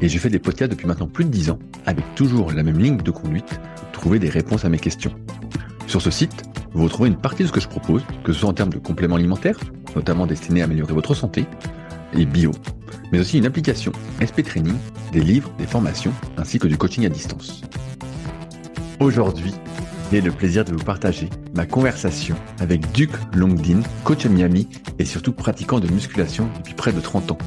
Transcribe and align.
et 0.00 0.08
j'ai 0.08 0.18
fait 0.18 0.28
des 0.28 0.38
podcasts 0.38 0.70
depuis 0.70 0.86
maintenant 0.86 1.06
plus 1.06 1.24
de 1.24 1.30
10 1.30 1.50
ans 1.50 1.58
avec 1.86 2.04
toujours 2.14 2.52
la 2.52 2.62
même 2.62 2.78
ligne 2.78 2.98
de 2.98 3.10
conduite, 3.10 3.60
trouver 3.92 4.18
des 4.18 4.28
réponses 4.28 4.64
à 4.64 4.68
mes 4.68 4.78
questions. 4.78 5.12
Sur 5.86 6.02
ce 6.02 6.10
site, 6.10 6.42
vous 6.72 6.84
retrouvez 6.84 7.08
une 7.08 7.16
partie 7.16 7.42
de 7.42 7.48
ce 7.48 7.52
que 7.52 7.60
je 7.60 7.68
propose, 7.68 8.02
que 8.24 8.32
ce 8.32 8.40
soit 8.40 8.48
en 8.48 8.54
termes 8.54 8.72
de 8.72 8.78
compléments 8.78 9.16
alimentaires, 9.16 9.58
notamment 9.94 10.26
destinés 10.26 10.60
à 10.60 10.64
améliorer 10.64 10.92
votre 10.92 11.14
santé, 11.14 11.46
et 12.12 12.26
bio, 12.26 12.52
mais 13.12 13.18
aussi 13.18 13.38
une 13.38 13.46
application 13.46 13.92
SP 14.20 14.42
Training, 14.42 14.76
des 15.12 15.20
livres, 15.20 15.50
des 15.58 15.66
formations, 15.66 16.12
ainsi 16.36 16.58
que 16.58 16.66
du 16.66 16.76
coaching 16.76 17.06
à 17.06 17.08
distance. 17.08 17.62
Aujourd'hui, 19.00 19.54
j'ai 20.12 20.20
le 20.20 20.30
plaisir 20.30 20.64
de 20.64 20.72
vous 20.72 20.84
partager 20.84 21.28
ma 21.54 21.66
conversation 21.66 22.36
avec 22.60 22.92
Duc 22.92 23.10
Longdin, 23.34 23.80
coach 24.04 24.24
à 24.24 24.28
Miami 24.28 24.68
et 24.98 25.04
surtout 25.04 25.32
pratiquant 25.32 25.80
de 25.80 25.88
musculation 25.88 26.48
depuis 26.58 26.74
près 26.74 26.92
de 26.92 27.00
30 27.00 27.32
ans. 27.32 27.38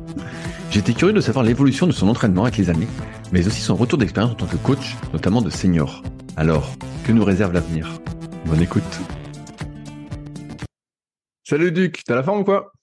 J'étais 0.70 0.94
curieux 0.94 1.14
de 1.14 1.22
savoir 1.22 1.46
l'évolution 1.46 1.88
de 1.88 1.92
son 1.92 2.08
entraînement 2.10 2.44
avec 2.44 2.58
les 2.58 2.70
années, 2.70 2.88
mais 3.32 3.48
aussi 3.48 3.62
son 3.62 3.76
retour 3.76 3.98
d'expérience 3.98 4.34
en 4.34 4.36
tant 4.36 4.46
que 4.46 4.58
coach, 4.58 4.96
notamment 5.14 5.42
de 5.42 5.50
senior. 5.50 6.04
Alors, 6.36 6.76
que 7.06 7.12
nous 7.12 7.24
réserve 7.24 7.54
l'avenir? 7.54 8.00
Bonne 8.46 8.62
écoute. 8.62 8.84
Salut 11.44 11.72
Duc, 11.72 12.04
t'as 12.06 12.16
la 12.16 12.24
forme 12.24 12.42
ou 12.42 12.44
quoi? 12.44 12.74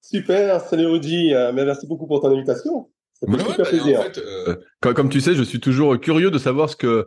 Super, 0.00 0.60
salut 0.60 0.86
Rudy, 0.86 1.34
euh, 1.34 1.52
merci 1.52 1.86
beaucoup 1.86 2.06
pour 2.06 2.20
ton 2.20 2.32
invitation. 2.34 2.90
Ça 3.14 3.30
fait 3.30 3.38
super 3.38 3.56
bah, 3.56 3.64
plaisir. 3.64 4.00
En 4.00 4.02
fait, 4.02 4.18
euh, 4.18 4.92
comme, 4.92 5.08
tu 5.08 5.20
sais, 5.20 5.34
je 5.34 5.42
suis 5.42 5.60
toujours 5.60 6.00
curieux 6.00 6.30
de 6.30 6.38
savoir 6.38 6.68
ce 6.68 6.76
que 6.76 7.06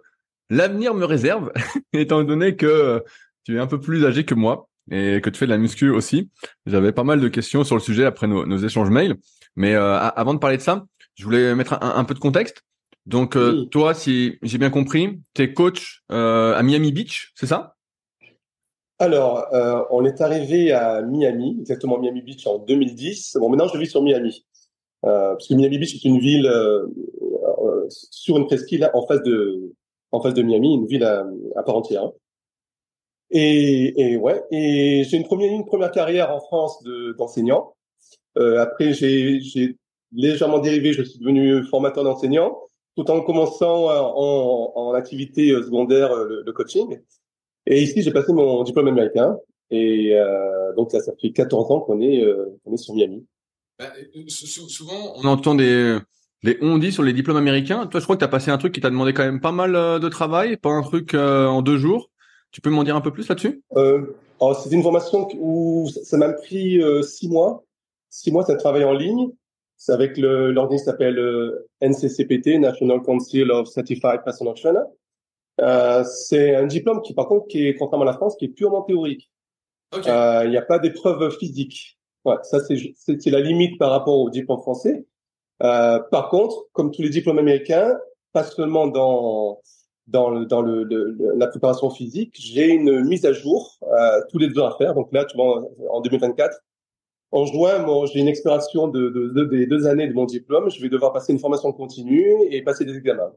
l'avenir 0.49 0.93
me 0.93 1.05
réserve, 1.05 1.51
étant 1.93 2.23
donné 2.23 2.55
que 2.55 3.03
tu 3.43 3.55
es 3.55 3.59
un 3.59 3.67
peu 3.67 3.79
plus 3.79 4.05
âgé 4.05 4.25
que 4.25 4.35
moi 4.35 4.67
et 4.91 5.21
que 5.21 5.29
tu 5.29 5.37
fais 5.37 5.45
de 5.45 5.51
la 5.51 5.57
muscu 5.57 5.89
aussi. 5.89 6.29
J'avais 6.65 6.91
pas 6.91 7.03
mal 7.03 7.19
de 7.19 7.27
questions 7.27 7.63
sur 7.63 7.75
le 7.75 7.81
sujet 7.81 8.05
après 8.05 8.27
nos, 8.27 8.45
nos 8.45 8.57
échanges 8.57 8.89
mails. 8.89 9.15
Mais 9.55 9.73
euh, 9.73 9.97
avant 9.97 10.33
de 10.33 10.39
parler 10.39 10.57
de 10.57 10.61
ça, 10.61 10.85
je 11.15 11.23
voulais 11.23 11.55
mettre 11.55 11.73
un, 11.81 11.95
un 11.95 12.03
peu 12.03 12.13
de 12.13 12.19
contexte. 12.19 12.63
Donc 13.05 13.35
euh, 13.35 13.63
toi, 13.65 13.93
si 13.93 14.37
j'ai 14.41 14.57
bien 14.57 14.69
compris, 14.69 15.19
tu 15.33 15.41
es 15.41 15.53
coach 15.53 16.03
euh, 16.11 16.53
à 16.55 16.63
Miami 16.63 16.91
Beach, 16.91 17.31
c'est 17.35 17.47
ça? 17.47 17.75
Alors, 18.99 19.45
on 19.91 20.05
est 20.05 20.21
arrivé 20.21 20.71
à 20.71 21.03
Miami, 21.03 21.57
exactement 21.59 21.99
Miami 21.99 22.23
Beach 22.23 22.47
en 22.47 22.57
2010. 22.57 23.37
Bon, 23.39 23.47
maintenant 23.49 23.67
je 23.71 23.77
vis 23.77 23.85
sur 23.85 24.01
Miami, 24.01 24.43
parce 25.03 25.47
que 25.47 25.53
Miami 25.53 25.77
Beach 25.77 25.93
est 25.93 26.03
une 26.03 26.19
ville 26.19 26.51
sur 27.89 28.37
une 28.37 28.47
presqu'île 28.47 28.89
en 28.95 29.05
face 29.05 29.21
de 29.21 29.75
en 30.17 30.21
face 30.21 30.33
de 30.33 30.41
Miami, 30.41 30.75
une 30.75 30.87
ville 30.87 31.03
à, 31.03 31.63
part 31.63 31.75
entière. 31.75 32.09
Et, 33.29 34.17
ouais, 34.17 34.43
j'ai 34.51 35.17
une 35.17 35.25
première 35.25 35.51
une 35.51 35.65
première 35.65 35.91
carrière 35.91 36.33
en 36.33 36.39
France 36.39 36.83
d'enseignant. 37.17 37.73
Euh, 38.37 38.59
après, 38.59 38.93
j'ai 38.93 39.39
légèrement 40.13 40.59
dérivé, 40.59 40.93
je 40.93 41.03
suis 41.03 41.19
devenu 41.19 41.63
formateur 41.65 42.03
d'enseignants, 42.03 42.57
tout 42.95 43.09
en 43.11 43.21
commençant 43.21 43.87
en, 43.89 44.71
en 44.75 44.93
activité 44.93 45.51
euh, 45.51 45.63
secondaire 45.63 46.11
euh, 46.11 46.43
le, 46.45 46.53
coaching. 46.53 46.99
Et 47.65 47.83
ici, 47.83 48.01
j'ai 48.01 48.11
passé 48.11 48.33
mon 48.33 48.63
diplôme 48.63 48.87
américain. 48.87 49.37
Et 49.69 50.15
euh, 50.15 50.73
donc 50.75 50.91
ça, 50.91 50.99
fait 51.21 51.31
14 51.31 51.71
ans 51.71 51.81
qu'on 51.81 52.01
est, 52.01 52.23
euh, 52.23 52.57
on 52.65 52.73
est 52.73 52.77
sur 52.77 52.95
Miami. 52.95 53.25
Bah, 53.77 53.91
souvent, 54.27 55.13
on 55.17 55.25
entend 55.25 55.55
des 55.55 55.97
les 56.43 56.57
on 56.61 56.77
dit 56.77 56.91
sur 56.91 57.03
les 57.03 57.13
diplômes 57.13 57.37
américains. 57.37 57.87
Toi, 57.87 57.99
je 57.99 58.05
crois 58.05 58.15
que 58.15 58.19
tu 58.21 58.25
as 58.25 58.29
passé 58.29 58.51
un 58.51 58.57
truc 58.57 58.73
qui 58.73 58.81
t'a 58.81 58.89
demandé 58.89 59.13
quand 59.13 59.23
même 59.23 59.41
pas 59.41 59.51
mal 59.51 59.73
de 59.73 60.09
travail, 60.09 60.57
pas 60.57 60.69
un 60.69 60.81
truc 60.81 61.13
en 61.13 61.61
deux 61.61 61.77
jours. 61.77 62.09
Tu 62.51 62.61
peux 62.61 62.69
m'en 62.69 62.83
dire 62.83 62.95
un 62.95 63.01
peu 63.01 63.11
plus 63.11 63.27
là-dessus? 63.27 63.61
Euh, 63.75 64.15
C'était 64.61 64.75
une 64.75 64.83
formation 64.83 65.27
où 65.37 65.89
ça 66.03 66.17
m'a 66.17 66.31
pris 66.33 66.81
six 67.03 67.29
mois 67.29 67.63
six 68.09 68.31
mois, 68.31 68.43
c'est 68.45 68.53
un 68.53 68.57
travail 68.57 68.83
en 68.83 68.93
ligne. 68.93 69.29
C'est 69.77 69.91
avec 69.91 70.17
l'organisme 70.17 70.85
qui 70.85 70.89
s'appelle 70.89 71.19
euh, 71.19 71.69
NCCPT, 71.81 72.59
National 72.59 73.01
Council 73.01 73.51
of 73.51 73.67
Certified 73.67 74.23
Personal 74.23 74.55
Trainer. 74.55 74.79
Euh, 75.61 76.03
c'est 76.03 76.55
un 76.55 76.65
diplôme 76.65 77.01
qui, 77.01 77.13
par 77.13 77.27
contre, 77.27 77.47
qui 77.47 77.67
est, 77.67 77.75
contrairement 77.75 78.05
à 78.05 78.11
la 78.11 78.17
France, 78.17 78.35
qui 78.37 78.45
est 78.45 78.49
purement 78.49 78.81
théorique. 78.81 79.29
Euh, 79.93 80.41
il 80.45 80.49
n'y 80.49 80.57
a 80.57 80.63
pas 80.63 80.79
d'épreuve 80.79 81.29
physique. 81.37 81.99
Ouais, 82.25 82.35
ça, 82.41 82.59
c'est 82.59 83.29
la 83.29 83.39
limite 83.39 83.77
par 83.77 83.91
rapport 83.91 84.19
au 84.19 84.29
diplôme 84.29 84.59
français. 84.59 85.05
Euh, 85.63 85.99
par 86.11 86.29
contre, 86.29 86.65
comme 86.73 86.91
tous 86.91 87.01
les 87.01 87.09
diplômes 87.09 87.39
américains, 87.39 87.97
pas 88.33 88.43
seulement 88.43 88.87
dans 88.87 89.61
dans, 90.07 90.29
le, 90.29 90.45
dans 90.45 90.61
le, 90.61 90.87
la 91.35 91.47
préparation 91.47 91.89
physique, 91.89 92.33
j'ai 92.39 92.69
une 92.69 93.03
mise 93.03 93.25
à 93.25 93.33
jour 93.33 93.77
euh, 93.83 94.21
tous 94.31 94.37
les 94.37 94.47
deux 94.47 94.61
à 94.61 94.73
faire. 94.77 94.93
Donc 94.93 95.09
là, 95.11 95.25
tu 95.25 95.35
vois, 95.35 95.67
en 95.91 96.01
2024, 96.01 96.57
en 97.31 97.45
juin, 97.45 97.85
j'ai 98.11 98.19
une 98.19 98.29
expiration 98.29 98.87
de, 98.87 99.09
de, 99.09 99.43
des 99.43 99.67
deux 99.67 99.85
années 99.85 100.07
de 100.07 100.13
mon 100.13 100.25
diplôme. 100.25 100.69
Je 100.71 100.81
vais 100.81 100.89
devoir 100.89 101.11
passer 101.11 101.33
une 101.33 101.39
formation 101.39 101.71
continue 101.73 102.25
et 102.49 102.61
passer 102.61 102.85
des 102.85 102.95
examens. 102.95 103.33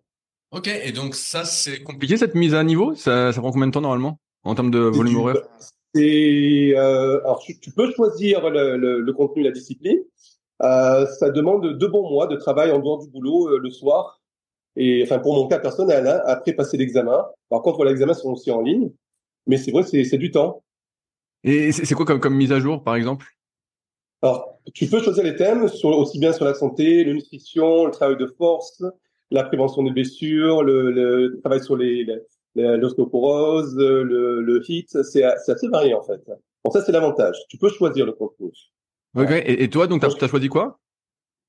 Ok, 0.53 0.69
et 0.69 0.93
donc 0.93 1.15
ça, 1.15 1.45
c'est 1.45 1.83
compliqué 1.83 2.17
cette 2.17 2.35
mise 2.35 2.55
à 2.55 2.63
niveau? 2.63 2.95
Ça, 2.95 3.33
ça 3.33 3.41
prend 3.41 3.53
combien 3.53 3.69
de 3.69 3.73
temps 3.73 3.81
normalement 3.81 4.19
en 4.45 4.55
termes 4.55 4.71
de 4.71 4.79
volume 4.79 5.17
horaire? 5.17 5.37
C'est 5.95 6.73
euh, 6.77 7.19
alors 7.21 7.41
tu, 7.41 7.71
peux 7.73 7.91
choisir 7.93 8.49
le, 8.49 8.77
le, 8.77 9.01
le, 9.01 9.13
contenu, 9.13 9.43
la 9.43 9.51
discipline. 9.51 9.99
Euh, 10.63 11.07
ça 11.07 11.31
demande 11.31 11.79
deux 11.79 11.89
bons 11.89 12.09
mois 12.11 12.27
de 12.27 12.37
travail 12.37 12.71
en 12.71 12.79
dehors 12.79 12.99
du 12.99 13.09
boulot 13.09 13.49
euh, 13.49 13.59
le 13.59 13.71
soir. 13.71 14.21
Et 14.77 15.03
enfin 15.03 15.19
pour 15.19 15.35
mon 15.35 15.49
cas 15.49 15.59
personnel, 15.59 16.07
hein, 16.07 16.21
après 16.27 16.53
passer 16.53 16.77
l'examen. 16.77 17.25
Par 17.49 17.63
contre, 17.63 17.85
les 17.85 17.93
examens 17.93 18.15
sont 18.15 18.31
aussi 18.31 18.51
en 18.51 18.61
ligne, 18.61 18.91
mais 19.47 19.57
c'est 19.57 19.73
vrai, 19.73 19.83
c'est 19.83 20.19
du 20.19 20.31
temps. 20.31 20.63
Et 21.43 21.73
c'est 21.73 21.95
quoi 21.95 22.05
comme, 22.05 22.21
comme 22.21 22.37
mise 22.37 22.53
à 22.53 22.61
jour, 22.61 22.85
par 22.85 22.95
exemple? 22.95 23.27
Alors, 24.23 24.59
tu 24.75 24.87
peux 24.87 25.03
choisir 25.03 25.25
les 25.25 25.35
thèmes 25.35 25.69
sur, 25.69 25.89
aussi 25.89 26.19
bien 26.19 26.33
sur 26.33 26.45
la 26.45 26.55
santé, 26.55 27.05
la 27.05 27.15
nutrition, 27.15 27.87
le 27.87 27.91
travail 27.91 28.17
de 28.19 28.27
force, 28.27 28.85
la 29.31 29.45
prévention 29.45 29.83
des 29.83 29.91
blessures, 29.91 30.63
le, 30.63 30.91
le 30.91 31.41
travail 31.41 31.63
sur 31.63 31.77
les, 31.77 32.07
l'ostéoporose, 32.55 33.77
le, 33.77 34.43
le 34.43 34.63
HIT, 34.69 35.03
c'est 35.03 35.25
assez 35.25 35.69
varié 35.69 35.95
en 35.95 36.03
fait. 36.03 36.21
Bon, 36.63 36.71
ça 36.71 36.83
c'est 36.83 36.93
l'avantage. 36.93 37.37
Tu 37.49 37.57
peux 37.57 37.71
choisir 37.71 38.05
le 38.05 38.13
contenu. 38.13 38.51
Et, 39.19 39.65
et, 39.65 39.71
toi, 39.71 39.87
donc, 39.87 40.01
tu 40.01 40.25
as, 40.25 40.29
choisi 40.29 40.49
quoi? 40.49 40.79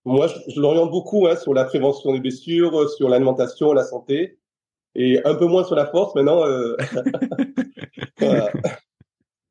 Moi, 0.05 0.27
je, 0.27 0.53
je 0.53 0.59
l'oriente 0.59 0.89
beaucoup 0.89 1.27
hein, 1.27 1.35
sur 1.35 1.53
la 1.53 1.65
prévention 1.65 2.11
des 2.13 2.19
blessures, 2.19 2.89
sur 2.89 3.07
l'alimentation, 3.07 3.71
la 3.73 3.83
santé, 3.83 4.39
et 4.95 5.21
un 5.25 5.35
peu 5.35 5.45
moins 5.45 5.63
sur 5.63 5.75
la 5.75 5.85
force 5.85 6.15
maintenant. 6.15 6.43
Euh... 6.45 6.75
voilà. 8.19 8.51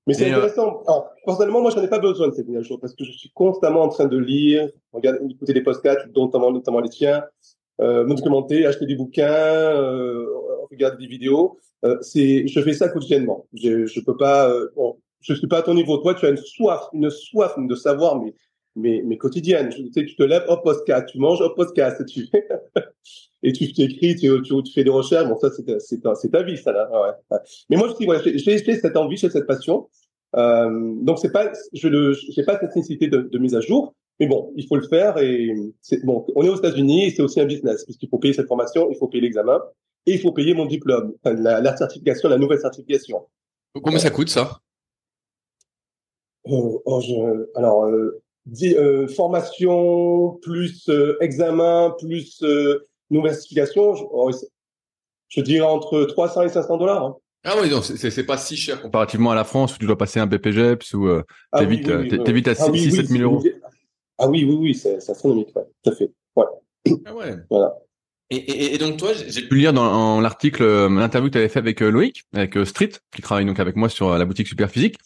Mais 0.06 0.14
c'est 0.14 0.32
euh, 0.32 0.36
intéressant. 0.36 0.82
Alors, 0.88 1.10
personnellement, 1.24 1.60
moi, 1.60 1.70
j'en 1.70 1.82
ai 1.82 1.88
pas 1.88 1.98
besoin 1.98 2.28
de 2.28 2.34
cette 2.34 2.48
mise 2.48 2.56
à 2.56 2.62
jour 2.62 2.80
parce 2.80 2.94
que 2.94 3.04
je 3.04 3.12
suis 3.12 3.30
constamment 3.30 3.82
en 3.82 3.88
train 3.88 4.06
de 4.06 4.18
lire, 4.18 4.68
regarder, 4.92 5.20
écouter 5.30 5.52
des 5.52 5.62
podcasts, 5.62 6.00
notamment, 6.16 6.50
notamment 6.50 6.80
les 6.80 6.88
tiens, 6.88 7.22
euh, 7.80 8.04
me 8.04 8.14
documenter, 8.14 8.66
acheter 8.66 8.86
des 8.86 8.96
bouquins, 8.96 9.28
euh, 9.30 10.26
regarder 10.70 10.96
des 10.98 11.06
vidéos. 11.06 11.58
Euh, 11.84 11.96
c'est, 12.00 12.46
je 12.46 12.60
fais 12.60 12.72
ça 12.72 12.88
quotidiennement. 12.88 13.46
Je, 13.54 13.86
je 13.86 14.00
peux 14.00 14.16
pas. 14.16 14.50
Euh, 14.50 14.68
bon, 14.74 14.98
je 15.20 15.34
suis 15.34 15.46
pas 15.46 15.58
à 15.58 15.62
ton 15.62 15.74
niveau. 15.74 15.98
Toi, 15.98 16.14
tu 16.14 16.26
as 16.26 16.30
une 16.30 16.36
soif, 16.36 16.88
une 16.92 17.10
soif 17.10 17.54
de 17.58 17.74
savoir, 17.74 18.20
mais 18.20 18.34
mais, 18.76 19.02
mais 19.04 19.16
quotidienne. 19.16 19.68
Tu 19.68 19.90
sais, 19.92 20.04
tu 20.04 20.14
te 20.14 20.22
lèves, 20.22 20.44
hop, 20.48 20.62
podcast, 20.62 21.06
tu 21.10 21.18
manges, 21.18 21.40
hop, 21.40 21.56
podcast, 21.56 22.00
et 22.00 22.04
tu 22.04 22.28
et 23.42 23.52
tu 23.52 23.72
t'écris, 23.72 24.16
tu, 24.16 24.30
tu, 24.42 24.72
fais 24.72 24.84
des 24.84 24.90
recherches. 24.90 25.28
Bon, 25.28 25.36
ça, 25.38 25.50
c'est 25.50 25.80
c'est 25.80 26.00
ta, 26.00 26.14
ta 26.14 26.42
vie, 26.42 26.56
ça 26.56 26.72
là. 26.72 26.88
Ouais. 26.92 27.38
Mais 27.68 27.76
moi, 27.76 27.88
je 27.88 27.96
dis, 27.96 28.06
ouais, 28.06 28.18
j'ai 28.24 28.58
cette 28.58 28.96
envie, 28.96 29.16
j'ai 29.16 29.30
cette 29.30 29.46
passion. 29.46 29.88
Euh, 30.36 30.94
donc 31.02 31.18
c'est 31.18 31.32
pas, 31.32 31.50
je 31.72 31.88
le, 31.88 32.12
j'ai 32.12 32.44
pas 32.44 32.58
cette 32.60 32.74
nécessité 32.76 33.08
de, 33.08 33.38
mise 33.38 33.54
à 33.54 33.60
jour, 33.60 33.94
mais 34.20 34.26
bon, 34.26 34.52
il 34.56 34.66
faut 34.66 34.76
le 34.76 34.86
faire 34.86 35.18
et 35.18 35.52
bon. 36.04 36.24
On 36.36 36.44
est 36.44 36.48
aux 36.48 36.56
États-Unis 36.56 37.06
et 37.06 37.10
c'est 37.10 37.22
aussi 37.22 37.40
un 37.40 37.46
business 37.46 37.84
puisqu'il 37.84 38.08
faut 38.08 38.18
payer 38.18 38.34
cette 38.34 38.46
formation, 38.46 38.88
il 38.90 38.96
faut 38.96 39.08
payer 39.08 39.22
l'examen 39.22 39.60
et 40.06 40.12
il 40.12 40.20
faut 40.20 40.32
payer 40.32 40.54
mon 40.54 40.66
diplôme, 40.66 41.14
la, 41.24 41.60
la, 41.60 41.76
certification, 41.76 42.28
la 42.28 42.38
nouvelle 42.38 42.60
certification. 42.60 43.26
Combien 43.74 43.98
ça 43.98 44.10
coûte 44.10 44.28
ça? 44.28 44.60
Oh, 46.44 47.00
je, 47.00 47.46
Alors, 47.54 47.84
euh, 47.86 49.06
formation 49.08 50.38
plus 50.42 50.90
examen 51.20 51.94
plus 51.98 52.42
nouvelle 53.10 53.34
certification, 53.34 53.94
je, 53.94 54.04
oh, 54.10 54.30
je, 55.28 55.40
dirais 55.40 55.66
entre 55.66 56.04
300 56.04 56.42
et 56.42 56.48
500 56.48 56.76
dollars. 56.78 57.04
Hein. 57.04 57.16
Ah 57.44 57.54
oui, 57.60 57.70
donc 57.70 57.84
c'est 57.84 58.26
pas 58.26 58.36
si 58.36 58.56
cher 58.56 58.82
comparativement 58.82 59.30
à 59.30 59.34
la 59.34 59.44
France 59.44 59.74
où 59.74 59.78
tu 59.78 59.86
dois 59.86 59.96
passer 59.96 60.20
un 60.20 60.26
BPGEPS 60.26 60.92
ou 60.92 61.06
euh, 61.08 61.22
ah 61.52 61.60
t'évites 61.60 61.88
oui, 61.88 62.10
oui, 62.12 62.42
à 62.46 62.54
6 62.54 62.96
7 62.96 63.06
000 63.06 63.22
euros. 63.22 63.42
Ah 64.18 64.28
oui, 64.28 64.44
oui, 64.44 64.56
oui, 64.60 64.74
c'est 64.74 64.96
astronomique, 64.96 65.48
ouais, 65.56 65.64
tout 65.82 65.90
à 65.90 65.94
fait. 65.94 66.12
Ouais. 66.36 66.44
Ah 67.06 67.14
ouais. 67.14 67.36
Voilà. 67.48 67.74
Et, 68.30 68.78
donc 68.78 68.96
toi, 68.96 69.10
j'ai 69.12 69.42
pu 69.42 69.56
lire 69.56 69.72
dans 69.72 70.20
l'article, 70.20 70.64
l'interview 70.86 71.28
que 71.28 71.32
tu 71.32 71.38
avais 71.38 71.48
fait 71.48 71.58
avec 71.58 71.80
Loïc, 71.80 72.22
avec 72.32 72.56
Street, 72.64 72.90
qui 73.12 73.22
travaille 73.22 73.44
donc 73.44 73.58
avec 73.58 73.74
moi 73.74 73.88
sur 73.88 74.16
la 74.16 74.24
boutique 74.24 74.46
Super 74.46 74.70
Physique, 74.70 74.96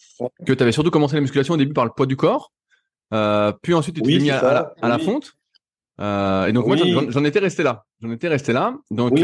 que 0.45 0.53
tu 0.53 0.61
avais 0.61 0.71
surtout 0.71 0.91
commencé 0.91 1.15
la 1.15 1.21
musculation 1.21 1.55
au 1.55 1.57
début 1.57 1.73
par 1.73 1.85
le 1.85 1.91
poids 1.91 2.05
du 2.05 2.15
corps, 2.15 2.51
puis 3.63 3.73
ensuite 3.73 3.95
tu 3.95 4.03
t'es 4.03 4.19
mis 4.19 4.29
à, 4.29 4.73
la, 4.83 4.99
fonte. 4.99 5.33
et 5.99 6.51
donc 6.53 6.67
moi 6.67 6.75
j'en 6.77 7.23
étais 7.23 7.39
resté 7.39 7.63
là. 7.63 7.85
J'en 8.01 8.11
étais 8.11 8.27
resté 8.27 8.53
là. 8.53 8.75
Donc 8.91 9.13
oui, 9.13 9.23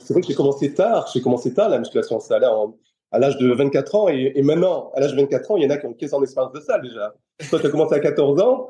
c'est 0.00 0.12
vrai 0.12 0.20
que 0.20 0.26
j'ai 0.26 0.34
commencé 0.34 0.74
tard. 0.74 1.08
J'ai 1.14 1.22
commencé 1.22 1.54
tard 1.54 1.70
la 1.70 1.78
musculation. 1.78 2.20
Ça 2.20 2.36
allait 2.36 2.46
en, 2.46 2.76
à 3.12 3.18
l'âge 3.18 3.38
de 3.38 3.50
24 3.50 3.94
ans 3.94 4.08
et, 4.08 4.32
et 4.34 4.42
maintenant, 4.42 4.90
à 4.94 5.00
l'âge 5.00 5.12
de 5.12 5.20
24 5.20 5.50
ans, 5.52 5.56
il 5.56 5.62
y 5.62 5.66
en 5.66 5.70
a 5.70 5.78
qui 5.78 5.86
ont 5.86 5.94
15 5.94 6.14
ans 6.14 6.20
d'expérience 6.20 6.52
de 6.52 6.60
salle 6.60 6.82
déjà. 6.82 7.14
Toi, 7.48 7.60
tu 7.60 7.66
as 7.66 7.70
commencé 7.70 7.94
à 7.94 8.00
14 8.00 8.40
ans. 8.40 8.68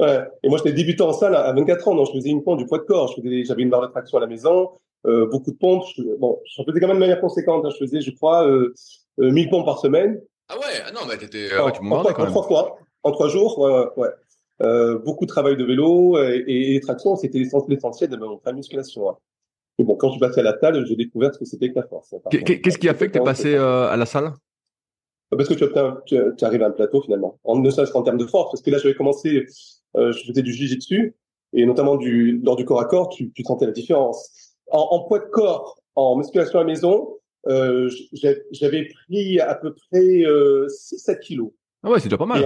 Ouais. 0.00 0.24
Et 0.42 0.48
moi, 0.48 0.58
j'étais 0.58 0.72
débutant 0.72 1.08
en 1.08 1.12
salle 1.12 1.34
à 1.34 1.52
24 1.52 1.88
ans, 1.88 1.94
donc 1.94 2.08
je 2.08 2.12
faisais 2.12 2.30
une 2.30 2.42
pompe 2.42 2.58
du 2.58 2.66
poids 2.66 2.78
de 2.78 2.84
corps. 2.84 3.14
J'avais 3.22 3.62
une 3.62 3.70
barre 3.70 3.82
de 3.82 3.86
traction 3.88 4.18
à 4.18 4.20
la 4.20 4.26
maison, 4.26 4.70
euh, 5.06 5.26
beaucoup 5.26 5.50
de 5.50 5.56
pompes. 5.56 5.84
Je, 5.96 6.02
bon, 6.18 6.40
j'en 6.56 6.64
faisais 6.64 6.80
quand 6.80 6.88
même 6.88 6.96
de 6.96 7.00
manière 7.00 7.20
conséquente. 7.20 7.64
Hein. 7.64 7.70
Je 7.70 7.84
faisais, 7.84 8.00
je 8.00 8.10
crois, 8.10 8.46
euh, 8.46 8.74
1000 9.18 9.46
euh, 9.46 9.50
pompes 9.50 9.66
par 9.66 9.78
semaine. 9.78 10.20
Ah 10.48 10.56
ouais, 10.58 10.82
ah 10.86 10.92
non, 10.92 11.00
mais 11.08 11.16
t'étais, 11.16 11.46
ouais, 11.56 11.72
tu 11.72 11.80
en, 11.80 11.92
en, 11.92 12.02
trois 12.02 12.42
fois, 12.42 12.76
en 13.04 13.12
trois 13.12 13.28
jours, 13.28 13.58
ouais, 13.60 13.84
ouais. 13.96 14.08
Euh, 14.62 14.98
beaucoup 14.98 15.24
de 15.24 15.30
travail 15.30 15.56
de 15.56 15.64
vélo 15.64 16.18
et, 16.18 16.44
et 16.46 16.72
les 16.74 16.80
tractions, 16.80 17.16
c'était 17.16 17.38
l'essentiel 17.38 18.10
de 18.10 18.16
mon 18.16 18.40
musculation. 18.52 19.08
Hein. 19.08 19.16
Et 19.80 19.82
bon, 19.82 19.96
quand 19.96 20.08
je 20.08 20.12
suis 20.12 20.20
passé 20.20 20.40
à 20.40 20.42
la 20.42 20.58
salle, 20.58 20.84
j'ai 20.86 20.94
découvert 20.94 21.32
ce 21.32 21.38
que 21.38 21.46
c'était 21.46 21.70
que 21.70 21.76
la 21.76 21.86
force. 21.86 22.14
Qu'est-ce 22.30 22.76
qui 22.76 22.88
a 22.88 22.92
fait 22.92 23.06
que 23.06 23.12
tu 23.12 23.18
es 23.18 23.24
passé 23.24 23.54
euh, 23.54 23.88
à 23.88 23.96
la 23.96 24.04
salle? 24.04 24.34
Parce 25.30 25.48
que 25.48 25.54
tu, 25.54 26.34
tu, 26.36 26.44
arrives 26.44 26.62
à 26.62 26.66
un 26.66 26.70
plateau 26.70 27.00
finalement. 27.00 27.38
En, 27.44 27.58
ne 27.58 27.70
serait-ce 27.70 27.90
qu'en 27.90 28.02
termes 28.02 28.18
de 28.18 28.26
force. 28.26 28.50
Parce 28.50 28.60
que 28.60 28.70
là, 28.70 28.76
j'avais 28.76 28.94
commencé, 28.94 29.36
euh, 29.36 29.46
je 29.96 30.26
faisais 30.26 30.42
du 30.42 30.52
jiu-jitsu 30.52 31.14
et 31.52 31.66
notamment 31.66 31.96
du, 31.96 32.40
lors 32.44 32.56
du 32.56 32.64
corps 32.64 32.80
à 32.80 32.84
corps, 32.84 33.08
tu, 33.08 33.32
tu 33.32 33.42
sentais 33.42 33.66
la 33.66 33.72
différence. 33.72 34.56
En, 34.70 34.78
en, 34.90 35.04
poids 35.04 35.18
de 35.18 35.24
corps, 35.24 35.80
en 35.96 36.16
musculation 36.16 36.60
à 36.60 36.62
la 36.62 36.68
maison, 36.68 37.08
euh, 37.48 37.90
j'avais 38.52 38.88
pris 38.88 39.40
à 39.40 39.54
peu 39.54 39.74
près 39.74 40.24
euh, 40.24 40.66
6-7 40.68 41.18
kilos. 41.20 41.50
Ah 41.82 41.90
ouais, 41.90 41.98
c'est 41.98 42.08
déjà 42.08 42.18
pas 42.18 42.26
mal. 42.26 42.42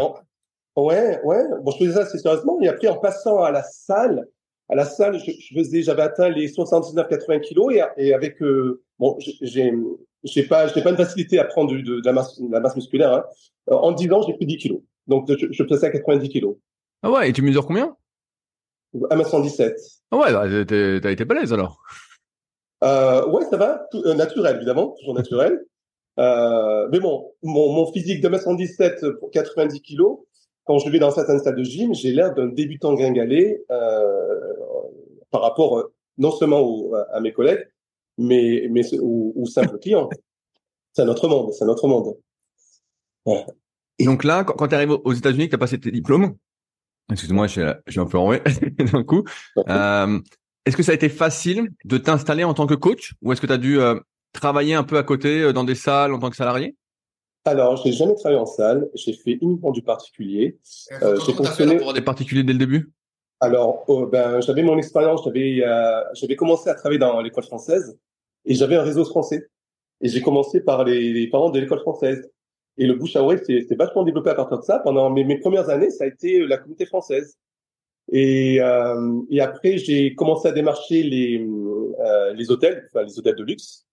ouais, 0.76 1.20
ouais. 1.24 1.42
Bon, 1.62 1.70
je 1.72 1.78
faisais 1.78 1.94
ça 1.94 2.00
assez 2.00 2.18
sérieusement. 2.18 2.60
Et 2.62 2.68
après, 2.68 2.88
en 2.88 2.96
passant 2.98 3.42
à 3.42 3.50
la 3.50 3.62
salle, 3.62 4.26
à 4.70 4.74
la 4.74 4.84
salle, 4.84 5.18
je, 5.18 5.30
je 5.30 5.54
faisais, 5.54 5.82
j'avais 5.82 6.02
atteint 6.02 6.30
les 6.30 6.48
79-80 6.48 7.40
kilos 7.40 7.74
et, 7.74 7.82
et 7.98 8.14
avec 8.14 8.40
euh, 8.42 8.82
bon, 8.98 9.16
j'ai 9.18 9.72
j'ai 10.22 10.42
pas 10.44 10.68
j'ai 10.68 10.82
pas 10.82 10.90
une 10.90 10.96
facilité 10.96 11.38
à 11.38 11.44
prendre 11.44 11.72
de, 11.72 11.82
de, 11.82 12.02
la, 12.02 12.12
masse, 12.12 12.40
de 12.40 12.50
la 12.50 12.60
masse 12.60 12.76
musculaire. 12.76 13.12
Hein. 13.12 13.24
En 13.66 13.92
10 13.92 14.12
ans, 14.12 14.22
j'ai 14.22 14.32
pris 14.32 14.46
10 14.46 14.56
kilos. 14.56 14.80
Donc 15.06 15.30
je, 15.30 15.48
je 15.50 15.62
passais 15.64 15.86
à 15.86 15.90
90 15.90 16.28
kilos. 16.30 16.56
Ah 17.04 17.10
ouais, 17.10 17.28
et 17.28 17.32
tu 17.34 17.42
mesures 17.42 17.66
combien? 17.66 17.94
1m117. 18.94 19.74
Ah 20.10 20.16
ouais, 20.16 20.32
bah, 20.32 20.46
t'as 21.02 21.10
été 21.12 21.24
balèze 21.26 21.52
alors. 21.52 21.82
Euh, 22.82 23.26
ouais, 23.28 23.44
ça 23.44 23.58
va, 23.58 23.86
tout, 23.90 24.02
euh, 24.06 24.14
naturel 24.14 24.56
évidemment, 24.56 24.94
toujours 24.98 25.14
naturel. 25.14 25.66
Euh, 26.18 26.88
mais 26.90 27.00
bon, 27.00 27.34
mon, 27.42 27.74
mon 27.74 27.92
physique 27.92 28.22
de 28.22 28.28
1m117 28.30 29.18
pour 29.18 29.30
90 29.30 29.82
kilos, 29.82 30.20
quand 30.64 30.78
je 30.78 30.88
vais 30.88 30.98
dans 30.98 31.10
certaines 31.10 31.40
salles 31.40 31.56
de 31.56 31.62
gym, 31.62 31.92
j'ai 31.94 32.10
l'air 32.10 32.32
d'un 32.32 32.46
débutant 32.46 32.94
gringalé 32.94 33.62
par 33.68 35.42
rapport 35.42 35.90
non 36.16 36.30
seulement 36.30 36.90
à 37.12 37.20
mes 37.20 37.34
collègues, 37.34 37.68
mais 38.16 38.66
mais 38.70 38.82
aux, 38.98 39.44
simples 39.44 39.78
clients. 39.78 40.08
C'est 40.94 41.02
un 41.02 41.08
autre 41.08 41.28
monde, 41.28 41.52
c'est 41.52 41.64
un 41.64 41.68
autre 41.68 41.86
monde. 41.86 42.16
Et 43.98 44.06
donc 44.06 44.24
là, 44.24 44.42
quand, 44.44 44.68
tu 44.68 44.74
arrives 44.74 44.92
aux 44.92 45.12
États-Unis, 45.12 45.46
que 45.46 45.50
tu 45.50 45.56
as 45.56 45.58
passé 45.58 45.78
tes 45.78 45.90
diplômes, 45.90 46.36
excuse-moi, 47.10 47.46
je, 47.46 47.74
suis 47.88 48.00
un 48.00 48.06
peu 48.06 48.18
enroué 48.18 48.42
d'un 48.92 49.02
coup. 49.02 49.24
Euh, 49.68 50.20
est-ce 50.66 50.76
que 50.76 50.82
ça 50.82 50.92
a 50.92 50.94
été 50.94 51.08
facile 51.08 51.68
de 51.84 51.98
t'installer 51.98 52.44
en 52.44 52.54
tant 52.54 52.66
que 52.66 52.74
coach 52.74 53.14
ou 53.22 53.32
est-ce 53.32 53.40
que 53.40 53.46
tu 53.46 53.52
as 53.52 53.58
dû 53.58 53.80
euh, 53.80 53.98
travailler 54.32 54.74
un 54.74 54.84
peu 54.84 54.98
à 54.98 55.02
côté 55.02 55.42
euh, 55.42 55.52
dans 55.52 55.64
des 55.64 55.74
salles 55.74 56.12
en 56.12 56.18
tant 56.18 56.28
que 56.28 56.36
salarié? 56.36 56.76
Alors, 57.46 57.76
j'ai 57.76 57.92
jamais 57.92 58.14
travaillé 58.14 58.40
en 58.40 58.46
salle. 58.46 58.88
J'ai 58.94 59.12
fait 59.12 59.38
uniquement 59.40 59.70
du 59.70 59.82
particulier. 59.82 60.58
Euh, 61.02 61.18
j'ai 61.24 61.32
fonctionné 61.32 61.76
pour 61.76 61.92
des 61.92 62.00
particuliers 62.00 62.42
dès 62.42 62.52
le 62.52 62.58
début? 62.58 62.92
Alors, 63.40 63.84
oh, 63.88 64.06
ben, 64.06 64.40
j'avais 64.40 64.62
mon 64.62 64.78
expérience. 64.78 65.22
J'avais, 65.24 65.62
euh, 65.62 66.00
j'avais 66.14 66.36
commencé 66.36 66.70
à 66.70 66.74
travailler 66.74 66.98
dans 66.98 67.20
l'école 67.20 67.44
française 67.44 67.98
et 68.46 68.54
j'avais 68.54 68.76
un 68.76 68.82
réseau 68.82 69.04
français. 69.04 69.48
Et 70.00 70.08
j'ai 70.08 70.22
commencé 70.22 70.60
par 70.60 70.84
les, 70.84 71.12
les 71.12 71.28
parents 71.28 71.50
de 71.50 71.60
l'école 71.60 71.80
française. 71.80 72.30
Et 72.76 72.86
le 72.86 72.94
bouche 72.94 73.16
à 73.16 73.22
oreille 73.22 73.38
c'est 73.46 73.76
vachement 73.76 74.04
développé 74.04 74.30
à 74.30 74.34
partir 74.34 74.58
de 74.58 74.64
ça. 74.64 74.80
Pendant 74.80 75.10
mes, 75.10 75.24
mes 75.24 75.38
premières 75.38 75.68
années, 75.70 75.90
ça 75.90 76.04
a 76.04 76.06
été 76.08 76.46
la 76.46 76.58
communauté 76.58 76.86
française. 76.86 77.38
Et, 78.12 78.60
euh, 78.60 79.20
et 79.30 79.40
après, 79.40 79.78
j'ai 79.78 80.14
commencé 80.14 80.48
à 80.48 80.52
démarcher 80.52 81.02
les, 81.02 81.46
euh, 82.00 82.32
les 82.34 82.50
hôtels, 82.50 82.88
enfin 82.92 83.04
les 83.04 83.18
hôtels 83.18 83.36
de 83.36 83.44
luxe 83.44 83.86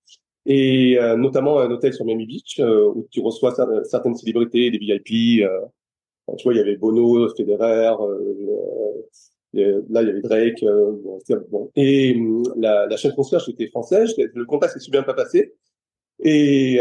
et 0.45 0.98
euh, 1.00 1.16
notamment 1.16 1.60
un 1.60 1.69
hôtel 1.69 1.94
sur 1.94 2.06
Miami 2.06 2.25
Beach 2.25 2.60
euh, 2.60 2.92
où 2.95 3.07
tu 3.12 3.22
reçois 3.22 3.54
certaines 3.83 4.16
célébrités, 4.16 4.72
des 4.72 4.78
VIP. 4.78 5.44
Euh, 5.44 5.60
tu 6.38 6.44
vois, 6.44 6.54
il 6.54 6.57
y 6.57 6.62
avait 6.62 6.78
Bono, 6.78 7.30
Federer, 7.36 7.94
là 9.54 10.01
il 10.01 10.07
y 10.07 10.10
avait 10.10 10.22
Drake. 10.22 10.63
bon. 11.50 11.72
Et 11.75 12.18
la, 12.56 12.88
la 12.88 12.98
chaîne 12.98 13.13
concierge 13.13 13.50
était 13.50 13.68
française. 13.68 14.16
Le 14.18 14.45
contact 14.45 14.74
s'est 14.74 14.80
super 14.80 15.01
bien 15.01 15.13
pas 15.13 15.24
passé. 15.24 15.54
Et, 16.24 16.80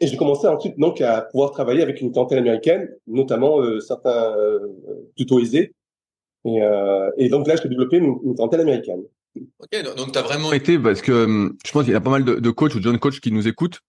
et 0.00 0.06
j'ai 0.06 0.16
commencé 0.16 0.46
ensuite 0.46 0.78
donc 0.78 1.00
à 1.00 1.22
pouvoir 1.22 1.50
travailler 1.50 1.82
avec 1.82 2.00
une 2.00 2.12
clientèle 2.12 2.38
américaine, 2.38 2.88
notamment 3.06 3.60
certains 3.80 4.34
plutôt 5.16 5.38
aisés. 5.40 5.72
Et, 6.44 6.60
et 7.16 7.28
donc 7.28 7.46
là, 7.46 7.56
j'ai 7.56 7.68
développé 7.68 7.98
une, 7.98 8.18
une 8.24 8.34
clientèle 8.34 8.60
américaine. 8.60 9.02
Ok, 9.58 9.96
donc 9.96 10.12
tu 10.12 10.18
as 10.18 10.22
vraiment 10.22 10.52
été, 10.52 10.78
parce 10.78 11.00
que 11.00 11.24
hum, 11.24 11.56
je 11.64 11.72
pense 11.72 11.84
qu'il 11.84 11.92
y 11.92 11.96
a 11.96 12.00
pas 12.00 12.10
mal 12.10 12.24
de, 12.24 12.34
de 12.34 12.50
coachs 12.50 12.74
ou 12.74 12.78
de 12.78 12.84
jeunes 12.84 12.98
coachs 12.98 13.20
qui 13.20 13.32
nous 13.32 13.48
écoutent. 13.48 13.80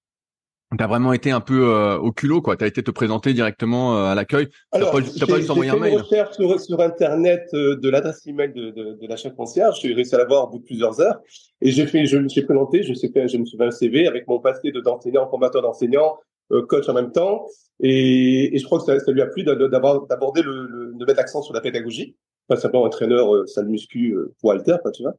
Tu 0.78 0.84
as 0.84 0.88
vraiment 0.88 1.14
été 1.14 1.32
un 1.32 1.42
peu 1.42 1.74
euh, 1.74 1.98
au 1.98 2.12
culot, 2.12 2.42
quoi. 2.42 2.58
Tu 2.58 2.64
as 2.64 2.68
été 2.68 2.84
te 2.84 2.92
présenter 2.92 3.34
directement 3.34 3.98
euh, 3.98 4.06
à 4.06 4.16
l'accueil. 4.16 4.48
Tu 4.74 4.80
n'as 4.80 4.86
pas, 4.86 4.92
pas 4.92 5.00
un 5.00 5.00
mail. 5.00 5.14
J'ai 5.22 5.70
fait 5.70 5.90
une 5.90 5.98
recherche 5.98 6.36
sur, 6.66 6.82
Internet 6.82 7.48
euh, 7.54 7.76
de 7.76 7.90
l'adresse 7.90 8.26
email 8.26 8.54
de, 8.54 8.72
de, 8.72 8.98
de 9.02 9.08
la 9.08 9.16
chef 9.16 9.36
concierge. 9.36 9.80
J'ai 9.82 9.94
réussi 9.94 10.16
à 10.16 10.18
l'avoir 10.18 10.46
au 10.46 10.50
bout 10.50 10.60
de 10.60 10.64
plusieurs 10.64 11.00
heures. 11.02 11.20
Et 11.62 11.72
j'ai 11.72 11.88
fait, 11.88 12.06
je 12.06 12.18
me 12.18 12.28
suis 12.28 12.44
présenté, 12.44 12.84
je, 12.84 12.94
sais, 12.94 13.12
je 13.14 13.38
me 13.38 13.46
suis 13.46 13.58
fait 13.58 13.66
un 13.66 13.72
CV 13.72 14.08
avec 14.08 14.28
mon 14.28 14.40
passé 14.40 14.72
d'enseignant, 14.72 15.30
formateur 15.30 15.62
d'enseignant, 15.62 16.18
coach 16.68 16.88
en 16.90 16.94
même 16.94 17.12
temps. 17.12 17.46
Et, 17.80 18.56
et 18.56 18.58
je 18.58 18.66
crois 18.66 18.80
que 18.80 18.86
ça, 18.86 19.00
ça 19.00 19.12
lui 19.12 19.22
a 19.22 19.28
plu 19.28 19.44
d'aborder 19.44 20.42
le, 20.42 20.68
le, 20.68 20.94
de 20.94 21.06
mettre 21.06 21.18
l'accent 21.18 21.42
sur 21.42 21.54
la 21.54 21.62
pédagogie 21.62 22.16
pas 22.48 22.58
simplement 22.58 22.84
entraîneur 22.84 23.48
salle 23.48 23.68
muscu 23.68 24.16
pour 24.40 24.52
alter, 24.52 24.76
quoi, 24.84 24.92
tu 24.92 25.02
vois. 25.02 25.16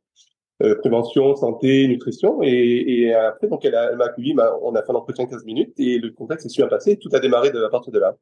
Euh, 0.63 0.75
prévention, 0.77 1.37
santé, 1.37 1.87
nutrition. 1.87 2.43
Et, 2.43 2.49
et 2.51 3.15
après, 3.15 3.47
donc, 3.47 3.65
elle, 3.67 3.75
m'a 3.97 4.07
accueilli, 4.07 4.35
on 4.63 4.75
a 4.75 4.83
fait 4.83 4.91
un 4.91 4.95
entretien 4.95 5.27
15 5.27 5.45
minutes 5.45 5.75
et 5.79 5.99
le 5.99 6.11
contact 6.11 6.41
s'est 6.41 6.49
super 6.49 6.71
passé. 6.71 6.97
Tout 6.97 7.11
a 7.13 7.19
démarré 7.19 7.51
de, 7.51 7.63
à 7.63 7.69
partir 7.69 7.93
de 7.93 7.99
là. 7.99 8.17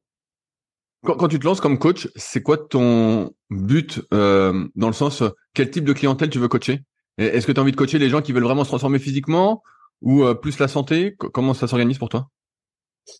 Quand, 1.04 1.14
quand 1.14 1.28
tu 1.28 1.38
te 1.38 1.44
lances 1.44 1.60
comme 1.60 1.78
coach, 1.78 2.08
c'est 2.16 2.42
quoi 2.42 2.58
ton 2.58 3.30
but 3.50 4.00
euh, 4.12 4.66
dans 4.74 4.88
le 4.88 4.94
sens, 4.94 5.22
quel 5.54 5.70
type 5.70 5.84
de 5.84 5.92
clientèle 5.92 6.28
tu 6.28 6.38
veux 6.40 6.48
coacher? 6.48 6.80
Est-ce 7.18 7.46
que 7.46 7.52
tu 7.52 7.60
as 7.60 7.62
envie 7.62 7.70
de 7.70 7.76
coacher 7.76 7.98
les 7.98 8.08
gens 8.08 8.20
qui 8.20 8.32
veulent 8.32 8.42
vraiment 8.42 8.64
se 8.64 8.68
transformer 8.70 8.98
physiquement 8.98 9.62
ou 10.02 10.24
euh, 10.24 10.34
plus 10.34 10.58
la 10.58 10.66
santé? 10.66 11.14
Comment 11.16 11.54
ça 11.54 11.68
s'organise 11.68 11.98
pour 11.98 12.08
toi? 12.08 12.28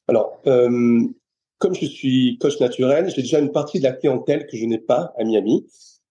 Alors, 0.08 0.40
euh, 0.46 1.02
comme 1.58 1.74
je 1.74 1.86
suis 1.86 2.36
coach 2.40 2.58
naturel, 2.58 3.12
j'ai 3.14 3.22
déjà 3.22 3.38
une 3.38 3.52
partie 3.52 3.78
de 3.78 3.84
la 3.84 3.92
clientèle 3.92 4.46
que 4.46 4.56
je 4.56 4.64
n'ai 4.64 4.78
pas 4.78 5.12
à 5.16 5.24
Miami. 5.24 5.66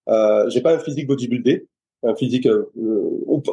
Euh, 0.07 0.49
j'ai 0.49 0.61
pas 0.61 0.73
un 0.73 0.79
physique 0.79 1.07
bodybuildé, 1.07 1.67
un 2.03 2.15
physique 2.15 2.47
euh, 2.47 2.69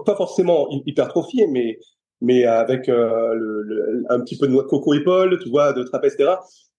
pas 0.04 0.16
forcément 0.16 0.68
hypertrophié, 0.86 1.46
mais 1.46 1.78
mais 2.22 2.44
avec 2.44 2.88
euh, 2.88 3.32
le, 3.34 4.04
un 4.10 4.20
petit 4.20 4.36
peu 4.36 4.46
de 4.46 4.56
coco 4.60 4.92
épaule, 4.94 5.38
tu 5.42 5.48
vois, 5.48 5.72
de 5.72 5.82
trapèze, 5.82 6.14
etc. 6.14 6.34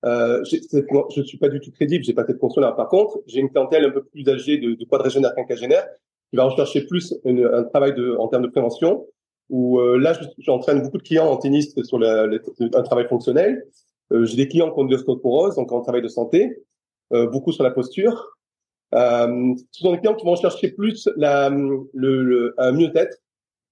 Euh, 0.06 0.44
je 0.44 1.22
suis 1.24 1.38
pas 1.38 1.50
du 1.50 1.60
tout 1.60 1.72
crédible, 1.72 2.04
j'ai 2.04 2.14
pas 2.14 2.26
cette 2.26 2.38
construction 2.38 2.72
Par 2.76 2.90
contre, 2.90 3.20
j'ai 3.28 3.40
une 3.40 3.50
clientèle 3.50 3.86
un 3.86 3.92
peu 3.92 4.04
plus 4.04 4.28
âgée 4.30 4.58
de, 4.58 4.74
de 4.74 4.86
quadragénaire 4.86 5.34
quinquagénaire 5.36 5.88
qui 6.30 6.38
va 6.38 6.46
rechercher 6.46 6.86
plus 6.88 7.14
un 7.26 7.64
travail 7.64 7.94
de, 7.94 8.16
en 8.18 8.28
termes 8.28 8.44
de 8.44 8.50
prévention. 8.50 9.06
Où 9.50 9.80
euh, 9.80 9.98
là, 9.98 10.18
j'entraîne 10.38 10.82
beaucoup 10.82 10.98
de 10.98 11.04
clients 11.04 11.28
en 11.28 11.36
tennis 11.36 11.76
sur 11.84 12.00
le, 12.00 12.42
un 12.74 12.84
travail 12.84 13.06
fonctionnel. 13.08 13.66
Euh, 14.14 14.26
j'ai 14.26 14.38
des 14.38 14.48
clients 14.48 14.72
qui 14.72 14.80
ont 14.80 14.86
de 14.86 14.92
l'ostéoporose, 14.92 15.56
donc 15.56 15.72
en 15.74 15.82
travail 15.82 16.02
de 16.02 16.08
santé, 16.08 16.64
euh, 17.12 17.28
beaucoup 17.28 17.52
sur 17.52 17.64
la 17.64 17.72
posture. 17.72 18.38
Euh, 18.94 19.56
ce 19.72 19.82
sont 19.82 19.92
des 19.94 20.00
clients 20.00 20.16
qui 20.16 20.26
vont 20.26 20.36
chercher 20.36 20.70
plus 20.72 21.08
la, 21.16 21.50
le, 21.50 21.90
le 21.94 22.56
un 22.58 22.72
mieux-être, 22.72 23.18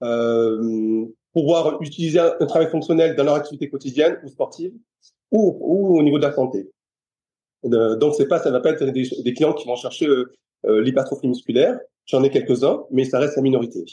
euh, 0.04 1.06
pouvoir 1.34 1.82
utiliser 1.82 2.20
un, 2.20 2.46
travail 2.46 2.70
fonctionnel 2.70 3.16
dans 3.16 3.24
leur 3.24 3.36
activité 3.36 3.70
quotidienne 3.70 4.18
ou 4.24 4.30
sportive, 4.30 4.72
ou, 5.32 5.58
ou 5.60 6.00
au 6.00 6.04
niveau 6.04 6.18
de 6.18 6.24
la 6.24 6.34
santé. 6.34 6.70
Euh, 7.66 7.98
donc 7.98 8.16
c'est 8.16 8.28
pas, 8.28 8.40
ça 8.40 8.52
va 8.52 8.62
pas 8.62 8.72
être 8.72 8.86
des, 8.86 9.10
des 9.24 9.34
clients 9.34 9.54
qui 9.54 9.68
vont 9.68 9.76
chercher 9.76 10.08
euh, 10.08 10.82
l'hypertrophie 10.82 11.28
musculaire. 11.28 11.78
J'en 12.06 12.24
ai 12.24 12.30
quelques-uns, 12.30 12.86
mais 12.92 13.04
ça 13.04 13.20
reste 13.20 13.36
la 13.36 13.42
minorité. 13.44 13.84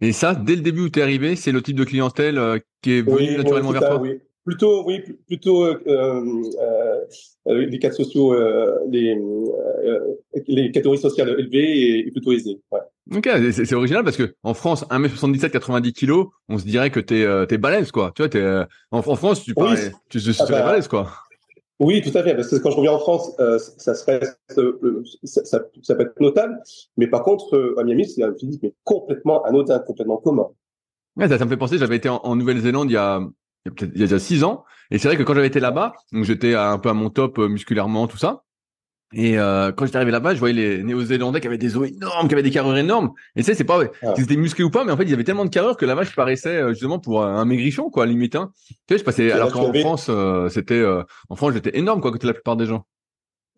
Et 0.00 0.12
ça, 0.12 0.34
dès 0.34 0.56
le 0.56 0.62
début 0.62 0.82
où 0.82 0.88
tu 0.88 1.00
es 1.00 1.02
arrivé, 1.02 1.36
c'est 1.36 1.52
le 1.52 1.60
type 1.60 1.76
de 1.76 1.84
clientèle 1.84 2.40
qui 2.80 2.92
est 2.92 3.02
venu 3.02 3.36
naturellement 3.36 3.72
vers 3.72 3.80
toi? 3.80 4.00
Oui. 4.00 4.20
Plutôt, 4.44 4.84
oui, 4.86 5.00
plutôt 5.26 5.64
euh, 5.64 5.80
euh, 5.86 7.66
les 7.66 7.78
cadres 7.78 7.94
sociaux, 7.94 8.34
les, 8.88 9.18
les 10.48 10.70
catégories 10.70 10.98
sociales 10.98 11.34
élevées 11.38 11.98
et, 12.06 12.10
plutôt 12.10 12.32
aisées. 12.32 12.60
Ouais. 12.70 12.80
Ok, 13.16 13.28
c'est 13.52 13.74
original 13.74 14.04
parce 14.04 14.16
que 14.16 14.34
en 14.42 14.54
France, 14.54 14.84
1m77, 14.88 15.50
90 15.50 15.92
kg, 15.92 16.24
on 16.48 16.58
se 16.58 16.64
dirait 16.64 16.90
que 16.90 17.00
t'es 17.00 17.20
es 17.22 17.58
balèze, 17.58 17.90
quoi. 17.90 18.12
Tu 18.14 18.22
vois, 18.22 18.34
es, 18.34 18.66
en, 18.90 18.98
en, 18.98 19.16
France, 19.16 19.42
tu, 19.42 19.54
parais, 19.54 19.92
tu, 20.08 20.20
tu 20.20 20.30
ah 20.30 20.32
serais 20.32 20.52
bah, 20.52 20.64
balèze, 20.64 20.88
quoi. 20.88 21.08
Oui, 21.82 22.00
tout 22.00 22.16
à 22.16 22.22
fait. 22.22 22.36
Parce 22.36 22.48
que 22.48 22.56
quand 22.56 22.70
je 22.70 22.76
reviens 22.76 22.92
en 22.92 23.00
France, 23.00 23.32
euh, 23.40 23.58
ça, 23.58 23.94
serait, 23.94 24.20
euh, 24.56 25.02
ça, 25.24 25.44
ça, 25.44 25.60
ça, 25.82 25.94
peut 25.96 26.02
être 26.02 26.20
notable. 26.20 26.56
Mais 26.96 27.08
par 27.08 27.24
contre, 27.24 27.56
euh, 27.56 27.74
à 27.76 27.82
Miami, 27.82 28.08
c'est 28.08 28.22
un 28.22 28.32
physique 28.34 28.62
mais 28.62 28.72
complètement 28.84 29.42
anodin, 29.42 29.80
complètement 29.80 30.18
commun. 30.18 30.46
Ouais, 31.16 31.26
ça, 31.26 31.38
ça 31.38 31.44
me 31.44 31.50
fait 31.50 31.56
penser. 31.56 31.78
J'avais 31.78 31.96
été 31.96 32.08
en, 32.08 32.36
Nouvelle-Zélande 32.36 32.88
il 32.88 32.94
y 32.94 32.96
a 32.96 33.20
il 33.64 33.68
y 33.68 33.72
a, 33.72 33.74
peut-être, 33.74 33.92
il 33.94 34.00
y 34.00 34.04
a 34.04 34.06
déjà 34.06 34.18
six 34.18 34.44
ans. 34.44 34.64
Et 34.90 34.98
c'est 34.98 35.08
vrai 35.08 35.16
que 35.16 35.22
quand 35.22 35.34
j'avais 35.34 35.46
été 35.46 35.60
là-bas, 35.60 35.94
donc 36.12 36.24
j'étais 36.24 36.54
un 36.54 36.78
peu 36.78 36.88
à 36.88 36.94
mon 36.94 37.10
top 37.10 37.38
musculairement, 37.38 38.06
tout 38.06 38.18
ça. 38.18 38.42
Et 39.14 39.38
euh, 39.38 39.72
quand 39.72 39.84
j'étais 39.84 39.96
arrivé 39.96 40.10
là-bas, 40.10 40.34
je 40.34 40.38
voyais 40.38 40.54
les 40.54 40.82
Néo-Zélandais 40.82 41.40
qui 41.40 41.46
avaient 41.46 41.58
des 41.58 41.76
os 41.76 41.88
énormes, 41.88 42.28
qui 42.28 42.34
avaient 42.34 42.42
des 42.42 42.50
carrures 42.50 42.76
énormes. 42.76 43.12
Et 43.36 43.40
tu 43.40 43.46
sais, 43.46 43.54
c'est 43.54 43.64
pas 43.64 43.80
ah. 44.02 44.14
ils 44.16 44.22
étaient 44.22 44.36
musclés 44.36 44.64
ou 44.64 44.70
pas, 44.70 44.84
mais 44.84 44.92
en 44.92 44.96
fait, 44.96 45.04
ils 45.04 45.12
avaient 45.12 45.24
tellement 45.24 45.44
de 45.44 45.50
carrures 45.50 45.76
que 45.76 45.84
là-bas, 45.84 46.04
je 46.04 46.12
paraissais 46.12 46.56
euh, 46.56 46.70
justement 46.70 46.98
pour 46.98 47.22
un 47.24 47.44
maigrichon, 47.44 47.90
quoi, 47.90 48.06
limite. 48.06 48.36
Hein. 48.36 48.52
Tu 48.68 48.76
sais, 48.88 48.98
je 48.98 49.04
passais. 49.04 49.30
Alors 49.30 49.52
qu'en 49.52 49.72
France, 49.74 50.06
euh, 50.08 50.48
c'était 50.48 50.74
euh, 50.74 51.02
en 51.28 51.36
France, 51.36 51.52
j'étais 51.52 51.78
énorme, 51.78 52.00
quoi, 52.00 52.10
côté 52.10 52.26
la 52.26 52.32
plupart 52.32 52.56
des 52.56 52.66
gens. 52.66 52.86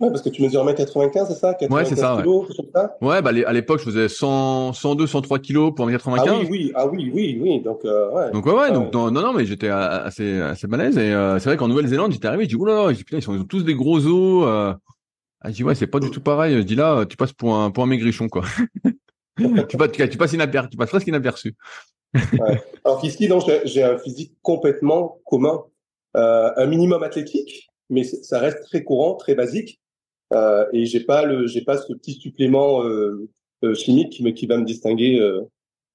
Ouais, 0.00 0.10
parce 0.10 0.22
que 0.22 0.28
tu 0.28 0.42
mesures 0.42 0.64
1m95, 0.64 1.28
c'est 1.28 1.34
ça? 1.34 1.56
Ouais, 1.70 1.84
c'est 1.84 1.96
ça. 1.96 2.16
Kilos, 2.18 2.46
ça? 2.74 2.96
Ouais, 3.00 3.22
bah 3.22 3.30
à 3.46 3.52
l'époque, 3.52 3.78
je 3.78 3.84
faisais 3.84 4.08
100, 4.08 4.72
102, 4.72 5.06
103 5.06 5.38
kilos 5.38 5.72
pour 5.74 5.88
1m95. 5.88 6.16
Ah 6.18 6.34
oui, 6.40 6.46
oui, 6.50 6.72
ah 6.74 6.86
oui, 6.88 7.10
oui, 7.14 7.38
oui. 7.40 7.60
Donc, 7.60 7.84
ouais. 7.84 8.32
Donc 8.32 8.44
ouais, 8.46 8.54
ouais. 8.54 8.72
Donc 8.72 8.92
non, 8.92 9.10
non, 9.10 9.32
mais 9.32 9.46
j'étais 9.46 9.68
assez, 9.68 10.40
assez 10.40 10.66
malaise. 10.66 10.98
Et 10.98 11.12
c'est 11.38 11.48
vrai 11.48 11.56
qu'en 11.56 11.68
Nouvelle-Zélande, 11.68 12.12
j'étais 12.12 12.26
arrivé, 12.26 12.44
je 12.44 12.48
dis 12.48 12.56
oula, 12.56 12.92
putain, 12.92 13.18
ils, 13.18 13.30
ont 13.30 13.44
tous 13.44 13.64
des 13.64 13.74
gros 13.74 14.04
os. 14.04 14.76
Ah, 15.44 15.50
je 15.50 15.56
dis 15.56 15.62
ouais, 15.62 15.74
c'est 15.74 15.86
pas 15.86 16.00
du 16.00 16.10
tout 16.10 16.22
pareil. 16.22 16.56
Je 16.56 16.62
dis 16.62 16.74
là, 16.74 17.04
tu 17.04 17.18
passes 17.18 17.34
pour 17.34 17.54
un 17.54 17.70
pour 17.70 17.84
un 17.84 17.86
maigrichon 17.86 18.28
quoi. 18.28 18.44
tu, 19.68 19.76
passes, 19.76 19.92
tu 19.92 20.16
passes 20.16 20.32
inaperçu, 20.32 20.70
tu 20.70 20.76
passes 20.78 20.88
presque 20.88 21.06
inaperçu. 21.06 21.54
ouais. 22.14 22.62
Alors 22.82 22.98
qu'ici, 22.98 23.28
donc 23.28 23.42
j'ai 23.64 23.82
un 23.82 23.98
physique 23.98 24.32
complètement 24.40 25.20
commun, 25.26 25.62
euh, 26.16 26.50
un 26.56 26.66
minimum 26.66 27.02
athlétique, 27.02 27.68
mais 27.90 28.04
ça 28.04 28.38
reste 28.38 28.62
très 28.64 28.84
courant, 28.84 29.16
très 29.16 29.34
basique, 29.34 29.80
euh, 30.34 30.66
et 30.72 30.86
j'ai 30.86 31.00
pas 31.00 31.24
le, 31.24 31.46
j'ai 31.46 31.62
pas 31.62 31.78
ce 31.78 31.92
petit 31.92 32.14
supplément 32.14 32.84
euh, 32.84 33.28
euh 33.64 33.74
chimique 33.74 34.12
qui 34.12 34.22
me 34.22 34.30
qui 34.30 34.46
va 34.46 34.58
me 34.58 34.64
distinguer 34.64 35.18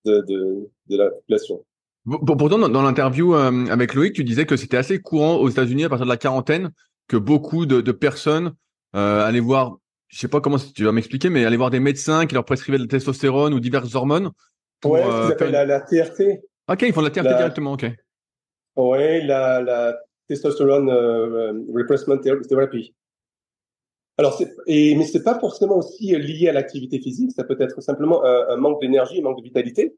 de, 0.05 0.22
de, 0.22 0.69
de 0.88 0.98
la 0.98 1.10
population. 1.10 1.63
Pourtant, 2.05 2.58
dans, 2.69 2.81
l'interview 2.81 3.36
avec 3.36 3.93
Loïc, 3.93 4.13
tu 4.13 4.24
disais 4.24 4.46
que 4.46 4.55
c'était 4.55 4.77
assez 4.77 5.00
courant 5.00 5.36
aux 5.36 5.50
États-Unis 5.50 5.84
à 5.84 5.89
partir 5.89 6.05
de 6.05 6.12
la 6.12 6.17
quarantaine 6.17 6.72
que 7.08 7.17
beaucoup 7.17 7.65
de, 7.65 7.81
de 7.81 7.91
personnes 7.91 8.53
euh, 8.96 9.25
aller 9.25 9.39
voir, 9.39 9.77
je 10.08 10.19
sais 10.19 10.27
pas 10.27 10.41
comment 10.41 10.58
tu 10.58 10.84
vas 10.84 10.91
m'expliquer, 10.91 11.29
mais 11.29 11.46
aller 11.46 11.58
voir 11.58 11.69
des 11.69 11.79
médecins 11.79 12.25
qui 12.25 12.34
leur 12.34 12.46
prescrivaient 12.46 12.77
de 12.77 12.84
la 12.84 12.89
testostérone 12.89 13.53
ou 13.53 13.60
diverses 13.60 13.93
hormones. 13.96 14.31
Pour, 14.81 14.93
ouais, 14.93 15.03
euh, 15.03 15.29
appellent 15.29 15.51
la, 15.51 15.65
la, 15.65 15.81
TRT. 15.81 16.41
Ok, 16.67 16.81
ils 16.84 16.93
font 16.93 17.01
de 17.01 17.08
la 17.08 17.12
TRT 17.12 17.27
directement, 17.27 17.74
ok. 17.74 17.86
Ouais, 18.75 19.22
la, 19.22 19.62
la 19.62 19.98
testostérone 20.27 20.89
euh, 20.89 21.53
replacement 21.74 22.17
therapy. 22.17 22.96
Alors, 24.19 24.41
et, 24.67 24.95
mais 24.95 25.05
c'est 25.05 25.23
pas 25.23 25.39
forcément 25.39 25.77
aussi 25.77 26.15
lié 26.17 26.49
à 26.49 26.51
l'activité 26.51 26.99
physique, 26.99 27.31
ça 27.31 27.45
peut 27.45 27.55
être 27.59 27.81
simplement 27.81 28.21
un, 28.23 28.57
manque 28.57 28.81
d'énergie, 28.81 29.19
un 29.19 29.23
manque 29.23 29.38
de 29.38 29.43
vitalité. 29.43 29.95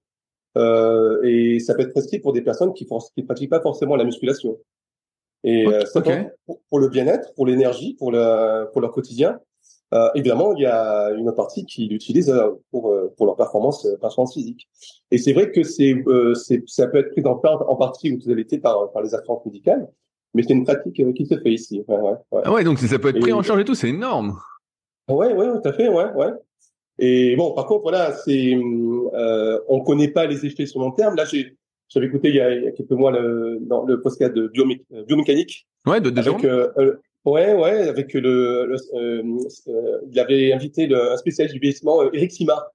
Euh, 0.57 1.19
et 1.23 1.59
ça 1.59 1.73
peut 1.73 1.81
être 1.81 1.91
prescrit 1.91 2.19
pour 2.19 2.31
des 2.31 2.41
personnes 2.41 2.73
qui 2.73 2.85
ne 2.85 3.23
pratiquent 3.23 3.49
pas 3.49 3.61
forcément 3.61 3.95
la 3.95 4.03
musculation. 4.03 4.59
Et 5.43 5.65
euh, 5.65 5.81
pour, 6.69 6.77
le 6.79 6.87
bien-être, 6.89 7.33
pour 7.33 7.47
l'énergie, 7.47 7.95
pour, 7.95 8.11
pour 8.11 8.81
leur 8.81 8.91
quotidien. 8.91 9.39
Euh, 9.93 10.09
évidemment, 10.15 10.53
il 10.53 10.61
y 10.61 10.65
a 10.65 11.09
une 11.11 11.33
partie 11.33 11.65
qui 11.65 11.87
l'utilise 11.87 12.29
euh, 12.29 12.51
pour, 12.71 12.91
euh, 12.91 13.13
pour 13.17 13.25
leur 13.25 13.35
performance, 13.35 13.85
performance 13.99 14.33
physique. 14.33 14.69
Et 15.09 15.17
c'est 15.17 15.33
vrai 15.33 15.51
que 15.51 15.63
c'est, 15.63 15.95
c'est, 16.35 16.63
ça 16.67 16.87
peut 16.87 16.99
être 16.99 17.11
pris 17.11 17.23
en, 17.25 17.39
en 17.43 17.75
partie 17.75 18.11
ou 18.11 18.17
totalité 18.17 18.57
par, 18.57 18.91
par 18.91 19.01
les 19.01 19.13
assurances 19.13 19.45
médicales, 19.45 19.87
mais 20.33 20.43
c'est 20.43 20.53
une 20.53 20.63
pratique 20.63 21.01
qui 21.15 21.25
se 21.25 21.37
fait 21.39 21.51
ici. 21.51 21.83
Ouais, 21.87 21.97
ouais, 21.97 22.13
ouais. 22.31 22.41
Ah 22.45 22.51
ouais, 22.53 22.63
donc 22.63 22.79
ça 22.79 22.99
peut 22.99 23.09
être 23.09 23.19
pris 23.19 23.33
en 23.33 23.43
charge 23.43 23.61
et 23.61 23.65
tout, 23.65 23.75
c'est 23.75 23.89
énorme. 23.89 24.37
Ouais, 25.09 25.33
ouais, 25.33 25.47
tout 25.61 25.67
à 25.67 25.73
fait, 25.73 25.89
ouais, 25.89 26.11
ouais. 26.13 26.31
Et 26.99 27.35
bon, 27.35 27.53
par 27.53 27.65
contre, 27.65 27.81
voilà, 27.83 28.13
c'est, 28.13 28.53
euh, 28.53 29.59
on 29.67 29.81
connaît 29.81 30.09
pas 30.09 30.25
les 30.27 30.45
effets 30.45 30.65
sur 30.65 30.79
long 30.79 30.91
terme. 30.91 31.15
Là, 31.15 31.25
j'ai, 31.25 31.57
j'avais 31.89 32.05
écouté 32.05 32.29
il 32.29 32.35
y, 32.35 32.41
a, 32.41 32.53
il 32.53 32.63
y, 32.63 32.67
a, 32.67 32.71
quelques 32.71 32.91
mois 32.91 33.11
le, 33.11 33.57
dans 33.61 33.83
le 33.85 33.99
podcast 33.99 34.33
de 34.33 34.47
biomé 34.47 34.83
euh, 34.93 35.03
biomécanique. 35.03 35.67
Ouais, 35.85 35.99
de, 35.99 36.09
de 36.09 36.19
avec, 36.19 36.45
euh, 36.45 36.71
euh, 36.77 36.95
ouais, 37.25 37.53
ouais, 37.53 37.87
avec 37.87 38.13
le, 38.13 38.65
le 38.65 38.75
euh, 38.93 40.01
il 40.11 40.19
avait 40.19 40.53
invité 40.53 40.85
le, 40.85 41.11
un 41.11 41.17
spécialiste 41.17 41.55
du 41.55 41.59
vieillissement, 41.59 42.03
Eric 42.13 42.31
Sima, 42.31 42.71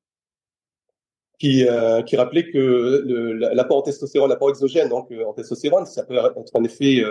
qui, 1.39 1.67
qui 2.07 2.17
rappelait 2.17 2.51
que 2.51 3.39
l'apport 3.55 3.79
en 3.79 3.83
testostérone, 3.83 4.31
l'apport 4.31 4.51
exogène, 4.51 4.89
donc 4.89 5.13
en 5.25 5.35
testostérone, 5.35 5.85
ça 5.85 6.03
peut 6.03 6.17
être 6.17 6.57
un 6.57 6.65
effet, 6.65 7.05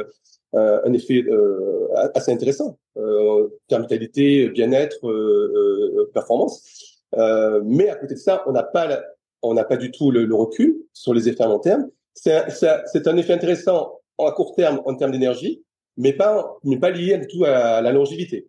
un 0.54 0.94
effet 0.94 1.24
assez 2.14 2.32
intéressant, 2.32 2.78
euh, 2.98 3.50
termes 3.68 3.84
vitalité, 3.84 4.50
bien-être, 4.50 5.00
performance. 6.14 7.02
mais 7.64 7.90
à 7.90 7.96
côté 7.96 8.16
de 8.16 8.20
ça, 8.20 8.44
on 8.48 8.52
n'a 8.52 8.64
pas 8.64 9.04
on 9.42 9.54
n'a 9.54 9.64
pas 9.64 9.78
du 9.78 9.92
tout 9.92 10.12
le, 10.12 10.34
recul 10.34 10.76
sur 10.94 11.14
les 11.14 11.30
effets 11.30 11.44
à 11.44 11.48
long 11.48 11.60
terme. 11.60 11.90
C'est 12.14 13.08
un 13.08 13.18
effet 13.18 13.34
intéressant 13.34 14.00
à 14.18 14.32
court 14.32 14.56
terme 14.56 14.82
en 14.86 14.96
termes 14.96 15.12
d'énergie, 15.12 15.64
mais 15.98 16.14
pas, 16.14 16.58
mais 16.64 16.78
pas 16.78 16.90
lié 16.90 17.18
du 17.18 17.28
tout 17.28 17.44
à 17.44 17.82
la 17.82 17.92
longévité. 17.92 18.48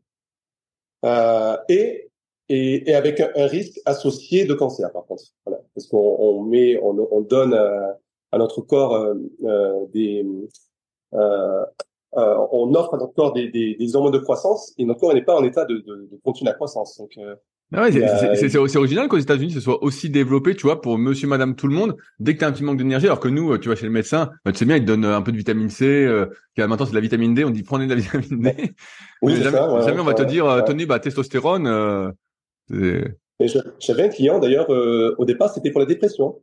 Euh, 1.05 1.57
et, 1.69 2.09
et, 2.49 2.95
avec 2.95 3.21
un, 3.21 3.47
risque 3.47 3.81
associé 3.85 4.45
de 4.45 4.55
cancer, 4.55 4.91
par 4.93 5.05
contre. 5.07 5.25
Parce 5.45 5.87
qu'on 5.89 6.17
on 6.19 6.43
met, 6.43 6.79
on, 6.83 6.97
on 7.11 7.21
donne 7.21 7.55
à, 7.55 8.39
notre 8.39 8.61
corps 8.63 8.95
euh, 8.95 9.15
euh 9.45 9.87
des, 9.93 10.23
euh, 10.23 10.25
euh, 10.25 10.49
on 11.13 12.75
offre 12.75 12.95
à 12.95 12.99
notre 12.99 13.15
corps 13.15 13.33
des, 13.33 13.49
des, 13.49 13.75
des, 13.75 13.97
hormones 13.97 14.13
de 14.13 14.19
croissance 14.19 14.75
et 14.79 14.85
notre 14.85 15.01
corps 15.01 15.15
n'est 15.15 15.25
pas 15.25 15.37
en 15.37 15.45
état 15.45 15.65
de, 15.65 15.77
de, 15.77 16.09
de 16.11 16.21
continuer 16.25 16.51
la 16.51 16.55
croissance. 16.55 16.97
Donc, 16.99 17.11
euh, 17.19 17.35
ah 17.73 17.83
ouais, 17.83 18.37
c'est 18.37 18.59
aussi 18.59 18.77
original 18.77 19.09
qu'aux 19.09 19.19
États-Unis 19.19 19.51
ce 19.51 19.61
soit 19.61 19.83
aussi 19.83 20.09
développé, 20.09 20.55
tu 20.55 20.63
vois, 20.63 20.81
pour 20.81 20.99
monsieur, 20.99 21.27
madame, 21.27 21.57
tout 21.57 21.67
le 21.67 21.75
monde, 21.75 21.97
dès 22.21 22.35
que 22.35 22.39
tu 22.39 22.45
as 22.45 22.49
un 22.49 22.53
petit 22.53 22.63
manque 22.63 22.79
d'énergie, 22.79 23.07
alors 23.07 23.19
que 23.19 23.27
nous, 23.29 23.59
tu 23.59 23.69
vois, 23.69 23.75
chez 23.75 23.87
le 23.87 23.93
médecin, 23.93 24.31
bah, 24.45 24.53
tu 24.53 24.59
sais 24.59 24.65
bien, 24.65 24.77
il 24.77 24.83
te 24.83 24.87
donne 24.87 25.05
un 25.05 25.21
peu 25.21 25.33
de 25.33 25.37
vitamine 25.37 25.69
C, 25.69 25.85
euh, 25.85 26.27
maintenant 26.57 26.85
c'est 26.85 26.93
de 26.93 26.95
la 26.95 27.01
vitamine 27.01 27.35
D, 27.35 27.45
on 27.45 27.51
dit 27.51 27.65
prenez 27.65 27.87
de 27.87 27.95
la 27.95 27.97
vitamine 28.01 28.41
D. 28.41 28.75
Oui, 29.21 29.35
jamais, 29.35 29.59
ça, 29.59 29.81
jamais 29.81 30.01
on 30.01 30.05
va 30.05 30.15
te 30.15 30.23
dire, 30.23 30.47
euh, 30.47 30.63
tenez, 30.63 30.87
bah, 30.87 31.01
testostérone. 31.01 32.13
Euh, 32.73 33.09
J'avais 33.79 34.05
un 34.05 34.09
client, 34.09 34.39
d'ailleurs, 34.39 34.71
euh, 34.73 35.15
au 35.19 35.25
départ, 35.25 35.51
c'était 35.51 35.71
pour 35.71 35.81
la 35.81 35.87
dépression. 35.87 36.41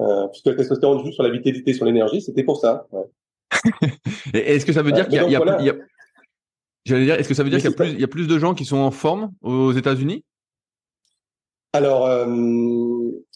Euh, 0.00 0.26
puisque 0.28 0.46
le 0.46 0.56
testostérone 0.56 1.04
joue 1.04 1.12
sur 1.12 1.22
la 1.22 1.30
vitalité, 1.30 1.72
sur 1.72 1.84
l'énergie, 1.84 2.20
c'était 2.20 2.42
pour 2.42 2.58
ça. 2.58 2.86
Est-ce 4.34 4.66
que 4.66 4.72
ça 4.72 4.82
veut 4.82 4.92
dire 4.92 5.06
qu'il 5.08 5.16
y 5.16 5.18
a, 5.18 5.40
a, 5.40 5.62
y 5.62 5.70
a 5.70 5.74
J'allais 6.84 7.06
dire, 7.06 7.14
est-ce 7.14 7.28
que 7.28 7.34
ça 7.34 7.42
veut 7.42 7.50
dire 7.50 7.60
qu'il 7.60 7.70
y 7.70 7.72
a 7.72 7.76
plus, 7.76 7.90
il 7.90 8.00
y 8.00 8.04
a 8.04 8.08
plus 8.08 8.26
de 8.26 8.38
gens 8.38 8.54
qui 8.54 8.64
sont 8.64 8.76
en 8.76 8.90
forme 8.90 9.32
aux 9.40 9.72
États-Unis? 9.72 10.24
Alors, 11.72 12.06
euh, 12.06 12.26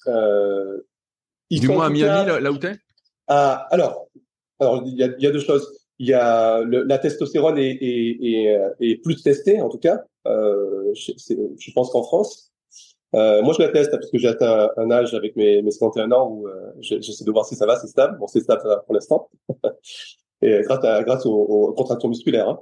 euh, 0.06 0.78
du 1.50 1.66
moins 1.68 1.86
à 1.86 1.90
Miami, 1.90 2.26
là, 2.26 2.40
là, 2.40 2.52
où 2.52 2.58
t'es? 2.58 2.76
Ah, 3.26 3.66
Alors, 3.70 4.08
alors 4.60 4.82
il 4.86 4.94
y 4.94 5.02
a, 5.02 5.08
il 5.18 5.24
y 5.24 5.26
a 5.26 5.30
deux 5.30 5.40
choses. 5.40 5.86
Il 5.98 6.06
y 6.06 6.14
a 6.14 6.60
le, 6.60 6.84
la 6.84 6.98
testostérone 6.98 7.58
est, 7.58 7.70
est, 7.80 8.18
est, 8.22 8.58
est, 8.80 9.02
plus 9.02 9.22
testée, 9.22 9.60
en 9.60 9.68
tout 9.68 9.78
cas. 9.78 10.04
Euh, 10.26 10.92
je, 10.94 11.12
je, 11.58 11.72
pense 11.72 11.90
qu'en 11.90 12.02
France. 12.02 12.47
Euh, 13.14 13.42
moi, 13.42 13.54
je 13.56 13.62
la 13.62 13.70
teste 13.70 13.90
parce 13.90 14.10
que 14.10 14.18
j'ai 14.18 14.28
atteint 14.28 14.70
un, 14.76 14.90
âge 14.90 15.14
avec 15.14 15.34
mes, 15.36 15.62
mes 15.62 15.70
51 15.70 16.12
ans 16.12 16.28
où 16.28 16.46
euh, 16.46 16.72
j'essaie 16.80 17.24
de 17.24 17.30
voir 17.30 17.46
si 17.46 17.54
ça 17.54 17.66
va, 17.66 17.76
c'est 17.76 17.86
stable. 17.86 18.18
Bon, 18.18 18.26
c'est 18.26 18.40
stable 18.40 18.62
pour 18.86 18.94
l'instant. 18.94 19.30
Et 20.42 20.60
grâce, 20.62 20.84
à, 20.84 21.02
grâce 21.02 21.26
aux, 21.26 21.32
aux 21.32 21.72
contractions 21.72 22.08
musculaires. 22.08 22.48
Hein. 22.48 22.60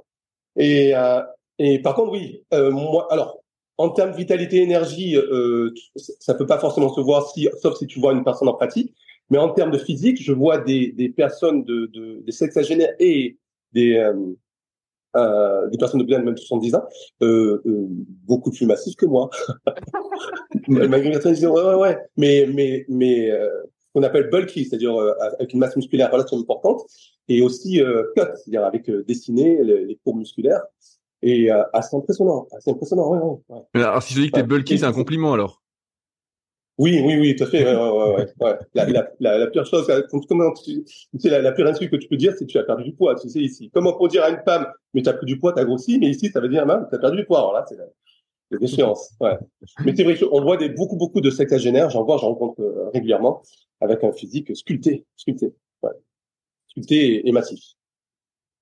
Et, 0.57 0.95
euh, 0.95 1.21
et 1.59 1.79
par 1.79 1.95
contre, 1.95 2.11
oui, 2.11 2.43
euh, 2.53 2.71
moi, 2.71 3.07
alors, 3.11 3.41
en 3.77 3.89
termes 3.89 4.11
de 4.11 4.17
vitalité, 4.17 4.57
énergie, 4.57 5.15
euh, 5.15 5.71
ça 5.95 6.33
peut 6.33 6.47
pas 6.47 6.57
forcément 6.57 6.89
se 6.93 6.99
voir 6.99 7.29
si, 7.29 7.47
sauf 7.61 7.77
si 7.77 7.85
tu 7.85 7.99
vois 7.99 8.13
une 8.13 8.23
personne 8.23 8.47
en 8.47 8.53
pratique. 8.53 8.93
Mais 9.29 9.37
en 9.37 9.49
termes 9.49 9.71
de 9.71 9.77
physique, 9.77 10.21
je 10.21 10.31
vois 10.31 10.57
des, 10.57 10.91
des 10.93 11.09
personnes 11.09 11.63
de, 11.63 11.85
de 11.87 12.23
des 12.25 12.31
sexagénaires 12.31 12.93
et 12.97 13.37
des 13.73 14.11
euh, 15.15 15.67
des 15.69 15.77
personnes 15.77 16.01
de 16.01 16.05
bien 16.05 16.19
de 16.19 16.25
même 16.25 16.37
70 16.37 16.75
ans, 16.75 16.83
euh, 17.21 17.61
euh, 17.65 17.87
beaucoup 18.25 18.51
plus 18.51 18.65
massifs 18.65 18.95
que 18.95 19.05
moi. 19.05 19.29
Malgré 20.67 21.15
ouais, 21.15 21.47
ouais, 21.47 21.75
ouais. 21.75 21.97
Mais, 22.17 22.47
mais, 22.53 22.85
mais, 22.89 23.31
euh, 23.31 23.49
qu'on 23.93 24.03
appelle 24.03 24.29
bulky, 24.29 24.65
c'est-à-dire 24.65 24.95
euh, 24.95 25.13
avec 25.39 25.53
une 25.53 25.59
masse 25.59 25.75
musculaire 25.75 26.11
relativement 26.11 26.43
importante, 26.43 26.83
et 27.29 27.41
aussi 27.41 27.81
euh, 27.81 28.03
cut, 28.15 28.23
c'est-à-dire 28.35 28.63
avec 28.63 28.89
euh, 28.89 29.03
dessiné 29.07 29.63
les, 29.63 29.85
les 29.85 29.95
courbes 30.03 30.19
musculaires. 30.19 30.61
Et 31.23 31.49
assez 31.49 31.97
impressionnant, 31.97 32.47
assez 32.55 32.69
impressionnant, 32.69 33.09
ouais, 33.09 33.39
ouais, 33.49 33.83
Alors 33.83 34.03
si 34.03 34.13
je 34.13 34.21
dis 34.21 34.29
que 34.29 34.35
t'es 34.35 34.43
bulky, 34.43 34.77
c'est 34.77 34.85
un 34.85 34.93
compliment 34.93 35.33
alors 35.33 35.63
Oui, 36.77 37.01
oui, 37.03 37.17
oui, 37.19 37.35
tout 37.35 37.43
à 37.43 37.47
fait. 37.47 37.63
La, 37.63 38.85
la, 38.85 39.09
la, 39.19 39.37
la, 39.39 39.47
pire 39.47 39.65
chose, 39.65 39.91
comment 40.27 40.53
tu, 40.53 40.83
sais, 41.17 41.29
la, 41.29 41.51
pire 41.51 41.65
insulte 41.65 41.91
que 41.91 41.95
tu 41.95 42.07
peux 42.07 42.17
dire, 42.17 42.33
c'est 42.37 42.45
que 42.45 42.51
tu 42.51 42.59
as 42.59 42.63
perdu 42.63 42.83
du 42.83 42.93
poids. 42.93 43.15
Tu 43.15 43.29
sais, 43.29 43.39
ici. 43.39 43.71
Comment 43.73 43.93
pour 43.93 44.07
dire 44.07 44.23
à 44.23 44.29
une 44.29 44.41
femme, 44.45 44.67
mais 44.93 45.01
tu 45.01 45.09
as 45.09 45.13
pris 45.13 45.25
du 45.25 45.39
poids, 45.39 45.53
tu 45.53 45.59
as 45.59 45.65
grossi, 45.65 45.97
mais 45.97 46.07
ici, 46.07 46.29
ça 46.29 46.39
veut 46.39 46.49
dire, 46.49 46.65
tu 46.65 46.95
as 46.95 46.99
perdu 46.99 47.17
du 47.17 47.25
poids. 47.25 47.39
Alors 47.39 47.53
là, 47.53 47.65
c'est 47.67 47.77
la 47.77 48.57
déchéance. 48.59 49.11
Ouais. 49.19 49.37
Mais 49.85 49.95
c'est 49.95 50.03
vrai, 50.03 50.17
on 50.31 50.41
voit 50.41 50.57
des, 50.57 50.69
beaucoup, 50.69 50.97
beaucoup 50.97 51.19
de 51.19 51.31
sexagénaires, 51.31 51.89
j'en 51.89 52.03
vois, 52.03 52.17
j'en 52.17 52.27
rencontre 52.27 52.61
euh, 52.61 52.89
régulièrement, 52.93 53.41
avec 53.81 54.03
un 54.03 54.11
physique 54.11 54.55
sculpté, 54.55 55.05
sculpté. 55.15 55.53
Ouais. 55.81 55.91
Sculpté 56.69 57.27
et, 57.27 57.31
massif. 57.31 57.59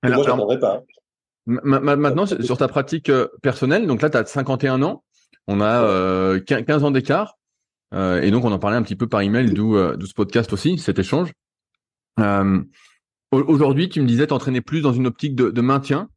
moi, 0.03 0.23
je 0.23 0.29
n'entendrais 0.29 0.59
pas. 0.59 0.77
Hein. 0.77 0.83
Maintenant, 1.45 2.25
sur 2.25 2.57
ta 2.57 2.67
pratique 2.67 3.09
euh, 3.09 3.27
personnelle, 3.41 3.85
donc 3.87 4.01
là, 4.01 4.09
tu 4.09 4.17
as 4.17 4.25
51 4.25 4.81
ans, 4.81 5.03
on 5.47 5.61
a 5.61 5.83
euh, 5.83 6.39
15 6.39 6.83
ans 6.83 6.91
d'écart. 6.91 7.37
Euh, 7.93 8.21
et 8.21 8.31
donc, 8.31 8.43
on 8.45 8.51
en 8.51 8.59
parlait 8.59 8.77
un 8.77 8.83
petit 8.83 8.95
peu 8.95 9.07
par 9.07 9.21
email, 9.21 9.53
d'où 9.53 9.75
euh, 9.75 9.97
ce 10.05 10.13
podcast 10.13 10.51
aussi, 10.53 10.77
cet 10.77 10.99
échange. 10.99 11.31
Euh, 12.19 12.61
aujourd'hui, 13.31 13.89
tu 13.89 14.01
me 14.01 14.07
disais 14.07 14.27
t'entraîner 14.27 14.61
plus 14.61 14.81
dans 14.81 14.93
une 14.93 15.07
optique 15.07 15.35
de, 15.35 15.49
de 15.51 15.61
maintien. 15.61 16.09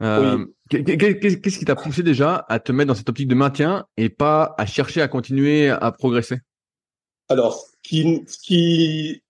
Qu'est-ce 0.00 1.58
qui 1.58 1.64
t'a 1.64 1.76
poussé 1.76 2.02
déjà 2.02 2.44
à 2.48 2.58
te 2.58 2.72
mettre 2.72 2.88
dans 2.88 2.94
cette 2.94 3.08
optique 3.08 3.28
de 3.28 3.34
maintien 3.34 3.86
et 3.96 4.08
pas 4.08 4.54
à 4.56 4.66
chercher 4.66 5.02
à 5.02 5.08
continuer 5.08 5.68
à 5.68 5.92
progresser? 5.92 6.38
Alors, 7.28 7.54
ce 7.54 7.76
qui, 7.82 8.22
ce 8.26 8.38
qui 8.38 9.22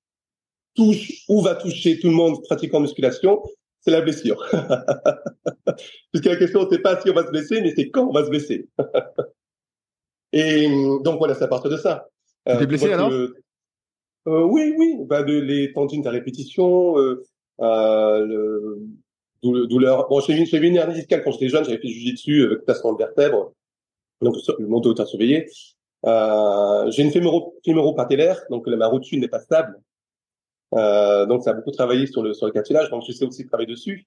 touche 0.75 1.25
ou 1.28 1.42
va 1.42 1.54
toucher 1.54 1.99
tout 1.99 2.09
le 2.09 2.14
monde 2.14 2.42
pratiquant 2.44 2.80
musculation, 2.80 3.42
c'est 3.80 3.90
la 3.90 4.00
blessure. 4.00 4.44
Puisque 6.12 6.26
la 6.26 6.37
question, 6.37 6.68
c'est 6.70 6.78
pas 6.78 7.00
si 7.00 7.11
on 7.11 7.14
va 7.14 7.25
se 7.25 7.30
blesser, 7.30 7.61
mais 7.62 7.73
c'est 7.75 7.90
quand 7.90 8.06
on 8.06 8.12
va 8.12 8.25
se 8.25 8.30
blesser. 8.30 8.68
Et 10.32 10.68
donc 11.02 11.18
voilà, 11.18 11.34
c'est 11.34 11.44
à 11.44 11.49
partir 11.49 11.70
de 11.70 11.76
ça. 11.76 12.08
Euh, 12.49 12.58
T'es 12.58 12.66
blessé 12.66 12.92
alors? 12.92 13.10
Euh, 13.10 13.34
Oui, 14.26 14.75
oui. 14.76 14.96
Bah, 15.06 15.22
de, 15.22 15.38
les 15.38 15.72
tendines 15.72 16.06
à 16.06 16.10
répétition, 16.10 16.99
euh, 16.99 17.25
euh, 17.60 18.26
le, 18.26 19.66
douleur. 19.66 20.08
Bon, 20.08 20.20
j'ai 20.20 20.34
eu 20.34 20.66
une 20.66 20.76
hernie 20.76 20.94
discale 20.94 21.22
quand 21.25 21.32
j'étais 21.32 21.49
jeune, 21.49 21.64
j'avais 21.64 21.78
fait 21.78 21.87
du 21.87 21.94
jiu-jitsu 21.94 22.44
avec 22.44 22.64
placement 22.64 22.92
de 22.92 22.99
vertèbres, 22.99 23.54
donc 24.20 24.37
mon 24.60 24.80
dos 24.80 24.94
est 24.94 25.06
surveillé. 25.06 25.46
Euh, 26.06 26.90
j'ai 26.90 27.02
une 27.02 27.10
fémoro, 27.10 27.54
fémoro-patellaire, 27.64 28.40
donc 28.50 28.66
ma 28.66 28.87
rotule 28.87 29.20
n'est 29.20 29.28
pas 29.28 29.40
stable. 29.40 29.78
Euh, 30.75 31.26
donc 31.26 31.42
ça 31.42 31.50
a 31.50 31.54
beaucoup 31.54 31.72
travaillé 31.72 32.06
sur 32.06 32.22
le 32.22 32.32
sur 32.32 32.46
le 32.46 32.52
cartilage, 32.52 32.90
donc 32.90 33.02
je 33.06 33.12
sais 33.12 33.25
aussi 33.25 33.46
travailler 33.46 33.68
dessus. 33.68 34.06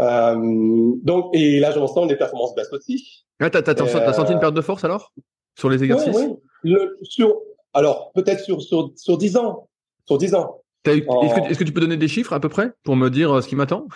Euh, 0.00 0.94
donc 1.02 1.34
et 1.34 1.60
là, 1.60 1.70
j'en 1.70 1.86
sens 1.86 2.06
des 2.08 2.16
performances 2.16 2.54
basses 2.54 2.72
aussi. 2.72 3.24
Ah, 3.40 3.50
t'as, 3.50 3.62
t'as, 3.62 3.74
t'as 3.74 4.12
senti 4.12 4.32
une 4.32 4.40
perte 4.40 4.54
de 4.54 4.60
force 4.60 4.84
alors? 4.84 5.12
Sur 5.56 5.68
les 5.70 5.82
exercices 5.82 6.16
Oui, 6.16 6.26
oui. 6.26 6.36
Le, 6.64 6.98
sur, 7.02 7.40
alors, 7.74 8.12
peut-être 8.12 8.40
sur, 8.40 8.62
sur, 8.62 8.92
sur 8.96 9.18
10 9.18 9.36
ans. 9.36 9.68
Sur 10.06 10.18
10 10.18 10.34
ans. 10.34 10.62
est-ce, 10.84 11.58
que, 11.58 11.64
tu 11.64 11.72
peux 11.72 11.80
donner 11.80 11.96
des 11.96 12.08
chiffres 12.08 12.32
à 12.32 12.40
peu 12.40 12.48
près 12.48 12.72
pour 12.84 12.96
me 12.96 13.08
dire 13.08 13.32
euh, 13.32 13.40
ce 13.40 13.48
qui 13.48 13.56
m'attend? 13.56 13.86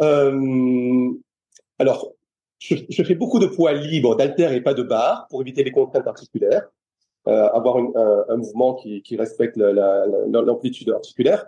Euh, 0.00 1.10
Alors, 1.78 2.12
je, 2.58 2.76
je, 2.88 3.02
fais 3.02 3.14
beaucoup 3.14 3.38
de 3.38 3.46
poids 3.46 3.72
libres, 3.72 4.16
d'haltères 4.16 4.52
et 4.52 4.60
pas 4.60 4.74
de 4.74 4.82
barres 4.82 5.26
pour 5.28 5.42
éviter 5.42 5.64
les 5.64 5.72
contraintes 5.72 6.06
articulaires. 6.06 6.68
Euh, 7.28 7.48
avoir 7.50 7.78
une, 7.78 7.92
un, 7.94 8.24
un, 8.30 8.36
mouvement 8.36 8.74
qui, 8.74 9.00
qui 9.02 9.16
respecte 9.16 9.56
la, 9.56 9.72
la, 9.72 10.06
l'amplitude 10.26 10.90
articulaire. 10.90 11.46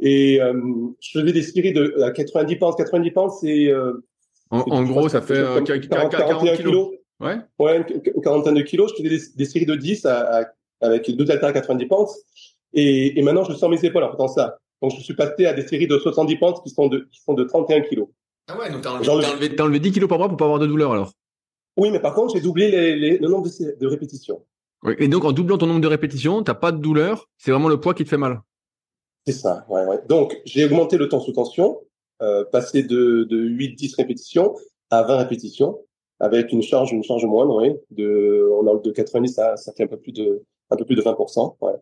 Et 0.00 0.40
euh, 0.40 0.52
je 1.00 1.18
faisais 1.18 1.32
des 1.32 1.42
séries 1.42 1.72
de 1.72 2.00
à 2.02 2.12
90 2.12 2.56
pounds. 2.56 2.76
90 2.76 3.10
pounds, 3.10 3.38
c'est... 3.40 3.66
Euh, 3.66 4.04
en, 4.50 4.60
en 4.60 4.84
gros, 4.84 5.08
ça 5.08 5.20
fait 5.22 5.42
40, 5.64 5.88
41 6.10 6.56
kilos. 6.56 6.90
Ouais. 7.20 7.36
Ouais, 7.58 7.84
une 7.88 8.22
quarantaine 8.22 8.54
de 8.54 8.62
kilos. 8.62 8.92
Je 8.96 9.02
faisais 9.02 9.32
des, 9.34 9.44
séries 9.44 9.66
de 9.66 9.74
10 9.74 10.06
à, 10.06 10.52
avec 10.80 11.10
deux 11.10 11.30
haltères 11.30 11.48
à 11.48 11.52
90 11.52 11.86
pounds. 11.86 12.14
Et, 12.72 13.18
et 13.18 13.22
maintenant, 13.22 13.44
je 13.44 13.54
sens 13.54 13.70
mes 13.70 13.84
épaules 13.84 14.04
en 14.04 14.12
faisant 14.12 14.28
ça. 14.28 14.58
Donc, 14.82 14.92
je 14.96 15.02
suis 15.02 15.14
passé 15.14 15.46
à 15.46 15.54
des 15.54 15.66
séries 15.66 15.86
de 15.86 15.98
70 15.98 16.36
pounds 16.36 16.60
qui 16.62 16.70
sont 16.70 16.88
de, 16.88 17.08
qui 17.10 17.20
sont 17.22 17.34
de 17.34 17.44
31 17.44 17.80
kilos. 17.82 18.08
Ah 18.48 18.58
ouais, 18.58 18.70
donc 18.70 18.82
t'as 18.82 18.90
enlevé, 18.90 19.08
enlevé, 19.08 19.60
enlevé, 19.60 19.80
10 19.80 19.92
kilos 19.92 20.08
par 20.08 20.18
mois 20.18 20.28
pour 20.28 20.36
pas 20.36 20.44
avoir 20.44 20.60
de 20.60 20.66
douleur 20.66 20.92
alors? 20.92 21.12
Oui, 21.76 21.90
mais 21.90 22.00
par 22.00 22.14
contre, 22.14 22.34
j'ai 22.34 22.40
doublé 22.40 22.70
les, 22.70 22.96
les, 22.96 23.18
le 23.18 23.28
nombre 23.28 23.48
de, 23.48 23.76
de 23.78 23.86
répétitions. 23.86 24.44
Oui, 24.82 24.94
et 24.98 25.08
donc, 25.08 25.24
en 25.24 25.32
doublant 25.32 25.58
ton 25.58 25.66
nombre 25.66 25.80
de 25.80 25.88
répétitions, 25.88 26.42
t'as 26.42 26.54
pas 26.54 26.70
de 26.70 26.78
douleur, 26.78 27.28
c'est 27.38 27.50
vraiment 27.50 27.68
le 27.68 27.80
poids 27.80 27.94
qui 27.94 28.04
te 28.04 28.08
fait 28.08 28.16
mal? 28.16 28.40
C'est 29.26 29.32
ça, 29.32 29.66
ouais, 29.68 29.84
ouais. 29.84 29.98
Donc, 30.08 30.40
j'ai 30.44 30.64
augmenté 30.64 30.96
le 30.96 31.08
temps 31.08 31.20
sous 31.20 31.32
tension, 31.32 31.80
euh, 32.22 32.44
passé 32.44 32.82
de, 32.82 33.24
de 33.24 33.48
8-10 33.48 33.96
répétitions 33.96 34.54
à 34.90 35.02
20 35.02 35.16
répétitions 35.16 35.80
avec 36.20 36.52
une 36.52 36.62
charge, 36.62 36.92
une 36.92 37.02
charge 37.02 37.24
moindre, 37.24 37.62
oui. 37.62 37.74
De, 37.90 38.48
on 38.60 38.66
a 38.66 38.78
de 38.80 38.90
90, 38.90 39.28
ça, 39.28 39.56
ça 39.56 39.72
fait 39.72 39.84
un 39.84 39.88
peu 39.88 39.98
plus 39.98 40.12
de, 40.12 40.42
un 40.70 40.76
peu 40.76 40.84
plus 40.84 40.96
de 40.96 41.02
20%. 41.02 41.56
Ouais. 41.60 41.72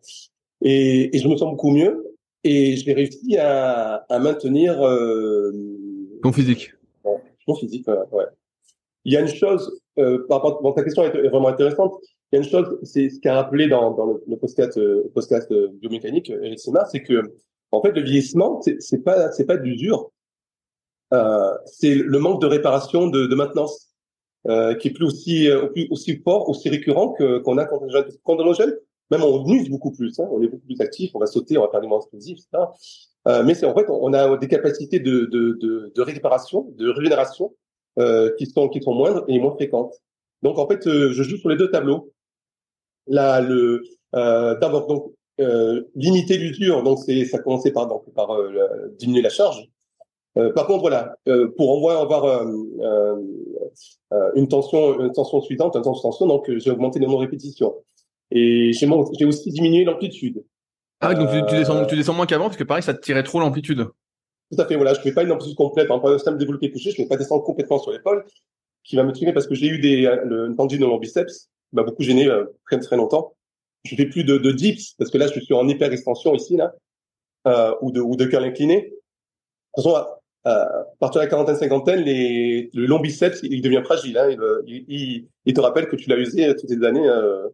Et, 0.61 1.15
et 1.15 1.19
je 1.19 1.27
me 1.27 1.35
sens 1.37 1.51
beaucoup 1.51 1.71
mieux. 1.71 2.15
Et 2.43 2.75
je 2.75 2.85
vais 2.85 2.93
réussi 2.93 3.37
à, 3.37 4.05
à 4.07 4.19
maintenir 4.19 4.85
euh, 4.85 5.51
physique. 6.31 6.73
Ouais, 7.03 7.17
mon 7.47 7.55
physique, 7.55 7.87
ouais. 7.87 8.25
Il 9.03 9.13
y 9.13 9.17
a 9.17 9.21
une 9.21 9.27
chose, 9.27 9.79
euh, 9.97 10.25
par 10.27 10.41
rapport, 10.41 10.61
bon, 10.61 10.71
ta 10.71 10.83
question 10.83 11.03
est 11.03 11.27
vraiment 11.27 11.47
intéressante. 11.47 11.93
Il 12.31 12.35
y 12.35 12.39
a 12.39 12.43
une 12.43 12.49
chose, 12.49 12.79
c'est 12.83 13.09
ce 13.09 13.19
qu'a 13.19 13.35
rappelé 13.35 13.67
dans, 13.67 13.91
dans 13.91 14.05
le, 14.05 14.23
le 14.27 14.37
podcast, 14.37 14.77
euh, 14.77 15.11
podcast 15.13 15.51
biomécanique, 15.79 16.29
Eric 16.29 16.59
Sima, 16.59 16.85
c'est 16.85 17.01
que 17.01 17.21
en 17.71 17.81
fait, 17.81 17.91
le 17.91 18.01
vieillissement, 18.01 18.61
c'est 18.61 19.03
pas, 19.03 19.31
c'est 19.31 19.45
pas 19.45 19.57
d'usure, 19.57 20.11
euh, 21.13 21.53
c'est 21.65 21.95
le 21.95 22.19
manque 22.19 22.41
de 22.41 22.47
réparation, 22.47 23.07
de, 23.07 23.25
de 23.25 23.35
maintenance. 23.35 23.84
Euh, 24.47 24.75
qui 24.75 24.89
est 24.89 24.91
plus 24.91 25.05
aussi, 25.05 25.49
euh, 25.49 25.69
aussi 25.89 26.17
fort, 26.17 26.47
aussi 26.49 26.69
récurrent 26.69 27.13
que 27.13 27.39
qu'on 27.39 27.57
a 27.57 27.65
quand 27.65 27.81
on 27.81 27.87
est 27.87 28.53
jeune, 28.53 28.75
même 29.09 29.23
on 29.23 29.43
use 29.47 29.69
beaucoup 29.69 29.91
plus, 29.91 30.19
hein, 30.19 30.27
on 30.31 30.39
est 30.39 30.47
beaucoup 30.47 30.67
plus 30.67 30.79
actif, 30.81 31.09
on 31.15 31.19
va 31.19 31.25
sauter, 31.25 31.57
on 31.57 31.61
va 31.61 31.69
faire 31.71 31.81
des 31.81 31.87
mouvements 31.87 32.01
explosifs, 32.01 32.37
etc. 32.37 32.65
Euh, 33.27 33.43
mais 33.43 33.55
c'est 33.55 33.65
en 33.65 33.73
fait, 33.73 33.87
on 33.89 34.13
a 34.13 34.37
des 34.37 34.47
capacités 34.47 34.99
de, 34.99 35.25
de, 35.25 35.57
de, 35.59 35.91
de 35.95 36.01
réparation, 36.03 36.71
de 36.77 36.89
régénération 36.89 37.55
euh, 37.97 38.31
qui 38.37 38.45
sont 38.45 38.69
qui 38.69 38.83
sont 38.83 38.93
moindres 38.93 39.25
et 39.27 39.39
moins 39.39 39.55
fréquentes. 39.55 39.95
Donc 40.43 40.59
en 40.59 40.67
fait, 40.67 40.85
euh, 40.85 41.11
je 41.11 41.23
joue 41.23 41.37
sur 41.37 41.49
les 41.49 41.57
deux 41.57 41.71
tableaux. 41.71 42.11
Là, 43.07 43.41
le 43.41 43.81
d'abord 44.13 44.85
donc 44.85 45.11
limiter 45.95 46.37
l'usure, 46.37 46.83
donc 46.83 46.99
c'est 46.99 47.25
ça 47.25 47.39
commençait 47.39 47.71
par 47.71 47.87
donc 47.87 48.13
par 48.13 48.29
diminuer 48.99 49.23
la 49.23 49.29
charge. 49.29 49.67
Euh, 50.37 50.51
par 50.53 50.67
contre, 50.67 50.81
voilà, 50.81 51.15
euh, 51.27 51.53
pour 51.55 51.71
envoyer 51.71 51.99
avoir 51.99 52.25
euh, 52.25 53.15
une 54.35 54.47
tension, 54.47 54.99
une 54.99 55.11
tension 55.11 55.41
suivante, 55.41 55.75
une 55.75 55.81
tension, 55.81 56.27
donc 56.27 56.49
j'ai 56.57 56.71
augmenté 56.71 56.99
le 56.99 57.05
nombre 57.05 57.19
de 57.19 57.25
répétitions. 57.25 57.75
Et 58.31 58.71
j'ai 58.73 59.25
aussi 59.25 59.51
diminué 59.51 59.83
l'amplitude. 59.83 60.43
Ah, 60.99 61.13
donc 61.13 61.29
tu, 61.47 61.55
descends, 61.55 61.85
tu 61.85 61.95
descends 61.95 62.13
moins 62.13 62.25
qu'avant 62.25 62.45
parce 62.45 62.57
que 62.57 62.63
pareil, 62.63 62.83
ça 62.83 62.93
te 62.93 63.01
tirait 63.01 63.23
trop 63.23 63.39
l'amplitude. 63.39 63.87
Tout 64.51 64.61
à 64.61 64.65
fait, 64.65 64.75
voilà, 64.75 64.93
je 64.93 65.01
fais 65.01 65.13
pas 65.13 65.23
une 65.23 65.31
amplitude 65.31 65.55
complète. 65.55 65.91
En 65.91 66.03
un 66.05 66.17
système 66.17 66.37
développé 66.37 66.71
couché, 66.71 66.91
je 66.91 67.01
ne 67.01 67.05
vais 67.05 67.09
pas 67.09 67.17
descendre 67.17 67.43
complètement 67.43 67.79
sur 67.79 67.91
l'épaule, 67.91 68.25
qui 68.83 68.95
va 68.95 69.03
me 69.03 69.11
tirer 69.11 69.33
parce 69.33 69.47
que 69.47 69.55
j'ai 69.55 69.67
eu 69.67 69.79
des, 69.79 70.05
une 70.05 70.55
tendine 70.55 70.79
dans 70.79 70.89
mon 70.89 70.97
biceps, 70.97 71.49
qui 71.69 71.75
m'a 71.75 71.83
beaucoup 71.83 72.03
gêné 72.03 72.29
très 72.65 72.79
très 72.79 72.97
longtemps. 72.97 73.35
Je 73.83 73.95
fais 73.95 74.05
plus 74.05 74.23
de, 74.23 74.37
de 74.37 74.51
dips 74.51 74.95
parce 74.97 75.11
que 75.11 75.17
là, 75.17 75.27
je 75.27 75.39
suis 75.39 75.53
en 75.53 75.67
hyper 75.67 75.91
extension 75.91 76.33
ici 76.33 76.57
là, 76.57 76.73
euh, 77.47 77.75
ou 77.81 77.91
de 77.91 78.01
ou 78.01 78.15
de 78.15 78.25
curl 78.25 78.43
incliné. 78.43 78.81
De 78.81 78.89
toute 79.75 79.83
façon, 79.83 79.95
euh, 79.95 80.03
à 80.45 80.85
partir 80.99 81.21
de 81.21 81.25
la 81.25 81.29
quarantaine, 81.29 81.55
cinquantaine, 81.55 82.03
le 82.05 82.85
long 82.85 82.99
biceps, 82.99 83.39
il 83.43 83.61
devient 83.61 83.81
fragile. 83.83 84.17
Hein, 84.17 84.29
il, 84.67 85.27
il, 85.45 85.53
te 85.53 85.59
rappelle 85.59 85.87
que 85.87 85.95
tu 85.95 86.09
l'as 86.09 86.17
usé 86.17 86.55
toutes 86.55 86.69
ces 86.69 86.83
années. 86.83 87.07
Euh, 87.07 87.47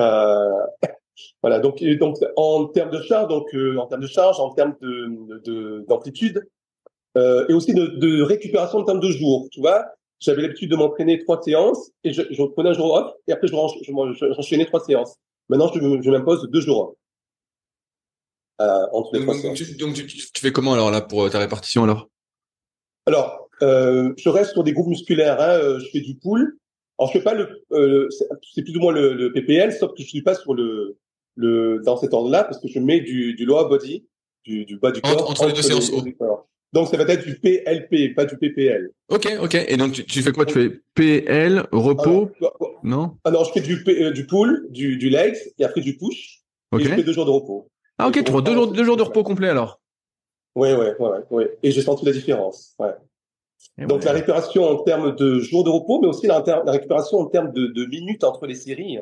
euh, 0.00 0.66
voilà. 1.42 1.60
Donc, 1.60 1.82
donc 1.82 2.16
en 2.36 2.66
termes 2.66 2.90
de 2.90 3.00
charge, 3.02 3.28
donc 3.28 3.54
euh, 3.54 3.76
en 3.76 3.86
termes 3.86 4.02
de 4.02 4.06
charge, 4.06 4.40
en 4.40 4.50
termes 4.50 4.74
de 4.80 5.84
d'amplitude, 5.86 6.42
euh, 7.16 7.46
et 7.48 7.52
aussi 7.52 7.74
de, 7.74 8.22
récupération 8.22 8.78
en 8.78 8.84
termes 8.84 9.00
de 9.00 9.10
jours. 9.10 9.48
Tu 9.52 9.60
vois, 9.60 9.84
j'avais 10.18 10.42
l'habitude 10.42 10.70
de 10.70 10.76
m'entraîner 10.76 11.18
trois 11.18 11.40
séances 11.42 11.90
et 12.04 12.12
je, 12.12 12.22
je 12.30 12.42
prenais 12.42 12.70
un 12.70 12.74
jour 12.74 12.92
off 12.94 13.12
et 13.28 13.32
après 13.32 13.46
je, 13.46 13.54
j'enchaînais 14.34 14.66
trois 14.66 14.80
séances. 14.80 15.16
Maintenant, 15.48 15.70
je, 15.72 15.80
je 15.80 16.10
m'impose 16.10 16.48
deux 16.50 16.60
jours 16.60 16.80
off. 16.80 16.94
Euh, 18.62 18.86
entre 18.92 19.16
les 19.16 19.24
donc, 19.24 19.78
donc, 19.78 19.94
tu, 19.94 20.06
tu, 20.06 20.40
fais 20.40 20.52
comment 20.52 20.74
alors 20.74 20.90
là 20.90 21.00
pour 21.00 21.24
euh, 21.24 21.28
ta 21.28 21.38
répartition 21.38 21.82
alors? 21.82 22.08
Alors, 23.06 23.48
euh, 23.62 24.12
je 24.16 24.28
reste 24.28 24.52
sur 24.52 24.62
des 24.62 24.72
groupes 24.72 24.88
musculaires. 24.88 25.40
Hein, 25.40 25.78
je 25.80 25.86
fais 25.90 26.00
du 26.00 26.14
pull. 26.14 26.58
Alors 26.98 27.10
je 27.10 27.18
fais 27.18 27.24
pas 27.24 27.34
le, 27.34 27.64
euh, 27.72 28.08
c'est 28.54 28.62
plus 28.62 28.76
ou 28.76 28.80
moins 28.80 28.92
le, 28.92 29.14
le, 29.14 29.32
PPL, 29.32 29.72
sauf 29.72 29.92
que 29.92 30.02
je 30.02 30.08
suis 30.08 30.22
pas 30.22 30.34
sur 30.34 30.54
le, 30.54 30.98
le 31.34 31.80
dans 31.84 31.96
cet 31.96 32.14
ordre-là 32.14 32.44
parce 32.44 32.60
que 32.60 32.68
je 32.68 32.78
mets 32.78 33.00
du, 33.00 33.34
du 33.34 33.44
lower 33.44 33.68
body, 33.68 34.06
du, 34.44 34.64
du 34.64 34.76
bas 34.76 34.92
du 34.92 35.00
corps 35.00 35.28
entre, 35.28 35.46
les 35.46 35.52
deux 35.52 35.62
séances 35.62 35.90
haut. 35.90 36.04
Donc 36.72 36.88
ça 36.88 36.96
va 36.96 37.04
être 37.12 37.26
du 37.26 37.38
PLP, 37.40 38.14
pas 38.14 38.24
du 38.24 38.36
PPL. 38.36 38.90
Ok, 39.08 39.28
ok. 39.40 39.54
Et 39.66 39.76
donc 39.76 39.92
tu, 39.92 40.04
tu 40.04 40.22
fais 40.22 40.32
quoi? 40.32 40.46
Tu 40.46 40.54
fais 40.54 40.80
PL, 40.94 41.66
repos? 41.72 42.30
Non 42.84 43.16
Ah 43.24 43.30
non, 43.30 43.42
je 43.44 43.52
fais 43.52 43.60
du, 43.60 43.82
du 44.12 44.26
pull, 44.26 44.68
du, 44.70 44.96
du 44.96 45.08
legs 45.10 45.36
et 45.58 45.64
après 45.64 45.80
du 45.80 45.96
push. 45.96 46.42
Okay. 46.70 46.84
Et 46.84 46.88
je 46.88 46.94
fais 46.94 47.02
deux 47.02 47.12
jours 47.12 47.26
de 47.26 47.30
repos. 47.30 47.68
Ah 48.02 48.08
ok, 48.08 48.24
tu 48.24 48.32
vois 48.32 48.42
deux 48.42 48.54
jours, 48.54 48.72
deux 48.72 48.84
jours 48.84 48.96
de 48.96 49.02
repos 49.02 49.22
complet 49.22 49.48
alors. 49.48 49.80
Oui, 50.56 50.70
oui, 50.72 50.86
oui, 50.98 51.08
oui. 51.30 51.44
Et 51.62 51.70
j'ai 51.70 51.82
senti 51.82 52.04
la 52.04 52.10
différence. 52.10 52.74
Ouais. 52.80 52.90
Donc 53.86 54.02
la 54.02 54.10
récupération 54.10 54.68
en 54.68 54.82
termes 54.82 55.14
de 55.14 55.38
jours 55.38 55.62
de 55.62 55.70
repos, 55.70 56.00
mais 56.00 56.08
aussi 56.08 56.26
la, 56.26 56.42
la 56.44 56.72
récupération 56.72 57.18
en 57.18 57.26
termes 57.26 57.52
de, 57.52 57.68
de, 57.68 57.86
minutes 57.86 58.24
entre 58.24 58.46
les 58.46 58.56
séries. 58.56 58.98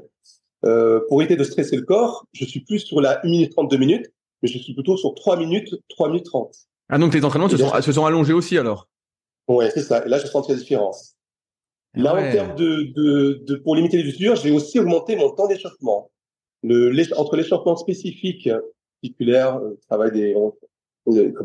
euh, 0.66 1.00
pour 1.08 1.22
éviter 1.22 1.36
de 1.36 1.44
stresser 1.44 1.76
le 1.76 1.82
corps, 1.82 2.26
je 2.32 2.44
suis 2.44 2.60
plus 2.60 2.80
sur 2.80 3.00
la 3.00 3.24
1 3.24 3.30
minute 3.30 3.52
32 3.52 3.78
minutes, 3.78 4.12
mais 4.42 4.50
je 4.50 4.58
suis 4.58 4.74
plutôt 4.74 4.98
sur 4.98 5.14
3 5.14 5.38
minutes, 5.38 5.74
3 5.88 6.08
minutes 6.08 6.26
30. 6.26 6.54
Ah, 6.90 6.98
donc 6.98 7.12
tes 7.12 7.24
entraînements 7.24 7.48
se 7.48 7.56
sont, 7.56 7.80
se 7.80 7.92
sont, 7.92 8.04
allongés 8.04 8.34
aussi 8.34 8.58
alors? 8.58 8.86
Ouais, 9.48 9.70
c'est 9.70 9.80
ça. 9.80 10.04
Et 10.04 10.10
là, 10.10 10.18
j'ai 10.18 10.26
senti 10.26 10.52
la 10.52 10.58
différence. 10.58 11.16
Là, 11.94 12.14
en 12.14 12.30
termes 12.30 12.54
de, 12.54 12.92
de, 12.94 13.42
de, 13.46 13.54
pour 13.56 13.76
limiter 13.76 13.96
les 14.02 14.10
usures, 14.10 14.36
j'ai 14.36 14.50
aussi 14.50 14.78
augmenté 14.78 15.16
mon 15.16 15.30
temps 15.30 15.48
d'échauffement. 15.48 16.10
Le, 16.62 16.92
entre 17.18 17.36
l'échauffement 17.36 17.76
spécifique, 17.76 18.48
articulaire, 19.02 19.56
euh, 19.56 19.78
travail 19.88 20.12
des, 20.12 20.34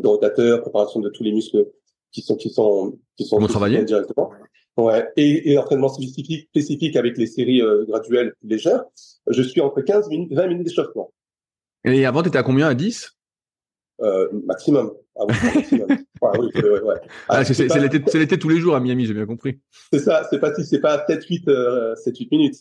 rotateurs, 0.04 0.62
préparation 0.62 1.00
de 1.00 1.10
tous 1.10 1.24
les 1.24 1.32
muscles 1.32 1.68
qui 2.12 2.22
sont 2.22 2.36
qui 2.36 2.50
sont 2.50 2.98
qui 3.16 3.26
sont 3.26 3.40
directement. 3.40 4.32
Ouais. 4.78 5.08
Et, 5.16 5.52
et 5.52 5.58
entraînement 5.58 5.88
spécifique 5.88 6.50
spécifique 6.50 6.98
avec 6.98 7.18
les 7.18 7.28
séries 7.28 7.62
euh, 7.62 7.86
graduelles 7.86 8.34
légères, 8.44 8.84
je 9.28 9.42
suis 9.42 9.62
entre 9.62 9.82
15 9.82 10.10
minutes 10.10 10.34
20 10.34 10.48
minutes 10.48 10.68
d'échauffement. 10.68 11.14
Et 11.86 12.06
avant, 12.06 12.24
tu 12.24 12.30
étais 12.30 12.38
à 12.38 12.44
combien 12.44 12.68
À 12.68 12.74
10 12.74 13.16
euh, 14.02 14.28
Maximum. 14.46 14.92
Ah 15.18 15.24
oui, 15.30 15.36
maximum. 15.56 15.88
ouais, 16.22 16.30
oui, 16.40 16.50
ouais, 16.56 16.82
ouais. 16.82 16.96
Ah, 17.30 17.38
ah, 17.38 17.46
c'est 17.46 17.80
l'été 17.80 18.38
tous 18.38 18.50
les 18.50 18.60
jours 18.60 18.76
à 18.76 18.82
Miami, 18.82 19.06
j'ai 19.06 19.14
bien 19.14 19.26
compris. 19.26 19.62
C'est 19.94 20.00
ça, 20.00 20.28
c'est 20.30 20.40
pas 20.40 20.54
si 20.54 20.66
c'est 20.66 20.82
pas 20.82 21.06
7 21.08 21.24
8 21.24 21.48
euh, 21.48 21.96
7 21.96 22.18
8 22.18 22.32
minutes. 22.32 22.56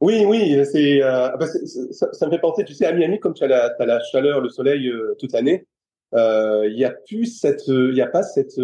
Oui, 0.00 0.24
oui, 0.24 0.64
c'est 0.64 1.02
euh, 1.02 1.30
bah, 1.36 1.46
ça, 1.46 2.12
ça, 2.12 2.26
me 2.26 2.30
fait 2.30 2.38
penser, 2.38 2.64
tu 2.64 2.72
sais, 2.72 2.86
à 2.86 2.92
Miami, 2.92 3.18
comme 3.18 3.34
tu 3.34 3.42
as 3.42 3.48
la, 3.48 3.74
as 3.76 3.86
la 3.86 4.00
chaleur, 4.00 4.40
le 4.40 4.48
soleil 4.48 4.88
euh, 4.88 5.16
toute 5.18 5.32
l'année, 5.32 5.66
euh, 6.14 6.68
il 6.70 6.78
y 6.78 6.84
a 6.84 6.90
plus 6.90 7.26
cette, 7.26 7.66
il 7.66 7.94
y 7.94 8.00
a 8.00 8.06
pas 8.06 8.22
cette 8.22 8.58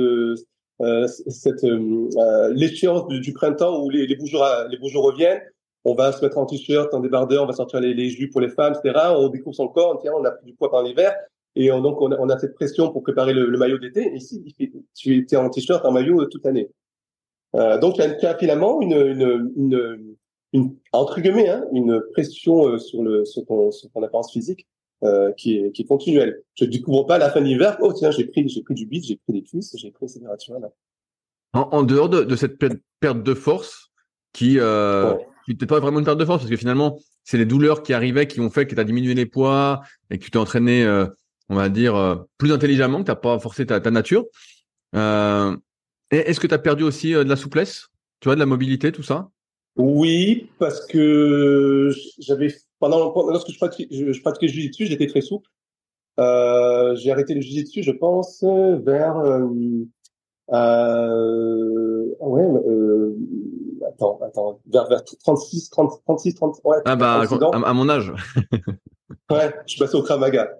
euh, 0.81 1.07
cette 1.07 1.65
euh, 1.65 2.53
l'échéance 2.55 3.07
du, 3.09 3.21
du, 3.21 3.33
printemps 3.33 3.83
où 3.83 3.91
les, 3.91 4.07
les 4.07 4.17
beaux 4.17 4.27
jours 4.27 4.47
les 4.71 4.77
beaux 4.79 4.89
jours 4.89 5.05
reviennent. 5.05 5.43
On 5.85 5.95
va 5.95 6.13
se 6.13 6.25
mettre 6.25 6.39
en 6.39 6.47
t-shirt, 6.47 6.95
en 6.95 7.01
débardeur, 7.01 7.43
on 7.45 7.47
va 7.47 7.53
sortir 7.53 7.81
les, 7.81 7.95
les 7.95 8.09
jus 8.11 8.31
pour 8.31 8.41
les 8.41 8.49
femmes, 8.49 8.75
etc. 8.75 9.09
On 9.17 9.29
découvre 9.29 9.55
son 9.55 9.69
corps, 9.69 10.01
on, 10.05 10.21
on 10.21 10.25
a 10.25 10.31
pris 10.31 10.47
du 10.47 10.55
poids 10.55 10.71
pendant 10.71 10.89
l'hiver. 10.89 11.15
Et 11.57 11.71
on, 11.71 11.81
donc, 11.81 12.01
on 12.01 12.11
a, 12.11 12.19
on 12.19 12.29
a, 12.29 12.39
cette 12.39 12.55
pression 12.55 12.91
pour 12.91 13.03
préparer 13.03 13.33
le, 13.33 13.47
le 13.47 13.59
maillot 13.59 13.79
d'été. 13.79 14.13
Ici, 14.15 14.43
tu 14.95 15.27
es 15.31 15.37
en 15.37 15.51
t-shirt, 15.51 15.85
en 15.85 15.93
maillot 15.93 16.25
toute 16.27 16.45
l'année. 16.45 16.71
Euh, 17.55 17.79
donc, 17.79 17.99
il 17.99 18.19
y 18.23 18.27
a 18.27 18.37
finalement 18.37 18.81
une, 18.81 18.93
une, 18.93 19.53
une, 19.57 20.14
une, 20.55 20.77
entre 20.93 21.21
guillemets, 21.21 21.49
hein, 21.49 21.65
une 21.73 22.01
pression 22.13 22.69
euh, 22.69 22.79
sur, 22.79 23.03
le, 23.03 23.25
sur, 23.25 23.45
ton, 23.45 23.71
sur 23.73 23.91
ton 23.91 24.03
apparence 24.03 24.33
physique 24.33 24.67
euh, 25.03 25.33
qui, 25.33 25.59
est, 25.59 25.73
qui 25.73 25.83
est 25.83 25.85
continuelle. 25.85 26.43
Je 26.55 26.65
ne 26.65 26.71
découvre 26.71 27.05
pas 27.05 27.17
à 27.17 27.19
la 27.19 27.29
fin 27.29 27.41
de 27.41 27.47
l'hiver, 27.47 27.77
oh 27.81 27.93
tiens, 27.93 28.13
j'ai 28.13 28.25
pris, 28.25 28.49
j'ai 28.49 28.63
pris 28.63 28.75
du 28.75 28.87
bide, 28.87 29.05
j'ai 29.05 29.17
pris 29.17 29.33
des 29.33 29.43
cuisses, 29.43 29.75
j'ai 29.77 29.91
pris, 29.91 30.07
etc. 30.07 30.23
En, 31.53 31.61
en, 31.61 31.83
dehors 31.83 32.09
de, 32.09 32.23
de, 32.23 32.37
cette 32.37 32.57
perte 33.01 33.23
de 33.23 33.35
force, 33.35 33.91
qui, 34.33 34.59
euh, 34.59 35.15
qui 35.45 35.55
pas 35.57 35.81
vraiment 35.81 35.99
une 35.99 36.05
perte 36.05 36.19
de 36.19 36.25
force, 36.25 36.39
parce 36.39 36.51
que 36.51 36.57
finalement, 36.57 36.99
c'est 37.25 37.37
les 37.37 37.47
douleurs 37.47 37.83
qui 37.83 37.93
arrivaient 37.93 38.29
qui 38.29 38.41
ont 38.41 38.51
fait 38.51 38.67
que 38.67 38.75
tu 38.75 38.81
as 38.81 38.85
diminué 38.85 39.15
les 39.15 39.27
poids 39.27 39.83
et 40.11 40.19
que 40.19 40.25
tu 40.25 40.31
t'es 40.31 40.39
entraîné, 40.39 40.85
euh, 40.85 41.07
on 41.49 41.57
va 41.57 41.69
dire, 41.69 42.25
plus 42.39 42.53
intelligemment, 42.53 43.01
que 43.01 43.07
tu 43.07 43.11
n'as 43.11 43.17
pas 43.17 43.41
forcé 43.41 43.67
ta, 43.67 43.81
ta 43.81 43.91
nature. 43.91 44.25
Euh, 44.95 45.57
Est-ce 46.11 46.39
que 46.39 46.47
tu 46.47 46.55
as 46.55 46.59
perdu 46.59 46.85
aussi 46.85 47.13
de 47.13 47.23
la 47.23 47.37
souplesse, 47.37 47.89
tu 48.21 48.29
vois, 48.29 48.37
de 48.37 48.41
la 48.41 48.47
mobilité, 48.47 48.93
tout 48.93 49.03
ça? 49.03 49.29
Oui, 49.77 50.51
parce 50.59 50.87
que 50.87 51.91
j'avais 52.19 52.55
pendant, 52.79 53.13
lorsque 53.31 53.51
je 53.51 53.59
pratiquais, 53.59 53.89
je, 53.95 54.13
je 54.13 54.21
pratiquais 54.21 54.47
le 54.47 54.53
jiu-jitsu, 54.53 54.87
j'étais 54.87 55.07
très 55.07 55.21
souple. 55.21 55.49
Euh, 56.21 56.95
j'ai 56.97 57.11
arrêté 57.11 57.35
le 57.35 57.41
jiu-jitsu, 57.41 57.83
je 57.83 57.91
pense, 57.91 58.45
vers 58.45 59.19
euh, 59.19 59.49
euh, 60.53 62.15
ouais, 62.21 62.43
euh, 62.43 63.17
attends, 63.89 64.21
attends, 64.23 64.61
vers, 64.71 64.89
vers 64.89 65.03
36, 65.05 65.71
30, 65.71 66.03
36, 66.05 66.35
30, 66.35 66.61
ouais, 66.65 66.77
ah 66.85 66.97
bah, 66.97 67.23
à, 67.53 67.73
mon 67.73 67.89
âge. 67.89 68.13
ouais, 69.31 69.55
je 69.67 69.73
suis 69.73 69.79
passé 69.79 69.97
au 69.97 70.03
Krav 70.03 70.21
Maga. 70.21 70.51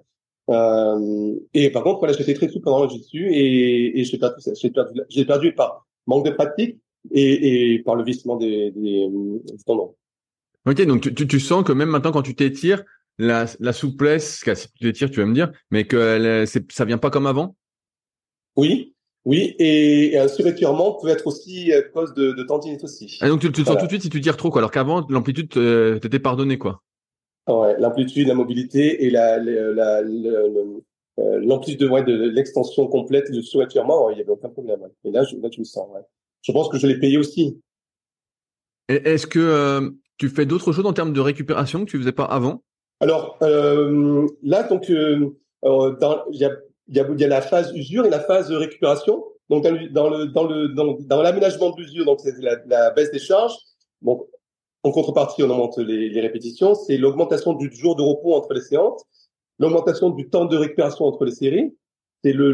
Euh, 0.49 1.35
et 1.53 1.71
par 1.71 1.83
contre, 1.83 1.99
voilà, 1.99 2.13
j'étais 2.13 2.33
très 2.33 2.47
souple 2.47 2.65
pendant 2.65 2.83
le 2.83 2.89
jiu-jitsu 2.89 3.31
et, 3.31 3.99
et 3.99 4.03
j'ai 4.03 4.17
perdu, 4.17 4.43
j'ai 4.59 4.69
perdu, 4.71 5.01
j'ai 5.09 5.25
perdu 5.25 5.53
par 5.53 5.85
manque 6.07 6.25
de 6.25 6.31
pratique 6.31 6.79
et, 7.11 7.73
et 7.73 7.79
par 7.79 7.95
le 7.95 8.03
vissement 8.03 8.35
des, 8.35 8.71
des, 8.71 9.07
des 9.09 9.63
tendons. 9.65 9.95
Ok, 10.65 10.81
donc 10.85 11.01
tu, 11.01 11.27
tu, 11.27 11.39
sens 11.39 11.63
que 11.63 11.71
même 11.71 11.89
maintenant 11.89 12.11
quand 12.11 12.23
tu 12.23 12.35
t'étires, 12.35 12.83
la, 13.17 13.45
la 13.59 13.73
souplesse, 13.73 14.43
si 14.43 14.67
tu 14.73 14.79
t'étires, 14.79 15.11
tu 15.11 15.19
vas 15.19 15.25
me 15.25 15.33
dire, 15.33 15.51
mais 15.71 15.85
que 15.85 16.45
ça 16.69 16.85
vient 16.85 16.97
pas 16.97 17.09
comme 17.09 17.27
avant? 17.27 17.55
Oui, 18.55 18.95
oui, 19.25 19.55
et, 19.59 20.17
un 20.17 20.27
surétirement 20.27 20.93
peut 20.93 21.09
être 21.09 21.27
aussi 21.27 21.73
à 21.73 21.81
cause 21.81 22.13
de, 22.13 22.31
de 22.31 22.43
tendinite 22.43 22.83
aussi. 22.83 23.17
Ah, 23.21 23.29
donc 23.29 23.41
tu, 23.41 23.51
tu 23.51 23.63
sens 23.63 23.77
tout 23.77 23.85
de 23.85 23.89
suite 23.89 24.03
si 24.03 24.09
tu 24.09 24.21
tires 24.21 24.37
trop, 24.37 24.49
quoi, 24.49 24.61
alors 24.61 24.71
qu'avant, 24.71 25.05
l'amplitude 25.09 25.55
euh, 25.57 25.99
t'était 25.99 26.19
pardonné, 26.19 26.57
quoi. 26.57 26.81
Ouais, 27.47 27.75
l'amplitude, 27.79 28.27
la 28.27 28.33
mobilité 28.33 29.05
et 29.05 29.09
la, 29.09 29.37
la, 29.37 30.01
euh, 30.01 31.39
l'amplitude 31.41 31.79
de, 31.79 31.87
ouais, 31.87 32.03
de 32.03 32.29
l'extension 32.29 32.87
complète 32.87 33.31
du 33.31 33.41
surétirement, 33.41 34.09
il 34.09 34.17
y 34.17 34.21
avait 34.21 34.31
aucun 34.31 34.49
problème. 34.49 34.81
Et 35.03 35.11
là, 35.11 35.23
je, 35.23 35.37
là, 35.37 35.49
tu 35.49 35.61
le 35.61 35.65
sens. 35.65 35.87
Je 36.45 36.51
pense 36.51 36.69
que 36.69 36.77
je 36.77 36.85
l'ai 36.85 36.99
payé 36.99 37.17
aussi. 37.17 37.59
Est-ce 38.87 39.25
que 39.25 39.39
euh, 39.39 39.89
tu 40.17 40.29
fais 40.29 40.45
d'autres 40.45 40.71
choses 40.71 40.85
en 40.85 40.93
termes 40.93 41.11
de 41.11 41.19
récupération 41.19 41.85
que 41.85 41.89
tu 41.89 41.97
faisais 41.97 42.11
pas 42.11 42.25
avant? 42.25 42.63
Alors 42.99 43.37
euh, 43.41 44.27
là, 44.43 44.63
donc, 44.63 44.89
euh, 44.91 45.31
il 45.63 46.39
y 46.39 46.45
a, 46.45 46.51
y, 46.87 46.99
a, 46.99 47.07
y 47.17 47.23
a 47.23 47.27
la 47.27 47.41
phase 47.41 47.73
usure 47.75 48.05
et 48.05 48.11
la 48.11 48.19
phase 48.19 48.51
récupération. 48.51 49.25
Donc 49.49 49.63
dans 49.63 49.71
le 49.71 49.89
dans 49.89 50.09
le 50.09 50.27
dans 50.27 50.43
le 50.47 50.69
dans, 50.69 50.97
dans 50.99 51.21
l'aménagement 51.23 51.71
de 51.71 51.81
l'usure, 51.81 52.05
donc 52.05 52.19
c'est 52.21 52.37
la, 52.39 52.57
la, 52.67 52.91
baisse 52.91 53.11
des 53.11 53.19
charges. 53.19 53.55
Donc 54.03 54.27
en 54.83 54.91
contrepartie, 54.91 55.41
on 55.41 55.49
augmente 55.49 55.79
les, 55.79 56.09
les 56.09 56.21
répétitions. 56.21 56.75
C'est 56.75 56.97
l'augmentation 56.97 57.53
du 57.53 57.73
jour 57.73 57.95
de 57.95 58.03
repos 58.03 58.35
entre 58.35 58.53
les 58.53 58.61
séances, 58.61 59.03
l'augmentation 59.57 60.11
du 60.11 60.29
temps 60.29 60.45
de 60.45 60.57
récupération 60.57 61.05
entre 61.05 61.25
les 61.25 61.31
séries, 61.31 61.75
c'est 62.23 62.33
le 62.33 62.51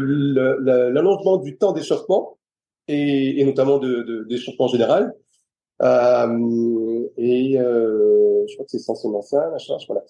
l'allongement 0.90 1.36
du 1.36 1.58
temps 1.58 1.72
d'échauffement 1.72 2.38
et, 2.88 3.40
et 3.40 3.44
notamment 3.44 3.78
de 3.78 4.24
d'échauffement 4.28 4.68
général. 4.68 5.14
Euh, 5.82 7.08
et 7.16 7.58
euh, 7.58 8.44
je 8.48 8.54
crois 8.54 8.64
que 8.64 8.70
c'est 8.70 8.76
essentiellement 8.76 9.22
ça, 9.22 9.48
la 9.50 9.58
charge. 9.58 9.86
Voilà. 9.88 10.02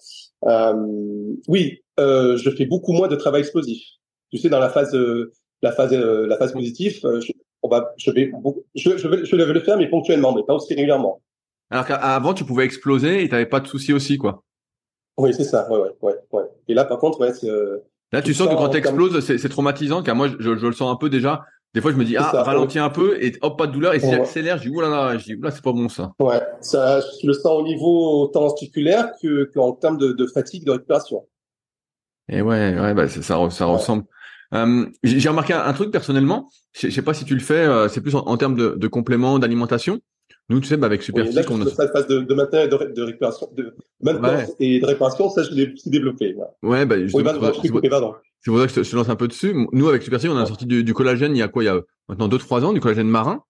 Euh, 0.45 1.33
oui, 1.47 1.81
euh, 1.99 2.37
je 2.37 2.49
fais 2.51 2.65
beaucoup 2.65 2.93
moins 2.93 3.07
de 3.07 3.15
travail 3.15 3.41
explosif. 3.41 3.81
Tu 4.31 4.37
sais, 4.37 4.49
dans 4.49 4.59
la 4.59 4.69
phase, 4.69 4.95
la 5.61 5.71
phase, 5.71 5.93
la 5.93 6.37
phase 6.37 6.51
positive, 6.53 6.99
je, 7.03 7.31
on 7.63 7.69
va, 7.69 7.93
je 7.97 8.11
vais, 8.11 8.31
je, 8.75 8.97
je, 8.97 9.07
vais, 9.07 9.25
je 9.25 9.35
vais 9.35 9.45
le 9.45 9.59
faire, 9.61 9.77
mais 9.77 9.89
ponctuellement, 9.89 10.33
mais 10.33 10.43
pas 10.43 10.53
aussi 10.53 10.73
régulièrement. 10.73 11.21
Alors 11.69 11.85
qu'avant, 11.85 12.33
tu 12.33 12.43
pouvais 12.45 12.65
exploser 12.65 13.23
et 13.23 13.27
tu 13.27 13.33
n'avais 13.33 13.47
pas 13.47 13.59
de 13.59 13.67
soucis 13.67 13.93
aussi, 13.93 14.17
quoi. 14.17 14.43
Oui, 15.17 15.33
c'est 15.33 15.43
ça. 15.43 15.69
Ouais, 15.71 15.79
ouais, 15.79 15.91
ouais, 16.01 16.15
ouais. 16.31 16.43
Et 16.67 16.73
là, 16.73 16.85
par 16.85 16.99
contre, 16.99 17.19
ouais, 17.19 17.33
c'est. 17.33 17.49
Là, 18.11 18.21
tu 18.21 18.33
sens 18.35 18.47
que 18.47 18.53
quand 18.53 18.69
tu 18.69 18.77
exploses, 18.77 19.19
c'est 19.21 19.49
traumatisant, 19.49 20.03
car 20.03 20.15
moi, 20.15 20.27
je, 20.27 20.55
je, 20.55 20.67
le 20.67 20.73
sens 20.73 20.91
un 20.91 20.97
peu 20.97 21.09
déjà. 21.09 21.45
Des 21.73 21.81
fois, 21.81 21.91
je 21.91 21.97
me 21.97 22.05
dis, 22.05 22.15
ah, 22.17 22.43
ralentis 22.43 22.77
un 22.77 22.89
peu 22.89 23.17
et 23.19 23.33
hop, 23.41 23.57
pas 23.57 23.65
de 23.65 23.71
douleur. 23.71 23.95
Et 23.95 23.99
si 23.99 24.09
j'accélère, 24.09 24.57
je 24.57 24.63
dis, 24.63 24.69
oulala, 24.69 25.17
je 25.17 25.25
dis, 25.25 25.35
là, 25.41 25.49
c'est 25.49 25.63
pas 25.63 25.71
bon, 25.71 25.89
ça. 25.89 26.13
Ouais, 26.19 26.39
ça, 26.61 26.99
je 26.99 27.27
le 27.27 27.33
sens 27.33 27.59
au 27.59 27.63
niveau 27.63 28.23
autant 28.23 28.45
articulaire 28.45 29.11
que, 29.21 29.45
qu'en 29.53 29.71
termes 29.71 29.97
de, 29.97 30.11
de, 30.11 30.27
fatigue, 30.27 30.65
de 30.65 30.71
récupération. 30.71 31.25
Et 32.29 32.41
ouais, 32.41 32.79
ouais, 32.79 32.93
bah, 32.93 33.07
ça, 33.07 33.49
ça 33.49 33.65
ressemble. 33.65 34.03
Euh, 34.53 34.85
j'ai 35.01 35.27
remarqué 35.29 35.53
un, 35.53 35.73
truc 35.73 35.89
personnellement. 35.89 36.47
Je, 36.73 36.89
sais 36.89 37.01
pas 37.01 37.15
si 37.15 37.25
tu 37.25 37.33
le 37.33 37.39
fais. 37.39 37.65
Euh, 37.65 37.87
c'est 37.89 38.01
plus 38.01 38.15
en, 38.15 38.37
termes 38.37 38.55
de, 38.55 38.75
de 38.77 38.87
compléments 38.87 39.39
d'alimentation. 39.39 39.99
Nous, 40.49 40.59
tu 40.59 40.67
sais, 40.67 40.77
bah, 40.77 40.87
avec 40.87 41.03
Super 41.03 41.25
oui, 41.25 41.33
là, 41.33 41.41
on 41.49 41.61
a 41.61 41.65
cette 41.65 41.91
phase 41.91 42.07
de, 42.07 42.19
de 42.19 42.33
maintien 42.33 42.63
et 42.63 42.67
de, 42.67 42.93
de 42.93 43.01
récupération, 43.01 43.49
de 43.55 43.75
maintenance 44.01 44.49
et 44.59 44.79
de 44.79 44.85
réparation, 44.85 45.29
ça, 45.29 45.43
je 45.43 45.51
l'ai 45.51 45.67
plus 45.67 45.87
développé. 45.87 46.33
Là. 46.33 46.45
Ouais, 46.61 46.85
bah, 46.85 46.97
je, 46.99 47.07
c'est 47.07 48.51
pour 48.51 48.59
ça 48.59 48.67
que 48.67 48.83
je 48.83 48.89
te 48.89 48.95
lance 48.95 49.09
un 49.09 49.15
peu 49.15 49.27
dessus. 49.29 49.55
Nous, 49.71 49.87
avec 49.87 50.03
Super 50.03 50.19
on 50.25 50.37
a 50.37 50.45
sorti 50.45 50.65
du, 50.65 50.83
du, 50.83 50.93
collagène 50.93 51.33
il 51.33 51.39
y 51.39 51.41
a 51.41 51.47
quoi 51.47 51.63
Il 51.63 51.67
y 51.67 51.69
a 51.69 51.79
maintenant 52.09 52.27
2-3 52.27 52.65
ans, 52.65 52.73
du 52.73 52.81
collagène 52.81 53.07
marin. 53.07 53.43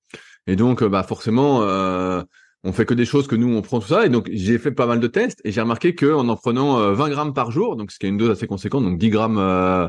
Et 0.46 0.56
donc, 0.56 0.84
euh, 0.84 0.90
bah 0.90 1.02
forcément, 1.02 1.64
euh, 1.64 2.22
on 2.64 2.72
fait 2.72 2.86
que 2.86 2.94
des 2.94 3.06
choses 3.06 3.28
que 3.28 3.36
nous, 3.36 3.54
on 3.54 3.62
prend 3.62 3.80
tout 3.80 3.88
ça. 3.88 4.06
Et 4.06 4.10
donc, 4.10 4.30
j'ai 4.32 4.58
fait 4.58 4.72
pas 4.72 4.86
mal 4.86 5.00
de 5.00 5.08
tests 5.08 5.42
et 5.44 5.52
j'ai 5.52 5.62
remarqué 5.62 5.96
que 5.96 6.14
en 6.14 6.30
en 6.30 6.36
prenant 6.36 6.94
20 6.94 7.06
euh, 7.06 7.10
grammes 7.10 7.34
par 7.34 7.52
jour, 7.52 7.76
donc 7.76 7.92
ce 7.92 8.00
qui 8.00 8.06
est 8.06 8.10
une 8.10 8.18
dose 8.18 8.30
assez 8.30 8.48
conséquente, 8.48 8.84
donc 8.84 8.98
10 8.98 9.10
grammes 9.10 9.38
euh, 9.38 9.88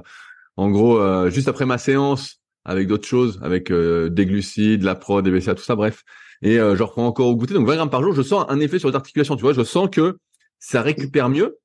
en 0.57 0.71
gros, 0.71 0.99
euh, 0.99 1.31
juste 1.31 1.49
après 1.49 1.67
ma 1.67 1.79
séance, 1.79 2.40
avec 2.64 2.88
d'autres 2.88 3.07
choses, 3.07 3.40
avec 3.43 3.71
des 3.71 4.27
glucides, 4.27 4.83
la 4.83 4.95
prod, 4.95 5.25
des 5.25 5.31
BCA, 5.31 5.55
tout 5.55 5.62
ça, 5.62 5.77
bref. 5.77 6.03
Et 6.44 6.57
je 6.57 6.83
reprends 6.83 7.07
encore 7.07 7.26
au 7.26 7.35
goûter, 7.35 7.54
donc 7.54 7.66
20 7.66 7.76
grammes 7.76 7.90
par 7.90 8.02
jour, 8.02 8.12
je 8.12 8.22
sens 8.22 8.44
un 8.48 8.61
effet 8.61 8.78
sur 8.78 8.88
les 8.90 8.94
articulations. 8.94 9.35
Tu 9.35 9.42
vois, 9.42 9.54
je 9.54 9.64
sens 9.64 9.88
que 9.90 10.18
ça 10.59 10.83
récupère 10.83 11.28
mieux 11.28 11.59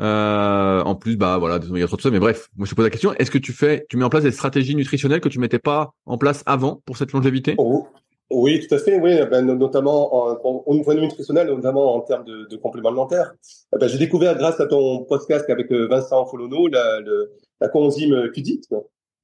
euh, 0.00 0.82
en 0.82 0.96
plus, 0.96 1.16
bah 1.16 1.38
voilà, 1.38 1.60
il 1.62 1.78
y 1.78 1.82
a 1.82 1.86
trop 1.86 1.96
de 1.96 2.02
ça, 2.02 2.10
mais 2.10 2.18
bref, 2.18 2.48
moi 2.56 2.66
je 2.66 2.70
te 2.70 2.76
pose 2.76 2.84
la 2.84 2.90
question 2.90 3.12
est-ce 3.14 3.30
que 3.30 3.38
tu 3.38 3.52
fais, 3.52 3.86
tu 3.88 3.96
mets 3.96 4.04
en 4.04 4.08
place 4.08 4.24
des 4.24 4.32
stratégies 4.32 4.74
nutritionnelles 4.74 5.20
que 5.20 5.28
tu 5.28 5.38
mettais 5.38 5.60
pas 5.60 5.92
en 6.04 6.18
place 6.18 6.42
avant 6.46 6.82
pour 6.84 6.96
cette 6.96 7.12
longévité? 7.12 7.54
Oh, 7.58 7.86
Oui, 8.30 8.66
tout 8.66 8.74
à 8.74 8.78
fait. 8.78 8.98
Oui, 8.98 9.14
ben, 9.30 9.42
notamment 9.42 10.32
en, 10.32 10.62
au 10.66 10.74
niveau 10.74 10.94
nutritionnel, 10.94 11.46
notamment 11.46 11.94
en 11.94 12.00
termes 12.00 12.24
de, 12.24 12.46
de 12.50 12.56
compléments 12.56 12.88
alimentaires. 12.88 13.34
Eh 13.74 13.78
ben, 13.78 13.86
j'ai 13.86 13.98
découvert 13.98 14.36
grâce 14.36 14.58
à 14.58 14.66
ton 14.66 15.04
podcast 15.04 15.48
avec 15.48 15.70
euh, 15.70 15.86
Vincent 15.86 16.26
Folono 16.26 16.66
la, 16.66 16.98
le, 17.00 17.30
la 17.60 17.68
coenzyme 17.68 18.30
Q10, 18.34 18.66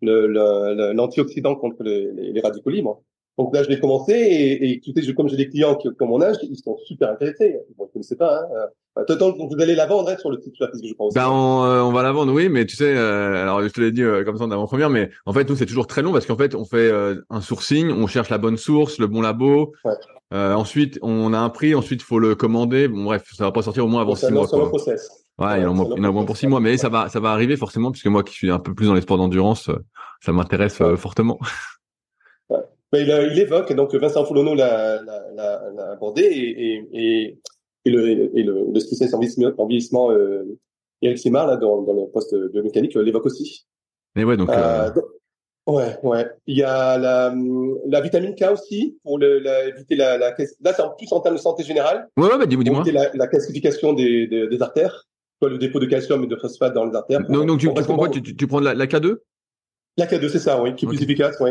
l'antioxydant 0.02 1.56
contre 1.56 1.82
les, 1.82 2.12
les, 2.12 2.40
radicaux 2.40 2.70
libres. 2.70 3.02
Donc 3.40 3.55
là, 3.55 3.62
je 3.62 3.70
l'ai 3.70 3.81
commencé 3.81 4.12
et, 4.12 5.14
comme 5.14 5.31
j'ai 5.31 5.37
des 5.38 5.48
clients 5.48 5.74
qui, 5.74 5.88
comme 5.98 6.11
mon 6.11 6.20
âge, 6.20 6.37
ils 6.42 6.59
sont 6.59 6.76
super 6.85 7.09
intéressés. 7.11 7.57
Bon, 7.79 7.88
ne 7.94 8.03
sais 8.03 8.16
pas. 8.16 8.42
Hein. 8.42 8.68
Euh, 8.98 9.16
toi, 9.16 9.35
vous 9.38 9.62
allez 9.62 9.74
la 9.74 9.87
vendre 9.87 10.11
hein, 10.11 10.16
sur 10.18 10.31
le 10.31 10.38
site 10.42 10.53
que 10.59 10.66
je 10.87 10.92
pense. 10.92 11.14
Ben, 11.14 11.26
on, 11.31 11.64
euh, 11.64 11.81
on, 11.81 11.90
va 11.90 12.03
la 12.03 12.12
vendre, 12.12 12.35
oui, 12.35 12.50
mais 12.50 12.66
tu 12.66 12.76
sais, 12.76 12.94
euh, 12.94 13.40
alors 13.40 13.62
je 13.62 13.68
te 13.68 13.81
l'ai 13.81 13.92
dit 13.92 14.03
comme 14.26 14.37
ça 14.37 14.44
en 14.44 14.50
avant-première, 14.50 14.90
mais 14.90 15.09
en 15.24 15.33
fait, 15.33 15.48
nous, 15.48 15.57
c'est 15.57 15.64
toujours 15.64 15.87
très 15.87 16.03
long 16.03 16.12
parce 16.12 16.26
qu'en 16.26 16.37
fait, 16.37 16.55
on 16.55 16.66
fait 16.66 16.92
un 17.31 17.40
sourcing, 17.40 17.90
on 17.90 18.07
cherche 18.07 18.29
la 18.29 18.37
bonne 18.37 18.59
source, 18.59 18.98
le 18.98 19.07
bon 19.07 19.22
labo. 19.22 19.72
Ouais. 19.87 19.94
ensuite, 20.33 20.98
on 21.00 21.33
a 21.33 21.38
un 21.38 21.48
prix, 21.48 21.74
ensuite, 21.74 22.03
il 22.03 22.05
faut 22.05 22.18
le 22.18 22.35
commander. 22.35 22.88
Bon, 22.88 23.05
bref, 23.05 23.24
ça 23.35 23.44
va 23.44 23.53
pas 23.53 23.62
sortir 23.62 23.87
au 23.87 23.88
moins 23.88 24.03
avant 24.03 24.16
six 24.16 24.31
mois. 24.31 24.44
Un 24.44 24.68
process. 24.68 25.09
Ouais, 25.38 25.61
il 25.61 25.62
y 25.62 25.66
en 25.66 25.79
a 25.79 26.09
au 26.11 26.12
moins 26.12 26.26
pour 26.26 26.37
six 26.37 26.46
mois, 26.46 26.61
mais 26.61 26.76
ça 26.76 26.90
va, 26.90 27.09
ça 27.09 27.20
va 27.20 27.31
arriver 27.31 27.57
forcément, 27.57 27.90
puisque 27.90 28.09
moi 28.09 28.22
qui 28.22 28.35
suis 28.35 28.50
un 28.50 28.59
peu 28.59 28.74
plus 28.74 28.87
dans 28.88 28.94
les 28.94 29.00
sports 29.00 29.16
d'endurance, 29.16 29.70
ça 30.20 30.33
m'intéresse 30.33 30.83
fortement. 30.96 31.38
Mais 32.92 33.03
il, 33.03 33.31
il, 33.33 33.38
évoque, 33.38 33.72
donc 33.72 33.94
Vincent 33.94 34.24
Foulonneau 34.24 34.55
l'a 34.55 35.00
abordé 35.92 36.22
et, 36.22 36.74
et, 36.74 36.88
et, 36.92 37.38
et, 37.85 37.90
le, 37.90 38.37
et 38.37 38.42
le, 38.42 38.66
le 38.72 38.81
spécialiste 38.81 39.14
en 39.14 39.20
vieillissement, 39.20 39.53
en 39.59 39.66
vieillissement 39.66 40.11
euh, 40.11 40.59
Eric 41.03 41.18
Simard, 41.18 41.46
là, 41.46 41.57
dans, 41.57 41.83
dans 41.83 41.92
le 41.92 42.11
poste 42.11 42.35
biomécanique, 42.53 42.94
l'évoque 42.94 43.26
aussi. 43.26 43.66
Mais 44.16 44.24
ouais, 44.24 44.37
donc, 44.37 44.50
euh... 44.50 44.90
donc, 44.90 45.05
Ouais, 45.66 45.98
ouais. 46.03 46.26
Il 46.46 46.57
y 46.57 46.62
a 46.62 46.98
la, 46.98 47.35
la 47.87 48.00
vitamine 48.00 48.35
K 48.35 48.50
aussi 48.53 48.98
pour 49.05 49.18
le, 49.18 49.38
la, 49.38 49.68
éviter 49.68 49.94
la, 49.94 50.18
la 50.18 50.31
là 50.31 50.72
c'est 50.74 50.83
en 50.83 50.90
plus 50.90 51.12
en 51.12 51.20
termes 51.20 51.37
de 51.37 51.40
santé 51.40 51.62
générale. 51.62 52.09
Ouais, 52.16 52.26
ouais, 52.29 52.38
bah, 52.38 52.46
dis-moi, 52.46 52.64
dis-moi. 52.64 52.85
La, 52.92 53.11
la 53.14 53.26
calcification 53.29 53.92
des, 53.92 54.26
des, 54.26 54.48
des 54.48 54.62
artères, 54.62 55.07
le 55.42 55.59
dépôt 55.59 55.79
de 55.79 55.87
calcium 55.87 56.24
et 56.24 56.26
de 56.26 56.37
phosphate 56.37 56.74
dans 56.74 56.87
les 56.87 56.96
artères. 56.96 57.20
Donc, 57.29 57.46
donc 57.46 57.61
tu, 57.61 57.72
tu 57.72 57.83
prends 57.83 57.96
quoi? 57.96 58.09
tu, 58.09 58.22
tu, 58.22 58.46
prends 58.46 58.61
la, 58.61 58.74
la 58.74 58.87
K2 58.87 59.18
La 59.96 60.07
K2, 60.07 60.29
c'est 60.29 60.38
ça, 60.38 60.61
oui, 60.61 60.74
qui 60.74 60.87
est 60.87 60.88
okay. 60.88 60.96
plus 60.96 61.05
efficace, 61.05 61.37
oui. 61.40 61.50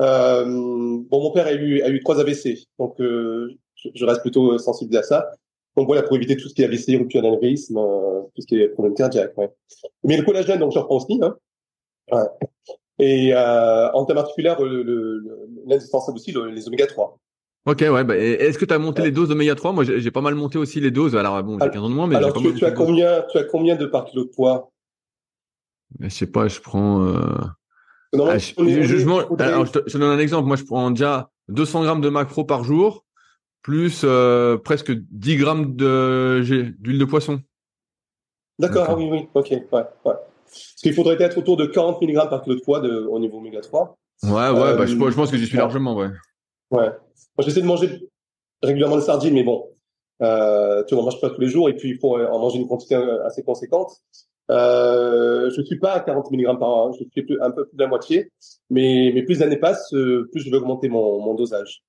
Euh, 0.00 0.44
bon, 0.44 1.22
mon 1.22 1.30
père 1.32 1.46
a 1.46 1.52
eu, 1.52 1.82
a 1.82 1.88
eu 1.88 2.00
trois 2.00 2.20
AVC, 2.20 2.66
donc 2.78 3.00
euh, 3.00 3.52
je, 3.74 3.88
je, 3.94 4.04
reste 4.04 4.20
plutôt 4.20 4.56
sensible 4.58 4.96
à 4.96 5.02
ça. 5.02 5.30
Donc 5.76 5.86
voilà, 5.86 6.02
pour 6.02 6.16
éviter 6.16 6.36
tout 6.36 6.48
ce 6.48 6.54
qui 6.54 6.62
est 6.62 6.66
AVC, 6.66 6.98
rupture 6.98 7.22
d'anévrisme, 7.22 7.78
euh, 7.78 8.22
tout 8.34 8.42
ce 8.42 8.46
qui 8.46 8.60
est 8.60 8.68
problème 8.68 8.94
cardiaque. 8.94 9.36
Ouais. 9.36 9.50
Mais 10.04 10.16
le 10.16 10.24
collagène, 10.24 10.58
donc 10.58 10.72
je 10.72 10.78
reprends 10.78 10.96
aussi. 10.96 11.18
Hein. 11.22 11.36
Ouais. 12.12 12.26
Et 12.98 13.34
euh, 13.34 13.90
en 13.92 14.04
termes 14.04 14.18
articulaires, 14.18 14.60
l'indispensable 15.66 16.18
aussi, 16.18 16.32
le, 16.32 16.46
les 16.46 16.66
oméga 16.66 16.86
3. 16.86 17.18
Ok, 17.66 17.80
ouais. 17.80 18.04
Bah, 18.04 18.16
Est-ce 18.16 18.58
que 18.58 18.64
tu 18.64 18.74
as 18.74 18.78
monté 18.78 19.02
ouais. 19.02 19.08
les 19.08 19.12
doses 19.12 19.28
d'oméga 19.28 19.54
3 19.54 19.72
Moi, 19.72 19.84
j'ai 19.84 20.10
pas 20.10 20.20
mal 20.20 20.34
monté 20.34 20.58
aussi 20.58 20.80
les 20.80 20.90
doses. 20.90 21.14
Alors 21.14 21.42
bon, 21.42 21.58
j'ai 21.60 21.70
15 21.70 21.82
ans 21.82 21.90
de 21.90 21.94
moins, 21.94 22.06
mais 22.06 22.16
alors 22.16 22.32
tu, 22.32 22.54
tu 22.54 22.64
as 22.64 22.72
combien 22.72 23.24
Tu 23.30 23.38
as 23.38 23.44
combien 23.44 23.76
de 23.76 23.86
par 23.86 24.04
kilo 24.04 24.24
de 24.24 24.30
poids? 24.30 24.72
Je 26.00 26.08
sais 26.08 26.26
pas. 26.26 26.48
Je 26.48 26.60
prends. 26.60 27.04
Euh... 27.04 27.22
Ah, 28.14 28.38
je, 28.38 28.54
alors, 29.42 29.66
je, 29.66 29.72
te, 29.72 29.78
je, 29.86 29.92
te, 29.92 29.98
donne 29.98 30.10
un 30.10 30.18
exemple. 30.18 30.46
Moi, 30.46 30.56
je 30.56 30.64
prends 30.64 30.90
déjà 30.90 31.30
200 31.48 31.82
grammes 31.82 32.00
de 32.00 32.08
macro 32.08 32.44
par 32.44 32.64
jour, 32.64 33.04
plus 33.62 34.02
euh, 34.04 34.56
presque 34.56 34.92
10 34.92 35.36
grammes 35.36 35.76
d'huile 35.76 36.98
de 36.98 37.04
poisson. 37.04 37.40
D'accord, 38.58 38.86
ah 38.88 38.96
oui, 38.96 39.08
oui, 39.10 39.28
ok, 39.34 39.50
ouais, 39.50 39.66
ouais. 39.70 39.84
Parce 40.04 40.82
qu'il 40.82 40.94
faudrait 40.94 41.20
être 41.22 41.38
autour 41.38 41.56
de 41.56 41.66
40 41.66 42.00
mg 42.02 42.14
par 42.28 42.42
kilo 42.42 42.56
de 42.56 42.60
poids 42.60 42.80
de, 42.80 43.04
au 43.04 43.18
niveau 43.18 43.38
oméga 43.38 43.60
3. 43.60 43.96
Ouais, 44.24 44.30
ouais, 44.30 44.38
euh, 44.40 44.76
bah, 44.76 44.86
je, 44.86 44.96
je, 44.96 45.14
pense 45.14 45.30
que 45.30 45.36
j'y 45.36 45.46
suis 45.46 45.58
largement, 45.58 45.94
ouais. 45.94 46.08
Ouais. 46.70 46.88
Moi, 46.88 47.44
j'essaie 47.44 47.60
de 47.60 47.66
manger 47.66 48.08
régulièrement 48.62 48.96
des 48.96 49.02
sardines, 49.02 49.34
mais 49.34 49.44
bon, 49.44 49.68
euh, 50.22 50.82
tu 50.84 50.94
vois, 50.94 51.02
on 51.02 51.06
mange 51.06 51.20
pas 51.20 51.30
tous 51.30 51.40
les 51.40 51.48
jours 51.48 51.68
et 51.68 51.76
puis 51.76 51.90
il 51.90 51.98
faut 51.98 52.18
en 52.18 52.38
manger 52.38 52.58
une 52.58 52.66
quantité 52.66 52.94
assez 53.24 53.42
conséquente. 53.42 53.92
Euh, 54.50 55.50
je 55.54 55.62
suis 55.62 55.78
pas 55.78 55.92
à 55.92 56.00
40 56.00 56.30
mg 56.30 56.58
par 56.58 56.68
an, 56.68 56.92
je 56.92 56.98
suis 56.98 57.38
un 57.40 57.50
peu 57.50 57.66
plus 57.66 57.76
de 57.76 57.82
la 57.82 57.88
moitié, 57.88 58.30
mais, 58.70 59.12
mais 59.14 59.22
plus 59.22 59.40
l'année 59.40 59.58
passe, 59.58 59.92
euh, 59.92 60.28
plus 60.32 60.42
je 60.42 60.50
vais 60.50 60.56
augmenter 60.56 60.88
mon, 60.88 61.20
mon 61.20 61.34
dosage. 61.34 61.82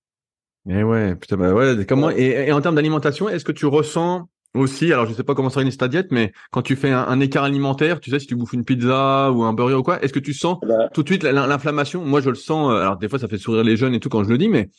Et 0.69 0.83
ouais, 0.83 1.15
putain, 1.15 1.37
bah 1.37 1.53
ouais, 1.53 1.85
comment 1.87 2.11
et, 2.11 2.47
et 2.47 2.51
en 2.51 2.61
termes 2.61 2.75
d'alimentation, 2.75 3.29
est-ce 3.29 3.45
que 3.45 3.53
tu 3.53 3.65
ressens 3.65 4.27
aussi, 4.55 4.91
alors 4.91 5.05
je 5.05 5.13
sais 5.13 5.23
pas 5.23 5.35
comment 5.35 5.49
s'organise 5.49 5.77
ta 5.77 5.87
diète, 5.87 6.07
mais 6.11 6.31
quand 6.51 6.61
tu 6.61 6.75
fais 6.75 6.89
un, 6.89 7.03
un, 7.03 7.19
écart 7.19 7.43
alimentaire, 7.43 7.99
tu 7.99 8.09
sais, 8.09 8.19
si 8.19 8.27
tu 8.27 8.35
bouffes 8.35 8.53
une 8.53 8.65
pizza 8.65 9.31
ou 9.31 9.43
un 9.43 9.53
burger 9.53 9.75
ou 9.75 9.83
quoi, 9.83 10.01
est-ce 10.03 10.11
que 10.11 10.19
tu 10.19 10.33
sens 10.33 10.57
bah, 10.63 10.89
tout 10.93 11.03
de 11.03 11.07
suite 11.07 11.23
l'inflammation? 11.23 12.03
Moi, 12.03 12.21
je 12.21 12.29
le 12.29 12.35
sens. 12.35 12.71
Euh, 12.71 12.81
alors 12.81 12.97
des 12.97 13.07
fois, 13.07 13.19
ça 13.19 13.27
fait 13.27 13.37
sourire 13.37 13.63
les 13.63 13.77
jeunes 13.77 13.93
et 13.93 13.99
tout 13.99 14.09
quand 14.09 14.23
je 14.23 14.29
le 14.29 14.37
dis, 14.37 14.49
mais 14.49 14.69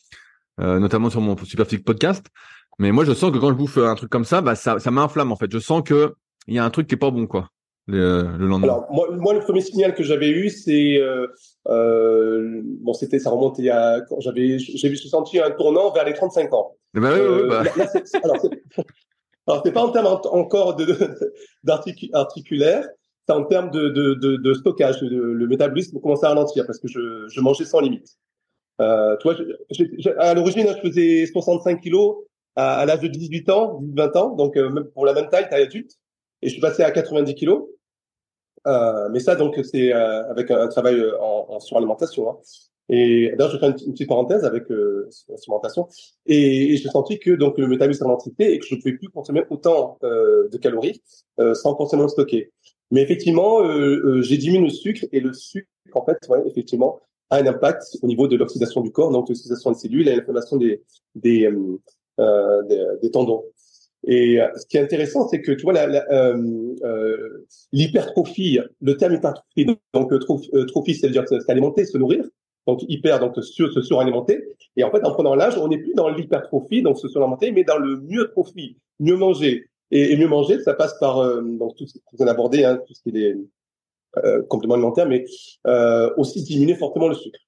euh, 0.60 0.80
notamment 0.80 1.08
sur 1.08 1.20
mon 1.20 1.36
Superphysique 1.36 1.84
podcast. 1.84 2.26
Mais 2.78 2.90
moi, 2.90 3.04
je 3.04 3.12
sens 3.12 3.30
que 3.30 3.38
quand 3.38 3.50
je 3.50 3.56
bouffe 3.56 3.78
un 3.78 3.94
truc 3.94 4.10
comme 4.10 4.24
ça, 4.24 4.40
bah 4.40 4.56
ça, 4.56 4.80
ça 4.80 4.90
m'inflamme 4.90 5.30
en 5.30 5.36
fait. 5.36 5.50
Je 5.52 5.58
sens 5.58 5.82
que 5.84 6.14
il 6.48 6.54
y 6.54 6.58
a 6.58 6.64
un 6.64 6.70
truc 6.70 6.88
qui 6.88 6.94
est 6.96 6.98
pas 6.98 7.10
bon, 7.10 7.26
quoi 7.26 7.50
le, 7.90 8.36
le 8.38 8.46
lendemain 8.46 8.68
Alors 8.68 8.86
moi, 8.90 9.08
moi, 9.10 9.34
le 9.34 9.40
premier 9.40 9.60
signal 9.60 9.94
que 9.94 10.02
j'avais 10.02 10.30
eu, 10.30 10.50
c'est 10.50 10.98
euh, 10.98 11.26
euh, 11.68 12.62
bon, 12.80 12.92
c'était 12.92 13.18
ça 13.18 13.30
remonte 13.30 13.58
il 13.58 13.66
y 13.66 13.70
a 13.70 14.00
quand 14.08 14.20
j'avais 14.20 14.58
j'ai 14.58 14.96
senti 14.96 15.38
un 15.38 15.50
tournant 15.50 15.92
vers 15.92 16.04
les 16.04 16.14
35 16.14 16.52
ans. 16.54 16.76
Bah, 16.94 17.10
oui, 17.14 17.20
oui, 17.20 17.48
bah. 17.48 17.62
là, 17.76 17.86
c'est, 17.86 18.24
alors, 18.24 18.36
c'est, 18.40 18.50
alors 19.46 19.62
c'est 19.64 19.72
pas 19.72 19.84
en 19.84 19.90
termes 19.90 20.06
encore 20.06 20.76
de, 20.76 20.96
d'articulaire, 21.64 22.86
c'est 23.26 23.34
en 23.34 23.44
termes 23.44 23.70
de, 23.70 23.88
de, 23.88 24.14
de, 24.14 24.36
de 24.36 24.54
stockage. 24.54 25.02
le 25.02 25.46
métabolisme 25.46 26.00
commençait 26.00 26.26
à 26.26 26.30
ralentir 26.30 26.64
parce 26.66 26.78
que 26.78 26.88
je, 26.88 27.26
je 27.28 27.40
mangeais 27.40 27.64
sans 27.64 27.80
limite. 27.80 28.16
Euh, 28.80 29.16
toi, 29.18 29.36
à 30.18 30.34
l'origine, 30.34 30.66
je 30.66 30.88
faisais 30.88 31.26
65 31.26 31.80
kilos 31.80 32.16
à, 32.56 32.78
à 32.78 32.86
l'âge 32.86 33.00
de 33.00 33.08
18 33.08 33.50
ans, 33.50 33.80
20 33.94 34.16
ans, 34.16 34.30
donc 34.30 34.56
euh, 34.56 34.70
même 34.70 34.84
pour 34.94 35.04
la 35.04 35.12
même 35.12 35.28
taille, 35.28 35.48
taille 35.48 35.64
adulte, 35.64 35.92
et 36.42 36.48
je 36.48 36.52
suis 36.52 36.60
passé 36.60 36.82
à 36.82 36.90
90 36.90 37.34
kilos. 37.34 37.66
Euh, 38.66 39.08
mais 39.10 39.20
ça, 39.20 39.36
donc, 39.36 39.58
c'est 39.62 39.92
euh, 39.92 40.28
avec 40.30 40.50
un, 40.50 40.68
travail 40.68 40.98
euh, 40.98 41.18
en, 41.20 41.46
en 41.48 41.60
suralimentation. 41.60 42.30
Hein. 42.30 42.36
Et 42.92 43.32
d'ailleurs, 43.36 43.52
je 43.52 43.58
fais 43.58 43.66
une, 43.66 43.76
une, 43.86 43.92
petite 43.92 44.08
parenthèse 44.08 44.44
avec 44.44 44.70
euh, 44.70 45.08
suralimentation. 45.36 45.88
Et, 46.26 46.74
et 46.74 46.76
j'ai 46.76 46.88
senti 46.88 47.20
que 47.20 47.30
donc 47.30 47.56
le 47.56 47.68
métabolisme 47.68 48.04
ralentit 48.04 48.34
et 48.40 48.58
que 48.58 48.66
je 48.66 48.74
ne 48.74 48.80
pouvais 48.80 48.94
plus 48.94 49.08
consommer 49.08 49.44
autant 49.48 49.96
euh, 50.02 50.48
de 50.48 50.58
calories 50.58 51.00
euh, 51.38 51.54
sans 51.54 51.76
forcément 51.76 52.02
le 52.02 52.08
stocker. 52.08 52.50
Mais 52.90 53.02
effectivement, 53.02 53.62
j'ai 54.20 54.36
diminué 54.36 54.64
le 54.64 54.70
sucre 54.70 55.04
et 55.12 55.20
le 55.20 55.32
sucre, 55.32 55.68
en 55.94 56.04
fait, 56.04 56.18
ouais, 56.28 56.42
effectivement, 56.48 56.98
a 57.30 57.36
un 57.36 57.46
impact 57.46 57.84
au 58.02 58.08
niveau 58.08 58.26
de 58.26 58.36
l'oxydation 58.36 58.80
du 58.80 58.90
corps, 58.90 59.12
donc 59.12 59.28
l'oxydation 59.28 59.70
des 59.70 59.78
cellules 59.78 60.08
et 60.08 60.16
l'inflammation 60.16 60.56
des, 60.56 60.82
des, 61.14 61.48
des, 62.18 62.86
des 63.00 63.10
tendons. 63.12 63.44
Et 64.06 64.40
euh, 64.40 64.48
ce 64.56 64.66
qui 64.66 64.76
est 64.76 64.80
intéressant, 64.80 65.28
c'est 65.28 65.40
que 65.40 65.52
tu 65.52 65.62
vois 65.62 65.74
l'hypertrophie, 67.72 68.54
la, 68.54 68.62
euh, 68.62 68.66
euh, 68.66 68.70
le 68.80 68.96
terme 68.96 69.14
hypertrophie, 69.14 69.66
donc 69.92 70.12
trophie, 70.68 70.94
c'est-à-dire 70.94 71.24
s'alimenter, 71.46 71.84
se 71.84 71.98
nourrir, 71.98 72.24
donc 72.66 72.80
hyper, 72.88 73.20
donc 73.20 73.36
se, 73.36 73.70
se 73.70 73.82
suralimenter. 73.82 74.42
Et 74.76 74.84
en 74.84 74.90
fait, 74.90 75.04
en 75.04 75.12
prenant 75.12 75.34
l'âge, 75.34 75.58
on 75.58 75.68
n'est 75.68 75.78
plus 75.78 75.94
dans 75.94 76.08
l'hypertrophie, 76.08 76.82
donc 76.82 76.98
se 76.98 77.08
suralimenter, 77.08 77.52
mais 77.52 77.64
dans 77.64 77.78
le 77.78 78.00
mieux 78.00 78.28
trophie, 78.30 78.76
mieux 78.98 79.16
manger. 79.16 79.66
Et, 79.92 80.16
mieux 80.16 80.28
manger, 80.28 80.60
ça 80.60 80.74
passe 80.74 80.94
par 81.00 81.42
donc 81.42 81.74
tout 81.76 81.86
ce 81.86 81.98
qu'on 82.04 82.26
a 82.26 82.30
abordé, 82.30 82.64
hein, 82.64 82.80
tout 82.86 82.94
ce 82.94 83.02
qui 83.02 83.16
est 83.18 83.36
euh, 84.18 84.42
compléments 84.42 84.74
alimentaires, 84.74 85.06
mais 85.06 85.24
euh, 85.68 86.10
aussi 86.16 86.42
diminuer 86.42 86.74
fortement 86.74 87.06
le 87.06 87.14
sucre. 87.14 87.38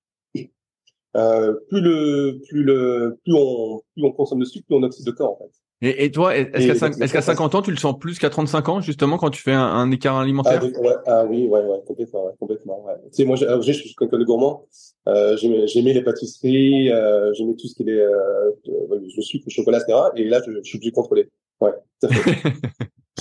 Euh, 1.15 1.55
plus 1.69 1.81
le 1.81 2.41
plus 2.49 2.63
le 2.63 3.19
plus 3.23 3.35
on 3.35 3.83
plus 3.95 4.05
on 4.05 4.13
consomme 4.13 4.41
de 4.41 4.45
sucre, 4.45 4.67
plus 4.67 4.77
on 4.77 4.83
oxyde 4.83 5.07
de 5.07 5.11
corps 5.11 5.33
en 5.33 5.45
fait. 5.45 5.51
Et, 5.85 6.05
et 6.05 6.11
toi, 6.13 6.37
est-ce 6.37 7.13
qu'à 7.13 7.23
50 7.23 7.57
ans, 7.57 7.63
tu 7.63 7.73
le 7.73 7.77
sens 7.77 7.99
plus 7.99 8.21
qu'à 8.21 8.31
35 8.31 8.69
ans, 8.69 8.81
justement, 8.81 9.19
quand 9.19 9.31
tu 9.31 9.43
fais 9.43 9.53
un, 9.53 9.61
un 9.61 9.91
écart 9.91 10.17
alimentaire? 10.17 10.63
ah, 10.63 10.81
ouais, 10.81 10.95
ah, 11.07 11.25
oui, 11.27 11.49
ouais, 11.49 11.61
ouais, 11.61 11.83
complètement, 11.85 12.27
ouais, 12.27 12.33
complètement. 12.39 12.85
Ouais. 12.85 12.95
Tu 13.07 13.17
sais, 13.17 13.25
moi, 13.25 13.35
je 13.35 13.73
suis 13.73 13.93
quelqu'un 13.97 14.19
de 14.19 14.25
gourmand. 14.25 14.65
Euh, 15.09 15.37
j'aimais 15.37 15.93
les 15.93 16.03
pâtisseries, 16.03 16.93
euh, 16.93 17.33
j'aimais 17.35 17.55
tout 17.55 17.67
ce 17.67 17.75
qui 17.75 17.83
est 17.83 17.99
euh, 17.99 18.53
le 18.65 19.23
sucre, 19.23 19.45
le 19.49 19.51
chocolat, 19.51 19.79
etc. 19.79 19.99
Et 20.15 20.25
là, 20.25 20.41
je, 20.47 20.53
je 20.53 20.63
suis 20.63 20.77
obligé 20.77 20.93
de 20.93 20.95
contrôler. 20.95 21.29
Ouais, 21.63 21.73
tout 22.01 22.09
à 22.09 22.15
fait. 22.15 22.53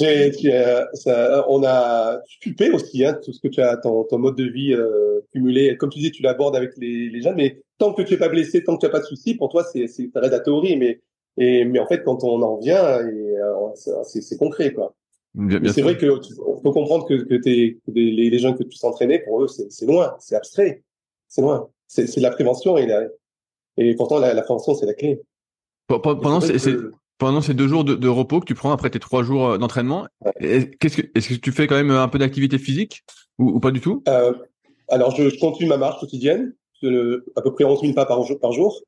euh, 0.46 0.86
ça, 0.94 1.46
on 1.50 1.64
a 1.64 2.20
tu 2.40 2.56
paies 2.56 2.72
aussi 2.72 3.06
hein, 3.06 3.20
tout 3.24 3.34
ce 3.34 3.40
que 3.40 3.48
tu 3.48 3.62
as 3.62 3.78
ton, 3.78 4.04
ton 4.06 4.18
mode 4.18 4.36
de 4.36 4.46
vie 4.46 4.74
euh, 4.74 5.20
cumulé 5.32 5.78
comme 5.78 5.90
tu 5.90 6.00
dis 6.00 6.12
tu 6.12 6.24
l'abordes 6.24 6.56
avec 6.56 6.72
les, 6.78 7.10
les 7.10 7.22
gens 7.22 7.34
mais 7.36 7.62
tant 7.78 7.94
que 7.94 8.02
tu 8.02 8.16
es 8.16 8.18
pas 8.18 8.30
blessé 8.30 8.64
tant 8.64 8.78
que 8.78 8.80
tu 8.80 8.86
as 8.88 8.90
pas 8.90 9.02
de 9.02 9.06
soucis 9.06 9.36
pour 9.36 9.50
toi 9.50 9.64
c'est 9.64 9.82
reste 9.82 10.16
la 10.16 10.40
théorie 10.40 10.76
mais 10.78 11.02
et 11.38 11.66
mais 11.66 11.80
en 11.80 11.88
fait, 11.88 12.04
quand 12.04 12.24
on 12.24 12.42
en 12.42 12.58
vient, 12.58 13.00
euh, 13.00 13.70
c'est 14.04 14.38
concret, 14.38 14.74
quoi. 14.74 14.94
C'est 15.74 15.82
vrai 15.82 15.98
que 15.98 16.20
faut 16.62 16.72
comprendre 16.74 17.08
que, 17.08 17.14
que 17.14 17.36
t'es, 17.36 17.78
les, 17.88 18.30
les 18.30 18.40
gens 18.40 18.54
que 18.54 18.64
tu 18.64 18.78
t'entraînais, 18.78 19.20
pour 19.20 19.42
eux, 19.42 19.48
c'est 19.48 19.86
loin, 19.86 20.16
c'est 20.20 20.36
abstrait, 20.36 20.84
c'est 21.28 21.42
loin. 21.42 21.70
C'est 21.88 22.16
de 22.16 22.22
la 22.22 22.32
prévention 22.32 22.78
et, 22.78 22.86
la, 22.86 23.04
et 23.78 23.96
pourtant 23.96 24.20
la, 24.20 24.34
la 24.34 24.42
prévention, 24.42 24.74
c'est 24.76 24.86
la 24.86 24.94
clé. 24.94 25.22
Pendant 25.88 26.42
ces, 26.42 26.54
que... 26.54 26.92
pendant 27.22 27.42
ces 27.42 27.54
deux 27.54 27.68
jours 27.68 27.84
de, 27.84 27.94
de, 27.94 28.08
repos 28.08 28.40
que 28.40 28.46
tu 28.46 28.56
prends 28.56 28.72
après 28.72 28.90
tes 28.90 28.98
trois 28.98 29.22
jours 29.22 29.50
euh, 29.52 29.58
d'entraînement, 29.60 30.08
ouais. 30.26 30.72
qu'est-ce 30.80 30.98
que 30.98 31.04
est-ce 31.14 31.30
que 31.30 31.34
tu 31.36 31.52
fais 31.52 31.68
quand 31.68 31.76
même 31.76 31.92
un 31.92 32.08
peu 32.08 32.18
d'activité 32.18 32.58
physique 32.58 33.04
ou, 33.38 33.50
ou, 33.50 33.60
pas 33.60 33.70
du 33.70 33.80
tout? 33.80 34.02
Euh, 34.08 34.34
Alors, 34.90 35.16
je, 35.16 35.30
je, 35.30 35.40
continue 35.40 35.70
ma 35.70 35.78
marche 35.78 36.00
quotidienne, 36.00 36.56
à 36.84 37.42
peu 37.44 37.54
près 37.54 37.64
11 37.64 37.80
000 37.80 37.94
pas 37.94 38.08
par 38.08 38.24
jour. 38.24 38.40
Par 38.40 38.54
jour. 38.54 38.82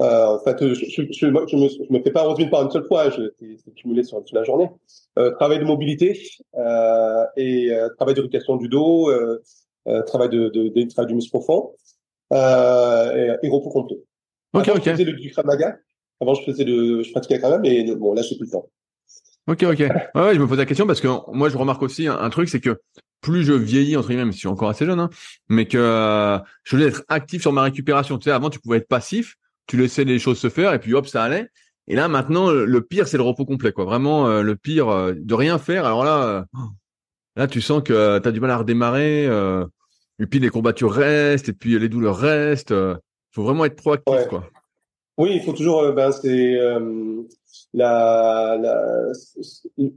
Euh, 0.00 0.36
en 0.36 0.38
fait, 0.38 0.56
je, 0.66 0.72
je, 0.72 1.02
je, 1.12 1.26
me, 1.26 1.46
je 1.46 1.92
me 1.92 2.02
fais 2.02 2.10
pas 2.10 2.22
revenir 2.22 2.48
par 2.48 2.62
une 2.62 2.70
seule 2.70 2.86
fois, 2.86 3.10
je 3.10 3.30
c'est 3.38 3.74
cumulé 3.74 4.04
sur 4.04 4.16
toute 4.24 4.32
la 4.32 4.42
journée. 4.42 4.70
Euh, 5.18 5.30
travail 5.32 5.58
de 5.58 5.64
mobilité 5.64 6.18
euh, 6.56 7.26
et 7.36 7.70
euh, 7.74 7.90
travail 7.94 8.14
d'éducation 8.14 8.56
du 8.56 8.68
dos, 8.68 9.10
euh, 9.10 9.42
euh, 9.86 10.00
travail 10.04 10.30
de, 10.30 10.48
de, 10.48 10.68
de, 10.70 10.88
travail 10.88 11.08
du 11.08 11.14
muscle 11.14 11.28
profond 11.28 11.74
et, 12.32 12.36
et 12.36 13.48
repos 13.50 13.68
complet. 13.68 13.98
Ok, 14.54 14.68
ok. 14.68 14.82
Je 14.82 14.90
faisais 14.92 15.04
le, 15.04 15.12
du 15.12 15.30
Krav 15.30 15.44
Maga. 15.44 15.76
Avant, 16.20 16.34
je 16.34 16.42
faisais 16.44 16.64
le, 16.64 17.02
je 17.02 17.10
pratiquais 17.10 17.40
quand 17.40 17.50
même, 17.50 17.62
mais 17.62 17.94
bon, 17.94 18.14
là, 18.14 18.22
j'ai 18.22 18.36
plus 18.36 18.46
le 18.46 18.52
temps. 18.52 18.68
Ok, 19.46 19.64
ok. 19.64 19.78
Ouais, 20.14 20.34
je 20.34 20.38
me 20.38 20.46
pose 20.46 20.58
la 20.58 20.66
question 20.66 20.86
parce 20.86 21.00
que 21.00 21.08
moi, 21.32 21.48
je 21.48 21.56
remarque 21.56 21.82
aussi 21.82 22.06
un, 22.06 22.30
truc, 22.30 22.48
c'est 22.48 22.60
que 22.60 22.80
plus 23.20 23.44
je 23.44 23.52
vieillis, 23.52 23.96
entre 23.96 24.08
guillemets, 24.08 24.24
même 24.24 24.32
si 24.32 24.38
je 24.38 24.40
suis 24.40 24.48
encore 24.48 24.68
assez 24.68 24.86
jeune, 24.86 25.00
hein, 25.00 25.10
mais 25.48 25.66
que 25.66 25.78
euh, 25.78 26.38
je 26.62 26.76
voulais 26.76 26.88
être 26.88 27.02
actif 27.08 27.42
sur 27.42 27.52
ma 27.52 27.62
récupération. 27.62 28.18
Tu 28.18 28.24
sais, 28.24 28.30
avant, 28.30 28.50
tu 28.50 28.60
pouvais 28.60 28.76
être 28.76 28.88
passif, 28.88 29.36
tu 29.66 29.76
laissais 29.76 30.04
les 30.04 30.18
choses 30.18 30.38
se 30.38 30.48
faire 30.48 30.72
et 30.72 30.78
puis 30.78 30.94
hop, 30.94 31.06
ça 31.06 31.24
allait. 31.24 31.48
Et 31.88 31.96
là, 31.96 32.06
maintenant, 32.06 32.50
le 32.50 32.80
pire, 32.82 33.08
c'est 33.08 33.16
le 33.16 33.22
repos 33.24 33.44
complet, 33.44 33.72
quoi. 33.72 33.84
Vraiment, 33.84 34.28
euh, 34.28 34.42
le 34.42 34.54
pire 34.54 34.88
euh, 34.88 35.14
de 35.16 35.34
rien 35.34 35.58
faire. 35.58 35.84
Alors 35.84 36.04
là, 36.04 36.44
là, 37.34 37.48
tu 37.48 37.60
sens 37.60 37.82
que 37.82 38.18
tu 38.20 38.28
as 38.28 38.32
du 38.32 38.40
mal 38.40 38.50
à 38.50 38.58
redémarrer. 38.58 39.24
et 39.24 40.26
puis 40.26 40.38
les 40.38 40.48
courbatures 40.48 40.92
restent, 40.92 41.48
et 41.48 41.52
puis 41.54 41.78
les 41.78 41.88
douleurs 41.88 42.18
restent. 42.18 42.70
Il 42.70 43.34
faut 43.34 43.42
vraiment 43.42 43.64
être 43.64 43.76
proactif, 43.76 44.28
quoi. 44.28 44.48
Oui, 45.20 45.32
il 45.34 45.42
faut 45.42 45.52
toujours. 45.52 45.92
ben, 45.92 46.10
c'est 46.12 46.58
la, 47.72 48.58
la, 48.60 49.12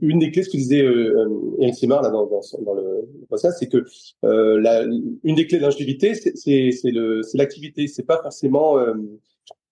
une 0.00 0.18
des 0.18 0.30
clés, 0.30 0.42
ce 0.42 0.50
que 0.50 0.56
disait 0.56 0.82
euh, 0.82 1.56
Eric 1.58 1.74
Simard 1.74 2.02
là, 2.02 2.10
dans, 2.10 2.26
dans, 2.26 2.74
le 2.74 3.08
podcast, 3.28 3.56
c'est 3.58 3.68
que 3.68 3.84
euh, 4.24 4.60
la, 4.60 4.84
une 4.84 5.34
des 5.34 5.46
clés 5.46 5.58
de 5.58 5.62
l'ingéniosité, 5.62 6.14
c'est 6.14 6.92
l'activité. 7.34 7.86
C'est 7.88 8.04
pas 8.04 8.20
forcément. 8.22 8.78
Euh, 8.78 8.94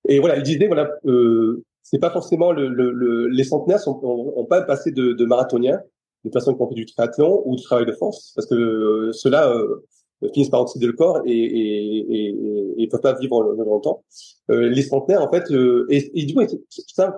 et 0.08 0.18
voilà, 0.18 0.36
il 0.36 0.42
disait 0.42 0.66
voilà, 0.66 0.90
euh, 1.06 1.64
c'est 1.82 2.00
pas 2.00 2.10
forcément 2.10 2.52
le, 2.52 2.68
le, 2.68 3.28
les 3.28 3.44
centenaires 3.44 3.78
sont, 3.80 4.00
ont, 4.02 4.44
pas 4.44 4.62
passé 4.62 4.90
de, 4.90 5.12
de 5.12 5.24
marathoniens, 5.24 5.80
de 6.24 6.30
personnes 6.30 6.56
qui 6.56 6.62
ont 6.62 6.68
fait 6.68 6.74
du 6.74 6.86
triathlon 6.86 7.42
ou 7.44 7.56
du 7.56 7.62
travail 7.62 7.86
de 7.86 7.92
force, 7.92 8.32
parce 8.34 8.48
que 8.48 8.54
euh, 8.54 9.12
euh, 9.26 9.86
finissent 10.32 10.50
par 10.50 10.60
oxyder 10.60 10.86
le 10.86 10.92
corps 10.92 11.22
et, 11.24 11.32
et, 11.32 12.28
et, 12.28 12.82
et, 12.82 12.88
peuvent 12.88 13.00
pas 13.00 13.18
vivre 13.18 13.42
longtemps. 13.42 14.04
Euh, 14.50 14.68
les 14.68 14.82
centenaires, 14.82 15.22
en 15.22 15.30
fait, 15.30 15.44
et, 15.88 16.20
et 16.20 16.24
du 16.24 16.34
coup, 16.34 16.42
c'est 16.68 16.84
ça 16.88 17.16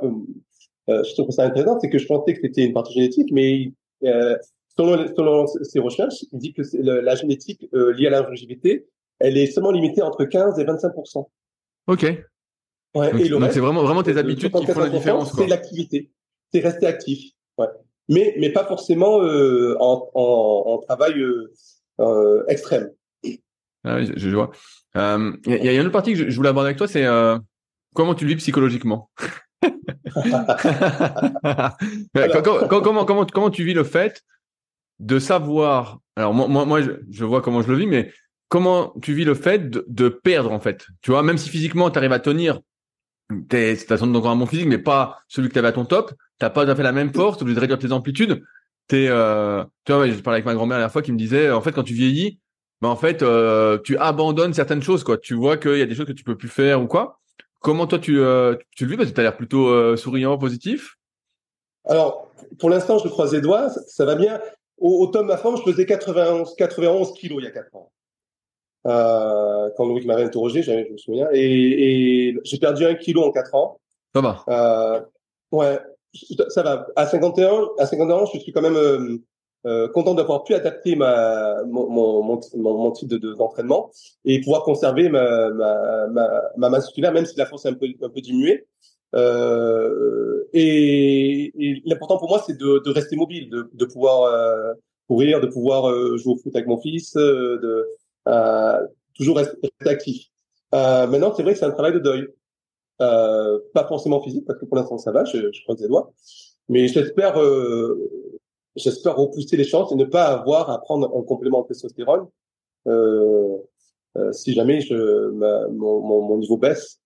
euh, 0.90 1.02
je 1.02 1.14
trouve 1.14 1.30
ça 1.30 1.44
intéressant, 1.44 1.78
c'est 1.80 1.88
que 1.88 1.98
je 1.98 2.06
pensais 2.06 2.34
que 2.34 2.40
c'était 2.42 2.64
une 2.64 2.74
partie 2.74 2.92
génétique, 2.92 3.30
mais 3.32 3.72
euh, 4.04 4.36
selon, 4.76 5.06
selon 5.16 5.46
ses 5.46 5.78
recherches, 5.78 6.24
il 6.32 6.38
dit 6.38 6.52
que 6.52 6.62
la 6.76 7.14
génétique 7.14 7.68
euh, 7.74 7.92
liée 7.94 8.08
à 8.08 8.10
la 8.10 8.22
longévité, 8.22 8.86
elle 9.18 9.38
est 9.38 9.46
seulement 9.46 9.70
limitée 9.70 10.02
entre 10.02 10.24
15 10.24 10.58
et 10.58 10.64
25 10.64 10.92
Ok. 11.86 12.02
Ouais, 12.94 13.10
donc, 13.10 13.28
donc 13.28 13.52
c'est 13.52 13.60
vraiment 13.60 13.82
vraiment 13.82 14.02
tes 14.02 14.16
habitudes 14.16 14.52
qui 14.52 14.66
font 14.66 14.80
la 14.80 14.88
différence. 14.88 15.32
C'est 15.34 15.46
l'activité, 15.46 16.10
c'est 16.52 16.60
rester 16.60 16.86
actif. 16.86 17.32
Ouais. 17.58 17.66
Mais 18.08 18.34
mais 18.38 18.50
pas 18.50 18.64
forcément 18.64 19.22
euh, 19.22 19.76
en, 19.80 20.10
en, 20.14 20.62
en, 20.66 20.78
travail 20.78 21.18
euh, 21.18 21.52
euh, 21.52 21.52
extrême. 22.48 22.90
Ah 23.86 23.96
oui, 23.96 24.06
je, 24.06 24.12
je 24.16 24.34
vois. 24.34 24.50
Il 24.94 25.38
y, 25.46 25.64
y, 25.64 25.68
a 25.68 25.72
une 25.74 25.80
autre 25.80 25.90
partie 25.90 26.12
que 26.12 26.18
je, 26.18 26.30
je 26.30 26.36
voulais 26.36 26.48
aborder 26.48 26.68
avec 26.68 26.78
toi, 26.78 26.88
c'est 26.88 27.06
comment 27.94 28.14
tu 28.14 28.24
le 28.24 28.30
vis 28.30 28.36
psychologiquement? 28.36 29.10
comment, 32.14 33.04
comment, 33.04 33.26
comment, 33.26 33.50
tu 33.50 33.64
vis 33.64 33.72
le 33.74 33.84
fait 33.84 34.22
de 34.98 35.18
savoir 35.18 36.00
Alors 36.16 36.34
moi, 36.34 36.66
moi, 36.66 36.80
je, 36.82 37.24
vois 37.24 37.40
comment 37.40 37.62
je 37.62 37.68
le 37.68 37.76
vis, 37.76 37.86
mais 37.86 38.12
comment 38.48 38.92
tu 39.00 39.14
vis 39.14 39.24
le 39.24 39.34
fait 39.34 39.70
de, 39.70 40.08
perdre 40.08 40.52
en 40.52 40.60
fait? 40.60 40.84
Tu 41.00 41.10
vois, 41.10 41.22
même 41.22 41.38
si 41.38 41.48
physiquement 41.48 41.90
tu 41.90 41.98
arrives 41.98 42.12
à 42.12 42.20
tenir, 42.20 42.60
t'as 43.48 44.02
encore 44.02 44.30
un 44.30 44.36
bon 44.36 44.46
physique, 44.46 44.68
mais 44.68 44.78
pas 44.78 45.18
celui 45.28 45.48
que 45.48 45.54
tu 45.54 45.58
avais 45.58 45.68
à 45.68 45.72
ton 45.72 45.86
top. 45.86 46.12
T'as 46.38 46.50
pas 46.50 46.64
tout 46.64 46.70
à 46.70 46.76
fait 46.76 46.82
la 46.82 46.92
même 46.92 47.14
force, 47.14 47.38
tu 47.38 47.44
de 47.44 47.58
réduire 47.58 47.78
tes 47.78 47.92
amplitudes. 47.92 48.42
T'es, 48.86 49.06
euh, 49.08 49.64
tu 49.84 49.92
vois, 49.92 50.08
je 50.08 50.20
parlais 50.20 50.36
avec 50.36 50.44
ma 50.44 50.54
grand-mère 50.54 50.76
la 50.76 50.82
dernière 50.82 50.92
fois 50.92 51.02
qui 51.02 51.12
me 51.12 51.18
disait, 51.18 51.50
en 51.50 51.60
fait, 51.60 51.72
quand 51.72 51.82
tu 51.82 51.94
vieillis, 51.94 52.38
ben 52.82 52.88
en 52.88 52.96
fait, 52.96 53.22
euh, 53.22 53.78
tu 53.82 53.96
abandonnes 53.96 54.52
certaines 54.52 54.82
choses, 54.82 55.04
quoi. 55.04 55.16
Tu 55.16 55.34
vois 55.34 55.56
qu'il 55.56 55.78
y 55.78 55.82
a 55.82 55.86
des 55.86 55.94
choses 55.94 56.06
que 56.06 56.12
tu 56.12 56.24
peux 56.24 56.36
plus 56.36 56.48
faire 56.48 56.82
ou 56.82 56.86
quoi. 56.86 57.18
Comment 57.60 57.86
toi 57.86 57.98
tu, 57.98 58.20
euh, 58.20 58.56
tu 58.76 58.84
le 58.84 58.90
vis? 58.90 58.96
Parce 58.98 59.08
que 59.08 59.14
tu 59.14 59.20
as 59.20 59.24
l'air 59.24 59.36
plutôt 59.36 59.68
euh, 59.68 59.96
souriant, 59.96 60.36
positif. 60.36 60.96
Alors, 61.86 62.30
pour 62.58 62.68
l'instant, 62.68 62.98
je 62.98 63.08
croise 63.08 63.32
les 63.32 63.40
doigts, 63.40 63.70
ça, 63.70 64.04
va 64.04 64.16
bien. 64.16 64.38
Au, 64.76 65.02
au 65.02 65.06
tome 65.06 65.28
ma 65.28 65.38
forme, 65.38 65.56
je 65.56 65.62
faisais 65.62 65.86
91, 65.86 66.54
91 66.56 67.12
kilos 67.14 67.38
il 67.40 67.44
y 67.44 67.48
a 67.48 67.50
4 67.50 67.74
ans. 67.74 67.90
Euh, 68.86 69.70
quand 69.76 69.86
Louis 69.86 70.04
m'avait 70.04 70.24
interrogé, 70.24 70.62
je 70.62 70.92
me 70.92 70.98
souviens. 70.98 71.28
Et, 71.32 72.28
et 72.28 72.38
j'ai 72.44 72.58
perdu 72.58 72.84
un 72.84 72.94
kilo 72.94 73.22
en 73.22 73.30
4 73.30 73.54
ans. 73.54 73.80
Ça 74.14 74.20
va. 74.20 74.44
Euh, 74.48 75.00
ouais, 75.52 75.78
ça 76.48 76.62
va. 76.62 76.86
À 76.96 77.06
51, 77.06 77.68
à 77.78 77.86
51 77.86 78.16
ans, 78.16 78.26
je 78.32 78.38
suis 78.38 78.52
quand 78.52 78.62
même 78.62 78.76
euh, 78.76 79.18
euh, 79.66 79.88
content 79.88 80.14
d'avoir 80.14 80.44
pu 80.44 80.54
adapter 80.54 80.94
ma, 80.94 81.62
mon, 81.64 81.88
mon, 81.88 82.40
mon, 82.54 82.90
type 82.92 83.08
d'entraînement 83.14 83.90
de, 84.24 84.30
et 84.30 84.40
pouvoir 84.40 84.62
conserver 84.62 85.08
ma, 85.08 85.48
ma, 85.50 86.06
ma, 86.08 86.42
ma, 86.56 86.68
masse 86.68 86.86
musculaire, 86.86 87.12
même 87.12 87.24
si 87.24 87.36
la 87.36 87.46
force 87.46 87.64
est 87.64 87.70
un 87.70 87.74
peu, 87.74 87.86
un 88.02 88.08
peu 88.10 88.20
diminuée. 88.20 88.66
Euh, 89.14 90.44
et, 90.52 91.52
et 91.58 91.82
l'important 91.84 92.18
pour 92.18 92.28
moi, 92.28 92.42
c'est 92.46 92.58
de, 92.58 92.82
de, 92.84 92.90
rester 92.90 93.16
mobile, 93.16 93.48
de, 93.48 93.70
de 93.72 93.84
pouvoir 93.84 94.22
euh, 94.24 94.74
courir, 95.08 95.40
de 95.40 95.46
pouvoir 95.46 95.88
euh, 95.88 96.16
jouer 96.16 96.34
au 96.34 96.36
foot 96.36 96.54
avec 96.54 96.66
mon 96.66 96.78
fils, 96.78 97.16
euh, 97.16 97.58
de 97.58 98.88
toujours 99.14 99.36
rester, 99.36 99.56
actif. 99.86 100.26
maintenant, 100.72 101.32
c'est 101.34 101.42
vrai 101.42 101.52
que 101.52 101.58
c'est 101.58 101.64
un 101.64 101.70
travail 101.70 101.92
de 101.92 102.00
deuil. 102.00 102.26
Pas 102.98 103.86
forcément 103.88 104.22
physique, 104.22 104.44
parce 104.46 104.58
que 104.58 104.64
pour 104.64 104.76
l'instant, 104.76 104.98
ça 104.98 105.12
va, 105.12 105.24
je, 105.24 105.50
je 105.52 105.62
croise 105.62 105.80
les 105.80 105.88
doigts. 105.88 106.12
Mais 106.68 106.88
j'espère 106.88 107.36
j'espère 108.76 109.16
repousser 109.16 109.56
les 109.56 109.64
chances 109.64 109.92
et 109.92 109.96
ne 109.96 110.04
pas 110.04 110.26
avoir 110.26 110.70
à 110.70 110.80
prendre 110.80 111.06
un 111.16 111.22
complément 111.22 111.62
de 111.62 111.68
testostérone 111.68 112.26
euh, 112.86 113.56
euh, 114.16 114.32
si 114.32 114.52
jamais 114.52 114.80
je, 114.80 115.30
ma, 115.30 115.68
mon, 115.68 116.00
mon, 116.00 116.38
niveau 116.38 116.56
baisse. 116.56 117.00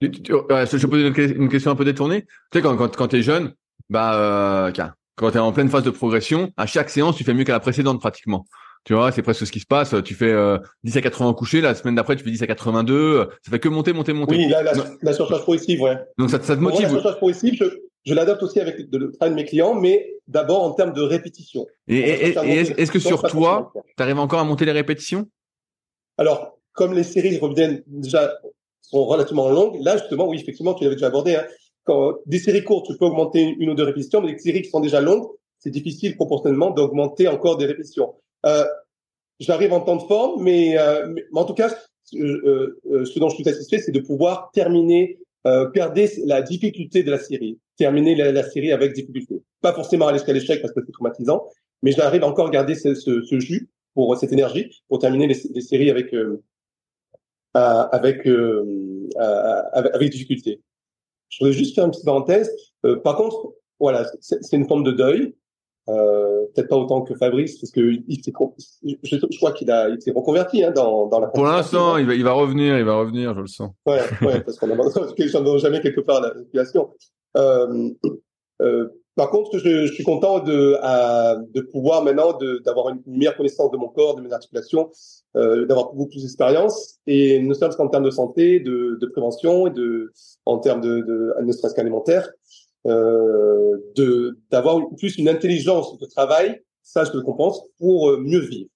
je 0.00 0.08
peux 0.08 0.88
poser 0.88 1.34
une, 1.34 1.48
question 1.48 1.70
un 1.70 1.76
peu 1.76 1.84
détournée? 1.84 2.22
Tu 2.22 2.58
sais, 2.58 2.62
quand, 2.62 2.76
quand, 2.76 2.96
quand 2.96 3.08
tu 3.08 3.16
es 3.16 3.22
jeune, 3.22 3.52
bah, 3.90 4.66
euh, 4.66 4.72
quand 5.16 5.30
tu 5.30 5.36
es 5.36 5.40
en 5.40 5.52
pleine 5.52 5.68
phase 5.68 5.84
de 5.84 5.90
progression, 5.90 6.50
à 6.56 6.66
chaque 6.66 6.88
séance, 6.88 7.16
tu 7.16 7.24
fais 7.24 7.34
mieux 7.34 7.44
qu'à 7.44 7.52
la 7.52 7.60
précédente 7.60 8.00
pratiquement. 8.00 8.46
Tu 8.84 8.94
vois, 8.94 9.12
c'est 9.12 9.22
presque 9.22 9.46
ce 9.46 9.52
qui 9.52 9.60
se 9.60 9.66
passe. 9.66 9.94
Tu 10.04 10.14
fais 10.14 10.32
euh, 10.32 10.58
10 10.84 10.96
à 10.96 11.00
80 11.02 11.34
couchés, 11.34 11.60
la 11.60 11.74
semaine 11.74 11.94
d'après, 11.94 12.16
tu 12.16 12.24
fais 12.24 12.30
10 12.30 12.42
à 12.42 12.46
82. 12.48 13.28
Ça 13.42 13.50
fait 13.50 13.60
que 13.60 13.68
monter, 13.68 13.92
monter, 13.92 14.12
monter. 14.12 14.36
Oui, 14.36 14.48
la, 14.48 14.62
la, 14.62 14.72
la 15.00 15.12
surcharge 15.12 15.42
progressive, 15.42 15.80
ouais. 15.82 15.96
Donc 16.18 16.30
ça, 16.30 16.40
ça 16.42 16.56
te 16.56 16.60
motive. 16.60 16.80
Moi, 16.80 16.88
la 16.88 16.94
surcharge 16.94 17.16
progressive, 17.16 17.54
je, 17.54 17.64
je 18.04 18.14
l'adapte 18.14 18.42
aussi 18.42 18.58
avec 18.60 18.76
le 18.90 19.12
travail 19.12 19.30
de 19.30 19.36
mes 19.36 19.44
clients, 19.44 19.74
mais 19.74 20.16
d'abord 20.26 20.62
en 20.64 20.72
termes 20.72 20.92
de 20.92 21.02
répétition. 21.02 21.66
Et, 21.86 22.00
est-ce 22.00 22.90
que 22.90 22.98
sur 22.98 23.22
toi, 23.22 23.72
tu 23.96 24.02
arrives 24.02 24.18
encore 24.18 24.40
à 24.40 24.44
monter 24.44 24.64
les 24.64 24.72
répétitions? 24.72 25.28
Alors, 26.18 26.58
comme 26.72 26.94
les 26.94 27.04
séries 27.04 27.38
reviennent 27.38 27.82
déjà 27.86 28.32
sont 28.80 29.04
relativement 29.04 29.48
longues, 29.48 29.78
là 29.82 29.96
justement, 29.96 30.28
oui, 30.28 30.38
effectivement, 30.40 30.74
tu 30.74 30.84
l'avais 30.84 30.96
déjà 30.96 31.06
abordé. 31.06 31.36
Hein, 31.36 31.44
quand 31.84 32.14
des 32.26 32.38
séries 32.38 32.64
courtes, 32.64 32.86
tu 32.86 32.96
peux 32.96 33.06
augmenter 33.06 33.56
une, 33.58 33.70
ou 33.70 33.74
deux 33.74 33.84
répétitions, 33.84 34.20
mais 34.20 34.32
des 34.32 34.38
séries 34.38 34.62
qui 34.62 34.70
sont 34.70 34.80
déjà 34.80 35.00
longues, 35.00 35.26
c'est 35.58 35.70
difficile 35.70 36.16
proportionnellement 36.16 36.70
d'augmenter 36.70 37.28
encore 37.28 37.56
des 37.56 37.66
répétitions. 37.66 38.14
Euh, 38.46 38.64
J'arrive 39.40 39.72
en 39.72 39.80
temps 39.80 39.96
de 39.96 40.02
forme, 40.02 40.44
mais, 40.44 40.78
euh, 40.78 41.08
mais 41.08 41.24
en 41.32 41.44
tout 41.44 41.54
cas, 41.54 41.74
euh, 42.14 42.78
ce 43.04 43.18
dont 43.18 43.28
je 43.28 43.34
suis 43.34 43.44
satisfait, 43.44 43.78
c'est 43.78 43.90
de 43.90 44.00
pouvoir 44.00 44.50
terminer 44.52 45.18
perdez 45.74 46.08
la 46.24 46.40
difficulté 46.40 47.02
de 47.02 47.10
la 47.10 47.18
série, 47.18 47.58
terminer 47.76 48.14
la, 48.14 48.48
série 48.48 48.70
avec 48.70 48.92
difficulté. 48.92 49.42
Pas 49.60 49.72
forcément 49.72 50.06
aller 50.06 50.18
jusqu'à 50.18 50.32
l'échec 50.32 50.62
parce 50.62 50.72
que 50.72 50.80
c'est 50.86 50.92
traumatisant, 50.92 51.48
mais 51.82 51.90
j'arrive 51.90 52.22
encore 52.22 52.46
à 52.46 52.50
garder 52.50 52.76
ce, 52.76 52.94
ce, 52.94 53.40
jus 53.40 53.68
pour 53.94 54.16
cette 54.16 54.32
énergie 54.32 54.70
pour 54.86 55.00
terminer 55.00 55.26
les, 55.26 55.36
les 55.52 55.60
séries 55.60 55.90
avec 55.90 56.14
euh, 57.54 57.86
avec, 57.92 58.26
euh, 58.26 59.08
avec, 59.74 59.94
avec 59.94 60.10
difficulté. 60.10 60.62
Je 61.28 61.38
voudrais 61.38 61.52
juste 61.52 61.74
faire 61.74 61.84
une 61.84 61.90
petite 61.90 62.06
parenthèse. 62.06 62.50
Euh, 62.86 62.96
par 62.96 63.14
contre, 63.16 63.52
voilà, 63.78 64.10
c'est 64.20 64.56
une 64.56 64.66
forme 64.66 64.84
de 64.84 64.92
deuil. 64.92 65.34
Euh, 65.88 66.46
peut-être 66.54 66.68
pas 66.68 66.76
autant 66.76 67.02
que 67.02 67.14
Fabrice 67.14 67.58
parce 67.58 67.72
que 67.72 67.80
il 67.80 68.22
s'est, 68.22 68.32
je, 68.84 68.94
je, 69.02 69.36
crois 69.36 69.50
qu'il 69.50 69.68
a, 69.68 69.88
il 69.88 70.00
s'est 70.00 70.12
reconverti 70.12 70.62
hein, 70.62 70.70
dans, 70.70 71.08
dans 71.08 71.18
la. 71.18 71.26
Pour 71.26 71.44
l'instant, 71.44 71.96
il 71.96 72.06
va, 72.06 72.14
il 72.14 72.22
va 72.22 72.32
revenir, 72.32 72.78
il 72.78 72.84
va 72.84 72.94
revenir, 72.94 73.34
je 73.34 73.40
le 73.40 73.46
sens. 73.48 73.70
Ouais, 73.84 73.98
ouais, 74.20 74.40
parce 74.42 74.58
qu'on 74.58 74.68
n'abandonne 74.68 74.92
jamais 75.58 75.80
quelque 75.80 76.00
part 76.00 76.20
la 76.20 76.38
situation. 76.38 76.90
Euh, 77.36 77.90
euh, 78.60 78.88
par 79.16 79.30
contre, 79.30 79.58
je, 79.58 79.86
je, 79.86 79.92
suis 79.92 80.04
content 80.04 80.38
de, 80.38 80.78
à, 80.82 81.36
de 81.52 81.60
pouvoir 81.60 82.04
maintenant 82.04 82.38
d'avoir 82.64 82.90
une 82.90 83.02
meilleure 83.06 83.36
connaissance 83.36 83.72
de 83.72 83.76
mon 83.76 83.88
corps, 83.88 84.14
de 84.14 84.22
mes 84.22 84.32
articulations, 84.32 84.90
d'avoir 85.34 85.92
beaucoup 85.92 86.10
plus 86.10 86.22
d'expérience 86.22 87.00
et 87.06 87.40
ne 87.40 87.52
serait-ce 87.52 87.76
qu'en 87.76 87.88
termes 87.88 88.04
de 88.04 88.10
santé, 88.10 88.60
de, 88.60 88.96
de 89.00 89.06
prévention 89.06 89.66
et 89.66 89.70
de 89.70 90.12
en 90.46 90.58
termes 90.58 90.80
de, 90.80 91.00
de 91.00 91.34
ne 91.42 91.52
serait-ce 91.52 91.74
qu'alimentaire 91.74 92.30
euh, 92.30 92.30
de 92.84 94.38
d'avoir 94.50 94.80
plus 94.98 95.16
une 95.18 95.28
intelligence 95.28 95.98
de 95.98 96.06
travail, 96.06 96.62
ça 96.82 97.04
je 97.04 97.12
le 97.12 97.22
compense, 97.22 97.62
pour 97.78 98.10
euh, 98.10 98.18
mieux 98.18 98.40
vivre. 98.40 98.68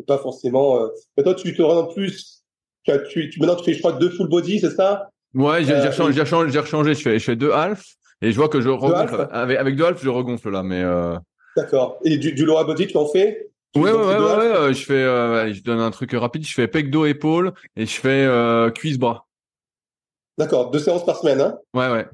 Et 0.00 0.04
pas 0.04 0.18
forcément. 0.18 0.80
Euh... 0.80 1.22
toi, 1.22 1.34
tu 1.34 1.54
te 1.54 1.62
rends 1.62 1.86
plus. 1.86 2.42
Tu, 2.84 2.90
as, 2.90 2.98
tu, 2.98 3.30
tu, 3.30 3.40
maintenant, 3.40 3.56
tu 3.56 3.64
fais, 3.64 3.74
je 3.74 3.78
crois, 3.78 3.92
deux 3.92 4.10
full 4.10 4.28
body, 4.28 4.60
c'est 4.60 4.70
ça? 4.70 5.08
Ouais, 5.34 5.64
j'ai 5.64 5.72
euh, 5.72 5.86
rechangé, 5.86 6.12
j'ai 6.12 6.60
rechangé. 6.60 6.94
Je 6.94 7.02
fais, 7.02 7.18
je 7.18 7.24
fais 7.24 7.36
deux 7.36 7.52
half 7.52 7.84
et 8.20 8.32
je 8.32 8.36
vois 8.36 8.48
que 8.48 8.60
je 8.60 8.68
regonfle. 8.68 9.28
Avec, 9.30 9.58
avec 9.58 9.76
deux 9.76 9.84
half, 9.84 10.02
je 10.02 10.08
regonfle 10.08 10.50
là, 10.50 10.62
mais. 10.62 10.82
Euh... 10.82 11.16
D'accord. 11.56 11.98
Et 12.04 12.18
du, 12.18 12.32
du 12.32 12.44
lower 12.44 12.64
body, 12.64 12.88
tu 12.88 12.96
en 12.96 13.06
fais? 13.06 13.50
Ouais, 13.76 13.90
ouais, 13.90 13.98
ouais, 13.98 14.58
ouais, 14.58 14.74
je 14.74 14.84
fais, 14.84 15.02
euh, 15.02 15.52
je 15.52 15.60
donne 15.64 15.80
un 15.80 15.90
truc 15.90 16.12
rapide, 16.12 16.46
je 16.46 16.54
fais 16.54 16.68
pec 16.68 16.90
dos 16.90 17.06
épaule 17.06 17.52
et 17.74 17.86
je 17.86 18.00
fais 18.00 18.24
euh, 18.24 18.70
cuisse 18.70 18.98
bras. 18.98 19.26
D'accord, 20.38 20.70
deux 20.70 20.78
séances 20.78 21.04
par 21.04 21.16
semaine, 21.16 21.40
hein? 21.40 21.58
Ouais, 21.74 21.90
ouais. 21.90 22.06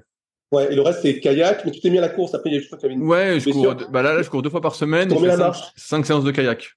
Ouais, 0.53 0.73
et 0.73 0.75
le 0.75 0.83
reste, 0.83 1.03
c'est 1.03 1.21
kayak, 1.21 1.65
mais 1.65 1.71
tu 1.71 1.81
t'es 1.81 1.91
mis 1.91 1.99
à 1.99 2.01
la 2.01 2.09
course. 2.09 2.35
Après, 2.35 2.51
je 2.51 2.67
crois 2.67 2.77
que 2.77 2.81
tu 2.81 2.87
avais 2.87 2.95
une. 2.95 3.07
Ouais, 3.07 3.39
je 3.39 3.51
cours, 3.51 3.75
bah 3.91 4.03
là, 4.03 4.15
là, 4.15 4.23
je 4.23 4.31
cours 4.31 4.43
deux 4.43 4.51
fois 4.51 4.61
par 4.61 4.75
semaine. 4.75 5.09
La 5.09 5.37
marche 5.37 5.73
Cinq 5.77 6.07
séances 6.07 6.25
de 6.25 6.31
kayak. 6.33 6.77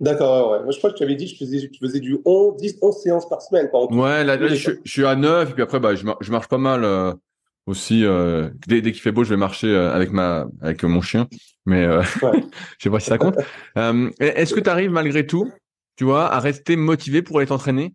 D'accord, 0.00 0.50
ouais, 0.50 0.56
ouais. 0.56 0.62
Moi, 0.64 0.72
je 0.72 0.78
crois 0.78 0.90
que 0.90 0.96
tu 0.96 1.04
avais 1.04 1.14
dit 1.14 1.26
que 1.26 1.38
tu 1.38 1.44
faisais, 1.44 1.68
tu 1.68 1.78
faisais 1.78 2.00
du 2.00 2.18
11, 2.24 2.56
10, 2.56 2.78
11 2.82 3.02
séances 3.02 3.28
par 3.28 3.40
semaine. 3.40 3.68
ouais, 3.72 4.24
là, 4.24 4.36
là 4.36 4.48
je, 4.48 4.72
je, 4.84 4.90
suis 4.90 5.06
à 5.06 5.14
9, 5.14 5.50
et 5.50 5.52
puis 5.52 5.62
après, 5.62 5.78
bah, 5.78 5.94
je, 5.94 6.04
je 6.20 6.30
marche 6.32 6.48
pas 6.48 6.58
mal 6.58 6.84
euh, 6.84 7.12
aussi. 7.66 8.04
Euh, 8.04 8.50
dès, 8.66 8.80
dès 8.80 8.92
qu'il 8.92 9.00
fait 9.00 9.12
beau, 9.12 9.22
je 9.22 9.30
vais 9.30 9.36
marcher 9.36 9.68
euh, 9.68 9.92
avec 9.92 10.10
ma, 10.10 10.48
avec 10.60 10.82
mon 10.82 11.00
chien. 11.02 11.28
Mais 11.66 11.84
euh, 11.84 12.00
ouais. 12.22 12.44
je 12.78 12.82
sais 12.84 12.90
pas 12.90 12.98
si 12.98 13.06
ça 13.06 13.18
compte. 13.18 13.36
Est-ce 14.20 14.54
que 14.54 14.60
tu 14.60 14.70
arrives 14.70 14.90
malgré 14.90 15.24
tout, 15.26 15.50
tu 15.96 16.04
vois, 16.04 16.32
à 16.32 16.40
rester 16.40 16.74
motivé 16.74 17.22
pour 17.22 17.38
aller 17.38 17.46
t'entraîner? 17.46 17.94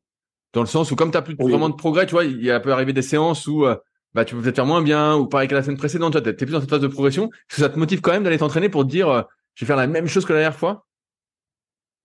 Dans 0.53 0.61
le 0.61 0.67
sens 0.67 0.91
où, 0.91 0.95
comme 0.95 1.11
tu 1.11 1.21
plus 1.21 1.35
oui. 1.39 1.51
vraiment 1.51 1.69
de 1.69 1.75
progrès, 1.75 2.05
tu 2.05 2.13
vois, 2.13 2.23
il 2.23 2.41
y 2.41 2.51
a 2.51 2.59
peut 2.61 2.71
arriver 2.71 2.93
des 2.93 3.01
séances 3.01 3.47
où 3.47 3.65
bah, 4.13 4.25
tu 4.25 4.35
peux 4.35 4.41
peut-être 4.41 4.55
faire 4.55 4.65
moins 4.65 4.81
bien, 4.81 5.15
ou 5.15 5.27
pareil 5.27 5.47
que 5.47 5.55
la 5.55 5.63
semaine 5.63 5.77
précédente, 5.77 6.21
tu 6.21 6.29
es 6.29 6.33
plus 6.33 6.51
dans 6.51 6.61
cette 6.61 6.69
phase 6.69 6.81
de 6.81 6.87
progression. 6.87 7.25
Est-ce 7.25 7.57
que 7.57 7.61
ça 7.61 7.69
te 7.69 7.77
motive 7.77 8.01
quand 8.01 8.11
même 8.11 8.23
d'aller 8.23 8.37
t'entraîner 8.37 8.69
pour 8.69 8.83
te 8.83 8.89
dire, 8.89 9.25
je 9.55 9.65
vais 9.65 9.67
faire 9.67 9.77
la 9.77 9.87
même 9.87 10.07
chose 10.07 10.25
que 10.25 10.33
la 10.33 10.39
dernière 10.39 10.57
fois? 10.57 10.87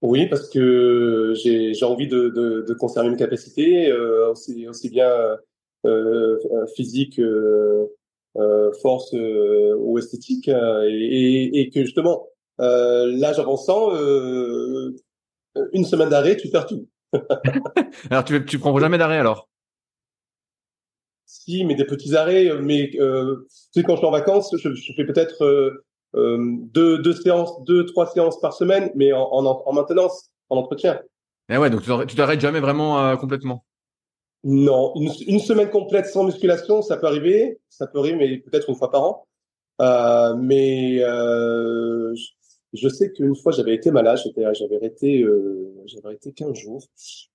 Oui, 0.02 0.26
parce 0.26 0.48
que 0.48 1.32
j'ai 1.36 1.84
envie 1.84 2.08
de, 2.08 2.28
de, 2.28 2.64
de, 2.66 2.74
conserver 2.74 3.08
mes 3.08 3.16
capacités, 3.16 3.88
euh, 3.88 4.32
aussi, 4.32 4.66
aussi 4.66 4.90
bien 4.90 5.08
euh, 5.86 6.38
physique, 6.74 7.20
euh, 7.20 7.86
force 8.82 9.12
ou 9.12 9.98
esthétique, 9.98 10.48
et, 10.48 11.60
et, 11.60 11.70
que 11.70 11.84
justement, 11.84 12.26
l'âge 12.58 13.38
avançant, 13.38 13.92
une 15.72 15.84
semaine 15.84 16.08
d'arrêt, 16.08 16.36
tu 16.36 16.48
perds 16.48 16.66
tout. 16.66 16.88
alors, 18.10 18.24
tu, 18.24 18.44
tu 18.44 18.58
prends 18.58 18.76
jamais 18.78 18.98
d'arrêt 18.98 19.18
alors? 19.18 19.51
Si, 21.26 21.64
mais 21.64 21.74
des 21.74 21.84
petits 21.84 22.14
arrêts. 22.16 22.50
Mais 22.60 22.90
tu 22.90 22.98
sais, 23.48 23.82
quand 23.82 23.94
je 23.94 23.98
suis 23.98 24.06
en 24.06 24.10
vacances, 24.10 24.54
je, 24.56 24.74
je 24.74 24.92
fais 24.94 25.04
peut-être 25.04 25.42
euh, 26.14 26.38
deux, 26.72 26.98
deux 26.98 27.14
séances, 27.14 27.62
deux, 27.64 27.86
trois 27.86 28.06
séances 28.06 28.40
par 28.40 28.52
semaine, 28.52 28.90
mais 28.94 29.12
en, 29.12 29.22
en, 29.22 29.62
en 29.64 29.72
maintenance, 29.72 30.30
en 30.50 30.56
entretien. 30.56 31.00
Et 31.48 31.54
eh 31.54 31.58
ouais, 31.58 31.70
donc 31.70 31.82
tu 32.06 32.16
t'arrêtes 32.16 32.40
jamais 32.40 32.60
vraiment 32.60 33.04
euh, 33.04 33.16
complètement? 33.16 33.64
Non, 34.44 34.92
une, 34.96 35.10
une, 35.28 35.38
semaine 35.38 35.70
complète 35.70 36.06
sans 36.06 36.24
musculation, 36.24 36.82
ça 36.82 36.96
peut 36.96 37.06
arriver, 37.06 37.60
ça 37.68 37.86
peut 37.86 38.00
arriver, 38.00 38.16
mais 38.16 38.38
peut-être 38.38 38.68
une 38.68 38.74
fois 38.74 38.90
par 38.90 39.02
an. 39.04 39.26
Euh, 39.80 40.34
mais 40.36 40.98
euh, 41.02 42.14
je, 42.72 42.88
sais 42.88 43.12
qu'une 43.12 43.36
fois 43.36 43.52
j'avais 43.52 43.74
été 43.74 43.90
malade, 43.90 44.18
j'avais 44.54 44.76
arrêté, 44.76 45.22
euh, 45.22 45.72
j'avais 45.86 46.06
arrêté 46.06 46.32
15 46.32 46.54
jours, 46.54 46.84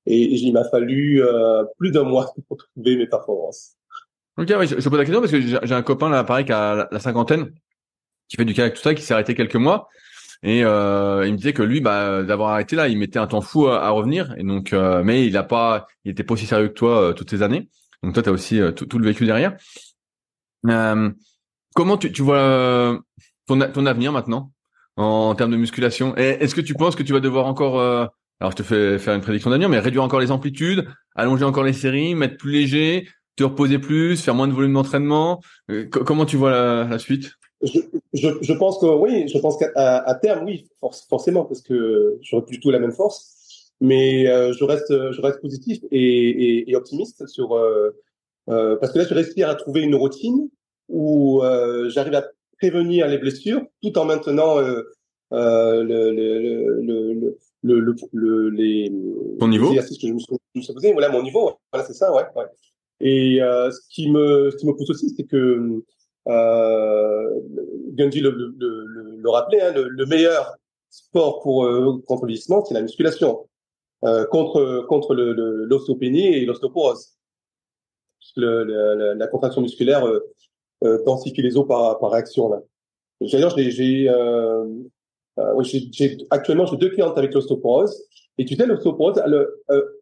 et, 0.05 0.21
il 0.21 0.53
m'a 0.53 0.65
fallu 0.65 1.23
euh, 1.23 1.63
plus 1.77 1.91
d'un 1.91 2.03
mois 2.03 2.33
pour 2.47 2.57
trouver 2.57 2.97
mes 2.97 3.07
performances. 3.07 3.76
Ok, 4.37 4.53
oui, 4.57 4.67
je, 4.67 4.79
je 4.79 4.89
pose 4.89 4.99
la 4.99 5.05
question 5.05 5.19
parce 5.19 5.31
que 5.31 5.41
j'ai 5.41 5.73
un 5.73 5.81
copain 5.81 6.09
là, 6.09 6.23
pareil, 6.23 6.45
qui 6.45 6.51
a 6.51 6.87
la, 6.91 6.99
cinquantaine, 6.99 7.51
qui 8.29 8.37
fait 8.37 8.45
du 8.45 8.53
kayak 8.53 8.75
tout 8.75 8.81
ça, 8.81 8.93
qui 8.93 9.01
s'est 9.01 9.13
arrêté 9.13 9.33
quelques 9.33 9.55
mois. 9.55 9.89
Et 10.43 10.63
euh, 10.63 11.25
il 11.25 11.31
me 11.31 11.37
disait 11.37 11.53
que 11.53 11.63
lui, 11.63 11.81
bah, 11.81 12.23
d'avoir 12.23 12.51
arrêté 12.51 12.75
là, 12.75 12.87
il 12.87 12.97
mettait 12.97 13.17
un 13.17 13.25
temps 13.25 13.41
fou 13.41 13.67
à, 13.67 13.89
revenir. 13.89 14.35
Et 14.37 14.43
donc, 14.43 14.73
euh, 14.73 15.01
mais 15.03 15.25
il 15.25 15.35
a 15.37 15.43
pas, 15.43 15.87
il 16.05 16.11
était 16.11 16.23
pas 16.23 16.35
aussi 16.35 16.45
sérieux 16.45 16.67
que 16.67 16.73
toi 16.73 17.01
euh, 17.01 17.13
toutes 17.13 17.31
ces 17.31 17.41
années. 17.41 17.69
Donc 18.03 18.13
toi, 18.13 18.21
tu 18.21 18.29
as 18.29 18.31
aussi 18.31 18.61
euh, 18.61 18.71
tout, 18.71 18.99
le 18.99 19.05
vécu 19.05 19.25
derrière. 19.25 19.57
comment 20.63 21.97
tu, 21.97 22.11
tu 22.11 22.21
vois 22.21 22.99
ton, 23.47 23.59
ton 23.59 23.85
avenir 23.87 24.11
maintenant 24.11 24.51
en, 24.97 25.03
en 25.03 25.35
termes 25.35 25.51
de 25.51 25.57
musculation? 25.57 26.15
Est-ce 26.15 26.53
que 26.53 26.61
tu 26.61 26.75
penses 26.75 26.95
que 26.95 27.03
tu 27.03 27.13
vas 27.13 27.19
devoir 27.19 27.47
encore, 27.47 27.81
alors 28.39 28.51
je 28.51 28.57
te 28.57 28.63
fais 28.63 28.99
faire 28.99 29.15
une 29.15 29.21
prédiction 29.21 29.49
d'avenir, 29.49 29.69
mais 29.69 29.79
réduire 29.79 30.03
encore 30.03 30.19
les 30.19 30.29
amplitudes, 30.29 30.87
allonger 31.15 31.45
encore 31.45 31.63
les 31.63 31.73
séries, 31.73 32.13
mettre 32.13 32.37
plus 32.37 32.51
léger, 32.51 33.07
te 33.37 33.43
reposer 33.43 33.79
plus, 33.79 34.21
faire 34.21 34.35
moins 34.35 34.47
de 34.47 34.53
volume 34.53 34.73
d'entraînement. 34.73 35.39
Comment 35.91 36.25
tu 36.25 36.35
vois 36.35 36.51
la, 36.51 36.83
la 36.89 36.99
suite? 36.99 37.31
Je, 37.61 37.79
je, 38.13 38.29
je, 38.41 38.53
pense 38.53 38.77
que 38.79 38.85
oui, 38.85 39.27
je 39.27 39.37
pense 39.39 39.57
qu'à 39.57 40.19
terme, 40.21 40.45
oui, 40.45 40.67
forcément, 41.09 41.45
parce 41.45 41.61
que 41.61 42.17
j'aurai 42.21 42.43
plus 42.45 42.57
du 42.57 42.59
tout 42.59 42.71
la 42.71 42.79
même 42.79 42.91
force, 42.91 43.73
mais 43.79 44.27
euh, 44.27 44.53
je 44.53 44.63
reste, 44.63 44.89
je 44.89 45.21
reste 45.21 45.39
positif 45.39 45.79
et, 45.91 45.99
et, 45.99 46.69
et 46.71 46.75
optimiste 46.75 47.25
sur 47.27 47.55
euh, 47.55 47.91
euh, 48.49 48.75
parce 48.77 48.91
que 48.93 48.99
là, 48.99 49.05
je 49.09 49.13
respire 49.13 49.49
à 49.49 49.55
trouver 49.55 49.81
une 49.81 49.95
routine 49.95 50.49
où 50.89 51.41
euh, 51.43 51.89
j'arrive 51.89 52.15
à 52.15 52.25
prévenir 52.59 53.07
les 53.07 53.17
blessures 53.17 53.61
tout 53.83 53.97
en 53.97 54.05
maintenant 54.05 54.57
euh, 54.57 54.81
euh, 55.33 55.83
le, 55.83 56.11
le, 56.11 56.81
le, 56.81 57.79
le, 57.79 57.95
le, 58.13 58.49
les 58.49 58.91
ton 59.39 59.47
niveau? 59.47 59.69
exercices 59.69 59.97
que 59.97 60.07
je 60.07 60.13
me 60.13 60.19
suis, 60.19 60.73
posé, 60.73 60.93
voilà 60.93 61.09
mon 61.09 61.21
niveau, 61.21 61.53
voilà 61.71 61.85
c'est 61.85 61.93
ça, 61.93 62.13
ouais. 62.13 62.23
ouais. 62.35 62.45
Et 62.99 63.39
ce 63.39 63.79
qui 63.89 64.09
me, 64.09 64.49
ce 64.51 64.57
qui 64.57 64.65
me 64.65 64.73
pousse 64.73 64.89
aussi, 64.89 65.13
c'est 65.15 65.25
que 65.25 65.83
euh, 66.27 67.39
Gundy 67.93 68.19
le, 68.19 68.31
le, 68.31 68.53
le, 68.57 69.15
le 69.17 69.29
rappelait, 69.29 69.61
hein, 69.61 69.73
le, 69.73 70.05
meilleur 70.05 70.55
sport 70.89 71.41
pour 71.41 71.65
euh, 71.65 72.01
contre 72.05 72.23
le 72.23 72.29
vieillissement, 72.29 72.65
c'est 72.65 72.73
la 72.73 72.81
musculation 72.81 73.47
euh, 74.03 74.25
contre 74.25 74.85
contre 74.87 75.15
l'ostéopénie 75.15 76.27
et 76.27 76.45
l'ostéoporose. 76.45 77.13
la 78.35 79.27
contraction 79.27 79.61
musculaire 79.61 80.05
euh, 80.05 80.19
euh, 80.83 81.03
densifie 81.05 81.41
les 81.41 81.57
os 81.57 81.67
par, 81.67 81.97
par 81.99 82.11
réaction. 82.11 82.51
D'ailleurs, 83.21 83.57
j'ai 83.57 84.09
euh, 84.09 84.65
euh, 85.39 85.53
oui, 85.55 85.91
actuellement 86.29 86.65
j'ai 86.65 86.77
deux 86.77 86.89
clientes 86.89 87.17
avec 87.17 87.33
l'ostéoporose. 87.33 88.03
Et 88.37 88.45
tu 88.45 88.55
sais, 88.55 88.65
l'ostéoporose, 88.65 89.21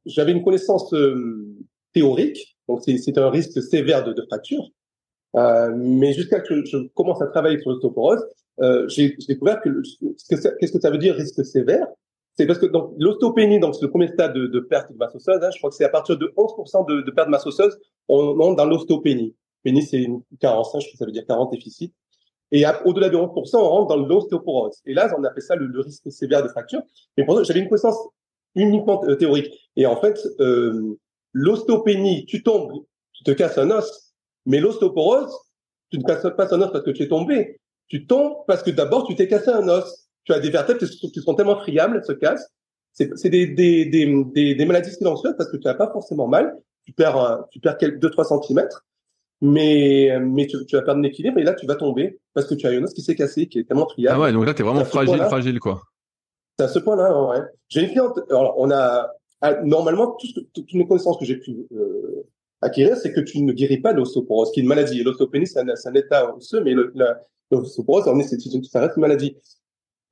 j'avais 0.06 0.32
une 0.32 0.44
connaissance 0.44 0.94
théorique, 1.94 2.55
donc 2.68 2.82
c'est 2.84 3.18
un 3.18 3.30
risque 3.30 3.62
sévère 3.62 4.04
de, 4.04 4.14
de 4.14 4.22
fracture. 4.24 4.70
Euh, 5.36 5.74
mais 5.76 6.14
jusqu'à 6.14 6.40
que 6.40 6.64
je 6.66 6.78
commence 6.94 7.22
à 7.22 7.28
travailler 7.28 7.60
sur 7.60 7.72
l'ostéoporose, 7.72 8.26
euh, 8.62 8.88
j'ai 8.88 9.16
découvert 9.28 9.62
que 9.62 9.70
qu'est-ce 10.30 10.72
que 10.72 10.80
ça 10.80 10.90
veut 10.90 10.98
dire 10.98 11.16
risque 11.16 11.44
sévère? 11.46 11.88
C'est 12.38 12.46
parce 12.46 12.60
que 12.60 12.66
donc 12.66 12.94
l'ostéopénie, 12.98 13.60
donc 13.60 13.76
c'est 13.76 13.82
le 13.82 13.90
premier 13.90 14.08
stade 14.08 14.34
de, 14.34 14.48
de 14.48 14.60
perte 14.60 14.92
de 14.92 14.98
masse 14.98 15.16
osseuse. 15.16 15.42
Hein, 15.42 15.50
je 15.52 15.58
crois 15.58 15.70
que 15.70 15.76
c'est 15.76 15.86
à 15.86 15.90
partir 15.90 16.18
de 16.18 16.34
11% 16.38 16.88
de, 16.88 17.02
de 17.02 17.12
perte 17.12 17.28
de 17.28 17.32
masse 17.32 17.46
osseuse, 17.46 17.78
on 18.08 18.40
entre 18.40 18.56
dans 18.56 18.66
l'ostéopénie. 18.66 19.36
Pénie, 19.64 19.84
c'est 19.84 20.02
une 20.02 20.22
carence, 20.40 20.74
hein, 20.76 20.80
je 20.80 20.86
crois 20.86 20.94
que 20.94 20.98
ça 21.00 21.06
veut 21.06 21.12
dire 21.12 21.26
40 21.26 21.52
déficits. 21.52 21.94
Et 22.52 22.64
au-delà 22.86 23.10
de 23.10 23.18
11%, 23.18 23.58
on 23.58 23.68
rentre 23.68 23.88
dans 23.88 23.98
l'ostéoporose. 23.98 24.80
Et 24.86 24.94
là, 24.94 25.14
on 25.18 25.24
appelle 25.24 25.44
ça 25.44 25.56
le, 25.56 25.80
risque 25.80 26.12
sévère 26.12 26.44
de 26.44 26.48
fracture. 26.48 26.82
Mais 27.18 27.26
pour 27.26 27.44
j'avais 27.44 27.60
une 27.60 27.68
connaissance 27.68 27.98
uniquement 28.54 29.04
euh, 29.06 29.16
théorique. 29.16 29.52
Et 29.76 29.86
en 29.86 29.96
fait, 29.98 30.20
euh, 30.40 30.98
l'ostéopénie, 31.36 32.26
tu 32.26 32.42
tombes, 32.42 32.86
tu 33.12 33.24
te 33.24 33.32
casses 33.32 33.58
un 33.58 33.70
os, 33.70 34.14
mais 34.46 34.60
l'ostéoporose, 34.60 35.38
tu 35.92 36.00
ne 36.00 36.04
casses 36.04 36.26
pas 36.36 36.56
un 36.56 36.62
os 36.62 36.72
parce 36.72 36.84
que 36.84 36.92
tu 36.92 37.04
es 37.04 37.08
tombé. 37.10 37.60
Tu 37.88 38.08
tombes 38.08 38.38
parce 38.48 38.64
que 38.64 38.72
d'abord, 38.72 39.06
tu 39.06 39.16
t'es 39.16 39.28
cassé 39.28 39.50
un 39.50 39.68
os. 39.68 40.08
Tu 40.24 40.34
as 40.34 40.40
des 40.40 40.50
vertèbres 40.50 40.80
qui 40.80 41.22
sont 41.22 41.36
tellement 41.36 41.58
friables, 41.58 41.98
elles 41.98 42.06
se 42.06 42.14
cassent. 42.14 42.50
C'est 42.94 43.30
des, 43.30 43.48
des, 43.48 43.86
des, 43.86 44.56
des, 44.56 44.66
maladies 44.66 44.92
silencieuses 44.92 45.36
parce 45.38 45.52
que 45.52 45.58
tu 45.58 45.68
n'as 45.68 45.74
pas 45.74 45.92
forcément 45.92 46.28
mal. 46.28 46.58
Tu 46.86 46.94
perds, 46.94 47.46
tu 47.52 47.60
perds 47.60 47.76
2-3 47.76 48.24
centimètres. 48.24 48.86
Mais, 49.42 50.18
mais 50.22 50.48
tu, 50.48 50.66
tu 50.66 50.78
vas 50.78 50.82
perdre 50.82 51.02
l'équilibre 51.02 51.38
et 51.38 51.44
là, 51.44 51.54
tu 51.54 51.68
vas 51.68 51.76
tomber 51.76 52.18
parce 52.34 52.48
que 52.48 52.56
tu 52.56 52.66
as 52.66 52.70
un 52.70 52.84
os 52.84 52.94
qui 52.94 53.02
s'est 53.02 53.16
cassé, 53.16 53.48
qui 53.48 53.60
est 53.60 53.66
tellement 53.66 53.90
friable. 53.90 54.18
Ah 54.18 54.24
ouais, 54.24 54.32
donc 54.32 54.46
là, 54.46 54.54
tu 54.54 54.62
es 54.62 54.66
vraiment 54.66 54.86
fragile, 54.86 55.22
fragile, 55.24 55.60
quoi. 55.60 55.82
C'est 56.58 56.66
à 56.66 56.68
ce 56.70 56.80
point-là, 56.80 57.22
ouais. 57.28 57.42
J'ai 57.68 57.82
une 57.82 57.90
cliente, 57.90 58.18
alors 58.30 58.56
on 58.58 58.72
a, 58.72 59.12
ah, 59.46 59.62
normalement, 59.64 60.18
toutes 60.54 60.72
les 60.74 60.88
connaissances 60.88 61.20
que 61.20 61.26
j'ai 61.26 61.38
pu 61.38 61.68
euh, 61.72 62.26
acquérir, 62.62 62.98
c'est 62.98 63.14
que 63.14 63.20
tu 63.20 63.40
ne 63.42 63.54
guéris 63.54 63.78
pas 63.80 63.94
l'ostéoporose, 63.94 64.52
qui 64.52 64.60
est 64.60 64.64
une 64.64 64.70
maladie. 64.70 65.04
L'ostéopénie, 65.04 65.46
c'est 65.46 65.60
un, 65.60 65.68
un, 65.68 65.94
état 65.94 66.36
osseux, 66.36 66.64
mais 66.64 66.74
l'ostéoporose, 67.52 68.06
ça 68.06 68.80
reste 68.80 68.98
une 68.98 69.02
maladie. 69.02 69.38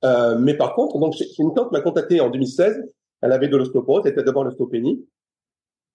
Euh, 0.04 0.38
mais 0.38 0.54
par 0.54 0.76
contre, 0.76 1.00
donc, 1.00 1.16
une 1.40 1.52
tante 1.52 1.72
m'a 1.72 1.80
contacté 1.80 2.20
en 2.20 2.30
2016. 2.30 2.80
Elle 3.22 3.32
avait 3.32 3.48
de 3.48 3.56
l'ostéoporose, 3.56 4.02
elle 4.04 4.12
était 4.12 4.22
d'abord 4.22 4.44
l'ostéopénie. 4.44 5.04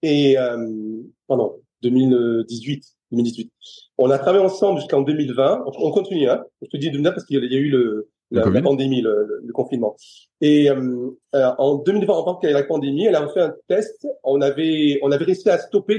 Et 0.02 0.38
euh, 0.38 1.02
pendant 1.26 1.56
2018, 1.80 2.84
2018, 3.12 3.52
on 3.96 4.10
a 4.10 4.18
travaillé 4.18 4.44
ensemble 4.44 4.80
jusqu'en 4.80 5.00
2020. 5.00 5.64
On, 5.64 5.90
continue, 5.92 6.28
hein. 6.28 6.44
Je 6.60 6.68
te 6.68 6.76
dis 6.76 6.90
2020 6.90 7.12
parce 7.12 7.24
qu'il 7.24 7.42
y 7.42 7.56
a 7.56 7.58
eu 7.58 7.70
le, 7.70 8.10
la, 8.30 8.48
la, 8.48 8.62
pandémie, 8.62 9.00
le, 9.00 9.40
le, 9.44 9.52
confinement. 9.52 9.96
Et 10.40 10.70
euh, 10.70 11.10
euh 11.34 11.50
en 11.58 11.76
2020, 11.76 12.12
en 12.12 12.22
tant 12.22 12.36
qu'il 12.36 12.50
y 12.50 12.52
la 12.52 12.62
pandémie, 12.62 13.06
elle 13.06 13.16
a 13.16 13.28
fait 13.28 13.40
un 13.40 13.54
test. 13.68 14.06
On 14.24 14.40
avait, 14.40 14.98
on 15.02 15.10
avait 15.10 15.24
réussi 15.24 15.48
à 15.50 15.58
stopper 15.58 15.98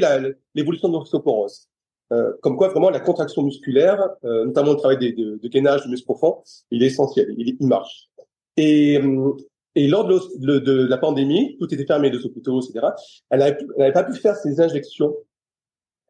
l'évolution 0.56 0.90
de 0.90 0.94
l'ostéoporose. 0.94 1.68
Euh, 2.12 2.34
comme 2.42 2.58
quoi, 2.58 2.70
vraiment, 2.70 2.90
la 2.90 3.00
contraction 3.00 3.44
musculaire, 3.44 4.10
euh, 4.26 4.46
notamment 4.46 4.72
le 4.72 4.78
travail 4.78 4.98
de, 4.98 5.10
de, 5.10 5.40
de 5.42 5.48
gainage 5.48 5.84
du 5.84 5.90
muscle 5.90 6.06
profond, 6.06 6.44
il 6.70 6.84
est 6.84 6.88
essentiel. 6.88 7.34
Il, 7.38 7.56
il 7.60 7.68
marche. 7.68 8.10
Et, 8.58 8.98
euh, 8.98 9.32
et 9.76 9.88
lors 9.88 10.06
de, 10.06 10.86
la 10.88 10.98
pandémie, 10.98 11.58
tout 11.58 11.74
était 11.74 11.86
fermé, 11.86 12.10
les 12.10 12.26
hôpitaux, 12.26 12.62
etc. 12.62 12.88
Elle 13.30 13.40
n'avait 13.78 13.94
pas 13.94 14.04
pu 14.04 14.14
faire 14.14 14.36
ses 14.36 14.60
injections. 14.60 15.16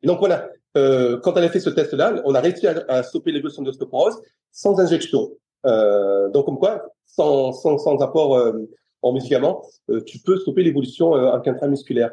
Et 0.01 0.07
donc 0.07 0.17
voilà, 0.17 0.49
euh, 0.77 1.19
quand 1.19 1.37
elle 1.37 1.43
a 1.43 1.49
fait 1.49 1.59
ce 1.59 1.69
test-là, 1.69 2.21
on 2.25 2.33
a 2.33 2.39
réussi 2.39 2.65
à, 2.65 2.83
à 2.87 3.03
stopper 3.03 3.31
l'évolution 3.31 3.61
de 3.61 3.67
l'ostéoporose 3.67 4.19
sans 4.51 4.79
injection. 4.79 5.29
Euh, 5.65 6.29
donc 6.29 6.45
comme 6.45 6.57
quoi, 6.57 6.91
sans, 7.05 7.51
sans, 7.51 7.77
sans 7.77 7.97
apport 8.01 8.35
euh, 8.37 8.53
en 9.01 9.13
médicaments, 9.13 9.63
euh, 9.89 10.01
tu 10.05 10.19
peux 10.19 10.37
stopper 10.37 10.63
l'évolution 10.63 11.15
euh, 11.15 11.33
intramusculaire. 11.33 12.11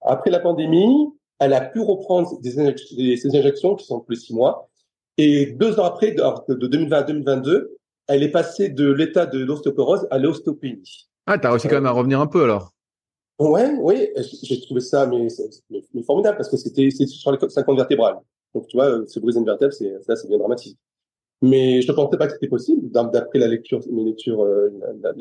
Après 0.00 0.30
la 0.30 0.40
pandémie, 0.40 1.08
elle 1.38 1.52
a 1.52 1.60
pu 1.60 1.80
reprendre 1.80 2.40
des, 2.40 2.74
des, 2.96 3.36
injections 3.36 3.74
qui 3.76 3.86
sont 3.86 4.00
plus 4.00 4.16
de 4.16 4.20
six 4.20 4.34
mois. 4.34 4.68
Et 5.16 5.46
deux 5.46 5.78
ans 5.80 5.84
après, 5.84 6.12
de, 6.12 6.54
de 6.54 6.66
2020 6.66 6.96
à 6.96 7.02
2022, 7.02 7.76
elle 8.06 8.22
est 8.22 8.30
passée 8.30 8.68
de 8.68 8.90
l'état 8.90 9.26
de 9.26 9.44
l'ostéoporose 9.44 10.06
à 10.10 10.18
l'ostéopénie. 10.18 11.08
Ah, 11.26 11.38
t'as 11.38 11.50
réussi 11.50 11.68
quand 11.68 11.74
même 11.74 11.86
à 11.86 11.90
revenir 11.90 12.20
un 12.20 12.26
peu 12.26 12.44
alors. 12.44 12.72
Ouais, 13.38 13.70
oui, 13.80 14.08
j'ai 14.42 14.60
trouvé 14.60 14.80
ça 14.80 15.06
mais, 15.06 15.28
mais, 15.70 16.02
formidable 16.02 16.36
parce 16.36 16.48
que 16.48 16.56
c'était 16.56 16.90
sur 16.90 17.30
les 17.30 17.38
50 17.48 17.76
vertébrales. 17.76 18.18
Donc 18.54 18.66
tu 18.66 18.76
vois, 18.76 19.06
se 19.06 19.20
briser 19.20 19.38
une 19.38 19.44
vertèbre, 19.44 19.72
c'est 19.72 20.02
ça, 20.02 20.16
c'est 20.16 20.26
bien 20.26 20.38
dramatique. 20.38 20.76
Mais 21.40 21.82
je 21.82 21.90
ne 21.90 21.96
pensais 21.96 22.16
pas 22.16 22.26
que 22.26 22.32
c'était 22.32 22.48
possible 22.48 22.90
d'après 22.90 23.38
la 23.38 23.46
lecture, 23.46 23.80
mes 23.90 24.04
lectures, 24.04 24.42
euh, 24.42 24.70
la, 25.00 25.12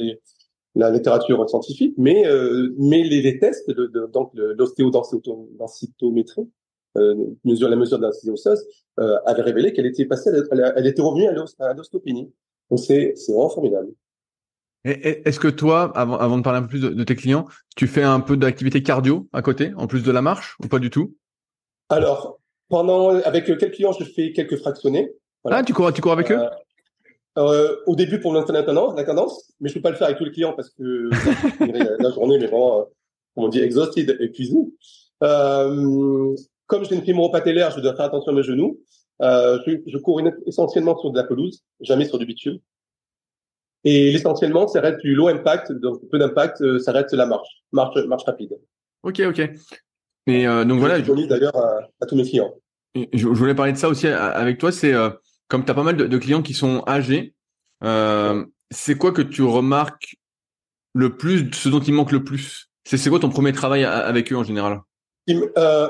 la, 0.75 0.91
littérature 0.91 1.47
scientifique. 1.49 1.93
Mais 1.97 2.25
euh, 2.25 2.73
mais 2.77 3.03
les, 3.03 3.21
les 3.21 3.39
tests, 3.39 3.69
de, 3.69 3.85
de, 3.85 4.07
donc 4.07 4.31
l'ostéodensitométrie, 4.33 6.49
euh, 6.97 7.15
mesure 7.45 7.69
la 7.69 7.75
mesure 7.75 7.97
de 7.97 8.03
la 8.03 8.09
densité 8.09 8.31
osseuse, 8.31 8.65
euh, 8.99 9.17
avait 9.25 9.43
révélé 9.43 9.73
qu'elle 9.73 9.85
était 9.85 10.05
passée, 10.05 10.31
elle, 10.51 10.73
elle, 10.75 10.87
était 10.87 11.01
revenue 11.01 11.27
à 11.59 11.73
l'ostéopénie. 11.73 12.33
Donc 12.71 12.79
c'est 12.79 13.13
c'est 13.15 13.31
vraiment 13.31 13.49
formidable. 13.49 13.89
Est-ce 14.83 15.39
que 15.39 15.49
toi, 15.49 15.91
avant, 15.95 16.17
avant 16.17 16.37
de 16.37 16.43
parler 16.43 16.59
un 16.59 16.61
peu 16.61 16.69
plus 16.69 16.79
de, 16.79 17.03
tes 17.03 17.15
clients, 17.15 17.45
tu 17.75 17.87
fais 17.87 18.03
un 18.03 18.21
peu 18.21 18.37
d'activité 18.37 18.81
cardio 18.81 19.27
à 19.33 19.41
côté, 19.41 19.73
en 19.75 19.85
plus 19.85 20.01
de 20.01 20.11
la 20.11 20.21
marche, 20.21 20.55
ou 20.63 20.67
pas 20.67 20.79
du 20.79 20.89
tout? 20.89 21.13
Alors, 21.89 22.39
pendant, 22.69 23.09
avec 23.09 23.45
quel 23.45 23.71
client 23.71 23.91
je 23.91 24.05
fais 24.05 24.31
quelques 24.31 24.57
fractionnés. 24.57 25.11
Ah, 25.49 25.63
tu 25.63 25.73
cours, 25.73 25.91
tu 25.93 26.01
cours 26.01 26.11
avec 26.11 26.31
eux 26.31 26.39
euh, 26.39 26.49
euh, 27.37 27.75
Au 27.85 27.95
début 27.95 28.19
pour 28.19 28.33
cadence, 29.03 29.53
mais 29.59 29.69
je 29.69 29.75
peux 29.75 29.81
pas 29.81 29.91
le 29.91 29.95
faire 29.95 30.07
avec 30.07 30.17
tous 30.17 30.25
les 30.25 30.31
clients 30.31 30.53
parce 30.53 30.69
que 30.69 31.09
la 32.01 32.11
journée, 32.11 32.37
mais 32.39 32.47
vraiment, 32.47 32.81
euh, 32.81 32.83
on 33.35 33.47
dit, 33.47 33.59
exhausted, 33.59 34.17
épuisé. 34.19 34.55
Euh, 35.23 36.35
comme 36.65 36.85
j'ai 36.85 36.95
une 36.95 37.03
fémoropatellaire, 37.03 37.71
je 37.71 37.79
dois 37.79 37.95
faire 37.95 38.05
attention 38.05 38.31
à 38.31 38.35
mes 38.35 38.43
genoux. 38.43 38.79
Euh, 39.21 39.59
je, 39.65 39.77
je, 39.87 39.97
cours 39.97 40.21
essentiellement 40.45 40.97
sur 40.99 41.11
de 41.11 41.17
la 41.17 41.23
pelouse, 41.23 41.63
jamais 41.81 42.05
sur 42.05 42.19
du 42.19 42.25
bitume. 42.25 42.59
Et 43.83 44.11
essentiellement, 44.13 44.67
ça 44.67 44.81
reste 44.81 44.99
du 44.99 45.15
low 45.15 45.27
impact, 45.27 45.71
donc 45.71 46.01
peu 46.09 46.19
d'impact, 46.19 46.79
ça 46.79 46.91
reste 46.91 47.13
la 47.13 47.25
marche, 47.25 47.63
marche, 47.71 47.97
marche 48.05 48.25
rapide. 48.25 48.57
Ok, 49.03 49.21
ok. 49.21 49.49
Et 50.27 50.45
euh, 50.45 50.65
donc 50.65 50.79
voilà. 50.79 51.01
Je 51.01 51.27
d'ailleurs 51.27 51.55
à, 51.55 52.05
tous 52.05 52.15
mes 52.15 52.23
clients. 52.23 52.53
Je, 53.13 53.27
voulais 53.27 53.55
parler 53.55 53.71
de 53.71 53.77
ça 53.77 53.89
aussi 53.89 54.07
avec 54.07 54.57
toi. 54.57 54.71
C'est 54.71 54.93
euh, 54.93 55.09
comme 55.47 55.65
tu 55.65 55.71
as 55.71 55.73
pas 55.73 55.83
mal 55.83 55.95
de, 55.95 56.17
clients 56.17 56.41
qui 56.41 56.53
sont 56.53 56.83
âgés. 56.87 57.33
Euh, 57.83 58.45
c'est 58.71 58.95
quoi 58.95 59.11
que 59.11 59.21
tu 59.21 59.43
remarques 59.43 60.17
le 60.93 61.15
plus, 61.15 61.51
ce 61.53 61.69
dont 61.69 61.79
il 61.79 61.93
manque 61.93 62.11
le 62.11 62.23
plus? 62.23 62.69
C'est 62.85 63.09
quoi 63.09 63.19
ton 63.19 63.29
premier 63.29 63.51
travail 63.51 63.83
avec 63.83 64.31
eux 64.31 64.37
en 64.37 64.43
général? 64.43 64.81
Ils, 65.27 65.35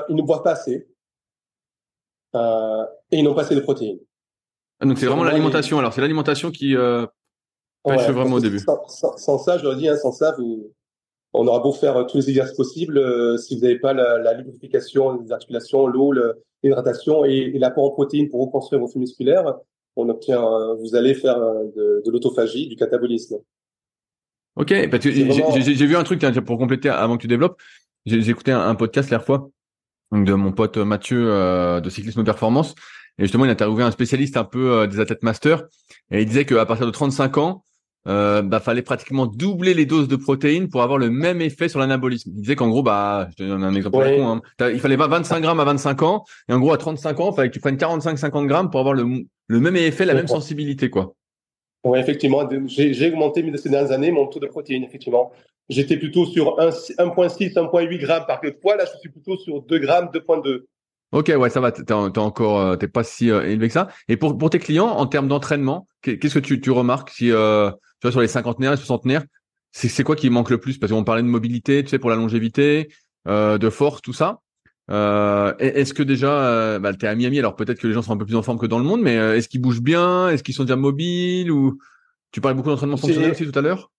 ils, 0.08 0.16
ne 0.16 0.22
boivent 0.22 0.42
pas 0.42 0.52
assez 0.52 0.88
et 2.34 3.16
ils 3.16 3.22
n'ont 3.22 3.34
pas 3.34 3.42
assez 3.42 3.54
de 3.54 3.60
protéines. 3.60 4.00
Ah, 4.80 4.86
donc 4.86 4.98
c'est 4.98 5.06
vraiment 5.06 5.24
l'alimentation. 5.24 5.78
Alors 5.78 5.92
c'est 5.92 6.00
l'alimentation 6.00 6.50
qui 6.50 6.74
vraiment 6.74 8.36
au 8.36 8.40
début. 8.40 8.60
Sans, 8.60 9.38
ça, 9.38 9.58
je 9.58 9.64
leur 9.64 9.76
dis, 9.76 9.88
hein, 9.88 9.96
sans 9.96 10.12
ça, 10.12 10.34
vous, 10.38 10.72
on 11.32 11.46
aura 11.46 11.60
beau 11.60 11.72
faire 11.72 12.06
tous 12.06 12.18
les 12.18 12.30
exercices 12.30 12.56
possibles, 12.56 12.98
euh, 12.98 13.36
si 13.36 13.56
vous 13.56 13.62
n'avez 13.62 13.78
pas 13.78 13.92
la, 13.92 14.18
la, 14.18 14.34
lubrification 14.34 15.16
des 15.16 15.32
articulations, 15.32 15.86
l'eau, 15.86 16.12
l'hydratation 16.62 17.24
et, 17.24 17.52
et 17.54 17.58
l'apport 17.58 17.84
en 17.84 17.90
protéines 17.90 18.28
pour 18.28 18.40
reconstruire 18.40 18.80
vos 18.80 18.88
flux 18.88 19.00
musculaires, 19.00 19.54
on 19.96 20.08
obtient, 20.08 20.42
euh, 20.42 20.74
vous 20.76 20.94
allez 20.94 21.14
faire 21.14 21.38
euh, 21.38 21.64
de, 21.76 22.02
de 22.04 22.10
l'autophagie, 22.10 22.68
du 22.68 22.76
catabolisme. 22.76 23.36
Ok, 24.56 24.72
parce 24.90 25.04
que 25.04 25.10
j'ai 25.10 25.86
vu 25.86 25.96
un 25.96 26.02
truc 26.02 26.20
pour 26.44 26.58
compléter 26.58 26.88
avant 26.88 27.16
que 27.16 27.22
tu 27.22 27.28
développes. 27.28 27.60
J'ai 28.06 28.28
écouté 28.28 28.50
un, 28.50 28.74
podcast 28.74 29.10
la 29.10 29.20
fois 29.20 29.50
donc 30.10 30.24
de 30.24 30.32
mon 30.32 30.52
pote 30.52 30.78
Mathieu 30.78 31.26
de 31.80 31.90
cyclisme 31.90 32.24
performance 32.24 32.74
et 33.18 33.24
justement 33.24 33.44
il 33.44 33.50
a 33.50 33.52
interviewé 33.52 33.82
un 33.84 33.90
spécialiste 33.90 34.38
un 34.38 34.44
peu 34.44 34.88
des 34.88 35.00
athlètes 35.00 35.22
master 35.22 35.64
et 36.10 36.22
il 36.22 36.26
disait 36.26 36.46
qu'à 36.46 36.64
partir 36.64 36.86
de 36.86 36.90
35 36.90 37.36
ans 37.36 37.62
euh, 38.06 38.42
bah 38.42 38.60
fallait 38.60 38.82
pratiquement 38.82 39.26
doubler 39.26 39.74
les 39.74 39.84
doses 39.84 40.08
de 40.08 40.16
protéines 40.16 40.68
pour 40.68 40.82
avoir 40.82 40.98
le 40.98 41.10
même 41.10 41.40
effet 41.40 41.68
sur 41.68 41.80
l'anabolisme. 41.80 42.30
Il 42.34 42.40
disait 42.40 42.56
qu'en 42.56 42.68
gros, 42.68 42.82
bah, 42.82 43.28
je 43.30 43.36
te 43.36 43.48
donne 43.48 43.64
un 43.64 43.74
exemple 43.74 43.98
con, 43.98 44.40
hein. 44.60 44.70
il 44.72 44.80
fallait 44.80 44.96
pas 44.96 45.08
25 45.08 45.40
grammes 45.40 45.60
à 45.60 45.64
25 45.64 46.02
ans, 46.02 46.24
et 46.48 46.52
en 46.52 46.60
gros 46.60 46.72
à 46.72 46.78
35 46.78 47.20
ans, 47.20 47.30
il 47.32 47.36
fallait 47.36 47.48
que 47.48 47.54
tu 47.54 47.60
prennes 47.60 47.76
45-50 47.76 48.46
grammes 48.46 48.70
pour 48.70 48.80
avoir 48.80 48.94
le, 48.94 49.06
le 49.48 49.60
même 49.60 49.76
effet, 49.76 50.04
la 50.04 50.14
même 50.14 50.28
sensibilité, 50.28 50.90
quoi. 50.90 51.14
Oui, 51.84 51.98
effectivement, 51.98 52.48
j'ai 52.66 53.08
augmenté 53.08 53.44
ces 53.56 53.68
dernières 53.68 53.92
années 53.92 54.10
mon 54.10 54.26
taux 54.26 54.40
de 54.40 54.46
protéines, 54.46 54.84
effectivement. 54.84 55.32
J'étais 55.68 55.96
plutôt 55.96 56.24
sur 56.24 56.56
1,6, 56.56 57.54
1,8 57.54 57.98
grammes 57.98 58.24
par 58.26 58.40
kilo 58.40 58.52
de 58.52 58.58
poids, 58.58 58.76
là 58.76 58.84
je 58.86 58.98
suis 58.98 59.10
plutôt 59.10 59.36
sur 59.36 59.62
2 59.62 59.78
grammes, 59.78 60.10
2,2. 60.12 60.64
Ok, 61.12 61.32
ouais, 61.34 61.50
ça 61.50 61.60
va. 61.60 61.72
T'es 61.72 61.92
encore, 61.92 62.60
euh, 62.60 62.76
t'es 62.76 62.88
pas 62.88 63.02
si 63.02 63.30
euh, 63.30 63.48
élevé 63.48 63.68
que 63.68 63.72
ça. 63.72 63.88
Et 64.08 64.16
pour 64.16 64.36
pour 64.36 64.50
tes 64.50 64.58
clients, 64.58 64.88
en 64.88 65.06
termes 65.06 65.28
d'entraînement, 65.28 65.86
qu'est-ce 66.02 66.34
que 66.34 66.38
tu, 66.38 66.60
tu 66.60 66.70
remarques 66.70 67.10
si 67.10 67.30
euh, 67.32 67.70
tu 68.00 68.06
vois 68.06 68.12
sur 68.12 68.20
les 68.20 68.28
cinquantenaires, 68.28 68.72
les 68.72 68.76
soixantenaires, 68.76 69.24
c'est 69.72 69.88
c'est 69.88 70.04
quoi 70.04 70.16
qui 70.16 70.30
manque 70.30 70.50
le 70.50 70.58
plus? 70.58 70.78
Parce 70.78 70.92
qu'on 70.92 71.04
parlait 71.04 71.22
de 71.22 71.28
mobilité, 71.28 71.82
tu 71.82 71.90
sais, 71.90 71.98
pour 71.98 72.10
la 72.10 72.16
longévité, 72.16 72.88
euh, 73.26 73.58
de 73.58 73.70
force, 73.70 74.02
tout 74.02 74.12
ça. 74.12 74.40
Euh, 74.90 75.52
est-ce 75.58 75.92
que 75.92 76.02
déjà, 76.02 76.78
bah, 76.78 76.94
t'es 76.94 77.06
à 77.06 77.14
Miami, 77.14 77.38
alors 77.38 77.56
peut-être 77.56 77.78
que 77.78 77.86
les 77.86 77.92
gens 77.92 78.02
sont 78.02 78.12
un 78.12 78.16
peu 78.16 78.24
plus 78.24 78.36
en 78.36 78.42
forme 78.42 78.58
que 78.58 78.66
dans 78.66 78.78
le 78.78 78.84
monde, 78.84 79.02
mais 79.02 79.14
est-ce 79.14 79.48
qu'ils 79.48 79.60
bougent 79.60 79.82
bien? 79.82 80.30
Est-ce 80.30 80.42
qu'ils 80.42 80.54
sont 80.54 80.64
déjà 80.64 80.76
mobiles? 80.76 81.50
Ou 81.50 81.78
tu 82.32 82.40
parlais 82.40 82.56
beaucoup 82.56 82.70
d'entraînement 82.70 82.96
fonctionnel 82.96 83.32
aussi 83.32 83.50
tout 83.50 83.58
à 83.58 83.62
l'heure 83.62 83.90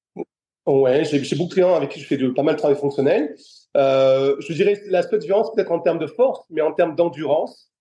Ouais, 0.65 1.03
j'ai 1.03 1.35
beaucoup 1.35 1.49
de 1.49 1.53
clients 1.53 1.73
avec 1.73 1.89
qui 1.89 1.99
je 1.99 2.05
fais 2.05 2.17
de, 2.17 2.29
pas 2.29 2.43
mal 2.43 2.55
de 2.55 2.59
travail 2.59 2.77
fonctionnel. 2.77 3.35
Euh, 3.75 4.35
je 4.39 4.53
dirais 4.53 4.79
la 4.87 5.01
seule 5.01 5.19
différence 5.19 5.51
peut-être 5.53 5.71
en 5.71 5.79
termes 5.79 5.97
de 5.97 6.05
force, 6.05 6.45
mais 6.51 6.61
en 6.61 6.73
termes 6.73 6.95
d'endurance 6.95 7.71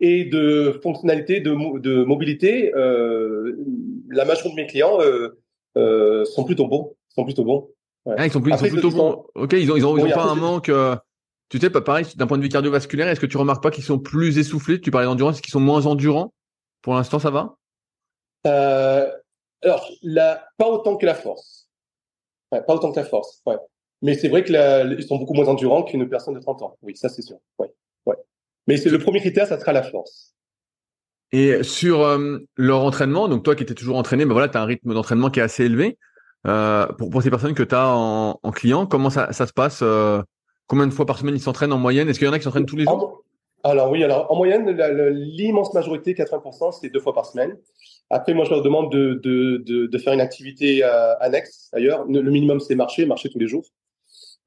et 0.00 0.24
de 0.24 0.80
fonctionnalité, 0.82 1.40
de, 1.40 1.78
de 1.78 2.02
mobilité, 2.02 2.74
euh, 2.74 3.56
la 4.10 4.24
majorité 4.24 4.50
de 4.50 4.54
mes 4.56 4.66
clients 4.66 4.98
euh, 5.76 6.24
sont 6.24 6.44
plutôt 6.44 6.66
bons. 6.66 6.94
Sont 7.08 7.24
plutôt 7.24 7.44
bons. 7.44 7.68
Ouais. 8.04 8.14
Ah, 8.18 8.26
ils 8.26 8.32
sont, 8.32 8.40
plus, 8.40 8.52
ils 8.52 8.58
sont 8.58 8.68
plutôt 8.68 8.90
bons. 8.90 9.24
Ok, 9.34 9.52
ils 9.52 9.70
ont, 9.70 9.76
ils 9.76 9.86
ont, 9.86 9.96
ils 9.96 10.04
ont 10.04 10.10
pas 10.10 10.24
un 10.24 10.34
manque. 10.34 10.68
Euh, 10.68 10.96
tu 11.48 11.58
sais, 11.58 11.70
pas 11.70 11.82
pareil, 11.82 12.06
d'un 12.16 12.26
point 12.26 12.38
de 12.38 12.42
vue 12.42 12.48
cardiovasculaire, 12.48 13.08
est-ce 13.08 13.20
que 13.20 13.26
tu 13.26 13.36
remarques 13.36 13.62
pas 13.62 13.70
qu'ils 13.70 13.84
sont 13.84 13.98
plus 13.98 14.38
essoufflés? 14.38 14.80
Tu 14.80 14.90
parlais 14.90 15.06
d'endurance, 15.06 15.36
est-ce 15.36 15.42
qu'ils 15.42 15.52
sont 15.52 15.60
moins 15.60 15.86
endurants? 15.86 16.32
Pour 16.80 16.94
l'instant, 16.94 17.18
ça 17.18 17.30
va? 17.30 17.56
Euh, 18.46 19.06
Alors, 19.62 19.88
la, 20.02 20.46
pas 20.56 20.68
autant 20.68 20.96
que 20.96 21.06
la 21.06 21.14
force. 21.14 21.68
Ouais, 22.50 22.62
pas 22.62 22.74
autant 22.74 22.90
que 22.90 22.98
la 22.98 23.04
force. 23.06 23.42
Ouais. 23.46 23.56
Mais 24.02 24.14
c'est 24.14 24.28
vrai 24.28 24.42
qu'ils 24.42 25.04
sont 25.06 25.16
beaucoup 25.16 25.34
moins 25.34 25.46
endurants 25.46 25.84
qu'une 25.84 26.08
personne 26.08 26.34
de 26.34 26.40
30 26.40 26.62
ans. 26.62 26.76
Oui, 26.82 26.96
ça 26.96 27.08
c'est 27.08 27.22
sûr. 27.22 27.36
Ouais, 27.58 27.72
ouais. 28.06 28.16
Mais 28.66 28.76
c'est 28.76 28.90
le 28.90 28.98
premier 28.98 29.20
critère, 29.20 29.46
ça 29.46 29.58
sera 29.60 29.72
la 29.72 29.82
force. 29.82 30.34
Et 31.32 31.62
sur 31.62 32.02
euh, 32.02 32.38
leur 32.56 32.84
entraînement, 32.84 33.28
donc 33.28 33.42
toi 33.42 33.54
qui 33.54 33.62
étais 33.62 33.74
toujours 33.74 33.96
entraîné, 33.96 34.24
ben 34.26 34.32
voilà, 34.32 34.48
tu 34.48 34.58
as 34.58 34.62
un 34.62 34.66
rythme 34.66 34.92
d'entraînement 34.92 35.30
qui 35.30 35.40
est 35.40 35.42
assez 35.42 35.64
élevé. 35.64 35.98
Euh, 36.46 36.86
pour, 36.98 37.08
pour, 37.08 37.22
ces 37.22 37.30
personnes 37.30 37.54
que 37.54 37.62
tu 37.62 37.74
as 37.74 37.88
en, 37.88 38.38
en, 38.42 38.50
client, 38.50 38.86
comment 38.86 39.10
ça, 39.10 39.32
ça 39.32 39.46
se 39.46 39.52
passe 39.52 39.80
euh, 39.82 40.20
Combien 40.66 40.86
de 40.86 40.92
fois 40.92 41.06
par 41.06 41.18
semaine 41.18 41.34
ils 41.34 41.40
s'entraînent 41.40 41.72
en 41.72 41.78
moyenne? 41.78 42.08
Est-ce 42.08 42.18
qu'il 42.18 42.26
y 42.26 42.30
en 42.30 42.32
a 42.32 42.38
qui 42.38 42.44
s'entraînent 42.44 42.66
tous 42.66 42.76
les 42.76 42.84
jours? 42.84 43.24
Alors 43.64 43.90
oui, 43.90 44.02
alors 44.02 44.30
en 44.30 44.36
moyenne, 44.36 44.68
l'immense 45.10 45.72
majorité, 45.72 46.14
80%, 46.14 46.80
c'est 46.80 46.88
deux 46.88 47.00
fois 47.00 47.14
par 47.14 47.26
semaine. 47.26 47.56
Après, 48.10 48.34
moi, 48.34 48.44
je 48.44 48.50
leur 48.50 48.62
demande 48.62 48.90
de, 48.90 49.20
de, 49.22 49.62
de, 49.64 49.86
de 49.86 49.98
faire 49.98 50.12
une 50.12 50.20
activité 50.20 50.82
annexe 50.82 51.70
ailleurs. 51.72 52.04
Le 52.08 52.30
minimum, 52.30 52.58
c'est 52.58 52.74
marcher, 52.74 53.06
marcher 53.06 53.28
tous 53.28 53.38
les 53.38 53.46
jours. 53.46 53.64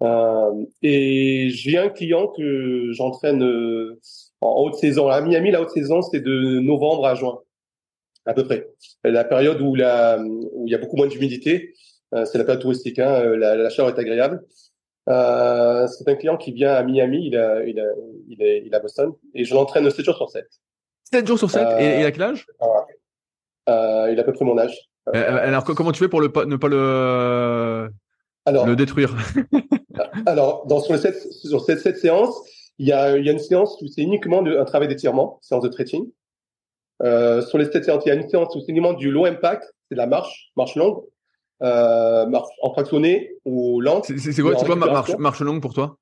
Euh, 0.02 0.66
et 0.82 1.50
j'ai 1.52 1.78
un 1.78 1.90
client 1.90 2.28
que 2.28 2.92
j'entraîne 2.92 3.44
euh, 3.44 4.00
en 4.42 4.62
haute 4.62 4.76
saison. 4.76 5.10
À 5.10 5.22
Miami, 5.22 5.52
la 5.52 5.62
haute 5.62 5.72
saison, 5.72 6.02
c'est 6.02 6.20
de 6.20 6.60
novembre 6.60 7.06
à 7.06 7.16
juin, 7.16 7.40
à 8.26 8.34
peu 8.34 8.44
près. 8.44 8.70
La 9.04 9.24
période 9.24 9.62
où, 9.62 9.76
la, 9.76 10.20
où 10.22 10.66
il 10.68 10.72
y 10.72 10.76
a 10.76 10.78
beaucoup 10.78 10.98
moins 10.98 11.08
d'humidité, 11.08 11.74
euh, 12.14 12.26
c'est 12.26 12.38
la 12.38 12.44
période 12.44 12.62
touristique. 12.62 13.00
Hein, 13.00 13.36
la, 13.36 13.56
la 13.56 13.70
chaleur 13.70 13.96
est 13.96 14.00
agréable. 14.00 14.44
Euh, 15.08 15.88
c'est 15.88 16.08
un 16.10 16.16
client 16.16 16.38
qui 16.38 16.52
vient 16.52 16.74
à 16.74 16.84
Miami, 16.84 17.28
il, 17.28 17.38
a, 17.38 17.64
il, 17.64 17.80
a, 17.80 17.84
il, 18.28 18.42
est, 18.42 18.64
il 18.66 18.74
est 18.74 18.76
à 18.76 18.80
Boston, 18.80 19.14
et 19.36 19.46
je 19.46 19.54
l'entraîne 19.54 19.90
7 19.90 20.04
jours 20.04 20.16
sur 20.18 20.30
7. 20.30 20.48
7 21.12 21.28
jours 21.28 21.38
sur 21.38 21.52
7 21.52 21.68
Et, 21.80 22.02
et 22.02 22.06
à 22.06 22.12
quel 22.12 22.24
âge? 22.24 22.48
Euh, 23.70 24.10
Il 24.12 24.18
a 24.18 24.22
à 24.22 24.24
peu 24.24 24.34
près 24.34 24.46
mon 24.46 24.58
âge. 24.58 24.90
alors, 25.14 25.64
comment 25.64 25.92
tu 25.92 26.00
fais 26.00 26.10
pour 26.10 26.22
le, 26.22 26.32
ne 26.46 26.56
pas 26.56 26.68
le, 26.68 27.90
alors, 28.46 28.66
le 28.66 28.76
détruire? 28.76 29.16
Alors, 30.26 30.66
dans, 30.68 30.82
sur, 30.82 30.94
les 30.94 31.00
sept, 31.00 31.16
sur 31.32 31.62
cette, 31.62 31.80
cette 31.80 31.98
séance, 31.98 32.36
il 32.78 32.88
y 32.88 32.92
a, 32.92 33.18
il 33.18 33.26
y 33.26 33.30
a 33.30 33.32
une 33.32 33.40
séance 33.40 33.82
où 33.82 33.88
c'est 33.88 34.02
uniquement 34.02 34.42
de, 34.42 34.58
un 34.58 34.66
travail 34.66 34.88
d'étirement, 34.88 35.40
séance 35.42 35.64
de 35.64 35.72
stretching. 35.72 36.10
Euh, 37.04 37.42
sur 37.42 37.58
les 37.58 37.66
sept 37.66 37.84
séances, 37.84 38.04
il 38.06 38.10
y 38.10 38.12
a 38.12 38.16
une 38.16 38.30
séance 38.30 38.56
où 38.56 38.60
c'est 38.60 38.70
uniquement 38.72 38.94
du 38.94 39.12
low 39.12 39.26
impact, 39.26 39.64
c'est 39.90 39.96
de 39.96 39.98
la 39.98 40.08
marche, 40.08 40.52
marche 40.56 40.76
longue, 40.76 41.04
euh, 41.62 42.26
marche 42.26 42.50
en 42.62 42.72
fractionné 42.74 43.36
ou 43.46 43.82
lente. 43.82 44.06
C'est 44.06 44.42
quoi, 44.42 44.56
quoi 44.56 44.76
marche, 44.76 45.16
marche 45.18 45.42
longue 45.42 45.62
pour 45.62 45.74
toi? 45.74 45.98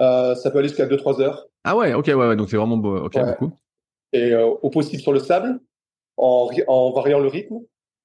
Euh, 0.00 0.34
Ça 0.34 0.50
peut 0.50 0.58
aller 0.58 0.68
jusqu'à 0.68 0.86
2-3 0.86 1.20
heures. 1.20 1.46
Ah 1.64 1.76
ouais, 1.76 1.94
ok, 1.94 2.06
ouais, 2.06 2.14
ouais 2.14 2.36
donc 2.36 2.50
c'est 2.50 2.56
vraiment 2.56 2.76
beau, 2.76 2.96
ok, 2.96 3.18
beaucoup. 3.18 3.52
Et 4.12 4.32
euh, 4.32 4.46
au 4.46 4.70
possible 4.70 5.02
sur 5.02 5.12
le 5.12 5.18
sable, 5.18 5.60
en, 6.16 6.48
en 6.68 6.92
variant 6.92 7.18
le 7.18 7.28
rythme, 7.28 7.58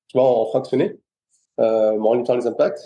tu 0.07 0.17
vois, 0.17 0.23
en 0.27 0.45
fractionné 0.47 0.97
euh, 1.61 1.99
en 1.99 2.13
limitant 2.13 2.35
les 2.35 2.47
impacts. 2.47 2.81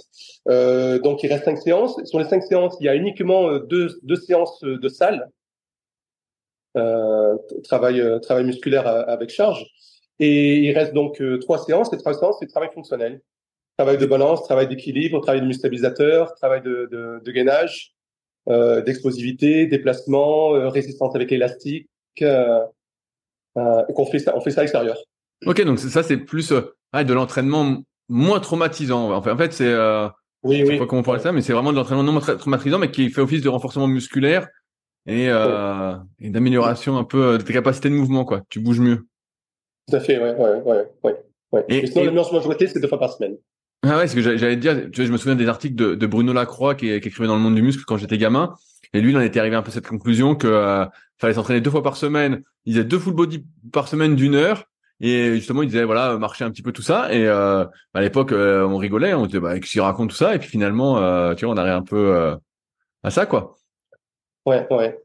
Euh, 0.50 1.00
donc 1.00 1.24
il 1.24 1.32
reste 1.32 1.46
cinq 1.46 1.58
séances. 1.58 1.96
Sur 2.04 2.20
les 2.20 2.26
cinq 2.26 2.44
séances, 2.44 2.76
il 2.82 2.86
y 2.86 2.90
a 2.90 2.96
uniquement 2.96 3.50
euh, 3.50 3.60
deux, 3.60 3.88
deux 4.04 4.18
séances 4.18 4.62
de 4.62 4.90
salle 4.90 5.30
travail, 7.64 8.04
travail 8.22 8.44
musculaire 8.44 8.86
avec 8.86 9.30
charge. 9.30 9.66
Et 10.20 10.58
il 10.58 10.78
reste 10.78 10.94
donc 10.94 11.24
trois 11.40 11.58
séances. 11.60 11.90
Les 11.94 11.98
trois 11.98 12.14
séances, 12.14 12.36
c'est 12.42 12.48
travail 12.48 12.70
fonctionnel. 12.74 13.22
Travail 13.78 13.98
de 13.98 14.06
balance, 14.06 14.44
travail 14.44 14.68
d'équilibre, 14.68 15.22
travail 15.22 15.40
de 15.40 15.46
stabilisateur, 15.54 16.36
travail 16.36 16.62
de, 16.62 17.22
gainage, 17.28 17.96
d'explosivité, 18.46 19.68
déplacement, 19.68 20.50
résistance 20.70 21.16
avec 21.16 21.32
ça, 24.20 24.36
on 24.36 24.42
fait 24.42 24.52
ça 24.52 24.60
à 24.60 24.64
l'extérieur. 24.64 24.98
Ok, 25.46 25.62
donc 25.62 25.80
ça 25.80 26.04
c'est 26.04 26.18
plus 26.18 26.52
de 26.52 27.14
l'entraînement 27.14 27.86
moins 28.10 28.39
traumatisant. 28.39 29.12
En 29.12 29.22
fait, 29.22 29.32
en 29.32 29.38
fait 29.38 29.53
c'est 29.53 29.74
oui, 30.45 30.64
oui. 30.64 30.78
pas 30.78 30.86
comment 30.86 31.01
on 31.01 31.03
parle 31.03 31.20
ça, 31.20 31.32
mais 31.32 31.41
c'est 31.41 31.53
vraiment 31.53 31.72
de 31.72 31.78
l'entraînement 31.78 32.03
non 32.03 32.20
traumatisant, 32.20 32.78
mais 32.78 32.91
qui 32.91 33.10
fait 33.10 33.22
office 33.22 33.41
de 33.41 33.49
renforcement 33.49 33.88
musculaire 33.88 34.47
et, 35.08 35.28
euh, 35.30 35.95
et 36.20 36.30
d'amélioration 36.30 36.97
un 36.97 37.03
peu 37.03 37.39
de 37.39 37.43
tes 37.43 37.51
capacités 37.53 37.89
de 37.89 37.95
mouvement, 37.95 38.26
quoi. 38.26 38.41
Tu 38.49 38.60
bouges 38.60 38.80
mieux. 38.80 39.08
Tout 39.89 39.95
à 39.95 39.99
fait, 39.99 40.20
ouais, 40.20 40.36
ouais, 40.36 40.62
ouais, 40.62 40.86
ouais. 41.03 41.16
ouais. 41.51 41.66
Et, 41.68 41.88
sinon, 41.88 42.01
et... 42.01 42.06
le 42.06 42.12
meilleur 42.12 42.43
joueté, 42.43 42.68
c'est 42.68 42.80
deux 42.80 42.88
fois 42.88 42.99
par 42.99 43.12
semaine. 43.12 43.38
Ah 43.84 43.97
ouais, 43.97 44.08
ce 44.08 44.16
que 44.16 44.22
j'allais 44.22 44.56
te 44.56 44.62
dire. 44.62 44.89
Tu 44.91 45.01
vois, 45.01 45.06
je 45.06 45.12
me 45.12 45.18
souviens 45.18 45.36
des 45.36 45.47
articles 45.47 45.76
de, 45.76 45.95
de 45.95 46.08
Bruno 46.08 46.32
Lacroix 46.32 46.76
qui, 46.76 46.88
qui, 46.88 47.08
écrivait 47.08 47.28
dans 47.28 47.36
le 47.36 47.41
monde 47.41 47.56
du 47.56 47.62
muscle 47.64 47.84
quand 47.86 47.97
j'étais 47.97 48.18
gamin. 48.18 48.53
Et 48.93 49.01
lui, 49.01 49.12
il 49.12 49.18
en 49.18 49.22
était 49.22 49.39
arrivé 49.39 49.56
un 49.56 49.62
peu 49.64 49.70
à 49.70 49.74
cette 49.74 49.88
conclusion 49.88 50.36
que 50.36 50.47
euh, 50.47 50.86
fallait 51.18 51.34
s'entraîner 51.34 51.62
deux 51.62 51.72
fois 51.72 51.84
par 51.84 51.97
semaine. 51.97 52.43
Il 52.66 52.74
faisait 52.74 52.86
deux 52.86 52.99
full 52.99 53.14
body 53.14 53.45
par 53.72 53.88
semaine 53.88 54.16
d'une 54.16 54.36
heure 54.36 54.66
et 55.02 55.34
justement, 55.36 55.62
il 55.62 55.68
disait 55.68 55.84
voilà, 55.84 56.18
marcher 56.18 56.46
un 56.46 56.52
petit 56.52 56.62
peu 56.62 56.72
tout 56.72 56.82
ça. 56.82 57.14
Et 57.14 57.28
euh, 57.28 57.66
à 57.93 58.02
l'époque, 58.02 58.32
euh, 58.32 58.66
on 58.66 58.78
rigolait, 58.78 59.14
on 59.14 59.26
disait 59.26 59.39
bah, 59.39 59.60
qu'il 59.60 59.82
raconte 59.82 60.12
tout 60.12 60.16
ça? 60.16 60.36
Et 60.36 60.39
puis 60.39 60.50
finalement, 60.50 60.98
euh, 61.00 61.34
tu 61.36 61.46
vois, 61.46 61.54
on 61.54 61.58
arrive 61.58 61.74
un 61.74 61.82
peu 61.82 62.36
à 63.04 63.10
ça, 63.10 63.26
quoi. 63.26 63.58
Ouais, 64.46 64.66
ouais. 64.72 65.00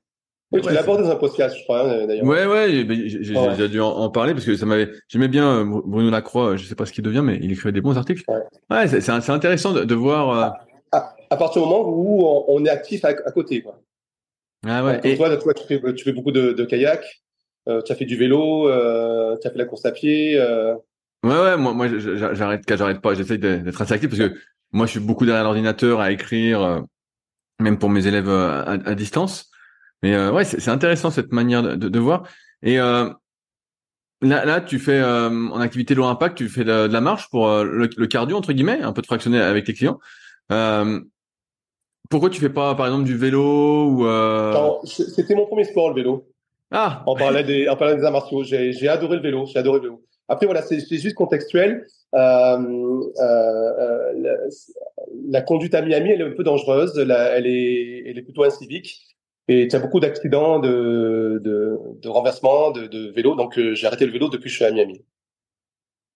Oui, 0.53 0.61
tu 0.63 0.73
l'apportes 0.73 1.03
dans 1.03 1.11
un 1.11 1.17
podcast, 1.17 1.57
je 1.57 1.63
crois, 1.63 1.83
hein, 1.83 2.07
d'ailleurs. 2.09 2.25
Ouais, 2.25 2.45
ouais, 2.45 2.85
j'ai 3.07 3.37
ouais. 3.37 3.69
dû 3.69 3.81
en, 3.81 4.11
parler 4.11 4.33
parce 4.33 4.45
que 4.45 4.57
ça 4.57 4.67
m'avait. 4.67 4.91
J'aimais 5.09 5.29
bien 5.29 5.65
Bruno 5.65 6.11
Lacroix. 6.11 6.57
Je 6.57 6.65
sais 6.65 6.75
pas 6.75 6.87
ce 6.87 6.93
qu'il 6.93 7.05
devient, 7.05 7.23
mais 7.23 7.39
il 7.41 7.53
écrivait 7.53 7.73
des 7.73 7.81
bons 7.81 7.97
articles. 7.97 8.25
Ouais, 8.29 8.43
ouais 8.71 9.01
c'est 9.01 9.31
intéressant 9.31 9.73
de, 9.73 9.85
de 9.85 9.95
voir. 9.95 10.57
À, 10.93 11.15
à, 11.31 11.37
partir 11.37 11.63
du 11.63 11.69
moment 11.69 11.89
où 11.89 12.45
on, 12.49 12.65
est 12.65 12.69
actif 12.69 13.05
à, 13.05 13.15
côté, 13.15 13.63
quoi. 13.63 13.79
Ah 14.67 14.85
ouais. 14.85 15.01
et... 15.05 15.17
toi, 15.17 15.35
toi 15.37 15.55
tu, 15.55 15.65
fais, 15.67 15.81
tu 15.95 16.05
fais 16.05 16.13
beaucoup 16.13 16.33
de, 16.33 16.53
de 16.53 16.65
kayak. 16.65 17.23
Euh, 17.71 17.83
tu 17.83 17.93
as 17.93 17.95
fait 17.95 18.05
du 18.05 18.17
vélo, 18.17 18.69
euh, 18.69 19.37
tu 19.41 19.47
as 19.47 19.51
fait 19.51 19.59
la 19.59 19.65
course 19.65 19.85
à 19.85 19.93
pied. 19.93 20.37
Euh... 20.39 20.75
Ouais, 21.23 21.39
ouais, 21.39 21.57
moi, 21.57 21.73
moi 21.73 21.87
j'arrête, 21.89 22.63
j'arrête 22.67 23.01
pas. 23.01 23.15
J'essaye 23.15 23.39
d'être 23.39 23.81
assez 23.81 23.93
actif 23.93 24.11
parce 24.11 24.21
que 24.21 24.35
moi, 24.73 24.87
je 24.87 24.93
suis 24.93 25.01
beaucoup 25.01 25.25
derrière 25.25 25.45
l'ordinateur 25.45 26.01
à 26.01 26.11
écrire, 26.11 26.63
euh, 26.63 26.81
même 27.61 27.79
pour 27.79 27.91
mes 27.91 28.07
élèves 28.07 28.29
à, 28.29 28.63
à 28.63 28.95
distance. 28.95 29.51
Mais 30.03 30.17
ouais, 30.31 30.45
c'est 30.45 30.71
intéressant 30.71 31.11
cette 31.11 31.31
manière 31.31 31.63
de, 31.63 31.75
de, 31.77 31.99
voir. 31.99 32.27
Et 32.63 32.77
là, 32.77 33.19
là, 34.23 34.61
tu 34.63 34.79
fais 34.79 35.03
en 35.03 35.61
activité 35.61 35.95
low 35.95 36.07
impact, 36.07 36.39
tu 36.39 36.49
fais 36.49 36.65
de, 36.65 36.87
la 36.87 37.01
marche 37.03 37.29
pour 37.29 37.49
le, 37.63 37.91
le, 37.95 38.07
cardio 38.07 38.35
entre 38.39 38.55
guillemets, 38.55 38.81
un 38.81 38.95
peu 38.95 39.03
de 39.03 39.07
fractionné 39.07 39.39
avec 39.39 39.67
tes 39.67 39.75
clients. 39.75 40.01
pourquoi 42.09 42.31
tu 42.31 42.41
fais 42.41 42.49
pas, 42.49 42.75
par 42.75 42.87
exemple, 42.87 43.05
du 43.05 43.15
vélo 43.15 43.91
ou 43.91 44.87
C'était 44.87 45.35
mon 45.35 45.45
premier 45.45 45.65
sport, 45.65 45.91
le 45.91 45.97
vélo. 45.97 46.30
Ah. 46.71 47.03
On 47.07 47.17
parlait 47.17 47.45
des, 47.45 47.65
des 47.65 48.05
arts 48.05 48.13
martiaux. 48.13 48.45
J'ai, 48.45 48.89
adoré 48.89 49.17
le 49.17 49.23
vélo. 49.23 49.47
J'ai 49.47 49.59
adoré 49.59 49.79
le 49.79 49.85
vélo. 49.85 50.05
Après 50.29 50.47
voilà, 50.47 50.63
c'est, 50.63 50.81
juste 50.81 51.15
contextuel. 51.15 51.87
Euh, 52.15 52.19
euh, 52.19 53.13
euh, 53.19 54.13
la, 54.17 54.37
la, 55.29 55.43
conduite 55.43 55.75
à 55.75 55.83
Miami, 55.83 56.11
elle 56.11 56.21
est 56.21 56.25
un 56.25 56.35
peu 56.37 56.45
dangereuse. 56.45 56.97
La, 56.97 57.37
elle 57.37 57.47
est, 57.47 58.05
elle 58.07 58.19
est 58.19 58.23
plutôt 58.23 58.45
incivique. 58.45 59.11
Et 59.51 59.67
tu 59.67 59.75
as 59.75 59.81
beaucoup 59.81 59.99
d'accidents, 59.99 60.61
de, 60.61 61.41
de, 61.43 61.77
de 62.01 62.09
renversements, 62.09 62.71
de, 62.71 62.87
de 62.87 63.11
vélo. 63.11 63.35
Donc 63.35 63.59
euh, 63.59 63.75
j'ai 63.75 63.89
arrêté 63.89 64.07
le 64.07 64.13
vélo 64.13 64.29
depuis 64.29 64.45
que 64.45 64.51
je 64.51 64.55
suis 64.55 64.65
à 64.65 64.71
Miami. 64.71 65.03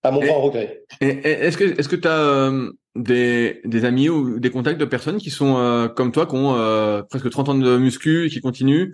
À 0.05 0.13
mon 0.13 0.21
grand 0.21 0.41
regret. 0.41 0.85
Et, 1.01 1.09
est-ce 1.09 1.57
que, 1.57 1.65
est-ce 1.65 1.89
que 1.89 1.97
tu 1.97 2.07
as 2.07 2.17
euh, 2.17 2.71
des, 2.95 3.61
des 3.65 3.85
amis 3.85 4.09
ou 4.09 4.39
des 4.39 4.51
contacts 4.51 4.79
de 4.79 4.85
personnes 4.85 5.17
qui 5.17 5.31
sont 5.31 5.57
euh, 5.57 5.89
comme 5.89 6.13
toi, 6.13 6.27
qui 6.27 6.37
ont 6.37 7.03
presque 7.11 7.29
30 7.29 7.49
ans 7.49 7.55
de 7.57 7.77
muscu, 7.77 8.27
et 8.27 8.31
qui 8.31 8.41
continuent 8.41 8.93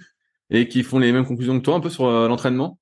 et 0.50 0.68
qui 0.68 0.82
font 0.82 0.98
les 0.98 1.12
mêmes 1.12 1.26
conclusions 1.26 1.58
que 1.58 1.64
toi 1.64 1.74
un 1.74 1.80
peu 1.80 1.90
sur 1.90 2.06
euh, 2.06 2.28
l'entraînement? 2.28 2.78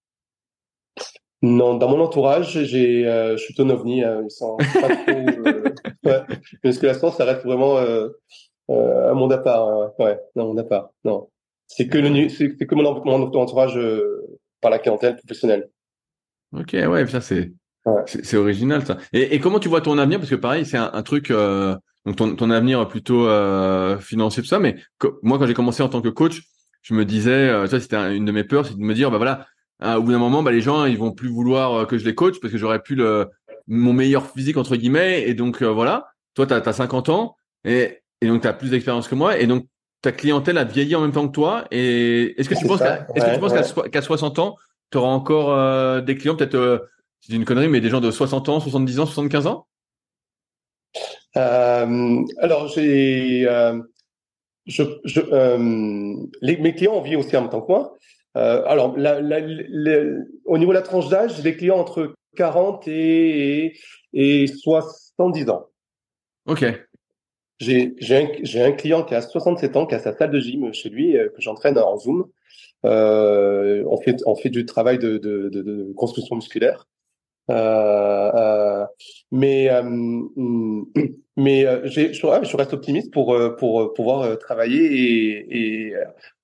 Non, 1.41 1.75
dans 1.75 1.89
mon 1.89 2.01
entourage, 2.01 2.65
j'ai, 2.65 3.07
euh, 3.07 3.37
je 3.37 3.43
suis 3.45 3.55
ton 3.55 3.71
ovni. 3.71 4.03
Hein, 4.03 4.23
ils 4.25 4.31
sont 4.31 4.57
pas 4.57 4.65
trop. 4.65 5.13
euh, 5.47 5.63
ouais. 6.05 6.23
Musculation, 6.65 7.13
ça 7.13 7.25
reste 7.25 7.45
vraiment 7.45 7.79
euh, 7.79 8.09
euh, 8.71 9.11
un 9.11 9.15
monde 9.15 9.33
à 9.33 9.39
part. 9.39 9.69
Hein. 9.69 9.93
Ouais, 9.99 10.19
non, 10.35 10.45
un 10.45 10.47
monde 10.49 10.59
à 10.61 10.65
part. 10.65 10.91
Non, 11.05 11.29
c'est 11.69 11.87
que 11.87 11.99
le, 11.99 12.29
c'est, 12.29 12.57
que 12.57 12.75
mon, 12.75 13.05
mon 13.05 13.23
entourage 13.23 13.79
par 14.61 14.71
la 14.71 14.81
clientèle 14.81 15.17
professionnelle. 15.17 15.69
Ok, 16.53 16.73
ouais, 16.73 17.07
ça 17.07 17.21
c'est. 17.21 17.53
Ouais. 17.87 18.03
C'est 18.07 18.37
original 18.37 18.85
ça. 18.85 18.99
Et, 19.13 19.35
et, 19.35 19.41
comment 19.41 19.61
tu 19.61 19.69
vois 19.69 19.81
ton 19.81 19.97
avenir? 19.99 20.19
Parce 20.19 20.31
que 20.31 20.35
pareil, 20.35 20.67
c'est 20.67 20.77
un, 20.77 20.91
un 20.93 21.03
truc, 21.03 21.31
euh, 21.31 21.77
donc 22.05 22.17
ton, 22.17 22.35
ton 22.35 22.51
avenir 22.51 22.87
plutôt 22.89 23.27
euh, 23.27 23.99
financier 23.99 24.43
tout 24.43 24.49
ça. 24.49 24.59
Mais 24.59 24.77
moi, 25.23 25.39
quand 25.39 25.47
j'ai 25.47 25.55
commencé 25.55 25.83
en 25.83 25.89
tant 25.89 26.03
que 26.03 26.09
coach, 26.09 26.43
je 26.83 26.95
me 26.95 27.05
disais, 27.05 27.31
euh, 27.31 27.67
ça 27.67 27.81
c'était 27.81 28.17
une 28.17 28.25
de 28.25 28.33
mes 28.33 28.45
peurs, 28.45 28.67
c'est 28.67 28.77
de 28.77 28.83
me 28.83 28.95
dire, 28.95 29.11
bah 29.11 29.19
voilà, 29.19 29.47
hein, 29.81 29.97
au 29.97 30.03
bout 30.03 30.13
d'un 30.13 30.19
moment, 30.19 30.43
bah 30.43 30.53
les 30.53 30.61
gens 30.61 30.85
ils 30.85 30.99
vont 30.99 31.13
plus 31.13 31.29
vouloir 31.29 31.75
euh, 31.75 31.85
que 31.85 31.99
je 31.99 32.05
les 32.05 32.15
coach 32.15 32.41
parce 32.41 32.53
que 32.53 32.59
j'aurais 32.59 32.83
plus 32.83 32.95
le 32.95 33.29
mon 33.67 33.93
meilleur 33.93 34.27
physique 34.31 34.57
entre 34.57 34.77
guillemets 34.77 35.29
et 35.29 35.35
donc 35.35 35.63
euh, 35.63 35.67
voilà, 35.67 36.09
toi 36.35 36.47
tu 36.47 36.55
as, 36.55 36.73
50 36.73 37.11
ans 37.11 37.37
et, 37.65 37.99
et 38.23 38.27
donc 38.27 38.41
tu 38.43 38.49
as 38.49 38.55
plus 38.55 38.71
d'expérience 38.71 39.09
que 39.09 39.15
moi 39.15 39.39
et 39.39 39.47
donc 39.47 39.67
ta 40.01 40.13
clientèle 40.13 40.57
a 40.57 40.65
vieilli 40.65 40.95
en 40.95 41.03
même 41.03 41.13
temps 41.13 41.27
que 41.27 41.33
toi 41.33 41.67
et 41.71 42.41
est-ce 42.41 42.49
que, 42.49 42.55
tu 42.55 42.67
penses 42.67 42.79
qu'à, 42.79 43.07
est-ce 43.15 43.27
que 43.27 43.35
tu 43.35 43.41
penses 43.41 43.91
qu'à 43.91 44.03
60 44.03 44.39
ans, 44.39 44.57
tu 44.91 44.97
auras 44.97 45.09
encore 45.09 46.03
des 46.03 46.17
clients 46.17 46.37
peut-être 46.37 46.89
c'est 47.21 47.35
une 47.35 47.45
connerie 47.45 47.69
mais 47.69 47.81
des 47.81 47.91
gens 47.91 48.01
de 48.01 48.11
60 48.11 48.49
ans, 48.49 48.61
70 48.61 49.01
ans, 49.01 49.07
75 49.07 49.47
ans? 49.49 49.67
Alors 51.35 52.69
j'ai 52.69 53.47
je, 54.69 54.83
je, 55.05 55.21
euh, 55.21 56.15
les, 56.43 56.59
mes 56.59 56.75
clients 56.75 57.01
vivent 57.01 57.19
aussi 57.21 57.37
en 57.37 57.43
même 57.43 57.51
temps 57.51 57.63
que 57.63 57.73
moi. 57.73 57.97
Euh, 58.37 58.63
alors, 58.67 58.97
la, 58.97 59.21
la, 59.21 59.41
au 60.45 60.59
niveau 60.59 60.73
de 60.73 60.77
la 60.77 60.83
tranche 60.83 61.09
d'âge, 61.09 61.43
les 61.43 61.57
clients 61.57 61.79
entre 61.79 62.15
40 62.37 62.87
et, 62.87 63.77
et 64.13 64.47
70 64.47 65.49
ans. 65.51 65.67
Ok. 66.47 66.65
J'ai 67.59 67.97
un, 68.11 68.65
un 68.65 68.73
client 68.73 69.03
qui 69.03 69.15
a 69.15 69.23
67 69.23 69.77
ans, 69.77 69.87
qui 69.87 69.95
a 69.95 69.99
sa 69.99 70.17
salle 70.17 70.31
de 70.31 70.39
gym 70.39 70.73
chez 70.73 70.91
lui, 70.91 71.17
euh, 71.17 71.29
que 71.31 71.41
j'entraîne 71.41 71.77
en 71.79 71.97
Zoom. 71.97 72.27
Euh, 72.85 73.83
on, 73.89 73.97
fait, 73.97 74.17
on 74.27 74.37
fait 74.37 74.51
du 74.51 74.65
travail 74.65 74.99
de, 74.99 75.19
de, 75.19 75.49
de, 75.49 75.63
de 75.63 75.93
construction 75.95 76.37
musculaire. 76.37 76.87
Euh, 77.51 78.31
mais 79.31 79.69
euh, 79.71 79.83
mais 81.37 81.67
j'ai, 81.85 82.13
je, 82.13 82.21
je, 82.21 82.57
reste 82.57 82.73
optimiste 82.73 83.13
pour 83.13 83.37
pour 83.59 83.93
pouvoir 83.95 84.39
travailler 84.39 84.85
et, 84.85 85.89
et 85.89 85.95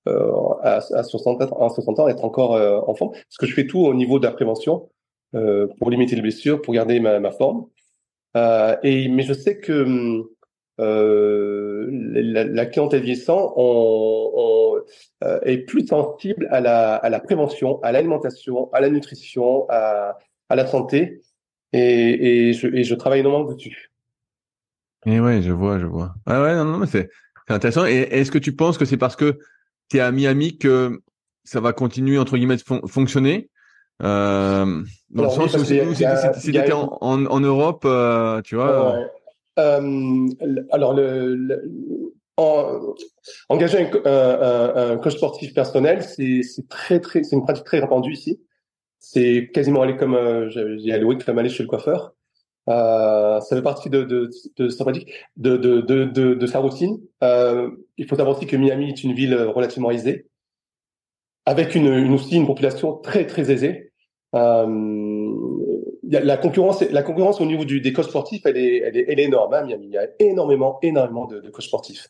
à, 0.05 0.77
à, 0.77 1.03
60 1.03 1.41
à 1.41 1.69
60 1.69 1.99
ans 1.99 2.07
être 2.07 2.23
encore 2.23 2.51
en 2.87 2.95
forme. 2.95 3.11
Parce 3.11 3.37
que 3.39 3.45
je 3.45 3.53
fais 3.53 3.67
tout 3.67 3.79
au 3.79 3.93
niveau 3.93 4.19
de 4.19 4.25
la 4.25 4.31
prévention 4.31 4.89
pour 5.31 5.89
limiter 5.89 6.15
les 6.15 6.21
blessures, 6.21 6.61
pour 6.61 6.73
garder 6.73 6.99
ma, 6.99 7.31
forme. 7.31 7.65
et 8.83 9.07
mais 9.09 9.23
je 9.23 9.33
sais 9.33 9.59
que 9.59 10.25
euh, 10.81 11.87
la, 11.89 12.65
clientèle 12.65 13.01
vieillissant 13.01 13.53
on, 13.55 14.31
on 14.35 14.83
euh, 15.23 15.39
est 15.43 15.59
plus 15.59 15.87
sensible 15.87 16.49
à 16.51 16.59
la, 16.59 16.95
à 16.95 17.09
la 17.09 17.21
prévention, 17.21 17.79
à 17.81 17.93
l'alimentation, 17.93 18.69
à 18.73 18.81
la 18.81 18.89
nutrition, 18.89 19.65
à 19.69 20.17
la 20.49 20.67
santé 20.67 21.21
et, 21.73 22.49
et, 22.49 22.53
je, 22.53 22.67
et 22.67 22.83
je 22.83 22.95
travaille 22.95 23.19
énormément 23.19 23.51
dessus. 23.51 23.91
Et 25.05 25.19
ouais, 25.19 25.41
je 25.41 25.51
vois, 25.51 25.79
je 25.79 25.85
vois. 25.85 26.15
Ah 26.25 26.41
ouais, 26.41 26.55
non, 26.55 26.65
non, 26.65 26.77
mais 26.79 26.87
c'est 26.87 27.09
intéressant. 27.47 27.85
Et 27.85 28.07
est-ce 28.11 28.31
que 28.31 28.37
tu 28.37 28.55
penses 28.55 28.77
que 28.77 28.85
c'est 28.85 28.97
parce 28.97 29.15
que 29.15 29.37
tu 29.89 29.97
es 29.97 29.99
à 29.99 30.11
Miami 30.11 30.57
que 30.57 31.01
ça 31.43 31.59
va 31.59 31.73
continuer 31.73 32.17
entre 32.17 32.37
guillemets 32.37 32.57
de 32.57 32.87
fonctionner? 32.87 33.49
Euh, 34.01 34.83
dans 35.09 35.23
le 35.23 35.29
sens 35.29 35.55
où 35.55 35.63
si, 35.63 35.79
si, 36.35 36.51
tu 36.51 36.57
étais 36.57 36.73
en, 36.73 36.97
en, 36.99 37.25
en, 37.25 37.39
Europe, 37.39 37.83
euh, 37.85 38.41
tu 38.41 38.55
vois. 38.55 38.97
Ouais. 38.97 39.05
Euh, 39.59 40.27
alors, 40.71 40.93
le, 40.93 41.35
le 41.35 42.13
en, 42.35 42.93
engager 43.47 43.79
un, 43.79 44.09
un, 44.11 44.91
un, 44.91 44.97
coach 44.97 45.15
sportif 45.15 45.53
personnel, 45.53 46.03
c'est 46.03 46.41
très 46.67 46.99
très, 46.99 47.23
c'est 47.23 47.37
une 47.37 47.43
pratique 47.43 47.63
très 47.63 47.79
répandue 47.79 48.11
ici 48.11 48.41
c'est 49.07 49.51
quasiment 49.53 49.83
aller 49.83 49.97
comme 49.97 50.15
euh, 50.15 50.49
j'ai 50.49 50.91
alloué 50.91 51.17
comme 51.19 51.37
aller 51.37 51.49
chez 51.49 51.61
le 51.61 51.69
coiffeur. 51.69 52.15
Euh, 52.69 53.39
ça 53.39 53.55
fait 53.55 53.61
partie 53.61 53.91
de, 53.91 54.03
de, 54.03 54.31
de, 54.57 55.57
de, 55.57 55.81
de, 56.05 56.33
de, 56.33 56.47
sa 56.47 56.57
routine. 56.57 56.99
Euh, 57.23 57.69
il 57.97 58.07
faut 58.07 58.15
savoir 58.15 58.35
aussi 58.35 58.47
que 58.47 58.57
Miami 58.57 58.89
est 58.89 59.03
une 59.03 59.13
ville 59.13 59.35
relativement 59.35 59.91
aisée, 59.91 60.25
avec 61.45 61.75
une, 61.75 62.11
aussi 62.11 62.35
une 62.35 62.47
population 62.47 62.93
très 62.93 63.27
très 63.27 63.51
aisée. 63.51 63.91
Euh, 64.33 65.35
la 66.09 66.37
concurrence, 66.37 66.81
la 66.81 67.03
concurrence 67.03 67.39
au 67.39 67.45
niveau 67.45 67.63
des 67.63 67.93
coachs 67.93 68.09
sportifs, 68.09 68.41
elle 68.45 68.57
est, 68.57 68.77
elle 68.77 69.19
est, 69.19 69.23
énorme. 69.23 69.53
Hein, 69.53 69.65
Miami, 69.65 69.85
il 69.85 69.93
y 69.93 69.97
a 69.99 70.07
énormément, 70.17 70.79
énormément 70.81 71.25
de, 71.25 71.41
de 71.41 71.49
coachs 71.51 71.65
sportifs, 71.65 72.07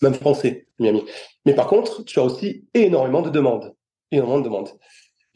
même 0.00 0.14
français, 0.14 0.66
Miami. 0.78 1.04
Mais 1.44 1.54
par 1.54 1.66
contre, 1.66 2.02
tu 2.04 2.18
as 2.18 2.24
aussi 2.24 2.66
énormément 2.72 3.20
de 3.20 3.28
demandes. 3.28 3.74
énormément 4.10 4.38
de 4.38 4.44
demandes. 4.44 4.70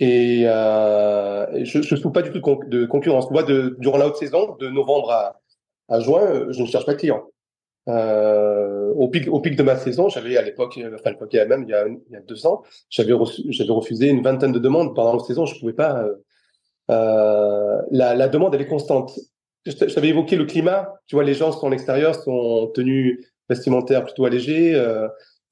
Et 0.05 0.43
euh, 0.49 1.65
je 1.65 1.79
ne 1.79 2.01
trouve 2.01 2.11
pas 2.11 2.23
du 2.23 2.33
tout 2.33 2.41
de, 2.67 2.87
concurrence. 2.87 3.31
Moi, 3.31 3.45
de, 3.45 3.77
durant 3.79 3.99
la 3.99 4.09
haute 4.09 4.17
saison, 4.17 4.57
de 4.59 4.69
novembre 4.69 5.13
à, 5.13 5.41
à 5.89 6.01
juin, 6.01 6.49
je 6.51 6.61
ne 6.61 6.67
cherche 6.67 6.85
pas 6.85 6.95
de 6.95 6.99
clients. 6.99 7.23
Euh, 7.89 8.93
au 8.95 9.09
pic, 9.09 9.57
de 9.57 9.63
ma 9.63 9.77
saison, 9.77 10.09
j'avais 10.09 10.37
à 10.37 10.43
l'époque, 10.43 10.77
enfin 10.93 11.11
l'époque 11.11 11.33
même 11.35 11.63
il 11.63 11.71
y 11.71 11.75
a, 11.75 11.87
il 11.87 12.13
y 12.13 12.17
a 12.17 12.21
deux 12.21 12.47
ans, 12.47 12.63
j'avais 12.91 13.13
refusé 13.13 14.09
une 14.09 14.25
vingtaine 14.25 14.51
de 14.51 14.59
demandes 14.59 14.93
pendant 14.93 15.15
la 15.15 15.23
saison. 15.23 15.47
Je 15.47 15.57
pouvais 15.61 15.73
pas. 15.73 16.03
Euh, 16.03 16.15
euh, 16.91 17.81
la, 17.93 18.29
demande 18.29 18.57
elle 18.57 18.63
est 18.63 18.67
constante. 18.67 19.17
J'avais 19.65 20.09
évoqué 20.09 20.35
le 20.35 20.47
climat. 20.47 20.95
Tu 21.07 21.15
vois, 21.15 21.23
les 21.23 21.35
gens 21.35 21.53
sont 21.53 21.69
en 21.69 21.73
extérieur, 21.73 22.17
sont 22.17 22.73
tenus 22.75 23.25
vestimentaires 23.49 24.05
plutôt 24.05 24.25
allégés, 24.25 24.75
euh, 24.75 25.07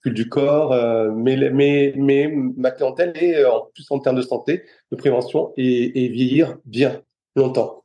du 0.09 0.29
corps, 0.29 0.73
euh, 0.73 1.11
mais, 1.15 1.37
mais, 1.51 1.93
mais 1.97 2.33
ma 2.57 2.71
clientèle 2.71 3.13
est 3.17 3.45
en 3.45 3.67
plus 3.75 3.87
en 3.91 3.99
termes 3.99 4.17
de 4.17 4.23
santé, 4.23 4.65
de 4.91 4.97
prévention 4.97 5.53
et, 5.57 6.05
et 6.05 6.09
vieillir 6.09 6.57
bien 6.65 7.03
longtemps. 7.37 7.85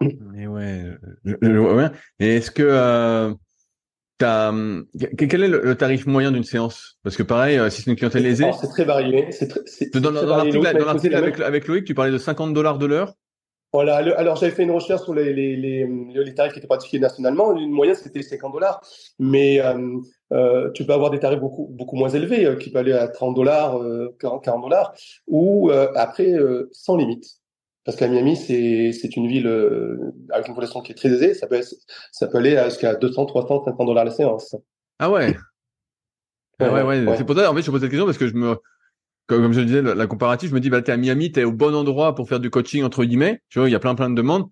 Mais 0.00 0.46
ouais, 0.46 0.84
ouais. 1.24 1.90
Et 2.18 2.36
est-ce 2.36 2.50
que 2.50 3.36
Hum, 4.22 4.86
quel 5.18 5.42
est 5.42 5.48
le, 5.48 5.74
tarif 5.74 6.06
moyen 6.06 6.32
d'une 6.32 6.44
séance? 6.44 6.98
Parce 7.02 7.16
que 7.16 7.22
pareil, 7.22 7.58
euh, 7.58 7.70
si 7.70 7.82
c'est 7.82 7.90
une 7.90 7.96
clientèle 7.96 8.26
aisée, 8.26 8.50
c'est 8.60 8.68
très 8.68 8.84
varié. 8.84 9.30
C'est 9.32 9.96
dans, 9.96 10.10
l'article 10.10 10.66
avec, 11.14 11.40
avec, 11.40 11.66
Loïc, 11.66 11.84
tu 11.84 11.94
parlais 11.94 12.12
de 12.12 12.18
50 12.18 12.52
dollars 12.54 12.78
de 12.78 12.86
l'heure. 12.86 13.14
Voilà. 13.72 13.96
alors 13.96 14.36
j'avais 14.36 14.52
fait 14.52 14.64
une 14.64 14.70
recherche 14.70 15.02
sur 15.02 15.14
les, 15.14 15.32
les, 15.32 15.56
les, 15.56 16.34
tarifs 16.34 16.52
qui 16.52 16.58
étaient 16.58 16.68
pratiqués 16.68 16.98
nationalement. 16.98 17.56
Une 17.56 17.70
moyenne 17.70 17.94
c'était 17.94 18.22
50 18.22 18.52
dollars, 18.52 18.82
mais 19.18 19.60
euh, 19.60 19.98
euh, 20.32 20.70
tu 20.72 20.84
peux 20.84 20.92
avoir 20.92 21.10
des 21.10 21.18
tarifs 21.18 21.40
beaucoup 21.40 21.68
beaucoup 21.70 21.96
moins 21.96 22.10
élevés, 22.10 22.56
qui 22.58 22.70
peuvent 22.70 22.82
aller 22.82 22.92
à 22.92 23.08
30 23.08 23.34
dollars, 23.34 23.80
40 24.18 24.44
dollars, 24.62 24.94
ou 25.26 25.70
après 25.70 26.34
sans 26.72 26.96
limite. 26.96 27.42
Parce 27.84 27.96
qu'à 27.96 28.06
Miami, 28.06 28.36
c'est, 28.36 28.92
c'est 28.92 29.16
une 29.16 29.26
ville 29.26 29.48
euh, 29.48 30.14
avec 30.30 30.46
une 30.46 30.54
population 30.54 30.82
qui 30.82 30.92
est 30.92 30.94
très 30.94 31.08
aisée. 31.08 31.34
Ça 31.34 31.48
peut, 31.48 31.60
ça 32.12 32.26
peut 32.28 32.38
aller 32.38 32.60
jusqu'à 32.66 32.94
200, 32.94 33.26
300, 33.26 33.64
500 33.64 33.84
dollars 33.84 34.04
la 34.04 34.12
séance. 34.12 34.54
Ah 35.00 35.10
ouais. 35.10 35.34
Ah 36.60 36.72
ouais, 36.72 36.82
ouais, 36.82 37.16
C'est 37.16 37.24
pour 37.24 37.34
ça, 37.34 37.50
en 37.50 37.54
fait, 37.56 37.62
je 37.62 37.70
pose 37.70 37.80
cette 37.80 37.90
question 37.90 38.06
parce 38.06 38.18
que 38.18 38.28
je 38.28 38.34
me, 38.34 38.56
comme 39.36 39.52
je 39.52 39.60
disais, 39.60 39.82
la, 39.82 40.06
comparative, 40.06 40.50
je 40.50 40.54
me 40.54 40.60
dis, 40.60 40.70
bah, 40.70 40.82
t'es 40.82 40.92
à 40.92 40.96
Miami, 40.96 41.32
t'es 41.32 41.44
au 41.44 41.52
bon 41.52 41.74
endroit 41.74 42.14
pour 42.14 42.28
faire 42.28 42.40
du 42.40 42.50
coaching, 42.50 42.82
entre 42.84 43.04
guillemets. 43.04 43.40
Tu 43.48 43.58
vois, 43.58 43.68
il 43.68 43.72
y 43.72 43.74
a 43.74 43.78
plein, 43.78 43.94
plein 43.94 44.10
de 44.10 44.14
demandes. 44.14 44.48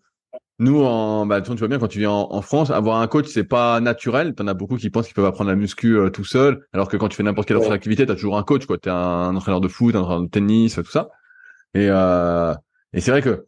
Nous, 0.58 0.82
en, 0.82 1.24
bah, 1.24 1.40
tu 1.40 1.54
vois 1.54 1.68
bien, 1.68 1.78
quand 1.78 1.88
tu 1.88 1.98
viens 1.98 2.10
en, 2.10 2.42
France, 2.42 2.70
avoir 2.70 3.00
un 3.00 3.06
coach, 3.06 3.26
c'est 3.28 3.44
pas 3.44 3.80
naturel. 3.80 4.34
T'en 4.34 4.46
as 4.46 4.54
beaucoup 4.54 4.76
qui 4.76 4.90
pensent 4.90 5.06
qu'ils 5.06 5.14
peuvent 5.14 5.24
apprendre 5.24 5.48
la 5.48 5.56
muscu 5.56 5.96
euh, 5.96 6.10
tout 6.10 6.24
seul. 6.24 6.66
Alors 6.74 6.88
que 6.88 6.98
quand 6.98 7.08
tu 7.08 7.16
fais 7.16 7.22
n'importe 7.22 7.48
quelle 7.48 7.56
autre 7.56 7.72
activité, 7.72 8.04
t'as 8.04 8.14
toujours 8.14 8.36
un 8.36 8.42
coach, 8.42 8.66
quoi. 8.66 8.76
T'es 8.76 8.90
un, 8.90 8.94
un 8.94 9.36
entraîneur 9.36 9.62
de 9.62 9.68
foot, 9.68 9.94
un 9.94 10.00
entraîneur 10.00 10.22
de 10.22 10.28
tennis, 10.28 10.74
tout 10.74 10.84
ça. 10.84 11.08
Et, 11.74 11.88
euh, 11.88 12.54
et 12.92 13.00
c'est 13.00 13.10
vrai 13.10 13.22
que 13.22 13.46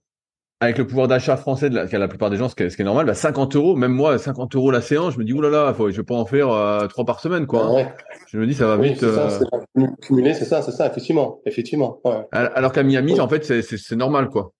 avec 0.62 0.78
le 0.78 0.86
pouvoir 0.86 1.08
d'achat 1.08 1.36
français 1.36 1.70
de 1.70 1.74
la, 1.74 1.86
la 1.86 2.06
plupart 2.06 2.30
des 2.30 2.36
gens, 2.36 2.48
ce 2.48 2.54
qui 2.54 2.62
est, 2.62 2.70
ce 2.70 2.76
qui 2.76 2.82
est 2.82 2.84
normal, 2.84 3.04
bah 3.04 3.14
50 3.14 3.56
euros, 3.56 3.74
même 3.74 3.90
moi, 3.90 4.16
50 4.16 4.54
euros 4.54 4.70
la 4.70 4.80
séance, 4.80 5.14
je 5.14 5.18
me 5.18 5.24
dis, 5.24 5.32
oulala, 5.32 5.74
faut, 5.74 5.90
je 5.90 5.96
vais 5.96 6.04
pas 6.04 6.14
en 6.14 6.24
faire 6.24 6.50
euh, 6.50 6.86
trois 6.86 7.04
par 7.04 7.18
semaine, 7.18 7.48
quoi. 7.48 7.74
Ouais. 7.74 7.92
Je 8.28 8.38
me 8.38 8.46
dis, 8.46 8.54
ça 8.54 8.68
va 8.68 8.76
vite. 8.76 9.00
C'est 9.00 9.10
ça, 9.10 9.28
euh... 9.28 10.32
c'est 10.34 10.44
ça, 10.44 10.62
c'est 10.62 10.70
ça, 10.70 10.86
effectivement, 10.86 11.40
effectivement. 11.46 11.98
Ouais. 12.04 12.24
Alors 12.30 12.70
qu'à 12.70 12.84
Miami, 12.84 13.18
en 13.18 13.28
fait, 13.28 13.60
c'est 13.60 13.96
normal, 13.96 14.28
quoi. 14.28 14.52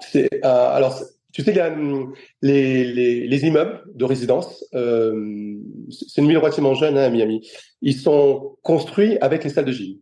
C'est, 0.00 0.30
euh, 0.42 0.68
alors, 0.74 0.98
tu 1.34 1.42
sais, 1.42 1.50
il 1.50 1.56
y 1.58 1.60
a 1.60 1.70
hum, 1.70 2.14
les, 2.40 2.84
les, 2.84 3.28
les 3.28 3.44
immeubles 3.44 3.82
de 3.94 4.06
résidence. 4.06 4.64
Euh, 4.74 5.54
c'est 5.90 6.22
une 6.22 6.28
ville 6.28 6.38
relativement 6.38 6.72
jeune, 6.72 6.96
hein, 6.96 7.02
à 7.04 7.10
Miami. 7.10 7.46
Ils 7.82 7.96
sont 7.96 8.56
construits 8.62 9.18
avec 9.20 9.44
les 9.44 9.50
salles 9.50 9.66
de 9.66 9.72
gym. 9.72 9.98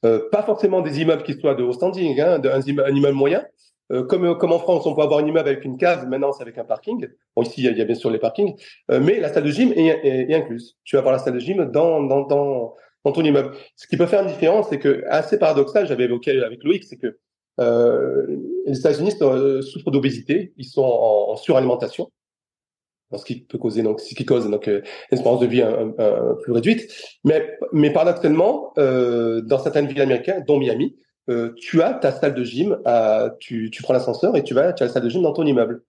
Pas 0.00 0.42
forcément 0.42 0.80
des 0.80 1.02
immeubles 1.02 1.22
qui 1.22 1.34
soient 1.38 1.54
de 1.54 1.62
haut 1.62 1.74
standing, 1.74 2.18
hein, 2.18 2.40
un, 2.42 2.78
un, 2.78 2.94
immeuble 2.96 3.14
moyen. 3.14 3.44
Euh, 3.92 4.04
comme, 4.04 4.36
comme 4.38 4.52
en 4.52 4.58
France, 4.58 4.86
on 4.86 4.94
peut 4.94 5.02
avoir 5.02 5.20
un 5.20 5.26
immeuble 5.26 5.48
avec 5.48 5.64
une 5.64 5.76
cave, 5.76 6.08
maintenant 6.08 6.32
c'est 6.32 6.42
avec 6.42 6.58
un 6.58 6.64
parking. 6.64 7.06
Bon, 7.36 7.42
ici, 7.42 7.62
il 7.62 7.76
y, 7.76 7.80
a, 7.80 7.84
bien 7.84 7.94
sûr 7.94 8.10
les 8.10 8.18
parkings, 8.18 8.54
euh, 8.90 9.00
mais 9.00 9.20
la 9.20 9.32
salle 9.32 9.44
de 9.44 9.50
gym 9.50 9.72
est, 9.76 10.34
incluse. 10.34 10.76
Tu 10.84 10.96
vas 10.96 11.00
avoir 11.00 11.12
la 11.12 11.18
salle 11.18 11.34
de 11.34 11.38
gym 11.38 11.64
dans, 11.66 12.24
ton 12.24 13.22
immeuble. 13.22 13.52
Ce 13.76 13.86
qui 13.86 13.96
peut 13.96 14.06
faire 14.06 14.22
une 14.22 14.28
différence, 14.28 14.68
c'est 14.70 14.78
que, 14.78 15.04
assez 15.08 15.38
paradoxal, 15.38 15.86
j'avais 15.86 16.04
évoqué 16.04 16.42
avec 16.42 16.64
Loïc, 16.64 16.84
c'est 16.84 16.96
que 16.96 17.18
les 17.58 18.78
États-Unis 18.78 19.12
souffrent 19.62 19.90
d'obésité, 19.90 20.52
ils 20.56 20.64
sont 20.64 20.82
en, 20.82 21.32
en 21.32 21.36
suralimentation 21.36 22.10
ce 23.18 23.24
qui 23.24 23.40
peut 23.40 23.58
causer 23.58 23.82
donc 23.82 24.00
ce 24.00 24.14
qui 24.14 24.24
cause 24.24 24.48
donc 24.48 24.68
euh, 24.68 24.82
une 25.10 25.18
de 25.18 25.46
vie 25.46 25.62
plus 26.42 26.52
réduite. 26.52 26.90
Mais 27.24 27.90
paradoxalement, 27.92 28.72
euh, 28.78 29.40
dans 29.42 29.58
certaines 29.58 29.86
villes 29.86 30.00
américaines, 30.00 30.44
dont 30.46 30.58
Miami, 30.58 30.96
euh, 31.30 31.52
tu 31.56 31.82
as 31.82 31.94
ta 31.94 32.10
salle 32.12 32.34
de 32.34 32.44
gym, 32.44 32.78
tu 33.38 33.70
prends 33.82 33.92
l'ascenseur 33.92 34.36
et 34.36 34.42
tu 34.42 34.54
vas 34.54 34.72
tu 34.72 34.82
as 34.82 34.86
la 34.86 34.92
salle 34.92 35.04
de 35.04 35.08
gym 35.08 35.22
dans 35.22 35.32
ton 35.32 35.46
immeuble. 35.46 35.82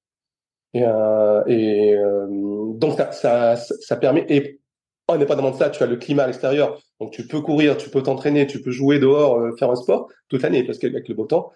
Et, 0.74 0.84
euh, 0.84 1.44
euh, 1.48 2.28
donc 2.76 3.00
ça, 3.12 3.56
ça 3.56 3.96
permet 3.96 4.26
et 4.30 4.60
indépendamment 5.08 5.52
de 5.52 5.58
ça, 5.58 5.70
tu 5.70 5.84
as 5.84 5.86
le 5.86 5.98
climat 5.98 6.24
à 6.24 6.28
l'extérieur, 6.28 6.82
donc 7.00 7.12
tu 7.12 7.28
peux 7.28 7.42
courir, 7.42 7.78
tu 7.78 7.90
peux 7.90 8.02
t'entraîner, 8.02 8.48
tu 8.48 8.62
peux 8.62 8.72
jouer 8.72 9.00
dehors, 9.00 9.58
faire 9.58 9.70
un 9.70 9.76
sport 9.76 10.08
toute 10.30 10.42
l'année 10.42 10.64
parce 10.64 10.78
qu'avec 10.78 11.08
le 11.08 11.16
beau 11.16 11.26
temps. 11.26 11.52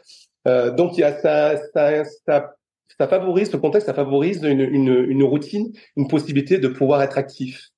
donc 0.46 0.96
ça, 0.96 1.56
ça, 1.74 2.04
ça 2.26 3.08
favorise, 3.08 3.50
ce 3.50 3.58
contexte, 3.58 3.88
ça 3.88 3.94
favorise 3.94 4.44
une, 4.44 4.60
une, 4.60 5.06
une 5.08 5.24
routine, 5.24 5.72
une 5.96 6.08
possibilité 6.08 6.58
de 6.58 6.68
pouvoir 6.68 7.02
être 7.02 7.18
actif. 7.18 7.70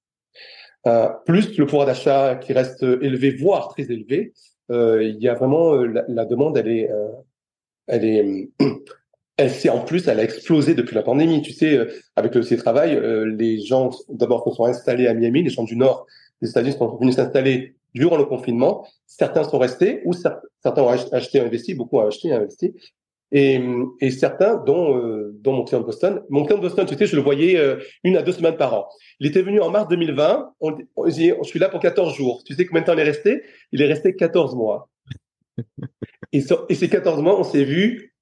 Plus 1.25 1.57
le 1.57 1.65
pouvoir 1.65 1.85
d'achat 1.85 2.35
qui 2.35 2.51
reste 2.51 2.83
élevé, 2.83 3.31
voire 3.31 3.69
très 3.69 3.83
élevé, 3.83 4.33
il 4.69 5.17
y 5.19 5.27
a 5.27 5.33
vraiment 5.33 5.75
euh, 5.75 6.03
la, 6.07 6.25
demande, 6.25 6.57
elle 6.57 6.67
est, 6.67 6.91
euh, 6.91 7.07
elle 7.87 8.05
est, 8.05 8.49
elle 9.37 9.51
s'est 9.51 9.69
en 9.69 9.83
plus, 9.83 10.07
elle 10.07 10.19
a 10.19 10.23
explosé 10.23 10.75
depuis 10.75 10.95
la 10.95 11.03
pandémie. 11.03 11.41
Tu 11.41 11.53
sais, 11.53 11.77
euh, 11.77 11.91
avec 12.15 12.35
le 12.35 12.43
télétravail, 12.43 12.99
les 13.37 13.61
gens 13.61 13.91
d'abord 14.09 14.43
se 14.47 14.55
sont 14.55 14.65
installés 14.65 15.07
à 15.07 15.13
Miami, 15.13 15.43
les 15.43 15.49
gens 15.49 15.63
du 15.63 15.75
Nord 15.75 16.05
des 16.41 16.49
États-Unis 16.49 16.75
sont 16.77 16.95
venus 16.97 17.15
s'installer 17.15 17.75
durant 17.93 18.17
le 18.17 18.25
confinement. 18.25 18.87
Certains 19.07 19.43
sont 19.43 19.57
restés 19.57 20.01
ou 20.05 20.13
certains 20.13 20.81
ont 20.81 20.89
acheté, 20.89 21.41
investi, 21.41 21.73
beaucoup 21.73 21.97
ont 21.97 22.07
acheté, 22.07 22.31
investi. 22.31 22.75
Et, 23.31 23.61
et 24.01 24.09
certains, 24.09 24.55
dont, 24.57 24.97
euh, 24.97 25.31
dont 25.41 25.53
mon 25.53 25.63
client 25.63 25.81
de 25.81 25.85
Boston. 25.85 26.23
Mon 26.29 26.45
client 26.45 26.57
de 26.57 26.63
Boston, 26.63 26.85
tu 26.87 26.95
sais, 26.95 27.05
je 27.05 27.15
le 27.15 27.21
voyais 27.21 27.57
euh, 27.57 27.77
une 28.03 28.17
à 28.17 28.23
deux 28.23 28.31
semaines 28.31 28.57
par 28.57 28.73
an. 28.73 28.89
Il 29.19 29.27
était 29.27 29.43
venu 29.43 29.61
en 29.61 29.69
mars 29.69 29.87
2020. 29.87 30.53
On, 30.61 30.77
on, 30.95 31.09
je 31.09 31.35
suis 31.43 31.59
là 31.59 31.69
pour 31.69 31.79
14 31.79 32.15
jours. 32.15 32.43
Tu 32.43 32.55
sais 32.55 32.65
combien 32.65 32.81
de 32.81 32.87
temps 32.87 32.93
il 32.93 32.99
est 32.99 33.03
resté? 33.03 33.43
Il 33.71 33.81
est 33.81 33.87
resté 33.87 34.15
14 34.15 34.55
mois. 34.55 34.89
et, 36.33 36.43
et 36.69 36.75
ces 36.75 36.89
14 36.89 37.21
mois, 37.21 37.39
on 37.39 37.43
s'est 37.43 37.63
vu 37.63 38.15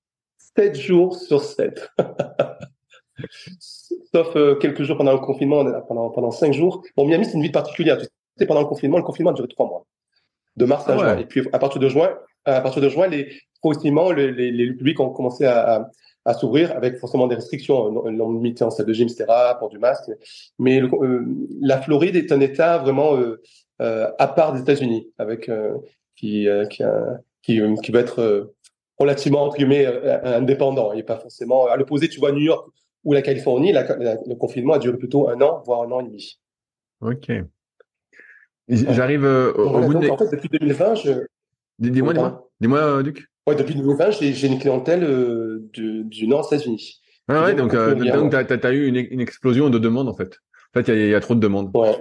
7 0.57 0.75
jours 0.75 1.15
sur 1.15 1.41
7. 1.41 1.89
Sauf 3.59 4.35
euh, 4.35 4.55
quelques 4.55 4.83
jours 4.83 4.97
pendant 4.97 5.13
le 5.13 5.19
confinement, 5.19 5.63
pendant, 5.87 6.09
pendant 6.09 6.31
5 6.31 6.53
jours. 6.53 6.83
Bon, 6.95 7.07
Miami, 7.07 7.25
c'est 7.25 7.33
une 7.33 7.43
ville 7.43 7.51
particulière. 7.51 7.97
Tu 7.97 8.07
sais, 8.37 8.45
pendant 8.45 8.61
le 8.61 8.67
confinement, 8.67 8.97
le 8.97 9.03
confinement 9.03 9.31
a 9.31 9.33
duré 9.33 9.47
3 9.47 9.67
mois. 9.67 9.85
De 10.57 10.65
mars 10.65 10.87
à 10.89 10.93
ah 10.93 10.97
juin. 10.97 11.17
Et 11.17 11.25
puis, 11.25 11.47
à 11.53 11.59
partir 11.59 11.79
de 11.79 11.87
juin, 11.87 12.09
à 12.45 12.61
partir 12.61 12.81
de 12.81 12.89
juin, 12.89 13.07
les, 13.07 13.29
progressivement, 13.61 14.11
les, 14.11 14.31
les, 14.31 14.51
les 14.51 14.73
publics 14.73 14.99
ont 14.99 15.09
commencé 15.09 15.45
à, 15.45 15.89
à, 16.25 16.33
s'ouvrir 16.33 16.75
avec 16.75 16.97
forcément 16.97 17.27
des 17.27 17.35
restrictions, 17.35 17.91
nombre 17.91 18.33
limité 18.33 18.63
en 18.63 18.69
salle 18.69 18.85
de 18.85 18.93
gym, 18.93 19.07
etc., 19.07 19.25
pour 19.59 19.69
du 19.69 19.79
masque. 19.79 20.11
Mais 20.59 20.81
euh, 20.81 21.25
la 21.61 21.81
Floride 21.81 22.15
est 22.15 22.31
un 22.31 22.39
État 22.39 22.77
vraiment 22.79 23.15
euh, 23.15 23.41
euh, 23.81 24.09
à 24.19 24.27
part 24.27 24.53
des 24.53 24.61
États-Unis, 24.61 25.09
avec 25.17 25.49
qui, 26.15 26.47
qui, 26.69 26.83
qui, 27.43 27.61
qui, 27.83 27.91
va 27.91 27.99
être 27.99 28.53
relativement 28.97 29.43
entre 29.43 29.57
guillemets 29.57 29.85
indépendant. 30.23 30.91
Il 30.93 30.97
n'est 30.97 31.03
pas 31.03 31.17
forcément 31.17 31.67
à 31.67 31.77
l'opposé. 31.77 32.09
Tu 32.09 32.19
vois 32.19 32.31
New 32.31 32.39
York 32.39 32.67
ou 33.03 33.13
la 33.13 33.21
Californie, 33.21 33.71
la, 33.71 33.83
le 33.83 34.35
confinement 34.35 34.73
a 34.73 34.79
duré 34.79 34.97
plutôt 34.97 35.29
un 35.29 35.39
an, 35.41 35.61
voire 35.65 35.83
un 35.83 35.91
an 35.91 36.01
et 36.01 36.05
demi. 36.05 36.39
Ok. 37.01 37.31
J'arrive 38.67 39.23
au, 39.23 39.81
bout 39.81 39.95
de... 39.95 40.09
En 40.09 40.17
fait, 40.17 40.31
depuis 40.31 40.49
2020, 40.49 40.95
je... 40.95 41.11
Dis-moi, 41.79 42.13
dis-moi, 42.13 42.49
dis-moi, 42.59 43.03
Duc. 43.03 43.27
Ouais, 43.47 43.55
depuis 43.55 43.75
2020, 43.75 44.11
j'ai 44.11 44.47
une 44.47 44.59
clientèle 44.59 45.03
euh, 45.03 45.69
du, 45.73 46.03
du 46.03 46.27
nord 46.27 46.49
des 46.49 46.57
États-Unis. 46.57 47.01
Ah 47.29 47.43
ouais, 47.43 47.55
donc, 47.55 47.73
euh, 47.73 47.93
donc 47.93 48.31
tu 48.31 48.67
as, 48.67 48.71
eu 48.71 48.87
une, 48.87 48.95
une, 48.95 49.21
explosion 49.21 49.69
de 49.69 49.79
demandes 49.79 50.07
en 50.07 50.13
fait. 50.13 50.37
En 50.73 50.81
fait, 50.81 50.93
il 50.93 51.07
y, 51.07 51.09
y, 51.09 51.15
a 51.15 51.19
trop 51.19 51.35
de 51.35 51.39
demandes. 51.39 51.75
Ouais. 51.75 51.95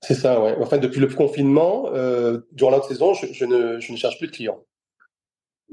C'est 0.00 0.14
ça, 0.14 0.42
ouais. 0.42 0.56
En 0.56 0.66
fait, 0.66 0.78
depuis 0.78 1.00
le 1.00 1.08
confinement, 1.08 1.90
euh, 1.92 2.38
durant 2.52 2.70
la 2.70 2.82
saison, 2.82 3.14
je, 3.14 3.26
je, 3.32 3.44
ne, 3.44 3.80
je 3.80 3.92
ne 3.92 3.96
cherche 3.96 4.18
plus 4.18 4.28
de 4.28 4.32
clients. 4.32 4.64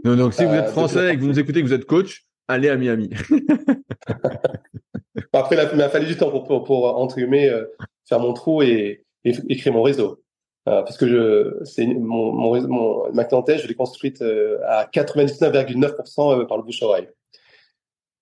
Non, 0.03 0.15
donc, 0.15 0.33
si 0.33 0.45
vous 0.45 0.53
êtes 0.53 0.65
euh, 0.65 0.71
français 0.71 1.13
et 1.13 1.15
que 1.15 1.21
vous 1.21 1.27
nous 1.27 1.39
écoutez, 1.39 1.61
que 1.61 1.67
vous 1.67 1.73
êtes 1.73 1.85
coach, 1.85 2.25
allez 2.47 2.69
à 2.69 2.75
Miami. 2.75 3.09
Après, 5.33 5.57
il 5.71 5.77
m'a 5.77 5.89
fallu 5.89 6.07
du 6.07 6.17
temps 6.17 6.31
pour, 6.31 6.43
pour, 6.43 6.63
pour 6.63 6.97
entre 6.97 7.17
guillemets, 7.17 7.49
euh, 7.49 7.65
faire 8.07 8.19
mon 8.19 8.33
trou 8.33 8.61
et, 8.61 9.04
et, 9.25 9.33
et 9.49 9.57
créer 9.57 9.73
mon 9.73 9.81
réseau. 9.81 10.21
Euh, 10.67 10.81
parce 10.81 10.97
que 10.97 11.07
je, 11.07 11.63
c'est 11.63 11.85
mon, 11.85 12.31
mon, 12.31 12.67
mon, 12.67 13.13
ma 13.13 13.23
clientèle, 13.23 13.59
je 13.59 13.67
l'ai 13.67 13.75
construite 13.75 14.21
euh, 14.23 14.57
à 14.67 14.85
99,9% 14.85 16.41
euh, 16.41 16.45
par 16.45 16.57
le 16.57 16.63
bouche 16.63 16.81
oreille. 16.81 17.07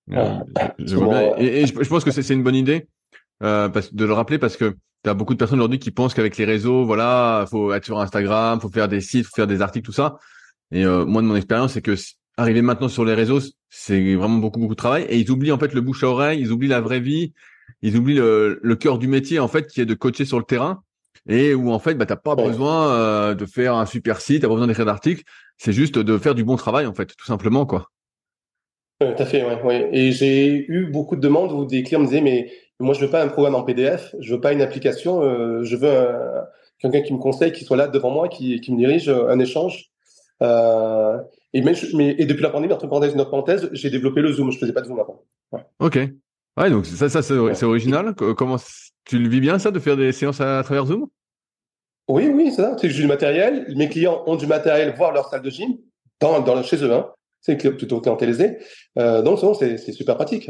je 0.10 0.96
vois 0.96 1.08
bien. 1.08 1.36
Et, 1.38 1.66
je, 1.66 1.74
pense 1.74 2.04
que 2.04 2.12
c'est 2.12 2.34
une 2.34 2.44
bonne 2.44 2.56
idée 2.56 2.88
euh, 3.44 3.70
de 3.70 4.06
le 4.06 4.12
rappeler 4.12 4.40
parce 4.40 4.58
que 4.58 4.76
tu 5.06 5.10
as 5.10 5.14
beaucoup 5.14 5.34
de 5.34 5.38
personnes 5.38 5.60
aujourd'hui 5.60 5.80
qui 5.80 5.92
pensent 5.92 6.14
qu'avec 6.14 6.36
les 6.36 6.44
réseaux, 6.44 6.84
voilà, 6.84 7.46
faut 7.50 7.72
être 7.72 7.86
sur 7.86 8.00
Instagram, 8.00 8.60
faut 8.60 8.70
faire 8.70 8.90
des 8.90 9.00
sites, 9.00 9.26
faut 9.26 9.36
faire 9.36 9.48
des 9.48 9.62
articles, 9.62 9.86
tout 9.86 9.94
ça. 9.94 10.18
Et 10.72 10.86
moi, 10.86 11.22
de 11.22 11.28
mon 11.28 11.36
expérience, 11.36 11.74
c'est 11.74 11.82
que 11.82 11.96
arriver 12.38 12.62
maintenant 12.62 12.88
sur 12.88 13.06
les 13.06 13.14
réseaux, 13.14 13.40
c'est 13.70 14.16
vraiment 14.16 14.38
beaucoup 14.38 14.60
beaucoup 14.60 14.74
de 14.74 14.78
travail. 14.78 15.06
Et 15.10 15.20
ils 15.20 15.30
oublient 15.30 15.52
en 15.52 15.60
fait 15.60 15.74
le 15.74 15.82
bouche 15.82 16.04
à 16.04 16.08
oreille, 16.08 16.40
ils 16.40 16.52
oublient 16.52 16.70
la 16.70 16.82
vraie 16.82 17.02
vie, 17.02 17.34
ils 17.82 17.98
oublient 17.98 18.16
le, 18.16 18.60
le 18.62 18.76
cœur 18.76 18.98
du 18.98 19.08
métier 19.08 19.40
en 19.40 19.50
fait, 19.50 19.68
qui 19.68 19.82
est 19.82 19.86
de 19.86 19.94
coacher 19.94 20.26
sur 20.26 20.40
le 20.40 20.46
terrain 20.46 20.84
et 21.28 21.54
où 21.54 21.72
en 21.72 21.80
fait, 21.80 21.96
bah, 21.96 22.06
t'as 22.06 22.16
pas 22.16 22.36
besoin 22.36 22.92
euh, 22.94 23.36
de 23.36 23.46
faire 23.46 23.76
un 23.76 23.86
super 23.86 24.22
site, 24.22 24.42
t'as 24.42 24.48
pas 24.48 24.54
besoin 24.54 24.68
d'écrire 24.68 24.86
d'articles, 24.86 25.24
c'est 25.58 25.74
juste 25.74 25.98
de 25.98 26.18
faire 26.18 26.36
du 26.36 26.44
bon 26.44 26.56
travail 26.56 26.86
en 26.86 26.94
fait, 26.94 27.16
tout 27.16 27.26
simplement 27.26 27.66
quoi. 27.66 27.90
tout 29.00 29.08
à 29.18 29.26
fait, 29.26 29.46
ouais, 29.46 29.62
ouais. 29.62 29.90
Et 29.92 30.12
j'ai 30.12 30.66
eu 30.70 30.88
beaucoup 30.92 31.16
de 31.16 31.22
demandes 31.22 31.52
où 31.52 31.66
des 31.66 31.84
clients 31.84 32.02
me 32.02 32.06
disaient 32.06 32.22
mais 32.22 32.52
moi 32.80 32.94
je 32.94 33.02
veux 33.02 33.10
pas 33.10 33.24
un 33.24 33.30
programme 33.30 33.56
en 33.56 33.64
PDF, 33.64 34.14
je 34.20 34.34
veux 34.34 34.42
pas 34.42 34.54
une 34.54 34.62
application, 34.62 35.22
euh, 35.22 35.64
je 35.64 35.76
veux 35.76 36.08
quelqu'un 36.80 37.02
qui 37.02 37.14
me 37.14 37.20
conseille, 37.20 37.52
qui 37.52 37.64
soit 37.64 37.78
là 37.78 37.88
devant 37.88 38.12
moi, 38.12 38.28
qui, 38.28 38.60
qui 38.60 38.74
me 38.74 38.78
dirige 38.78 39.10
un 39.10 39.40
échange. 39.40 39.90
Euh, 40.42 41.18
et, 41.54 41.62
mais, 41.62 41.76
et 42.18 42.26
depuis 42.26 42.42
la 42.42 42.50
pandémie, 42.50 42.74
entre 42.74 42.88
parenthèses, 42.88 43.14
une 43.14 43.22
autre 43.22 43.30
parenthèse, 43.30 43.70
j'ai 43.72 43.90
développé 43.90 44.22
le 44.22 44.32
Zoom. 44.34 44.52
Je 44.52 44.58
faisais 44.58 44.74
pas 44.74 44.82
de 44.82 44.88
Zoom 44.88 45.00
avant. 45.00 45.24
Ouais. 45.52 45.62
Ok. 45.80 46.00
Ouais, 46.58 46.70
donc 46.70 46.86
ça, 46.86 47.10
ça 47.10 47.22
c'est 47.22 47.64
original. 47.64 48.14
Comment 48.16 48.58
tu 49.06 49.20
le 49.20 49.30
vis 49.30 49.40
bien 49.40 49.60
ça 49.60 49.72
de 49.72 49.80
faire 49.80 49.98
des 49.98 50.12
séances 50.12 50.42
à, 50.42 50.62
travers 50.64 50.86
Zoom? 50.86 51.08
Oui, 52.08 52.28
oui, 52.28 52.52
c'est 52.52 52.62
ça. 52.62 52.76
C'est 52.78 52.88
que 52.88 52.94
j'ai 52.94 53.02
du 53.02 53.08
matériel. 53.08 53.66
Mes 53.76 53.90
clients 53.90 54.24
ont 54.26 54.36
du 54.36 54.48
matériel, 54.48 54.94
voire 54.96 55.12
leur 55.12 55.30
salle 55.30 55.42
de 55.42 55.50
gym 55.50 55.78
dans, 56.20 56.42
dans 56.42 56.62
chez 56.64 56.84
eux. 56.84 56.94
Hein. 56.94 57.10
C'est 57.42 57.58
plutôt 57.58 58.02
clientélisé. 58.02 58.58
Euh, 58.98 59.22
donc 59.22 59.40
c'est 59.60 59.78
super 59.92 60.16
pratique. 60.16 60.50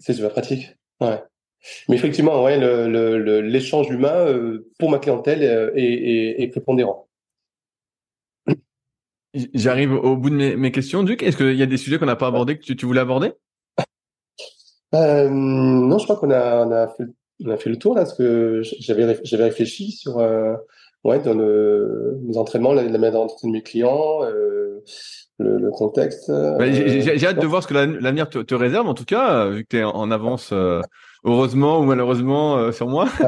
C'est 0.00 0.12
super 0.12 0.30
pratique. 0.30 0.76
Ouais. 1.00 1.20
Mais 1.88 1.96
effectivement, 1.96 2.44
ouais, 2.44 2.58
l'échange 3.42 3.88
le, 3.88 3.94
humain 3.94 4.14
euh, 4.14 4.70
pour 4.78 4.90
ma 4.90 4.98
clientèle 4.98 5.42
euh, 5.42 5.72
est, 5.74 5.82
est, 5.82 6.42
est 6.42 6.48
prépondérant. 6.48 7.08
J'arrive 9.52 9.92
au 9.92 10.16
bout 10.16 10.30
de 10.30 10.36
mes, 10.36 10.56
mes 10.56 10.70
questions, 10.70 11.02
Duc. 11.02 11.22
Est-ce 11.22 11.36
qu'il 11.36 11.54
y 11.54 11.62
a 11.62 11.66
des 11.66 11.76
sujets 11.76 11.98
qu'on 11.98 12.06
n'a 12.06 12.16
pas 12.16 12.28
abordés 12.28 12.58
que 12.58 12.72
tu, 12.72 12.86
voulais 12.86 13.00
aborder? 13.00 13.32
Euh, 14.94 15.28
Non, 15.28 15.98
je 15.98 16.04
crois 16.04 16.16
qu'on 16.16 16.30
a, 16.30 16.64
on 16.66 16.70
a, 16.70 16.88
fait, 16.88 17.04
on 17.44 17.50
a 17.50 17.56
fait 17.56 17.70
le 17.70 17.76
tour 17.76 17.94
là, 17.94 18.02
parce 18.02 18.14
que 18.14 18.62
j'avais 18.62 19.18
j'avais 19.24 19.44
réfléchi 19.44 19.92
sur 19.92 20.18
euh, 20.18 20.54
ouais, 21.04 21.18
dans 21.20 21.34
le, 21.34 22.18
entraînements, 22.36 22.72
la, 22.72 22.82
la 22.82 22.98
manière 22.98 23.12
d'entraîner 23.12 23.52
mes 23.52 23.62
clients, 23.62 24.22
euh, 24.22 24.82
le, 25.38 25.58
le, 25.58 25.70
contexte. 25.70 26.30
Bah, 26.30 26.70
j'ai 26.70 27.26
hâte 27.26 27.40
de 27.40 27.46
voir 27.46 27.62
ce 27.62 27.68
que 27.68 27.74
l'avenir 27.74 28.28
te, 28.28 28.38
te, 28.38 28.54
réserve, 28.54 28.86
en 28.86 28.94
tout 28.94 29.04
cas, 29.04 29.48
vu 29.48 29.64
que 29.64 29.68
tu 29.70 29.78
es 29.78 29.84
en 29.84 30.10
avance, 30.10 30.52
heureusement 31.24 31.80
ou 31.80 31.84
malheureusement, 31.84 32.72
sur 32.72 32.88
moi. 32.88 33.08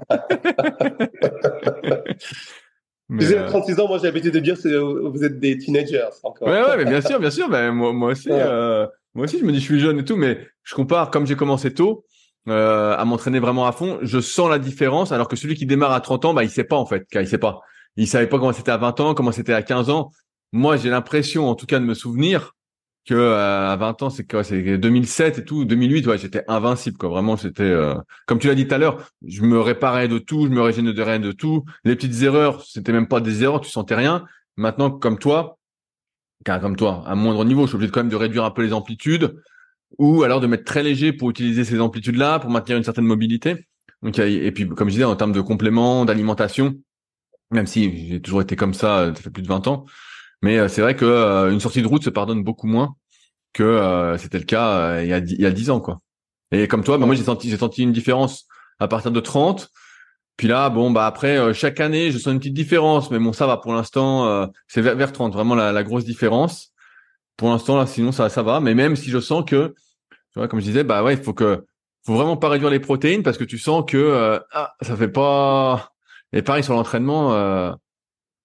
J'ai 3.09 3.37
36 3.37 3.73
euh, 3.79 3.83
ans, 3.83 3.89
moi 3.89 3.99
j'ai 3.99 4.07
l'habitude 4.07 4.35
de 4.35 4.41
dire 4.41 4.61
que 4.61 5.09
vous 5.09 5.25
êtes 5.25 5.39
des 5.39 5.57
teenagers 5.59 6.09
encore. 6.25 6.49
Ouais, 6.49 6.61
ouais, 6.61 6.77
mais 6.77 6.85
bien 6.85 7.01
sûr, 7.01 7.21
bien 7.21 7.31
sûr. 7.31 7.49
Ben, 7.49 7.71
moi, 7.71 7.93
moi 7.93 8.11
aussi, 8.11 8.29
euh, 8.31 8.87
moi 9.17 9.25
aussi, 9.25 9.39
je 9.39 9.45
me 9.45 9.53
dis 9.53 9.61
je 9.61 9.64
suis 9.64 9.81
jeune 9.81 9.99
et 9.99 10.05
tout, 10.05 10.17
mais 10.17 10.47
je 10.62 10.75
compare 10.75 11.11
comme 11.11 11.27
j'ai 11.27 11.37
commencé 11.37 11.73
tôt 11.73 12.05
euh, 12.49 12.95
à 12.97 13.05
m'entraîner 13.05 13.41
vraiment 13.41 13.67
à 13.67 13.73
fond. 13.73 13.99
Je 14.03 14.21
sens 14.21 14.49
la 14.51 14.59
différence, 14.59 15.11
alors 15.11 15.27
que 15.27 15.37
celui 15.37 15.55
qui 15.57 15.67
démarre 15.67 15.93
à 15.93 16.01
30 16.01 16.27
ans, 16.27 16.35
bah 16.35 16.45
il 16.45 16.51
sait 16.51 16.64
pas 16.64 16.77
en 16.77 16.87
fait, 16.87 17.07
il 17.12 17.27
sait 17.27 17.39
pas. 17.39 17.61
Il 17.97 18.07
savait 18.07 18.27
pas 18.27 18.39
comment 18.39 18.53
c'était 18.53 18.71
à 18.73 18.77
20 18.77 19.01
ans, 19.01 19.14
comment 19.14 19.33
c'était 19.33 19.55
à 19.55 19.62
15 19.62 19.89
ans. 19.89 20.11
Moi, 20.53 20.77
j'ai 20.77 20.91
l'impression, 20.91 21.49
en 21.49 21.55
tout 21.55 21.67
cas, 21.67 21.79
de 21.79 21.85
me 21.85 21.95
souvenir 21.95 22.53
que 23.07 23.14
euh, 23.14 23.71
à 23.71 23.77
20 23.77 24.03
ans, 24.03 24.11
c'est 24.11 24.31
quoi 24.31 24.45
C'est 24.45 24.79
2007 24.79 25.39
et 25.39 25.45
tout, 25.45 25.64
2008, 25.64 26.07
ouais, 26.09 26.19
j'étais 26.19 26.45
invincible 26.49 26.99
quoi. 26.99 27.09
Vraiment, 27.09 27.37
c'était 27.37 27.62
euh, 27.62 27.95
comme 28.27 28.39
tu 28.39 28.49
l'as 28.49 28.55
dit 28.55 28.69
tout 28.69 28.75
à 28.75 28.79
l'heure, 28.79 29.11
je 29.27 29.43
me 29.43 29.59
réparais 29.61 30.09
de 30.09 30.19
tout, 30.19 30.45
je 30.45 30.51
me 30.51 30.61
régénérais 30.61 31.21
de 31.21 31.33
tout. 31.33 31.64
Les 31.85 31.97
petites 31.97 32.23
erreurs, 32.23 32.62
c'était 32.64 32.93
même 32.93 33.09
pas 33.09 33.21
des 33.21 33.43
erreurs, 33.45 33.61
tu 33.61 33.71
sentais 33.71 33.95
rien. 33.95 34.25
Maintenant, 34.57 34.91
comme 34.91 35.19
toi, 35.19 35.57
car 35.57 35.57
comme 36.45 36.76
toi, 36.76 37.03
à 37.07 37.14
moindre 37.14 37.45
niveau, 37.45 37.62
je 37.62 37.68
suis 37.68 37.76
obligé 37.76 37.91
quand 37.91 38.01
même 38.01 38.09
de 38.09 38.16
réduire 38.16 38.45
un 38.45 38.51
peu 38.51 38.62
les 38.62 38.72
amplitudes 38.72 39.37
ou 39.99 40.22
alors 40.22 40.41
de 40.41 40.47
mettre 40.47 40.64
très 40.64 40.82
léger 40.82 41.12
pour 41.12 41.30
utiliser 41.30 41.64
ces 41.64 41.80
amplitudes-là 41.80 42.39
pour 42.39 42.51
maintenir 42.51 42.76
une 42.76 42.84
certaine 42.84 43.05
mobilité. 43.05 43.66
Et 44.18 44.53
puis, 44.53 44.68
comme 44.68 44.89
je 44.89 44.95
disais, 44.95 45.05
en 45.05 45.16
termes 45.16 45.32
de 45.32 45.41
compléments, 45.41 46.05
d'alimentation, 46.05 46.74
même 47.51 47.66
si 47.66 48.09
j'ai 48.09 48.20
toujours 48.20 48.43
été 48.43 48.57
comme 48.57 48.74
ça, 48.74 49.12
ça 49.14 49.22
fait 49.22 49.30
plus 49.30 49.43
de 49.43 49.49
20 49.49 49.66
ans, 49.68 49.87
mais 50.43 50.59
euh, 50.59 50.68
c'est 50.68 50.82
vrai 50.82 50.97
que 50.97 51.05
euh, 51.05 51.59
sortie 51.61 51.82
de 51.82 51.87
route 51.87 52.05
se 52.05 52.11
pardonne 52.11 52.43
beaucoup 52.43 52.66
moins 52.66 52.95
que 53.53 53.62
euh, 53.62 54.18
c'était 54.18 54.39
le 54.39 54.45
cas 54.45 55.01
il 55.03 55.09
y 55.09 55.12
a 55.12 55.18
il 55.18 55.41
y 55.41 55.47
a 55.47 55.51
10 55.51 55.70
ans. 55.70 55.82
Et 56.53 56.68
comme 56.68 56.84
toi, 56.84 56.99
bah, 56.99 57.07
moi 57.07 57.14
j'ai 57.14 57.24
senti 57.24 57.51
j'ai 57.51 57.57
senti 57.57 57.82
une 57.82 57.93
différence 57.93 58.47
à 58.78 58.89
partir 58.89 59.11
de 59.11 59.20
30. 59.20 59.68
Puis 60.37 60.49
là, 60.49 60.68
bon 60.68 60.91
bah 60.91 61.07
après 61.07 61.55
chaque 61.55 61.80
année, 61.80 62.11
je 62.11 62.18
sens 62.18 62.32
une 62.32 62.39
petite 62.39 62.55
différence, 62.55 63.11
mais 63.11 63.18
bon 63.18 63.32
ça 63.32 63.47
va 63.47 63.57
pour 63.57 63.72
l'instant, 63.72 64.51
c'est 64.68 64.82
vers, 64.82 64.95
vers 64.95 65.12
30 65.12 65.32
vraiment 65.32 65.55
la, 65.55 65.72
la 65.72 65.82
grosse 65.82 66.05
différence. 66.05 66.74
Pour 67.39 67.49
l'instant 67.49 67.78
là, 67.78 67.87
sinon 67.87 68.12
ça 68.12 68.28
ça 68.28 68.43
va. 68.43 68.61
Mais 68.61 68.74
même 68.74 68.97
si 68.97 69.11
je 69.11 69.18
sens 69.18 69.45
que, 69.47 69.74
tu 70.11 70.16
vois, 70.39 70.49
comme 70.49 70.61
je 70.61 70.66
disais, 70.66 70.84
bah 70.84 71.03
ouais, 71.03 71.14
il 71.14 71.22
faut 71.22 71.32
que 71.32 71.64
faut 72.05 72.14
vraiment 72.14 72.37
pas 72.37 72.51
réduire 72.51 72.70
les 72.70 72.80
protéines 72.80 73.22
parce 73.22 73.39
que 73.39 73.45
tu 73.45 73.59
sens 73.59 73.84
que 73.87 74.41
ah 74.53 74.74
ça 74.82 74.97
fait 74.97 75.09
pas. 75.09 75.93
Et 76.34 76.43
pareil 76.43 76.62
sur 76.62 76.74
l'entraînement, 76.74 77.32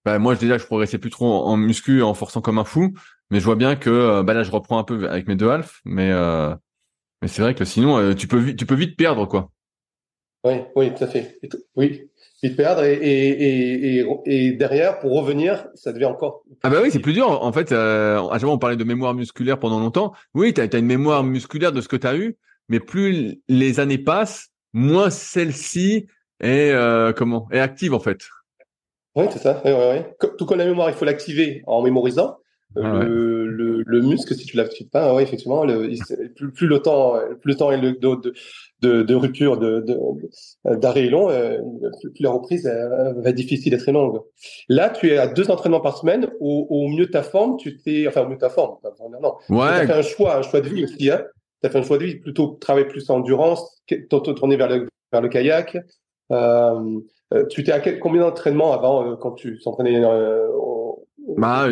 bah, 0.06 0.18
moi 0.18 0.36
déjà 0.36 0.58
je 0.58 0.66
progressais 0.66 0.98
plus 0.98 1.12
trop 1.12 1.46
en, 1.46 1.58
muscu 1.58 2.02
en 2.02 2.14
forçant 2.14 2.42
comme 2.42 2.58
un 2.58 2.64
fou, 2.64 2.94
mais 3.30 3.40
je 3.40 3.46
vois 3.46 3.56
bien 3.56 3.76
que 3.76 3.90
euh, 3.90 4.24
bah 4.24 4.34
là 4.34 4.44
je 4.44 4.52
reprends 4.52 4.80
un 4.80 4.84
peu 4.84 5.08
avec 5.10 5.28
mes 5.28 5.36
deux 5.36 5.50
half, 5.50 5.82
mais 5.86 6.12
euh, 6.12 6.56
mais 7.22 7.28
c'est 7.28 7.42
vrai 7.44 7.54
que 7.54 7.66
sinon 7.66 7.98
euh, 7.98 8.16
tu 8.16 8.28
peux 8.28 8.56
tu 8.56 8.66
peux 8.66 8.76
vite 8.76 8.98
perdre 8.98 9.28
quoi. 9.28 9.52
Oui, 10.44 10.54
oui, 10.76 10.94
tout 10.94 11.04
à 11.04 11.08
fait. 11.08 11.40
Oui, 11.76 12.10
vite 12.42 12.58
perdre 12.58 12.84
et, 12.84 12.94
et, 12.94 14.00
et, 14.00 14.06
et, 14.26 14.52
derrière 14.54 15.00
pour 15.00 15.12
revenir, 15.12 15.68
ça 15.76 15.94
devient 15.94 16.06
encore. 16.06 16.44
Ah 16.64 16.70
bah 16.70 16.80
oui, 16.82 16.90
c'est 16.92 17.00
plus 17.00 17.14
dur. 17.14 17.30
En 17.30 17.52
fait, 17.52 17.72
à 17.72 18.28
chaque 18.32 18.42
fois 18.42 18.52
on 18.52 18.58
parlait 18.58 18.76
de 18.76 18.84
mémoire 18.84 19.14
musculaire 19.14 19.60
pendant 19.60 19.80
longtemps. 19.80 20.14
Oui, 20.34 20.54
tu 20.54 20.62
as, 20.62 20.78
une 20.78 20.86
mémoire 20.86 21.24
musculaire 21.24 21.72
de 21.72 21.82
ce 21.82 21.88
que 21.88 21.96
tu 21.96 22.08
as 22.08 22.16
eu, 22.16 22.38
mais 22.70 22.80
plus 22.80 23.40
les 23.48 23.80
années 23.80 24.00
passent, 24.00 24.50
moins 24.74 25.10
celle-ci 25.10 26.08
est 26.40 26.74
comment 27.16 27.48
est 27.52 27.60
active 27.60 27.94
en 27.94 28.00
fait. 28.00 28.22
Oui, 29.16 29.26
c'est 29.30 29.40
ça. 29.40 29.62
Tout 30.38 30.46
comme 30.46 30.58
la 30.58 30.66
mémoire, 30.66 30.90
il 30.90 30.96
faut 30.96 31.06
l'activer 31.06 31.62
en 31.68 31.82
mémorisant. 31.84 32.38
Ah 32.78 33.04
le, 33.04 33.48
le, 33.48 33.84
le, 33.86 34.02
muscle, 34.02 34.34
si 34.34 34.46
tu 34.46 34.56
l'actives 34.56 34.88
pas, 34.88 35.14
oui, 35.14 35.24
effectivement, 35.24 35.66
le, 35.66 35.90
plus, 36.36 36.52
plus, 36.54 36.68
le 36.68 36.80
temps, 36.80 37.16
plus 37.42 37.52
le 37.52 37.58
temps 37.58 37.70
est 37.70 37.82
de, 37.82 37.92
de, 37.92 38.34
de, 38.82 39.04
de 39.04 39.16
rupture, 39.16 39.58
de, 39.58 39.86
d'arrêt 40.66 41.06
est 41.06 41.10
long, 41.10 41.30
euh, 41.30 41.58
plus, 42.00 42.24
la 42.24 42.32
reprise 42.32 42.66
euh, 42.68 43.14
va 43.14 43.30
être 43.30 43.36
difficile 43.36 43.74
et 43.74 43.78
très 43.78 43.92
longue. 43.92 44.20
Là, 44.70 44.90
tu 44.90 45.10
es 45.10 45.18
à 45.18 45.28
deux 45.28 45.52
entraînements 45.52 45.82
par 45.82 45.98
semaine. 45.98 46.30
Au, 46.40 46.68
au 46.70 46.88
mieux 46.88 47.06
de 47.06 47.12
ta 47.12 47.24
forme, 47.24 47.58
tu 47.58 47.78
t'es, 47.78 48.08
enfin, 48.08 48.22
au 48.22 48.28
mieux 48.28 48.36
de 48.36 48.40
ta 48.40 48.50
forme, 48.50 48.78
non. 49.22 49.34
Ouais. 49.50 49.68
Tu 49.68 49.74
as 49.74 49.88
fait 49.88 49.94
un 49.94 50.02
choix, 50.02 50.38
un 50.38 50.42
choix 50.42 50.62
de 50.62 50.70
vie 50.70 50.84
aussi. 50.84 51.10
Hein. 51.10 51.24
Tu 51.62 51.68
as 51.68 51.70
fait 51.70 51.80
un 51.80 51.84
choix 51.84 51.98
de 51.98 52.06
vie, 52.06 52.16
plutôt 52.16 52.58
travailler 52.60 52.88
plus 52.88 53.10
en 53.10 53.18
endurance, 53.18 53.84
tourner 54.10 54.58
vers 54.58 54.70
le, 54.70 54.88
vers 55.12 55.22
le 55.22 55.30
kayak. 55.30 55.78
Euh, 56.32 57.00
euh, 57.34 57.46
tu 57.48 57.64
t'es 57.64 57.72
à 57.72 57.80
quel, 57.80 58.00
combien 58.00 58.22
d'entraînements 58.22 58.74
avant 58.74 59.06
euh, 59.06 59.16
quand 59.16 59.34
tu 59.34 59.60
t'entraînais 59.60 60.04
euh, 60.04 60.48
bah, 61.38 61.68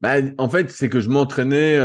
bah, 0.00 0.14
en 0.38 0.48
fait, 0.48 0.70
c'est 0.70 0.88
que 0.88 1.00
je 1.00 1.08
m'entraînais 1.08 1.78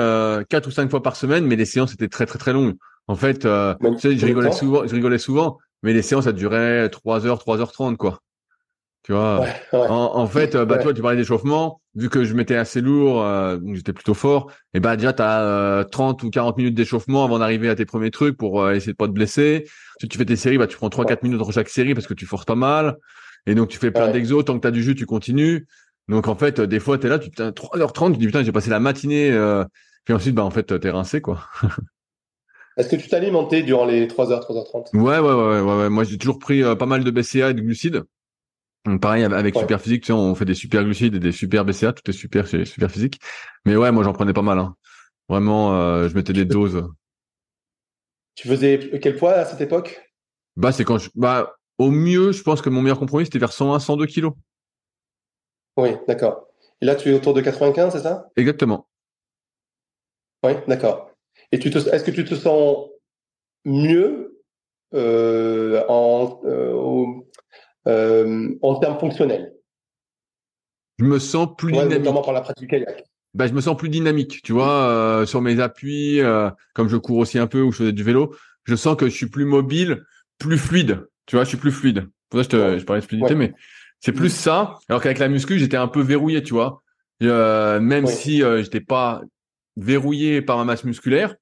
quatre 0.49 0.68
ou 0.68 0.72
cinq 0.72 0.89
fois 0.89 1.03
par 1.03 1.16
semaine, 1.16 1.45
mais 1.45 1.55
les 1.55 1.66
séances 1.66 1.93
étaient 1.93 2.07
très 2.07 2.26
très 2.26 2.39
très 2.39 2.53
longues. 2.53 2.76
En 3.08 3.16
fait, 3.16 3.39
tu 3.39 3.99
sais, 3.99 4.18
je 4.18 4.26
rigolais 4.26 4.51
souvent, 4.51 4.88
je 4.88 4.93
rigolais 4.93 5.18
souvent, 5.18 5.58
mais 5.84 5.93
les 5.93 6.01
séances 6.01 6.24
ça 6.24 6.32
durait 6.32 6.89
3 6.89 7.26
heures, 7.26 7.39
3 7.39 7.60
heures 7.60 7.72
30 7.72 7.97
quoi. 7.97 8.20
Tu 9.03 9.14
vois? 9.14 9.45
En, 9.72 10.26
fait, 10.26 10.58
bah 10.58 10.80
toi 10.80 10.91
tu 10.91 11.03
parlais 11.03 11.18
d'échauffement, 11.18 11.80
vu 11.93 12.10
que 12.10 12.24
je 12.24 12.34
m'étais 12.34 12.56
assez 12.56 12.82
lourd, 12.82 13.24
donc 13.60 13.76
j'étais 13.76 13.93
plutôt 13.93 14.16
fort. 14.16 14.51
Et 14.74 14.80
bah 14.80 14.95
déjà 14.95 15.14
tu 15.14 15.22
as 15.22 15.86
30 15.91 16.24
ou 16.24 16.32
40 16.32 16.58
minutes 16.58 16.74
d'échauffement 16.74 17.24
avant 17.24 17.38
d'arriver 17.38 17.70
à 17.70 17.76
tes 17.76 17.86
premiers 17.86 18.10
trucs 18.10 18.36
pour 18.36 18.68
essayer 18.72 18.93
de 18.93 18.97
pas 18.97 19.08
te 19.08 19.12
blesser. 19.12 19.68
Si 20.01 20.08
tu 20.08 20.18
fais 20.18 20.26
tes 20.26 20.36
séries, 20.36 20.58
bah 20.58 20.66
tu 20.66 20.76
prends 20.76 20.89
3 20.89 21.06
4 21.06 21.22
minutes 21.22 21.39
entre 21.39 21.51
chaque 21.51 21.70
série 21.70 21.93
parce 21.93 22.08
que 22.08 22.16
tu 22.16 22.26
forces 22.26 22.45
pas 22.45 22.56
mal. 22.56 22.97
Et 23.45 23.53
donc 23.53 23.70
tu 23.70 23.78
fais 23.78 23.91
plein 23.91 24.10
d'exos, 24.10 24.43
tant 24.43 24.56
que 24.56 24.62
tu 24.62 24.68
as 24.68 24.72
du 24.72 24.82
jus, 24.82 24.95
tu 24.95 25.06
continues. 25.06 25.68
Donc 26.08 26.28
en 26.28 26.36
fait, 26.36 26.60
des 26.60 26.80
fois 26.80 26.97
tu 26.97 27.06
es 27.06 27.10
là, 27.12 27.20
tu 27.20 27.30
3h30, 27.30 28.14
tu 28.14 28.18
dis 28.18 28.26
putain, 28.26 28.41
j'ai 28.41 28.51
passé 28.51 28.72
la 28.72 28.80
matinée 28.80 29.32
puis 30.03 30.14
ensuite 30.14 30.34
bah 30.34 30.43
en 30.43 30.51
fait 30.51 30.80
tu 30.80 30.88
es 30.88 30.91
rincé 30.91 31.22
quoi. 31.22 31.47
Est-ce 32.78 32.89
que 32.89 32.95
tu 32.95 33.07
t'es 33.07 33.15
alimenté 33.15 33.63
durant 33.63 33.86
les 33.86 34.07
3h, 34.07 34.41
3h30 34.41 34.95
ouais, 34.95 35.19
ouais, 35.19 35.19
ouais, 35.19 35.61
ouais, 35.61 35.78
ouais. 35.84 35.89
Moi, 35.89 36.03
j'ai 36.03 36.17
toujours 36.17 36.39
pris 36.39 36.61
pas 36.78 36.86
mal 36.86 37.03
de 37.03 37.11
BCA 37.11 37.51
et 37.51 37.53
de 37.53 37.61
glucides. 37.61 38.03
Donc, 38.86 39.01
pareil 39.01 39.23
avec 39.23 39.57
Super 39.57 39.82
Physique, 39.82 40.01
tu 40.03 40.07
sais, 40.07 40.13
on 40.13 40.36
fait 40.36 40.45
des 40.45 40.53
super 40.53 40.84
glucides 40.84 41.15
et 41.15 41.19
des 41.19 41.32
super 41.32 41.65
BCA, 41.65 41.91
tout 41.91 42.07
est 42.09 42.13
super 42.13 42.45
chez 42.45 42.65
Super 42.65 42.91
Physique. 42.91 43.19
Mais 43.65 43.76
ouais, 43.76 43.91
moi 43.91 44.03
j'en 44.03 44.13
prenais 44.13 44.34
pas 44.34 44.43
mal. 44.43 44.59
Hein. 44.59 44.76
Vraiment, 45.28 45.76
euh, 45.76 46.07
je 46.07 46.13
mettais 46.13 46.34
des 46.34 46.45
doses. 46.45 46.88
Tu 48.36 48.47
faisais 48.47 48.99
quel 49.01 49.15
poids 49.15 49.34
à 49.34 49.45
cette 49.45 49.61
époque? 49.61 50.01
Bah 50.55 50.71
c'est 50.71 50.84
quand 50.84 50.99
je, 50.99 51.09
bah 51.15 51.55
au 51.80 51.89
mieux, 51.89 52.32
je 52.32 52.43
pense 52.43 52.61
que 52.61 52.69
mon 52.69 52.82
meilleur 52.82 52.99
compromis 52.99 53.26
c'était 53.26 53.39
vers 53.39 53.53
101, 53.53 53.80
102 53.80 54.05
kilos. 54.05 54.34
Oui, 55.78 55.89
d'accord. 56.07 56.47
Et 56.82 56.86
là, 56.86 56.95
tu 56.95 57.09
es 57.09 57.13
autour 57.13 57.34
de 57.34 57.41
95, 57.41 57.91
c'est 57.91 57.99
ça? 58.01 58.30
Exactement. 58.36 58.88
Oui, 60.43 60.53
d'accord. 60.67 61.11
Et 61.52 61.60
tu 61.60 61.70
te, 61.70 61.78
est-ce 61.78 62.04
que 62.04 62.12
tu 62.12 62.26
te 62.26 62.36
sens 62.36 62.89
mieux 63.64 64.41
euh, 64.93 65.84
en 65.88 66.39
termes 68.80 69.00
fonctionnels? 69.00 69.54
Je 70.98 71.06
me 71.06 71.20
sens 71.20 71.50
plus 71.58 71.72
dynamique. 71.72 72.00
Notamment 72.00 72.22
par 72.22 72.34
la 72.34 72.41
pratique 72.41 72.70
kayak. 72.70 73.04
Bah, 73.34 73.48
je 73.48 73.54
me 73.54 73.60
sens 73.60 73.76
plus 73.76 73.89
dynamique, 73.89 74.41
tu 74.43 74.54
vois, 74.54 75.24
sur 75.26 75.41
mes 75.41 75.60
appuis, 75.60 76.22
comme 76.74 76.88
je 76.88 76.96
cours 76.96 77.18
aussi 77.18 77.38
un 77.38 77.48
peu 77.48 77.62
ou 77.62 77.74
je 77.74 77.80
faisais 77.80 77.91
du 77.91 78.04
vélo, 78.04 78.34
je 78.64 78.76
sens 78.76 78.96
que 78.96 79.08
je 79.08 79.14
suis 79.14 79.30
plus 79.30 79.46
mobile, 79.46 80.06
plus 80.38 80.58
fluide. 80.58 81.06
Tu 81.26 81.36
vois, 81.36 81.43
je 81.43 81.50
suis 81.50 81.58
plus 81.58 81.72
fluide. 81.72 82.08
Pour 82.30 82.39
ça, 82.39 82.43
je, 82.43 82.50
te, 82.50 82.80
je 82.80 82.86
parlais 82.86 83.02
de 83.02 83.06
fluidité, 83.06 83.36
mais 83.36 83.54
c'est 84.00 84.12
plus 84.12 84.28
mm. 84.28 84.38
ça. 84.38 84.76
Alors 84.89 85.02
qu'avec 85.02 85.20
la 85.20 85.28
muscu, 85.28 85.58
j'étais 85.58 85.78
un 85.78 85.88
peu 85.88 86.02
verrouillé, 86.02 86.43
tu 86.43 86.54
vois. 86.54 86.82
Euh, 87.24 87.80
même 87.80 88.08
si 88.08 88.43
euh, 88.43 88.62
j'étais 88.62 88.82
pas 88.82 89.22
verrouillé 89.78 90.41
par 90.41 90.57
ma 90.57 90.63
masse 90.63 90.84
musculaire, 90.84 91.36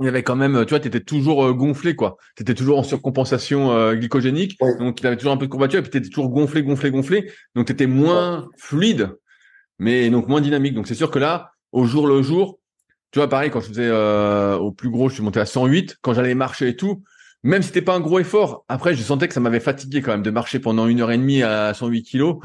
il 0.00 0.04
y 0.04 0.08
avait 0.08 0.22
quand 0.22 0.36
même, 0.36 0.64
tu 0.64 0.70
vois, 0.70 0.80
t'étais 0.80 1.00
toujours 1.00 1.44
euh, 1.44 1.52
gonflé, 1.52 1.96
quoi. 1.96 2.18
T'étais 2.36 2.54
toujours 2.54 2.78
en 2.78 2.82
surcompensation 2.84 3.72
euh, 3.72 3.94
glycogénique, 3.94 4.58
donc 4.78 5.00
il 5.00 5.06
avait 5.06 5.16
toujours 5.16 5.32
un 5.32 5.36
peu 5.36 5.46
de 5.46 5.50
courbature, 5.50 5.80
et 5.80 5.82
puis 5.82 5.90
t'étais 5.90 6.08
toujours 6.08 6.30
gonflé, 6.30 6.62
gonflé, 6.62 6.90
gonflé, 6.90 7.32
donc 7.54 7.66
t'étais 7.66 7.86
moins 7.86 8.48
fluide, 8.56 9.10
mais 9.78 10.08
donc 10.10 10.28
moins 10.28 10.40
dynamique. 10.40 10.74
Donc 10.74 10.86
c'est 10.86 10.94
sûr 10.94 11.10
que 11.10 11.18
là, 11.18 11.52
au 11.72 11.84
jour 11.84 12.06
le 12.06 12.22
jour, 12.22 12.60
tu 13.10 13.18
vois, 13.18 13.28
pareil, 13.28 13.50
quand 13.50 13.60
je 13.60 13.68
faisais 13.68 13.90
au 13.90 14.70
plus 14.70 14.90
gros, 14.90 15.08
je 15.08 15.14
suis 15.14 15.22
monté 15.22 15.40
à 15.40 15.46
108. 15.46 15.96
Quand 16.02 16.12
j'allais 16.12 16.34
marcher 16.34 16.68
et 16.68 16.76
tout, 16.76 17.02
même 17.42 17.62
si 17.62 17.68
c'était 17.68 17.82
pas 17.82 17.94
un 17.94 18.00
gros 18.00 18.18
effort, 18.18 18.64
après, 18.68 18.94
je 18.94 19.02
sentais 19.02 19.28
que 19.28 19.34
ça 19.34 19.40
m'avait 19.40 19.60
fatigué 19.60 20.02
quand 20.02 20.10
même 20.12 20.22
de 20.22 20.30
marcher 20.30 20.58
pendant 20.58 20.86
une 20.86 21.00
heure 21.00 21.10
et 21.10 21.18
demie 21.18 21.42
à 21.42 21.72
108 21.72 22.02
kilos. 22.02 22.36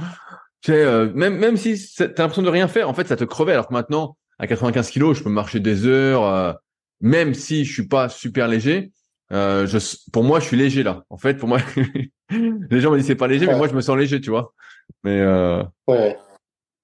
Tu 0.62 0.72
sais, 0.72 0.84
euh, 0.84 1.12
même 1.14 1.38
même 1.38 1.58
si 1.58 1.76
t'as 1.98 2.06
l'impression 2.06 2.42
de 2.42 2.50
rien 2.50 2.68
faire, 2.68 2.90
en 2.90 2.94
fait, 2.94 3.08
ça 3.08 3.16
te 3.16 3.24
crevait. 3.24 3.54
Alors 3.54 3.68
que 3.68 3.74
maintenant, 3.74 4.18
à 4.44 4.48
95 4.48 4.90
kilos, 4.90 5.18
je 5.18 5.24
peux 5.24 5.30
marcher 5.30 5.62
des 5.62 5.86
heures, 5.86 6.26
euh, 6.26 6.52
même 7.00 7.34
si 7.34 7.64
je 7.64 7.72
suis 7.72 7.88
pas 7.88 8.10
super 8.10 8.50
léger. 8.50 8.92
Euh, 9.32 9.66
je, 9.66 9.78
pour 10.12 10.24
moi, 10.24 10.42
je 10.42 10.46
suis 10.46 10.58
léger 10.58 10.84
là. 10.84 11.06
En 11.10 11.18
fait, 11.18 11.36
pour 11.36 11.48
moi, 11.48 11.60
les 12.30 12.82
gens 12.82 12.92
me 12.92 12.98
disent 12.98 13.08
c'est 13.08 13.16
pas 13.16 13.28
léger, 13.28 13.48
mais 13.48 13.56
moi, 13.56 13.70
je 13.70 13.74
me 13.74 13.80
sens 13.80 13.98
léger, 13.98 14.20
tu 14.20 14.32
vois. 14.32 14.54
Mais 15.06 15.18
euh... 15.22 15.64
ouais. 15.88 16.18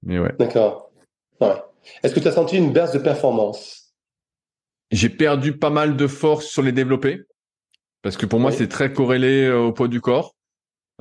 Mais 0.04 0.20
ouais. 0.20 0.34
D'accord. 0.40 0.90
Ouais. 1.42 1.62
Est-ce 2.02 2.16
que 2.16 2.22
tu 2.22 2.30
as 2.30 2.32
senti 2.32 2.58
une 2.58 2.72
baisse 2.72 2.94
de 2.94 3.00
performance? 3.00 3.94
J'ai 4.92 5.10
perdu 5.10 5.58
pas 5.58 5.70
mal 5.70 5.98
de 5.98 6.08
force 6.08 6.46
sur 6.46 6.62
les 6.62 6.72
développés. 6.72 7.24
Parce 8.02 8.16
que 8.16 8.26
pour 8.26 8.40
moi, 8.40 8.54
c'est 8.54 8.70
très 8.70 8.94
corrélé 8.94 9.44
euh, 9.44 9.60
au 9.60 9.74
poids 9.74 9.90
du 9.90 10.00
corps. 10.00 10.34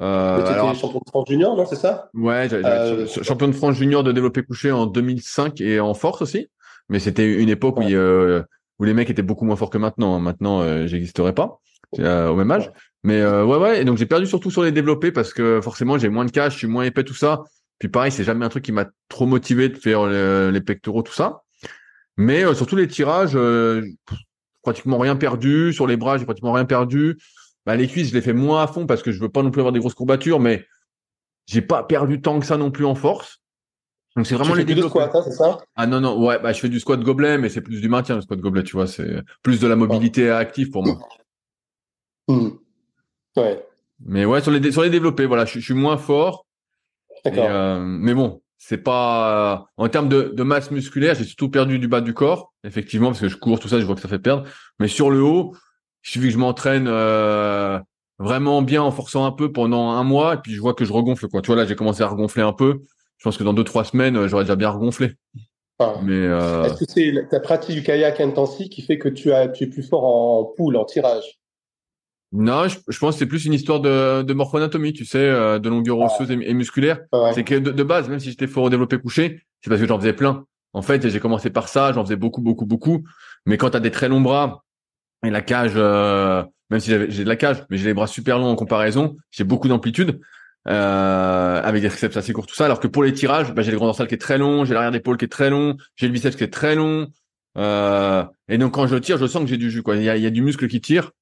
Euh, 0.01 0.47
alors, 0.47 0.75
champion 0.75 1.01
de 1.05 1.09
France 1.09 1.29
junior, 1.29 1.57
non, 1.57 1.67
c'est 1.67 1.77
ça? 1.77 2.09
Ouais, 2.15 2.49
euh, 2.53 3.07
champion 3.07 3.49
de 3.49 3.53
France 3.53 3.77
junior 3.77 4.05
de 4.05 4.13
développé 4.13 4.43
couché 4.43 4.71
en 4.71 4.87
2005 4.87 5.61
et 5.61 5.81
en 5.81 5.95
force 5.95 6.23
aussi. 6.23 6.49
Mais 6.89 7.01
c'était 7.01 7.35
une 7.35 7.49
époque 7.49 7.79
où, 7.79 7.83
euh, 7.83 8.43
où 8.79 8.85
les 8.85 8.95
mecs 8.95 9.11
étaient 9.11 9.23
beaucoup 9.23 9.45
moins 9.45 9.57
forts 9.57 9.71
que 9.71 9.79
maintenant. 9.79 10.15
Hein. 10.15 10.21
Maintenant, 10.21 10.61
euh, 10.61 10.87
j'existerais 10.87 11.35
pas 11.35 11.59
au 11.97 12.35
même 12.35 12.51
âge. 12.51 12.71
Mais 13.03 13.25
ouais, 13.25 13.57
ouais. 13.57 13.81
Et 13.81 13.85
donc 13.85 13.97
j'ai 13.97 14.07
perdu 14.07 14.27
surtout 14.27 14.51
sur 14.51 14.63
les 14.63 14.73
développés 14.73 15.11
parce 15.11 15.33
que 15.33 15.61
forcément 15.63 15.97
j'ai 15.97 16.11
moins 16.11 16.27
de 16.27 16.31
cash, 16.31 16.53
je 16.53 16.59
suis 16.59 16.67
moins 16.67 16.85
épais, 16.85 17.03
tout 17.03 17.15
ça. 17.15 17.45
Puis 17.79 17.89
pareil, 17.89 18.13
c'est 18.13 18.25
jamais 18.25 18.45
un 18.45 18.49
truc 18.49 18.65
qui 18.65 18.73
m'a 18.73 18.87
trop 19.09 19.25
motivé 19.25 19.69
de 19.69 19.77
faire 19.77 20.07
les 20.07 20.61
pectoraux, 20.61 21.03
tout 21.03 21.13
ça. 21.13 21.43
Mais 22.17 22.43
surtout 22.55 22.77
les 22.77 22.89
tirages, 22.89 23.39
pratiquement 24.63 24.99
rien 24.99 25.17
perdu. 25.17 25.73
Sur 25.73 25.87
les 25.87 25.97
bras, 25.97 26.19
j'ai 26.19 26.25
pratiquement 26.25 26.53
rien 26.53 26.67
perdu. 26.67 27.17
Bah, 27.69 27.77
les 27.77 27.87
cuisses, 27.87 28.09
je 28.09 28.15
les 28.15 28.23
fais 28.23 28.33
moins 28.33 28.63
à 28.63 28.67
fond 28.67 28.87
parce 28.87 29.03
que 29.03 29.13
je 29.13 29.21
veux 29.21 29.29
pas 29.29 29.43
non 29.43 29.51
plus 29.51 29.61
avoir 29.61 29.75
des 29.75 29.79
grosses 29.79 29.93
courbatures, 29.93 30.41
mais 30.41 30.65
j'ai 31.45 31.61
pas 31.61 31.83
perdu 31.83 32.23
tant 32.23 32.41
que 32.41 32.47
ça 32.47 32.57
non 32.57 32.71
plus 32.71 32.87
en 32.87 32.95
force. 32.95 33.43
Donc 34.17 34.27
c'est 34.27 34.37
vraiment 34.37 34.53
tu 34.53 34.61
les 34.61 34.67
fais 34.67 34.75
du 34.75 34.89
squat, 34.89 35.11
hein, 35.15 35.21
c'est 35.23 35.33
ça? 35.33 35.59
Ah 35.77 35.87
non 35.87 36.01
non, 36.01 36.19
ouais, 36.19 36.39
bah 36.39 36.55
je 36.55 36.61
fais 36.61 36.71
du 36.71 36.81
squat 36.81 36.99
gobelet, 36.99 37.37
mais 37.37 37.51
c'est 37.51 37.61
plus 37.61 37.83
du 37.83 37.91
maintien 37.91 38.15
le 38.15 38.23
squat 38.23 38.41
gobelet, 38.41 38.63
tu 38.63 38.73
vois, 38.73 38.87
c'est 38.87 39.23
plus 39.43 39.61
de 39.61 39.67
la 39.67 39.77
mobilité 39.77 40.31
active 40.31 40.71
pour 40.71 40.83
moi. 40.83 40.99
Hmm. 42.27 42.53
Ouais. 43.37 43.63
Mais 44.01 44.25
ouais, 44.25 44.41
sur 44.41 44.51
les 44.51 44.73
sur 44.73 44.81
les 44.81 44.89
développés, 44.89 45.27
voilà, 45.27 45.45
je, 45.45 45.59
suis 45.59 45.75
moins 45.75 45.99
fort. 45.99 46.47
D'accord. 47.23 47.49
Euh, 47.51 47.81
mais 47.85 48.15
bon, 48.15 48.41
c'est 48.57 48.79
pas 48.79 49.67
en 49.77 49.91
termes 49.91 50.09
de, 50.09 50.33
de 50.35 50.43
masse 50.43 50.71
musculaire, 50.71 51.17
j'ai 51.17 51.25
surtout 51.25 51.51
perdu 51.51 51.79
du 51.79 51.87
bas 51.87 52.01
du 52.01 52.15
corps, 52.15 52.55
effectivement, 52.65 53.09
parce 53.09 53.21
que 53.21 53.29
je 53.29 53.37
cours 53.37 53.61
tout 53.61 53.69
ça, 53.69 53.79
je 53.79 53.85
vois 53.85 53.95
que 53.95 54.01
ça 54.01 54.09
fait 54.09 54.19
perdre. 54.19 54.49
Mais 54.79 54.89
sur 54.89 55.11
le 55.11 55.21
haut, 55.21 55.55
il 56.05 56.11
suffit 56.11 56.27
que 56.27 56.33
je 56.33 56.39
m'entraîne 56.39 56.87
euh, 56.89 57.79
vraiment 58.19 58.63
bien 58.63 58.83
en 58.83 58.91
forçant 58.91 59.25
un 59.25 59.33
peu 59.33 59.53
pendant 59.53 59.91
un 59.91 60.05
mois, 60.05 60.35
et 60.35 60.39
puis 60.39 60.53
je 60.53 60.61
vois 60.61 60.75
que 60.75 60.85
je 60.85 60.93
regonfle 60.93 61.29
quoi. 61.29 61.43
Tu 61.43 61.49
vois 61.49 61.57
là, 61.57 61.67
j'ai 61.67 61.77
commencé 61.77 62.03
à 62.03 62.09
regonfler 62.09 62.43
un 62.43 62.53
peu. 62.53 62.81
Je 63.19 63.25
pense 63.25 63.37
que 63.37 63.45
dans 63.45 63.53
deux 63.53 63.65
trois 63.65 63.85
semaines, 63.85 64.27
j'aurais 64.27 64.45
déjà 64.45 64.57
bien 64.57 64.71
regonflé. 64.71 65.15
Ah. 65.79 65.95
Mais 66.03 66.15
euh... 66.15 66.65
est-ce 66.65 66.85
que 66.85 66.91
c'est 66.91 67.29
ta 67.31 67.41
pratique 67.41 67.77
du 67.77 67.83
kayak 67.83 68.21
intensive 68.21 68.69
qui 68.69 68.83
fait 68.83 68.99
que 68.99 69.09
tu 69.09 69.33
as 69.33 69.49
tu 69.49 69.65
es 69.65 69.67
plus 69.69 69.83
fort 69.83 70.05
en 70.05 70.45
poule, 70.45 70.77
en 70.77 70.85
tirage? 70.85 71.39
Non, 72.31 72.69
je, 72.69 72.99
pense 72.99 73.15
que 73.15 73.19
c'est 73.21 73.27
plus 73.27 73.47
une 73.47 73.55
histoire 73.55 73.81
de, 73.81 74.23
de 74.23 74.35
morphoanatomie, 74.35 74.93
tu 74.93 75.07
sais, 75.07 75.19
euh, 75.19 75.59
de 75.59 75.71
longueur 75.71 75.99
osseuse 75.99 76.31
et, 76.31 76.53
musculaire. 76.53 77.01
C'est 77.33 77.43
que 77.43 77.55
de, 77.55 77.83
base, 77.83 78.09
même 78.11 78.21
si 78.21 78.29
j'étais 78.29 78.47
fort 78.47 78.65
au 78.65 78.71
développé 78.71 78.99
couché, 78.99 79.41
c'est 79.63 79.71
parce 79.71 79.81
que 79.81 79.87
j'en 79.87 79.99
faisais 79.99 80.13
plein. 80.13 80.45
En 80.75 80.83
fait, 80.83 81.09
j'ai 81.09 81.21
commencé 81.21 81.49
par 81.49 81.69
ça, 81.69 81.93
j'en 81.93 82.05
faisais 82.05 82.17
beaucoup, 82.17 82.43
beaucoup, 82.43 82.67
beaucoup. 82.67 83.03
Mais 83.47 83.57
quand 83.57 83.71
tu 83.71 83.79
as 83.79 83.81
des 83.81 83.91
très 83.91 84.09
longs 84.09 84.21
bras 84.21 84.63
et 85.25 85.31
la 85.31 85.43
cage, 85.43 85.73
euh, 85.77 86.43
même 86.71 86.81
si 86.81 86.91
j'ai 86.91 87.25
de 87.25 87.29
la 87.29 87.37
cage, 87.37 87.65
mais 87.71 87.77
j'ai 87.77 87.87
les 87.87 87.95
bras 87.95 88.07
super 88.07 88.39
longs 88.39 88.49
en 88.49 88.57
comparaison, 88.57 89.17
j'ai 89.31 89.45
beaucoup 89.45 89.69
d'amplitude. 89.69 90.21
Euh, 90.67 91.63
avec 91.63 91.81
des 91.81 91.89
triceps 91.89 92.17
assez 92.17 92.35
courts, 92.35 92.47
tout 92.47 92.55
ça. 92.55 92.67
Alors 92.67 92.79
que 92.79 92.89
pour 92.89 93.03
les 93.03 93.15
tirages, 93.15 93.55
bah, 93.55 93.63
j'ai 93.63 93.71
le 93.71 93.79
grand 93.79 93.87
dorsal 93.87 94.07
qui 94.07 94.15
est 94.15 94.19
très 94.19 94.37
long, 94.37 94.67
j'ai 94.67 94.75
l'arrière 94.75 94.91
d'épaule 94.91 95.17
qui 95.17 95.25
est 95.25 95.29
très 95.29 95.49
long, 95.49 95.79
j'ai 95.97 96.07
le 96.07 96.13
biceps 96.13 96.37
qui 96.37 96.45
est 96.45 96.53
très 96.53 96.75
long. 96.75 97.09
et 97.57 98.59
donc 98.59 98.75
quand 98.75 98.87
je 98.87 98.97
tire, 98.97 99.17
je 99.17 99.27
sens 99.27 99.43
que 99.43 99.49
j'ai 99.49 99.57
du 99.57 99.71
jus. 99.71 99.83
Quoi. 99.83 99.97
Il 99.97 100.03
y 100.03 100.11
a, 100.11 100.17
il 100.17 100.23
y 100.23 100.27
a 100.27 100.31
du 100.31 100.43
muscle 100.43 100.69
qui 100.69 100.81
tire 100.83 101.13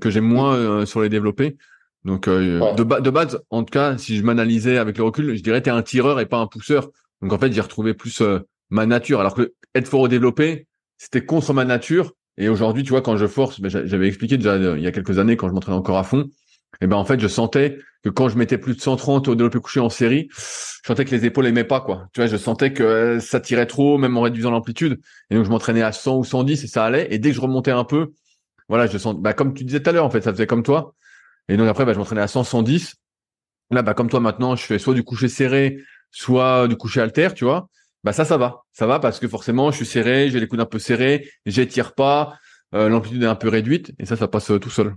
que 0.00 0.10
j'aime 0.10 0.24
moins 0.24 0.54
euh, 0.54 0.86
sur 0.86 1.00
les 1.00 1.08
développés. 1.08 1.56
Donc 2.04 2.28
euh, 2.28 2.74
de, 2.74 2.82
de, 2.82 3.10
base, 3.10 3.42
en 3.50 3.62
tout 3.62 3.72
cas, 3.72 3.98
si 3.98 4.16
je 4.16 4.22
m'analysais 4.22 4.78
avec 4.78 4.96
le 4.96 5.04
recul, 5.04 5.36
je 5.36 5.42
dirais 5.42 5.60
t'es 5.60 5.70
un 5.70 5.82
tireur 5.82 6.20
et 6.20 6.26
pas 6.26 6.38
un 6.38 6.46
pousseur. 6.46 6.90
Donc 7.20 7.32
en 7.32 7.38
fait, 7.38 7.52
j'ai 7.52 7.60
retrouvé 7.60 7.94
plus 7.94 8.20
euh, 8.22 8.40
ma 8.70 8.86
nature. 8.86 9.20
Alors 9.20 9.34
que 9.34 9.52
être 9.74 9.88
fort 9.88 10.00
au 10.00 10.08
développé, 10.08 10.66
c'était 10.96 11.24
contre 11.24 11.52
ma 11.52 11.64
nature. 11.64 12.12
Et 12.40 12.48
aujourd'hui, 12.48 12.82
tu 12.82 12.90
vois, 12.90 13.02
quand 13.02 13.16
je 13.18 13.26
force, 13.26 13.60
ben, 13.60 13.68
j'avais 13.68 14.08
expliqué 14.08 14.38
déjà 14.38 14.56
il 14.56 14.82
y 14.82 14.86
a 14.86 14.92
quelques 14.92 15.18
années 15.18 15.36
quand 15.36 15.48
je 15.48 15.52
m'entraînais 15.52 15.76
encore 15.76 15.98
à 15.98 16.04
fond, 16.04 16.30
et 16.80 16.86
ben 16.86 16.96
en 16.96 17.04
fait, 17.04 17.20
je 17.20 17.28
sentais 17.28 17.78
que 18.02 18.08
quand 18.08 18.30
je 18.30 18.38
mettais 18.38 18.56
plus 18.56 18.74
de 18.74 18.80
130 18.80 19.28
au 19.28 19.34
développé 19.34 19.58
couché 19.58 19.80
en 19.80 19.90
série, 19.90 20.28
je 20.32 20.86
sentais 20.86 21.04
que 21.04 21.10
les 21.10 21.26
épaules 21.26 21.46
aimaient 21.46 21.64
pas 21.64 21.82
quoi. 21.82 22.08
Tu 22.14 22.20
vois, 22.20 22.28
je 22.28 22.38
sentais 22.38 22.72
que 22.72 23.18
ça 23.20 23.40
tirait 23.40 23.66
trop, 23.66 23.98
même 23.98 24.16
en 24.16 24.22
réduisant 24.22 24.50
l'amplitude. 24.50 25.00
Et 25.28 25.34
donc 25.34 25.44
je 25.44 25.50
m'entraînais 25.50 25.82
à 25.82 25.92
100 25.92 26.16
ou 26.16 26.24
110 26.24 26.64
et 26.64 26.66
ça 26.66 26.84
allait. 26.84 27.08
Et 27.10 27.18
dès 27.18 27.28
que 27.30 27.36
je 27.36 27.40
remontais 27.42 27.72
un 27.72 27.84
peu, 27.84 28.12
voilà, 28.68 28.86
je 28.86 28.96
sens, 28.96 29.16
bah, 29.16 29.34
comme 29.34 29.52
tu 29.52 29.64
disais 29.64 29.82
tout 29.82 29.90
à 29.90 29.92
l'heure, 29.92 30.06
en 30.06 30.10
fait, 30.10 30.22
ça 30.22 30.32
faisait 30.32 30.46
comme 30.46 30.62
toi. 30.62 30.94
Et 31.48 31.58
donc 31.58 31.68
après, 31.68 31.84
bah, 31.84 31.92
je 31.92 31.98
m'entraînais 31.98 32.22
à 32.22 32.28
100, 32.28 32.44
110. 32.44 32.94
Là, 33.70 33.82
bah, 33.82 33.92
comme 33.92 34.08
toi, 34.08 34.20
maintenant, 34.20 34.56
je 34.56 34.64
fais 34.64 34.78
soit 34.78 34.94
du 34.94 35.02
coucher 35.02 35.28
serré, 35.28 35.78
soit 36.10 36.68
du 36.68 36.76
coucher 36.76 37.02
alter, 37.02 37.34
tu 37.34 37.44
vois. 37.44 37.68
Bah, 38.04 38.12
ça, 38.12 38.24
ça 38.24 38.36
va. 38.36 38.64
Ça 38.72 38.86
va 38.86 38.98
parce 38.98 39.18
que 39.20 39.28
forcément, 39.28 39.70
je 39.70 39.76
suis 39.76 39.86
serré, 39.86 40.30
j'ai 40.30 40.40
les 40.40 40.48
coudes 40.48 40.60
un 40.60 40.66
peu 40.66 40.78
serrés, 40.78 41.28
j'étire 41.46 41.94
pas, 41.94 42.38
euh, 42.74 42.88
l'amplitude 42.88 43.22
est 43.22 43.26
un 43.26 43.34
peu 43.34 43.48
réduite, 43.48 43.92
et 43.98 44.06
ça, 44.06 44.16
ça 44.16 44.28
passe 44.28 44.50
euh, 44.50 44.58
tout 44.58 44.70
seul. 44.70 44.94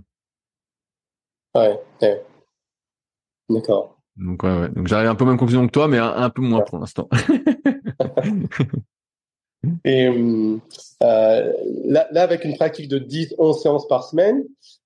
Ouais, 1.54 1.80
D'accord. 3.48 3.98
Donc, 4.16 4.42
ouais, 4.42 4.58
ouais. 4.58 4.68
Donc, 4.70 4.86
j'arrive 4.88 5.08
un 5.08 5.14
peu 5.14 5.24
même 5.24 5.36
conclusion 5.36 5.66
que 5.66 5.72
toi, 5.72 5.86
mais 5.88 5.98
un, 5.98 6.30
peu 6.30 6.42
moins 6.42 6.62
pour 6.62 6.78
l'instant. 6.78 7.08
Et 9.84 10.08
euh, 10.08 10.58
là, 11.00 12.06
là, 12.10 12.22
avec 12.22 12.44
une 12.44 12.56
pratique 12.56 12.88
de 12.88 12.98
10, 12.98 13.34
11 13.38 13.62
séances 13.62 13.88
par 13.88 14.04
semaine, 14.04 14.44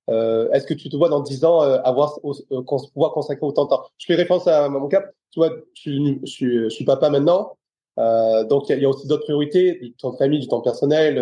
euh, 0.08 0.50
est-ce 0.52 0.66
que 0.66 0.74
tu 0.74 0.88
te 0.88 0.96
vois 0.96 1.08
dans 1.08 1.20
10 1.20 1.44
ans 1.44 1.62
euh, 1.62 1.80
avoir 1.82 2.18
euh, 2.24 2.62
pouvoir 2.92 3.12
consacrer 3.12 3.44
autant 3.44 3.64
de 3.64 3.70
temps? 3.70 3.84
Je 3.98 4.06
fais 4.06 4.14
référence 4.14 4.46
à 4.46 4.68
mon 4.68 4.88
cas. 4.88 5.02
Tu 5.30 5.40
vois, 5.40 5.50
je 5.74 5.80
suis, 5.80 6.20
je 6.22 6.30
suis, 6.30 6.58
je 6.64 6.68
suis 6.68 6.84
papa 6.84 7.10
maintenant, 7.10 7.56
donc 8.48 8.68
il 8.68 8.78
y, 8.78 8.80
y, 8.80 8.84
a 8.84 8.88
aussi 8.88 9.06
d'autres 9.06 9.24
priorités, 9.24 9.78
du 9.80 9.92
temps 9.94 10.12
de 10.12 10.16
famille, 10.16 10.40
du 10.40 10.48
temps 10.48 10.60
personnel. 10.60 11.18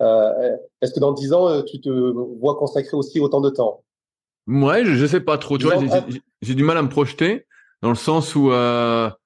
est-ce 0.00 0.92
que 0.92 1.00
dans 1.00 1.12
10 1.12 1.32
ans, 1.32 1.62
tu 1.62 1.80
te 1.80 1.88
vois 1.88 2.56
consacrer 2.56 2.96
aussi 2.96 3.18
autant 3.20 3.40
de 3.40 3.50
temps? 3.50 3.82
Ouais, 4.46 4.84
je, 4.84 4.92
je 4.92 5.06
sais 5.06 5.20
pas 5.20 5.38
trop. 5.38 5.58
Tu 5.58 5.66
vois, 5.66 5.76
j'ai 6.42 6.54
du 6.54 6.64
mal 6.64 6.76
à 6.76 6.82
me 6.82 6.88
projeter 6.88 7.46
dans 7.80 7.88
le 7.88 7.94
sens 7.96 8.34
où, 8.34 8.48
bah, 8.48 9.16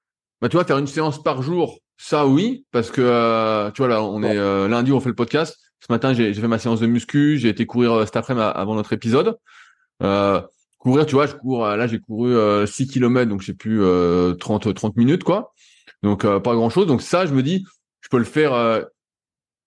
tu 0.43 0.57
vois, 0.57 0.65
faire 0.65 0.79
une 0.79 0.87
séance 0.87 1.23
par 1.23 1.43
jour 1.43 1.81
ça 1.99 2.27
oui, 2.27 2.67
parce 2.73 2.91
que 2.91 3.01
euh, 3.03 3.71
tu 3.71 3.83
vois 3.83 3.89
là, 3.89 4.03
on 4.03 4.23
est 4.23 4.37
euh, 4.37 4.69
lundi, 4.69 4.93
on 4.93 5.01
fait 5.01 5.09
le 5.09 5.15
podcast. 5.15 5.57
Ce 5.81 5.93
matin, 5.93 6.13
j'ai 6.15 6.33
fait 6.35 6.49
ma 6.49 6.59
séance 6.59 6.81
de 6.81 6.87
muscu, 6.87 7.39
j'ai 7.39 7.49
été 7.49 7.67
courir 7.67 7.93
euh, 7.93 8.05
cet 8.05 8.17
après-midi 8.17 8.47
avant 8.55 8.75
notre 8.75 8.93
épisode. 8.93 9.39
courir, 10.79 11.07
tu 11.07 11.15
vois, 11.15 11.27
je 11.27 11.35
cours 11.35 11.67
là, 11.67 11.87
j'ai 11.87 11.99
couru 11.99 12.67
6 12.67 12.89
km, 12.89 13.29
donc 13.31 13.41
j'ai 13.41 13.55
plus 13.55 13.81
30 14.39 14.75
30 14.75 14.97
minutes 14.97 15.25
quoi. 15.25 15.53
Donc 16.03 16.23
pas 16.23 16.55
grand-chose. 16.55 16.87
Donc 16.87 17.03
ça, 17.03 17.27
je 17.27 17.33
me 17.33 17.43
dis, 17.43 17.65
je 18.01 18.09
peux 18.09 18.19
le 18.19 18.25
faire. 18.25 18.53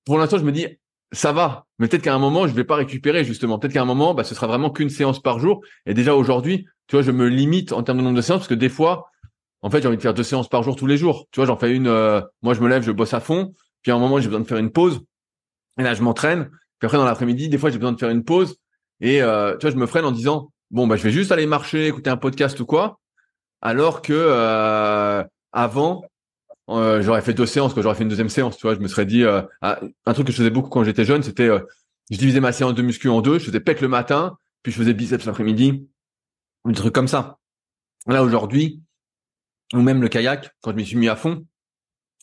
pour 0.05 0.17
l'instant, 0.17 0.37
je 0.37 0.43
me 0.43 0.51
dis, 0.51 0.67
ça 1.11 1.31
va. 1.31 1.65
Mais 1.79 1.87
peut-être 1.87 2.03
qu'à 2.03 2.13
un 2.13 2.19
moment, 2.19 2.47
je 2.47 2.53
vais 2.53 2.63
pas 2.63 2.75
récupérer 2.75 3.23
justement. 3.23 3.59
Peut-être 3.59 3.73
qu'à 3.73 3.81
un 3.81 3.85
moment, 3.85 4.13
bah, 4.13 4.23
ce 4.23 4.35
sera 4.35 4.47
vraiment 4.47 4.69
qu'une 4.69 4.89
séance 4.89 5.21
par 5.21 5.39
jour. 5.39 5.61
Et 5.85 5.93
déjà 5.93 6.15
aujourd'hui, 6.15 6.67
tu 6.87 6.95
vois, 6.95 7.03
je 7.03 7.11
me 7.11 7.27
limite 7.27 7.71
en 7.73 7.83
termes 7.83 7.99
de 7.99 8.03
nombre 8.03 8.17
de 8.17 8.21
séances 8.21 8.39
parce 8.39 8.47
que 8.47 8.53
des 8.53 8.69
fois, 8.69 9.09
en 9.61 9.69
fait, 9.69 9.81
j'ai 9.81 9.87
envie 9.87 9.97
de 9.97 10.01
faire 10.01 10.13
deux 10.13 10.23
séances 10.23 10.47
par 10.47 10.63
jour 10.63 10.75
tous 10.75 10.87
les 10.87 10.97
jours. 10.97 11.27
Tu 11.31 11.39
vois, 11.39 11.45
j'en 11.45 11.57
fais 11.57 11.73
une. 11.75 11.87
Euh, 11.87 12.21
moi, 12.41 12.53
je 12.53 12.61
me 12.61 12.67
lève, 12.67 12.83
je 12.83 12.91
bosse 12.91 13.13
à 13.13 13.19
fond. 13.19 13.53
Puis 13.81 13.91
à 13.91 13.95
un 13.95 13.99
moment, 13.99 14.19
j'ai 14.19 14.27
besoin 14.27 14.41
de 14.41 14.47
faire 14.47 14.57
une 14.57 14.71
pause. 14.71 15.01
Et 15.77 15.83
là, 15.83 15.93
je 15.93 16.01
m'entraîne. 16.01 16.49
Puis 16.79 16.85
après, 16.85 16.97
dans 16.97 17.05
l'après-midi, 17.05 17.49
des 17.49 17.57
fois, 17.57 17.69
j'ai 17.69 17.77
besoin 17.77 17.91
de 17.91 17.99
faire 17.99 18.09
une 18.09 18.23
pause. 18.23 18.57
Et 19.01 19.21
euh, 19.21 19.55
tu 19.57 19.65
vois, 19.65 19.71
je 19.71 19.77
me 19.77 19.85
freine 19.85 20.05
en 20.05 20.11
disant, 20.11 20.51
bon 20.71 20.87
bah 20.87 20.95
je 20.95 21.03
vais 21.03 21.11
juste 21.11 21.31
aller 21.31 21.45
marcher, 21.45 21.87
écouter 21.87 22.09
un 22.09 22.17
podcast 22.17 22.59
ou 22.59 22.65
quoi, 22.65 22.99
alors 23.61 24.01
que 24.01 24.13
euh, 24.13 25.23
avant 25.51 26.03
euh, 26.69 27.01
j'aurais 27.01 27.21
fait 27.21 27.33
deux 27.33 27.45
séances, 27.45 27.73
que 27.73 27.81
j'aurais 27.81 27.95
fait 27.95 28.03
une 28.03 28.09
deuxième 28.09 28.29
séance, 28.29 28.57
tu 28.57 28.63
vois, 28.63 28.75
je 28.75 28.79
me 28.79 28.87
serais 28.87 29.05
dit 29.05 29.23
ah, 29.61 29.79
un 30.05 30.13
truc 30.13 30.27
que 30.27 30.31
je 30.31 30.37
faisais 30.37 30.49
beaucoup 30.49 30.69
quand 30.69 30.83
j'étais 30.83 31.05
jeune, 31.05 31.23
c'était 31.23 31.49
je 32.09 32.17
divisais 32.17 32.39
ma 32.39 32.51
séance 32.51 32.73
de 32.73 32.81
muscu 32.81 33.09
en 33.09 33.21
deux, 33.21 33.39
je 33.39 33.45
faisais 33.45 33.59
pec 33.59 33.81
le 33.81 33.87
matin, 33.87 34.37
puis 34.63 34.71
je 34.71 34.77
faisais 34.77 34.93
biceps 34.93 35.25
l'après-midi, 35.25 35.87
un 36.65 36.71
truc 36.71 36.93
comme 36.93 37.07
ça. 37.07 37.37
Là 38.07 38.23
aujourd'hui, 38.23 38.81
ou 39.73 39.81
même 39.81 40.01
le 40.01 40.09
kayak, 40.09 40.51
quand 40.61 40.71
je 40.71 40.75
m'y 40.75 40.85
suis 40.85 40.97
mis 40.97 41.09
à 41.09 41.15
fond, 41.15 41.45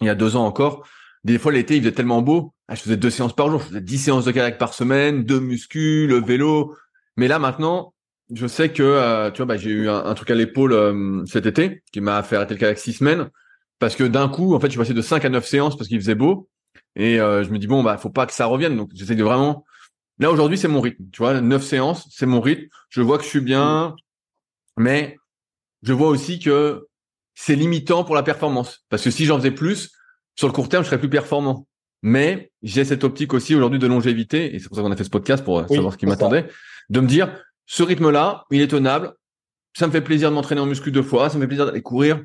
il 0.01 0.07
y 0.07 0.11
a 0.11 0.15
deux 0.15 0.37
ans 0.37 0.45
encore, 0.45 0.87
des 1.25 1.39
fois 1.39 1.53
l'été 1.53 1.77
il 1.77 1.83
faisait 1.83 1.93
tellement 1.93 2.23
beau, 2.23 2.55
ah, 2.69 2.75
je 2.75 2.83
faisais 2.83 2.97
deux 2.97 3.11
séances 3.11 3.35
par 3.35 3.51
jour, 3.51 3.61
je 3.61 3.67
faisais 3.67 3.81
dix 3.81 3.99
séances 3.99 4.25
de 4.25 4.33
kayak 4.33 4.59
par 4.59 4.75
semaine, 4.75 5.25
deux 5.25 5.41
muscu, 5.41 6.07
le 6.07 6.17
vélo. 6.17 6.77
Mais 7.17 7.29
là 7.29 7.39
maintenant, 7.39 7.95
je 8.35 8.47
sais 8.47 8.73
que 8.73 8.83
euh, 8.83 9.31
tu 9.31 9.39
vois, 9.39 9.47
bah, 9.47 9.57
j'ai 9.57 9.71
eu 9.71 9.89
un, 9.89 10.15
truc 10.15 10.31
à 10.31 10.35
l'épaule 10.35 10.73
euh, 10.73 11.25
cet 11.27 11.47
été 11.47 11.83
qui 11.93 12.01
m'a 12.01 12.23
fait 12.25 12.37
arrêter 12.37 12.55
le 12.55 12.61
kayak 12.61 12.79
six 12.79 12.95
semaines 12.95 13.31
parce 13.79 13.97
que 13.97 14.05
d'un 14.05 14.29
coup, 14.29 14.55
en 14.55 14.61
fait, 14.61 14.67
je 14.67 14.73
suis 14.73 14.79
passé 14.79 14.95
de 14.95 15.03
cinq 15.03 15.25
à 15.25 15.29
neuf 15.29 15.47
séances 15.47 15.77
parce 15.77 15.89
qu'il 15.89 16.01
faisait 16.01 16.15
beau 16.15 16.49
et 16.95 17.21
euh, 17.21 17.45
je 17.45 17.51
me 17.51 17.59
dis 17.59 17.67
bon 17.67 17.83
bah 17.83 17.97
faut 17.99 18.11
pas 18.11 18.27
que 18.27 18.33
ça 18.33 18.47
revienne 18.47 18.77
donc 18.77 18.91
j'essaie 18.95 19.15
de 19.15 19.25
vraiment 19.25 19.65
Là 20.19 20.31
aujourd'hui, 20.31 20.57
c'est 20.57 20.69
mon 20.69 20.81
rythme. 20.81 21.05
Tu 21.13 21.19
vois, 21.19 21.41
neuf 21.41 21.63
séances, 21.63 22.09
c'est 22.11 22.27
mon 22.27 22.41
rythme. 22.41 22.67
Je 22.89 23.03
vois 23.03 23.19
que 23.19 23.25
je 23.25 23.29
suis 23.29 23.41
bien, 23.41 23.95
mais 24.77 25.17
je 25.83 25.93
vois 25.93 26.09
aussi 26.09 26.39
que 26.39 26.87
c'est 27.35 27.55
limitant 27.55 28.05
pour 28.05 28.15
la 28.15 28.23
performance. 28.23 28.85
Parce 28.89 29.03
que 29.03 29.11
si 29.11 29.27
j'en 29.27 29.37
faisais 29.37 29.51
plus, 29.51 29.91
sur 30.35 30.47
le 30.47 30.53
court 30.53 30.69
terme, 30.69 30.85
je 30.85 30.89
serais 30.89 30.99
plus 30.99 31.11
performant. 31.11 31.67
Mais 32.03 32.51
j'ai 32.63 32.85
cette 32.85 33.05
optique 33.05 33.35
aussi 33.35 33.55
aujourd'hui 33.55 33.79
de 33.79 33.87
longévité, 33.87 34.55
et 34.55 34.59
c'est 34.59 34.69
pour 34.69 34.77
ça 34.77 34.83
qu'on 34.83 34.93
a 34.93 34.97
fait 34.97 35.05
ce 35.05 35.11
podcast 35.11 35.45
pour 35.45 35.67
savoir 35.69 35.93
ce 35.93 35.99
qui 35.99 36.07
m'attendait, 36.07 36.49
de 36.89 37.01
me 37.01 37.07
dire, 37.07 37.43
ce 37.67 37.83
rythme-là, 37.83 38.45
il 38.51 38.61
est 38.63 38.69
tenable. 38.69 39.13
Ça 39.77 39.87
me 39.87 39.93
fait 39.93 40.01
plaisir 40.01 40.31
de 40.31 40.35
m'entraîner 40.35 40.61
en 40.61 40.67
muscu 40.67 40.91
deux 40.91 41.03
fois. 41.03 41.29
Ça 41.29 41.37
me 41.37 41.43
fait 41.43 41.49
plaisir 41.49 41.67
d'aller 41.67 41.83
courir. 41.83 42.23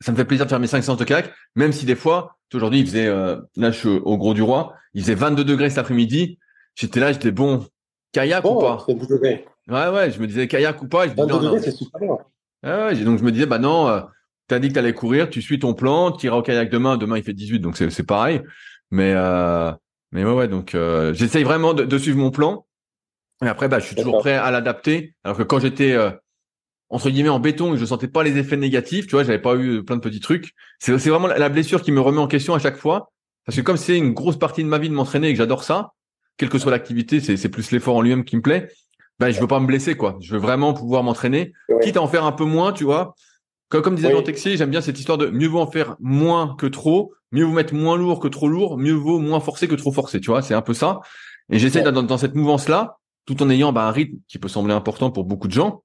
Ça 0.00 0.12
me 0.12 0.16
fait 0.16 0.24
plaisir 0.24 0.44
de 0.44 0.50
faire 0.50 0.60
mes 0.60 0.66
cinq 0.66 0.82
séances 0.82 0.98
de 0.98 1.04
kayak, 1.04 1.32
même 1.54 1.72
si 1.72 1.86
des 1.86 1.94
fois, 1.94 2.36
aujourd'hui, 2.52 2.80
il 2.80 2.86
faisait, 2.86 3.06
euh, 3.06 3.36
là, 3.56 3.70
je 3.70 3.78
suis 3.78 3.88
au 3.88 4.18
gros 4.18 4.34
du 4.34 4.42
roi, 4.42 4.74
il 4.94 5.02
faisait 5.02 5.14
22 5.14 5.44
degrés 5.44 5.70
cet 5.70 5.78
après-midi 5.78 6.38
j'étais 6.76 7.00
là, 7.00 7.12
j'étais 7.12 7.32
bon, 7.32 7.66
kayak 8.12 8.44
ou 8.44 8.60
pas? 8.60 8.86
Ouais, 9.68 9.88
ouais, 9.88 10.10
je 10.12 10.20
me 10.20 10.26
disais 10.28 10.46
kayak 10.46 10.80
ou 10.82 10.88
pas. 10.88 11.08
Je 11.08 11.14
dis, 11.14 11.64
c'est 11.64 11.72
super 11.72 12.00
bien. 12.00 12.16
ouais, 12.62 12.94
donc 13.04 13.18
je 13.18 13.24
me 13.24 13.32
disais, 13.32 13.46
bah 13.46 13.58
non, 13.58 13.88
euh, 13.88 14.00
t'as 14.46 14.60
dit 14.60 14.68
que 14.68 14.74
t'allais 14.74 14.94
courir, 14.94 15.28
tu 15.28 15.42
suis 15.42 15.58
ton 15.58 15.74
plan, 15.74 16.12
tu 16.12 16.26
iras 16.26 16.36
au 16.36 16.42
kayak 16.42 16.70
demain. 16.70 16.96
Demain, 16.96 17.16
il 17.16 17.24
fait 17.24 17.32
18, 17.32 17.58
donc 17.58 17.76
c'est 17.76 18.06
pareil. 18.06 18.42
Mais, 18.92 19.12
euh, 19.16 19.72
mais 20.12 20.24
ouais, 20.24 20.32
ouais, 20.32 20.48
donc 20.48 20.76
euh, 20.76 21.12
j'essaye 21.14 21.42
vraiment 21.42 21.74
de, 21.74 21.84
de, 21.84 21.98
suivre 21.98 22.18
mon 22.18 22.30
plan. 22.30 22.66
Et 23.44 23.48
après, 23.48 23.68
bah, 23.68 23.80
je 23.80 23.86
suis 23.86 23.96
toujours 23.96 24.18
prêt 24.18 24.34
à 24.34 24.50
l'adapter. 24.52 25.14
Alors 25.24 25.36
que 25.36 25.42
quand 25.42 25.58
j'étais 25.58 25.92
euh, 25.92 26.10
entre 26.88 27.10
guillemets 27.10 27.28
en 27.28 27.40
béton 27.40 27.74
et 27.74 27.78
je 27.78 27.84
sentais 27.84 28.08
pas 28.08 28.22
les 28.22 28.38
effets 28.38 28.56
négatifs, 28.56 29.06
tu 29.06 29.12
vois, 29.12 29.24
j'avais 29.24 29.40
pas 29.40 29.56
eu 29.56 29.84
plein 29.84 29.96
de 29.96 30.00
petits 30.00 30.20
trucs. 30.20 30.52
C'est 30.78 30.92
vraiment 30.92 31.26
la 31.26 31.48
blessure 31.48 31.82
qui 31.82 31.92
me 31.92 32.00
remet 32.00 32.18
en 32.18 32.28
question 32.28 32.54
à 32.54 32.58
chaque 32.58 32.76
fois. 32.76 33.12
Parce 33.44 33.56
que 33.56 33.62
comme 33.62 33.76
c'est 33.76 33.96
une 33.96 34.12
grosse 34.12 34.38
partie 34.38 34.62
de 34.62 34.68
ma 34.68 34.78
vie 34.78 34.88
de 34.88 34.94
m'entraîner 34.94 35.28
et 35.28 35.32
que 35.32 35.38
j'adore 35.38 35.64
ça, 35.64 35.92
quelle 36.36 36.48
que 36.48 36.58
soit 36.58 36.70
l'activité, 36.70 37.20
c'est 37.20 37.48
plus 37.48 37.70
l'effort 37.70 37.96
en 37.96 38.02
lui-même 38.02 38.24
qui 38.24 38.36
me 38.36 38.42
plaît. 38.42 38.68
Ben, 39.18 39.30
je 39.30 39.40
veux 39.40 39.46
pas 39.46 39.60
me 39.60 39.66
blesser, 39.66 39.96
quoi. 39.96 40.18
Je 40.20 40.34
veux 40.34 40.40
vraiment 40.40 40.74
pouvoir 40.74 41.02
m'entraîner, 41.02 41.54
quitte 41.82 41.96
à 41.96 42.02
en 42.02 42.08
faire 42.08 42.24
un 42.24 42.32
peu 42.32 42.44
moins, 42.44 42.72
tu 42.72 42.84
vois. 42.84 43.14
Comme, 43.68 43.82
comme 43.82 43.94
disait 43.96 44.12
Jean 44.12 44.22
Texier, 44.22 44.56
j'aime 44.56 44.70
bien 44.70 44.80
cette 44.80 44.98
histoire 44.98 45.16
de 45.16 45.26
mieux 45.26 45.48
vaut 45.48 45.60
en 45.60 45.70
faire 45.70 45.96
moins 46.00 46.54
que 46.56 46.66
trop, 46.66 47.14
mieux 47.32 47.44
vaut 47.44 47.52
mettre 47.52 47.74
moins 47.74 47.96
lourd 47.96 48.20
que 48.20 48.28
trop 48.28 48.48
lourd, 48.48 48.76
mieux 48.78 48.92
vaut 48.92 49.18
moins 49.18 49.40
forcer 49.40 49.68
que 49.68 49.74
trop 49.74 49.90
forcer, 49.90 50.20
tu 50.20 50.30
vois. 50.30 50.42
C'est 50.42 50.54
un 50.54 50.62
peu 50.62 50.74
ça. 50.74 51.00
Et 51.50 51.58
j'essaie 51.58 51.82
d'être 51.82 52.02
dans, 52.02 52.18
cette 52.18 52.34
mouvance-là, 52.34 52.98
tout 53.24 53.42
en 53.42 53.48
ayant 53.48 53.72
bah, 53.72 53.86
un 53.86 53.90
rythme 53.90 54.18
qui 54.28 54.38
peut 54.38 54.48
sembler 54.48 54.74
important 54.74 55.10
pour 55.10 55.24
beaucoup 55.24 55.48
de 55.48 55.52
gens, 55.52 55.82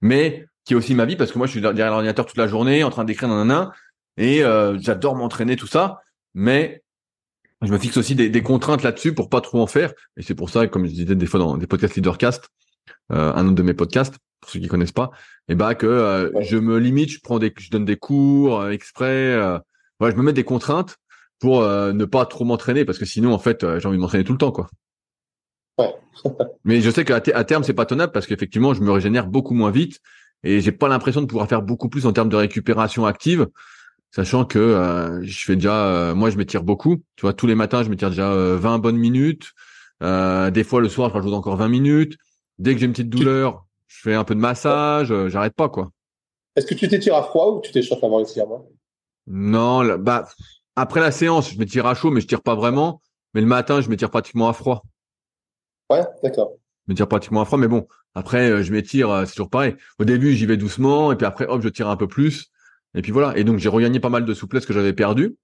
mais 0.00 0.46
qui 0.64 0.74
est 0.74 0.76
aussi 0.76 0.94
ma 0.94 1.04
vie 1.04 1.16
parce 1.16 1.32
que 1.32 1.38
moi, 1.38 1.46
je 1.46 1.52
suis 1.52 1.60
derrière 1.60 1.90
l'ordinateur 1.90 2.26
toute 2.26 2.36
la 2.36 2.46
journée, 2.46 2.84
en 2.84 2.90
train 2.90 3.04
d'écrire 3.04 3.30
un 3.30 3.72
et 4.16 4.44
euh, 4.44 4.78
j'adore 4.80 5.14
m'entraîner, 5.16 5.56
tout 5.56 5.66
ça. 5.66 6.00
Mais 6.34 6.82
je 7.62 7.72
me 7.72 7.78
fixe 7.78 7.96
aussi 7.96 8.14
des, 8.14 8.28
des 8.28 8.42
contraintes 8.42 8.82
là-dessus 8.82 9.14
pour 9.14 9.28
pas 9.28 9.40
trop 9.40 9.60
en 9.62 9.66
faire. 9.66 9.92
Et 10.16 10.22
c'est 10.22 10.34
pour 10.34 10.50
ça, 10.50 10.66
comme 10.66 10.86
je 10.86 10.92
disais 10.92 11.14
des 11.14 11.26
fois 11.26 11.40
dans 11.40 11.56
des 11.56 11.66
podcasts 11.66 11.96
Leadercast, 11.96 12.48
euh, 13.12 13.32
un 13.32 13.46
autre 13.46 13.54
de 13.54 13.62
mes 13.62 13.74
podcasts, 13.74 14.16
pour 14.40 14.50
ceux 14.50 14.60
qui 14.60 14.68
connaissent 14.68 14.92
pas, 14.92 15.10
et 15.48 15.54
bah 15.54 15.74
que 15.74 15.86
euh, 15.86 16.30
je 16.42 16.56
me 16.56 16.78
limite, 16.78 17.10
je 17.10 17.20
prends 17.20 17.38
des, 17.38 17.52
je 17.56 17.70
donne 17.70 17.84
des 17.84 17.96
cours 17.96 18.60
euh, 18.60 18.70
exprès. 18.70 19.34
Euh, 19.34 19.58
je 20.00 20.14
me 20.14 20.22
mets 20.22 20.32
des 20.32 20.44
contraintes 20.44 20.96
pour 21.40 21.62
ne 21.62 22.04
pas 22.04 22.24
trop 22.26 22.44
m'entraîner 22.44 22.84
parce 22.84 22.98
que 22.98 23.04
sinon, 23.04 23.32
en 23.32 23.38
fait, 23.38 23.66
j'ai 23.78 23.86
envie 23.86 23.96
de 23.96 24.00
m'entraîner 24.00 24.24
tout 24.24 24.32
le 24.32 24.38
temps, 24.38 24.52
quoi. 24.52 24.68
Ouais. 25.78 25.94
Mais 26.64 26.80
je 26.80 26.90
sais 26.90 27.04
qu'à 27.04 27.16
à 27.16 27.44
terme, 27.44 27.64
c'est 27.64 27.74
pas 27.74 27.86
tenable 27.86 28.12
parce 28.12 28.26
qu'effectivement, 28.26 28.74
je 28.74 28.82
me 28.82 28.90
régénère 28.90 29.26
beaucoup 29.26 29.54
moins 29.54 29.70
vite 29.70 30.00
et 30.44 30.60
j'ai 30.60 30.72
pas 30.72 30.88
l'impression 30.88 31.20
de 31.20 31.26
pouvoir 31.26 31.48
faire 31.48 31.62
beaucoup 31.62 31.88
plus 31.88 32.06
en 32.06 32.12
termes 32.12 32.28
de 32.28 32.36
récupération 32.36 33.06
active 33.06 33.48
sachant 34.10 34.44
que 34.44 34.58
euh, 34.58 35.22
je 35.22 35.44
fais 35.44 35.56
déjà, 35.56 35.86
euh, 35.86 36.14
moi 36.14 36.30
je 36.30 36.36
m'étire 36.36 36.62
beaucoup, 36.62 36.96
tu 37.16 37.22
vois, 37.22 37.32
tous 37.32 37.46
les 37.46 37.54
matins 37.54 37.82
je 37.82 37.90
m'étire 37.90 38.10
déjà 38.10 38.28
20 38.30 38.74
euh, 38.74 38.78
bonnes 38.78 38.96
minutes, 38.96 39.52
des 40.00 40.64
fois 40.64 40.80
le 40.80 40.88
soir 40.88 41.10
je 41.10 41.14
rajoute 41.14 41.34
encore 41.34 41.56
20 41.56 41.68
minutes, 41.68 42.16
dès 42.58 42.74
que 42.74 42.80
j'ai 42.80 42.86
une 42.86 42.92
petite 42.92 43.10
douleur, 43.10 43.64
je 43.86 44.00
fais 44.02 44.14
un 44.14 44.24
peu 44.24 44.34
de 44.34 44.40
massage, 44.40 45.12
j'arrête 45.28 45.54
pas 45.54 45.68
quoi. 45.68 45.90
Est-ce 46.56 46.66
que 46.66 46.74
tu 46.74 46.88
t'étires 46.88 47.14
à 47.14 47.22
froid 47.22 47.54
ou 47.54 47.60
tu 47.60 47.70
t'échauffes 47.70 48.02
avant 48.02 48.18
l'étirement 48.18 48.66
Non, 49.26 49.96
bah 49.98 50.26
après 50.76 51.00
la 51.00 51.10
séance 51.10 51.52
je 51.52 51.58
m'étire 51.58 51.86
à 51.86 51.94
chaud 51.94 52.10
mais 52.10 52.20
je 52.20 52.26
tire 52.26 52.42
pas 52.42 52.54
vraiment, 52.54 53.02
mais 53.34 53.40
le 53.40 53.46
matin 53.46 53.80
je 53.80 53.88
m'étire 53.88 54.10
pratiquement 54.10 54.48
à 54.48 54.52
froid. 54.52 54.82
Ouais, 55.90 56.02
d'accord. 56.22 56.52
Je 56.86 56.92
m'étire 56.92 57.08
pratiquement 57.08 57.42
à 57.42 57.44
froid, 57.44 57.58
mais 57.58 57.68
bon, 57.68 57.86
après 58.14 58.62
je 58.62 58.72
m'étire, 58.72 59.24
c'est 59.26 59.32
toujours 59.32 59.50
pareil. 59.50 59.76
Au 59.98 60.04
début 60.04 60.32
j'y 60.34 60.46
vais 60.46 60.56
doucement 60.56 61.12
et 61.12 61.16
puis 61.16 61.26
après 61.26 61.46
hop 61.46 61.62
je 61.62 61.68
tire 61.68 61.88
un 61.88 61.96
peu 61.96 62.08
plus. 62.08 62.50
Et 62.94 63.02
puis 63.02 63.12
voilà. 63.12 63.36
Et 63.36 63.44
donc 63.44 63.58
j'ai 63.58 63.68
regagné 63.68 64.00
pas 64.00 64.08
mal 64.08 64.24
de 64.24 64.34
souplesse 64.34 64.66
que 64.66 64.72
j'avais 64.72 64.92
perdu. 64.92 65.36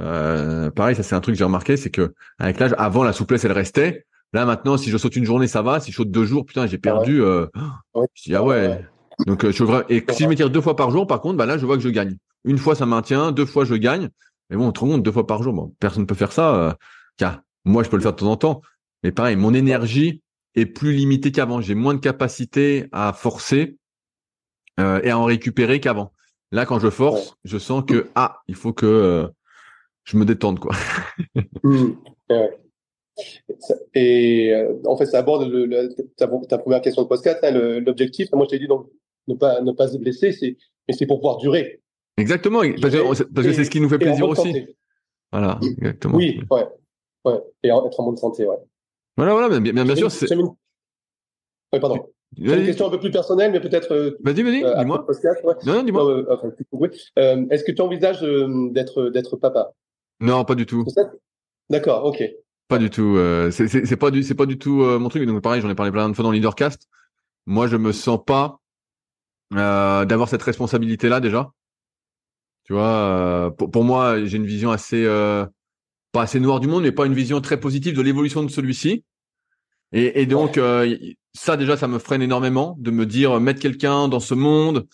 Euh, 0.00 0.70
pareil, 0.70 0.96
ça 0.96 1.02
c'est 1.02 1.14
un 1.14 1.20
truc 1.20 1.34
que 1.34 1.38
j'ai 1.38 1.44
remarqué, 1.44 1.76
c'est 1.76 1.90
que 1.90 2.14
avec 2.38 2.58
l'âge, 2.58 2.74
avant 2.78 3.04
la 3.04 3.12
souplesse 3.12 3.44
elle 3.44 3.52
restait. 3.52 4.06
Là 4.32 4.44
maintenant, 4.44 4.76
si 4.76 4.90
je 4.90 4.96
saute 4.96 5.14
une 5.16 5.24
journée, 5.24 5.46
ça 5.46 5.62
va. 5.62 5.80
Si 5.80 5.92
je 5.92 5.96
saute 5.96 6.10
deux 6.10 6.24
jours, 6.24 6.44
putain, 6.44 6.66
j'ai 6.66 6.78
perdu. 6.78 7.22
Euh... 7.22 7.46
Je 8.14 8.22
dis 8.24 8.34
ah 8.34 8.42
ouais. 8.42 8.84
Donc 9.26 9.44
euh, 9.44 9.52
je 9.52 9.92
et 9.92 10.04
si 10.10 10.24
je 10.24 10.28
m'étire 10.28 10.50
deux 10.50 10.60
fois 10.60 10.74
par 10.74 10.90
jour, 10.90 11.06
par 11.06 11.20
contre, 11.20 11.36
bah 11.36 11.46
là 11.46 11.58
je 11.58 11.66
vois 11.66 11.76
que 11.76 11.82
je 11.82 11.88
gagne. 11.88 12.16
Une 12.44 12.58
fois 12.58 12.74
ça 12.74 12.86
maintient, 12.86 13.32
deux 13.32 13.46
fois 13.46 13.64
je 13.64 13.74
gagne. 13.74 14.08
Mais 14.50 14.56
bon, 14.56 14.72
tout 14.72 14.84
le 14.84 14.90
monde 14.90 15.02
deux 15.02 15.12
fois 15.12 15.26
par 15.26 15.42
jour, 15.42 15.52
bon, 15.52 15.74
personne 15.78 16.02
ne 16.02 16.06
peut 16.06 16.14
faire 16.14 16.32
ça. 16.32 16.54
Euh, 16.54 16.72
car 17.16 17.40
moi 17.64 17.82
je 17.82 17.88
peux 17.88 17.96
le 17.96 18.02
faire 18.02 18.12
de 18.12 18.18
temps 18.18 18.30
en 18.30 18.36
temps. 18.36 18.62
Mais 19.04 19.12
pareil, 19.12 19.36
mon 19.36 19.52
énergie 19.52 20.22
est 20.54 20.66
plus 20.66 20.92
limitée 20.92 21.30
qu'avant. 21.30 21.60
J'ai 21.60 21.74
moins 21.74 21.94
de 21.94 22.00
capacité 22.00 22.86
à 22.90 23.12
forcer 23.12 23.76
euh, 24.80 25.00
et 25.04 25.10
à 25.10 25.18
en 25.18 25.24
récupérer 25.24 25.78
qu'avant. 25.78 26.10
Là, 26.50 26.64
quand 26.64 26.78
je 26.78 26.88
force, 26.88 27.36
je 27.44 27.58
sens 27.58 27.84
que 27.86 28.08
ah, 28.14 28.38
il 28.48 28.54
faut 28.54 28.72
que 28.72 28.86
euh, 28.86 29.28
je 30.04 30.16
me 30.16 30.24
détende 30.24 30.58
quoi. 30.58 30.74
Mmh. 31.62 31.92
Et 33.94 34.52
euh, 34.52 34.74
en 34.86 34.96
fait, 34.96 35.06
ça 35.06 35.18
aborde 35.18 35.48
le, 35.48 35.88
ta, 36.16 36.58
première 36.58 36.80
question 36.80 37.02
de 37.02 37.08
podcast, 37.08 37.38
hein, 37.42 37.52
l'objectif. 37.52 38.28
Moi, 38.32 38.46
je 38.46 38.56
t'ai 38.56 38.58
dit 38.58 38.66
donc 38.66 38.88
ne 39.28 39.34
pas 39.34 39.60
ne 39.60 39.72
pas 39.72 39.88
se 39.88 39.98
blesser, 39.98 40.32
c'est 40.32 40.56
mais 40.88 40.94
c'est 40.94 41.06
pour 41.06 41.18
pouvoir 41.18 41.36
durer. 41.38 41.80
Exactement, 42.16 42.60
parce 42.80 42.94
que 42.94 43.52
c'est 43.52 43.64
ce 43.64 43.70
qui 43.70 43.80
nous 43.80 43.88
fait 43.88 43.98
plaisir 43.98 44.28
aussi. 44.28 44.66
Voilà, 45.30 45.58
exactement. 45.62 46.16
Oui, 46.16 46.40
ouais, 46.50 46.66
ouais, 47.24 47.40
et 47.62 47.68
être 47.68 48.00
en 48.00 48.04
bonne 48.04 48.16
santé, 48.16 48.46
ouais. 48.46 48.56
Voilà, 49.16 49.32
voilà, 49.32 49.60
bien, 49.60 49.84
bien, 49.84 49.96
sûr. 49.96 50.10
Oui, 51.72 51.80
pardon. 51.80 52.08
C'est 52.36 52.42
une 52.42 52.66
question 52.66 52.86
un 52.86 52.90
peu 52.90 52.98
plus 52.98 53.10
personnelle, 53.10 53.52
mais 53.52 53.60
peut-être. 53.60 53.92
Euh, 53.92 54.16
vas-y, 54.22 54.42
vas-y, 54.42 54.64
euh, 54.64 54.76
dis-moi. 54.78 55.06
Non, 55.64 55.74
non, 55.74 55.82
dis-moi. 55.82 56.04
Euh, 57.18 57.46
Est-ce 57.50 57.64
que 57.64 57.72
tu 57.72 57.82
envisages 57.82 58.22
d'être 58.22 59.10
d'être 59.10 59.36
papa? 59.36 59.72
Non, 60.20 60.44
pas 60.44 60.54
du 60.54 60.66
tout. 60.66 60.84
D'accord, 61.70 62.04
ok. 62.04 62.22
Pas 62.68 62.78
du 62.78 62.90
tout. 62.90 63.16
c'est 63.50 63.96
pas 63.96 64.10
du 64.10 64.22
c'est 64.22 64.34
pas 64.34 64.46
du 64.46 64.58
tout 64.58 64.82
mon 64.98 65.08
truc. 65.08 65.24
Donc 65.26 65.42
pareil, 65.42 65.60
j'en 65.60 65.70
ai 65.70 65.74
parlé 65.74 65.92
plein 65.92 66.08
de 66.08 66.14
fois 66.14 66.22
dans 66.22 66.30
le 66.30 66.36
Leadercast. 66.36 66.88
Moi, 67.46 67.66
je 67.66 67.76
me 67.76 67.92
sens 67.92 68.18
pas 68.24 68.58
d'avoir 69.50 70.28
cette 70.28 70.42
responsabilité-là 70.42 71.20
déjà. 71.20 71.52
Tu 72.64 72.72
vois, 72.72 73.54
pour, 73.58 73.70
pour, 73.70 73.84
moi, 73.84 74.24
j'ai 74.24 74.38
une 74.38 74.46
vision 74.46 74.70
assez 74.70 75.06
pas 76.14 76.22
assez 76.22 76.40
noire 76.40 76.60
du 76.60 76.68
monde, 76.68 76.84
mais 76.84 76.92
pas 76.92 77.04
une 77.04 77.12
vision 77.12 77.40
très 77.40 77.58
positive 77.58 77.94
de 77.94 78.00
l'évolution 78.00 78.42
de 78.42 78.48
celui-ci. 78.48 79.04
Et, 79.92 80.22
et 80.22 80.26
donc, 80.26 80.58
ça 81.34 81.56
déjà, 81.56 81.76
ça 81.76 81.88
me 81.88 81.98
freine 81.98 82.22
énormément 82.22 82.76
de 82.78 82.90
me 82.90 83.04
dire 83.04 83.40
mettre 83.40 83.60
quelqu'un 83.60 84.08
dans 84.08 84.20
ce 84.20 84.34
monde. 84.34 84.86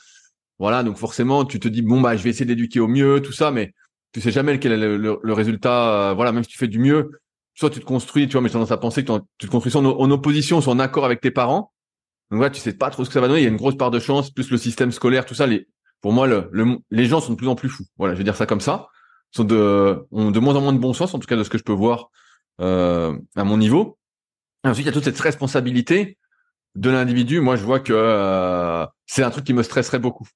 Voilà, 0.58 0.82
donc 0.82 0.96
forcément, 0.96 1.44
tu 1.44 1.60
te 1.60 1.68
dis 1.68 1.82
bon 1.82 2.00
bah 2.00 2.16
je 2.16 2.22
vais 2.22 2.30
essayer 2.30 2.44
d'éduquer 2.44 2.80
au 2.80 2.88
mieux, 2.88 3.20
tout 3.22 3.32
ça, 3.32 3.50
mais 3.50 3.72
tu 4.12 4.20
sais 4.20 4.30
jamais 4.30 4.58
quel 4.58 4.72
est 4.72 4.76
le, 4.76 5.32
résultat. 5.32 6.10
Euh, 6.10 6.14
voilà, 6.14 6.32
même 6.32 6.42
si 6.42 6.50
tu 6.50 6.58
fais 6.58 6.68
du 6.68 6.78
mieux, 6.78 7.10
soit 7.54 7.70
tu 7.70 7.80
te 7.80 7.84
construis, 7.84 8.26
tu 8.26 8.32
vois, 8.32 8.40
mais 8.40 8.48
j'ai 8.48 8.54
tendance 8.54 8.72
à 8.72 8.76
penser 8.76 9.04
que 9.04 9.12
tu 9.38 9.46
te 9.46 9.50
construis 9.50 9.74
en, 9.76 9.84
en, 9.84 10.10
opposition, 10.10 10.60
soit 10.60 10.72
en 10.72 10.78
accord 10.78 11.04
avec 11.04 11.20
tes 11.20 11.30
parents. 11.30 11.72
Donc 12.30 12.38
voilà, 12.38 12.50
tu 12.50 12.60
sais 12.60 12.74
pas 12.74 12.90
trop 12.90 13.04
ce 13.04 13.10
que 13.10 13.14
ça 13.14 13.20
va 13.20 13.28
donner. 13.28 13.40
Il 13.40 13.44
y 13.44 13.46
a 13.46 13.50
une 13.50 13.56
grosse 13.56 13.76
part 13.76 13.90
de 13.90 13.98
chance, 13.98 14.30
plus 14.30 14.50
le 14.50 14.58
système 14.58 14.92
scolaire, 14.92 15.24
tout 15.24 15.34
ça. 15.34 15.46
Les, 15.46 15.66
pour 16.00 16.12
moi, 16.12 16.26
le, 16.26 16.50
les 16.90 17.06
gens 17.06 17.20
sont 17.20 17.32
de 17.32 17.38
plus 17.38 17.48
en 17.48 17.54
plus 17.54 17.68
fous. 17.68 17.84
Voilà, 17.98 18.14
je 18.14 18.18
vais 18.18 18.24
dire 18.24 18.36
ça 18.36 18.46
comme 18.46 18.60
ça. 18.60 18.88
Sont 19.32 19.44
de, 19.44 20.06
ont 20.10 20.30
de 20.30 20.40
moins 20.40 20.56
en 20.56 20.60
moins 20.60 20.72
de 20.72 20.78
bon 20.78 20.92
sens, 20.92 21.14
en 21.14 21.18
tout 21.18 21.26
cas 21.26 21.36
de 21.36 21.44
ce 21.44 21.50
que 21.50 21.58
je 21.58 21.62
peux 21.62 21.72
voir 21.72 22.10
euh, 22.60 23.16
à 23.36 23.44
mon 23.44 23.56
niveau. 23.56 23.98
Et 24.64 24.68
ensuite, 24.68 24.84
il 24.84 24.88
y 24.88 24.90
a 24.90 24.92
toute 24.92 25.04
cette 25.04 25.20
responsabilité 25.20 26.18
de 26.74 26.90
l'individu, 26.90 27.40
moi 27.40 27.56
je 27.56 27.64
vois 27.64 27.80
que 27.80 27.92
euh, 27.92 28.86
c'est 29.06 29.22
un 29.22 29.30
truc 29.30 29.44
qui 29.44 29.54
me 29.54 29.62
stresserait 29.62 29.98
beaucoup. 29.98 30.28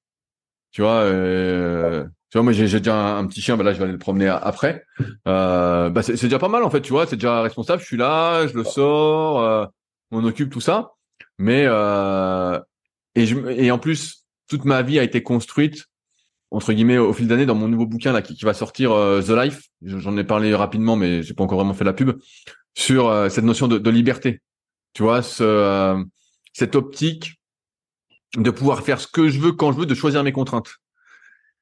Tu 0.71 0.81
vois, 0.81 1.03
euh, 1.03 2.03
tu 2.29 2.37
vois, 2.37 2.43
moi 2.43 2.51
j'ai 2.51 2.63
déjà 2.63 3.17
un, 3.17 3.25
petit 3.27 3.41
chien, 3.41 3.55
bah 3.55 3.63
là 3.63 3.71
je 3.71 3.77
vais 3.77 3.85
aller 3.85 3.93
le 3.93 3.99
promener 3.99 4.27
après. 4.27 4.83
Euh, 5.27 5.89
bah 5.89 6.03
c'est 6.03 6.21
déjà 6.21 6.39
pas 6.39 6.49
mal 6.49 6.63
en 6.63 6.69
fait, 6.69 6.81
tu 6.81 6.91
vois, 6.91 7.07
c'est 7.07 7.15
déjà 7.15 7.41
responsable. 7.41 7.81
Je 7.81 7.87
suis 7.87 7.97
là, 7.97 8.45
je 8.47 8.53
le 8.53 8.65
sors, 8.65 9.39
euh, 9.39 9.65
on 10.11 10.23
occupe 10.25 10.49
tout 10.49 10.59
ça. 10.59 10.91
Mais 11.37 11.63
et 11.63 13.25
je, 13.25 13.37
et 13.49 13.71
en 13.71 13.79
plus 13.79 14.25
toute 14.49 14.65
ma 14.65 14.81
vie 14.81 14.99
a 14.99 15.03
été 15.03 15.23
construite 15.23 15.85
entre 16.51 16.73
guillemets 16.73 16.97
au 16.97 17.13
fil 17.13 17.27
d'année 17.27 17.45
dans 17.45 17.55
mon 17.55 17.67
nouveau 17.67 17.85
bouquin 17.85 18.13
là 18.13 18.21
qui, 18.21 18.35
qui 18.35 18.45
va 18.45 18.53
sortir 18.53 18.91
The 18.91 19.29
Life. 19.29 19.63
J'en 19.81 20.15
ai 20.17 20.23
parlé 20.23 20.53
rapidement, 20.55 20.95
mais 20.95 21.23
j'ai 21.23 21.33
pas 21.33 21.43
encore 21.43 21.57
vraiment 21.57 21.73
fait 21.73 21.83
la 21.83 21.93
pub 21.93 22.11
sur 22.75 23.11
cette 23.29 23.43
notion 23.43 23.67
de, 23.67 23.77
de 23.77 23.89
liberté. 23.89 24.41
Tu 24.93 25.03
vois, 25.03 25.21
ce 25.21 26.03
cette 26.53 26.75
optique 26.75 27.41
de 28.37 28.49
pouvoir 28.49 28.81
faire 28.81 29.01
ce 29.01 29.07
que 29.07 29.27
je 29.27 29.39
veux 29.39 29.51
quand 29.51 29.71
je 29.73 29.79
veux, 29.79 29.85
de 29.85 29.93
choisir 29.93 30.23
mes 30.23 30.31
contraintes. 30.31 30.69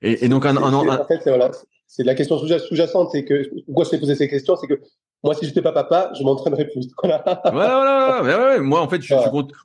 Et, 0.01 0.26
et 0.26 0.30
donc 0.30 0.45
un, 0.45 0.55
un, 0.57 0.73
en 0.73 1.05
fait, 1.07 1.22
voilà, 1.26 1.49
c'est 1.88 2.03
la 2.03 2.15
question 2.15 2.38
sous-jacente, 2.38 3.10
c'est 3.11 3.23
que 3.23 3.49
pourquoi 3.65 3.85
je 3.85 3.91
t'ai 3.91 3.99
posé 3.99 4.15
ces 4.15 4.27
questions, 4.27 4.55
c'est 4.55 4.68
que 4.68 4.81
moi, 5.23 5.34
si 5.34 5.45
je 5.45 5.49
n'étais 5.49 5.61
pas 5.61 5.72
papa, 5.72 6.11
je 6.18 6.23
m'entraînerais 6.23 6.68
plus. 6.68 6.88
Voilà, 7.03 7.41
voilà, 7.51 8.19
voilà. 8.22 8.60
moi, 8.60 8.81
en 8.81 8.89
fait, 8.89 9.01
je, 9.01 9.07
suis 9.07 9.15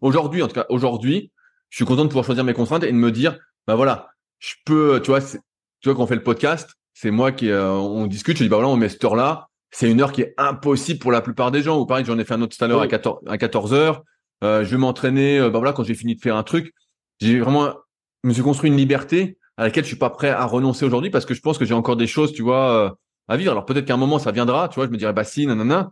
aujourd'hui, 0.01 0.43
en 0.43 0.49
tout 0.49 0.55
cas, 0.55 0.67
aujourd'hui, 0.69 1.33
je 1.69 1.77
suis 1.77 1.85
content 1.85 2.05
de 2.05 2.09
pouvoir 2.09 2.25
choisir 2.25 2.45
mes 2.45 2.55
contraintes 2.55 2.85
et 2.85 2.93
de 2.93 2.97
me 2.97 3.11
dire, 3.11 3.39
bah 3.67 3.75
voilà, 3.75 4.11
je 4.39 4.55
peux, 4.65 5.01
tu 5.03 5.11
vois, 5.11 5.21
tu 5.21 5.39
vois, 5.85 5.95
quand 5.95 6.03
on 6.03 6.07
fait 6.07 6.15
le 6.15 6.23
podcast, 6.23 6.71
c'est 6.95 7.11
moi 7.11 7.33
qui, 7.33 7.51
euh, 7.51 7.73
on 7.73 8.07
discute, 8.07 8.37
je 8.37 8.43
dis, 8.45 8.49
bah 8.49 8.57
voilà, 8.57 8.71
on 8.71 8.77
met 8.77 8.89
cette 8.89 9.05
heure-là, 9.05 9.49
c'est 9.71 9.91
une 9.91 10.01
heure 10.01 10.13
qui 10.13 10.23
est 10.23 10.35
impossible 10.37 10.99
pour 10.99 11.13
la 11.13 11.21
plupart 11.21 11.51
des 11.51 11.63
gens. 11.63 11.79
Ou 11.79 11.87
pareil, 11.87 12.05
j'en 12.05 12.19
ai 12.19 12.25
fait 12.25 12.35
un 12.35 12.43
autre 12.43 12.57
tout 12.57 12.65
à 12.65 12.69
l'heure 12.69 12.81
à 12.81 12.89
14, 12.89 13.21
à 13.27 13.39
14 13.39 13.75
heures. 13.75 14.03
Euh, 14.45 14.65
je 14.65 14.71
vais 14.71 14.77
m'entraîner. 14.77 15.39
Euh, 15.39 15.51
bah 15.51 15.59
voilà, 15.59 15.73
quand 15.73 15.85
j'ai 15.85 15.95
fini 15.95 16.15
de 16.15 16.21
faire 16.21 16.37
un 16.37 16.43
truc, 16.43 16.73
j'ai 17.21 17.41
vraiment, 17.41 17.75
je 18.23 18.29
me 18.29 18.33
suis 18.33 18.43
construit 18.43 18.71
une 18.71 18.77
liberté 18.77 19.39
à 19.57 19.65
laquelle 19.65 19.85
je 19.85 19.89
suis 19.89 19.97
pas 19.97 20.11
prêt 20.11 20.31
à 20.31 20.45
renoncer 20.45 20.85
aujourd'hui 20.85 21.11
parce 21.11 21.27
que 21.27 21.35
je 21.35 21.41
pense 21.41 21.59
que 21.59 21.65
j'ai 21.65 21.75
encore 21.75 21.97
des 21.97 22.07
choses, 22.07 22.33
tu 22.33 22.43
vois, 22.43 22.73
euh, 22.73 22.91
à 23.27 23.37
vivre. 23.37 23.51
Alors 23.51 23.67
peut-être 23.67 23.85
qu'à 23.85 23.95
un 23.95 23.99
moment 23.99 24.19
ça 24.19 24.31
viendra, 24.31 24.69
tu 24.69 24.77
vois, 24.77 24.87
je 24.87 24.91
me 24.91 24.97
dirais 24.97 25.13
bah 25.13 25.25
si, 25.25 25.47
nanana. 25.47 25.91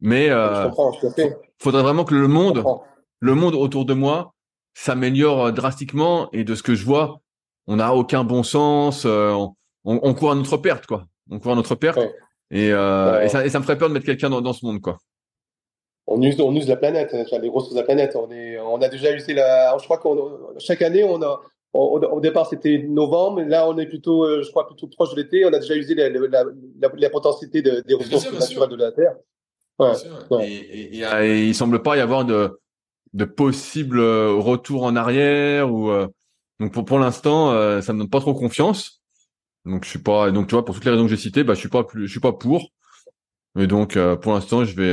Mais 0.00 0.30
euh, 0.30 0.70
faudrait 1.60 1.82
vraiment 1.82 2.04
que 2.04 2.14
le 2.14 2.28
monde, 2.28 2.64
le 3.20 3.34
monde 3.34 3.54
autour 3.54 3.84
de 3.84 3.94
moi 3.94 4.34
s'améliore 4.74 5.52
drastiquement 5.52 6.28
et 6.32 6.44
de 6.44 6.54
ce 6.54 6.62
que 6.62 6.74
je 6.74 6.84
vois, 6.84 7.20
on 7.66 7.76
n'a 7.76 7.94
aucun 7.94 8.24
bon 8.24 8.42
sens, 8.42 9.04
on, 9.04 9.54
on, 9.84 10.14
court 10.14 10.32
à 10.32 10.34
notre 10.34 10.56
perte, 10.56 10.86
quoi. 10.86 11.04
On 11.30 11.38
court 11.38 11.52
à 11.52 11.56
notre 11.56 11.74
perte. 11.74 11.98
Et, 12.50 12.72
euh, 12.72 13.22
et, 13.22 13.28
ça, 13.28 13.44
et 13.44 13.50
ça 13.50 13.58
me 13.58 13.64
ferait 13.64 13.78
peur 13.78 13.88
de 13.88 13.94
mettre 13.94 14.06
quelqu'un 14.06 14.30
dans, 14.30 14.40
dans 14.40 14.52
ce 14.52 14.64
monde, 14.64 14.80
quoi 14.80 14.98
on 16.06 16.20
use, 16.22 16.38
on 16.40 16.54
use 16.54 16.68
la 16.68 16.76
planète, 16.76 17.12
les 17.14 17.48
grosses 17.48 17.70
de 17.70 17.76
la 17.76 17.82
planète. 17.82 18.16
On, 18.16 18.30
est, 18.30 18.58
on 18.58 18.80
a 18.82 18.88
déjà 18.88 19.12
usé 19.12 19.34
la. 19.34 19.76
Je 19.78 19.84
crois 19.84 19.98
qu'on 19.98 20.38
chaque 20.58 20.82
année, 20.82 21.04
on 21.04 21.22
a. 21.22 21.40
Au, 21.72 22.20
départ, 22.20 22.46
c'était 22.46 22.84
novembre, 22.88 23.38
mais 23.38 23.48
là, 23.48 23.68
on 23.68 23.76
est 23.78 23.86
plutôt, 23.86 24.22
euh, 24.22 24.42
je 24.44 24.50
crois, 24.50 24.64
plutôt 24.64 24.86
proche 24.86 25.10
de 25.10 25.16
l'été. 25.16 25.44
On 25.44 25.52
a 25.52 25.58
déjà 25.58 25.74
usé 25.74 25.96
la, 25.96 26.08
la, 26.08 26.44
la, 26.96 27.10
potentialité 27.10 27.62
des 27.62 27.94
ressources 27.94 28.32
naturelles 28.32 28.68
de 28.68 28.76
la 28.76 28.92
Terre. 28.92 29.16
Ouais, 29.80 30.46
Et, 30.46 31.00
et, 31.00 31.46
il 31.46 31.52
semble 31.52 31.82
pas 31.82 31.96
y 31.96 32.00
avoir 32.00 32.24
de, 32.24 32.60
de 33.12 33.24
possible 33.24 33.98
euh, 33.98 34.34
retour 34.34 34.84
en 34.84 34.94
arrière 34.94 35.72
ou 35.72 35.90
euh, 35.90 36.06
donc 36.60 36.72
pour, 36.72 36.84
pour 36.84 36.98
l'instant, 36.98 37.50
ça 37.80 37.92
me 37.92 37.98
donne 37.98 38.10
pas 38.10 38.20
trop 38.20 38.34
confiance. 38.34 39.02
Donc 39.64 39.84
je 39.84 39.90
suis 39.90 39.98
pas, 39.98 40.30
donc 40.30 40.48
tu 40.48 40.54
vois, 40.54 40.64
pour 40.64 40.74
toutes 40.74 40.84
les 40.84 40.90
raisons 40.90 41.04
que 41.04 41.10
j'ai 41.10 41.16
citées, 41.16 41.42
bah 41.42 41.54
je 41.54 41.60
suis 41.60 41.68
pas 41.68 41.84
plus, 41.84 42.06
je 42.06 42.10
suis 42.10 42.20
pas 42.20 42.32
pour. 42.32 42.70
Mais 43.54 43.66
donc 43.66 43.98
pour 44.20 44.32
l'instant, 44.32 44.64
je 44.64 44.74
vais 44.74 44.92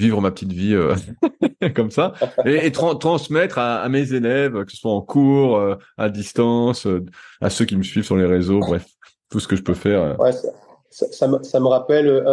vivre 0.00 0.20
ma 0.20 0.30
petite 0.30 0.52
vie 0.52 0.74
euh, 0.74 0.94
comme 1.74 1.90
ça 1.90 2.14
et, 2.44 2.72
transmettre 2.72 3.58
à, 3.58 3.88
mes 3.88 4.12
élèves, 4.12 4.64
que 4.64 4.72
ce 4.72 4.78
soit 4.78 4.92
en 4.92 5.02
cours, 5.02 5.56
euh, 5.56 5.76
à 5.98 6.08
distance, 6.08 6.86
euh, 6.86 7.04
à 7.40 7.50
ceux 7.50 7.64
qui 7.64 7.76
me 7.76 7.82
suivent 7.82 8.04
sur 8.04 8.16
les 8.16 8.26
réseaux, 8.26 8.60
bref, 8.60 8.86
tout 9.30 9.40
ce 9.40 9.48
que 9.48 9.56
je 9.56 9.62
peux 9.62 9.74
faire. 9.74 10.18
Ouais, 10.18 10.32
ça, 10.90 11.28
me, 11.28 11.42
ça, 11.42 11.60
me, 11.60 11.66
rappelle, 11.66 12.24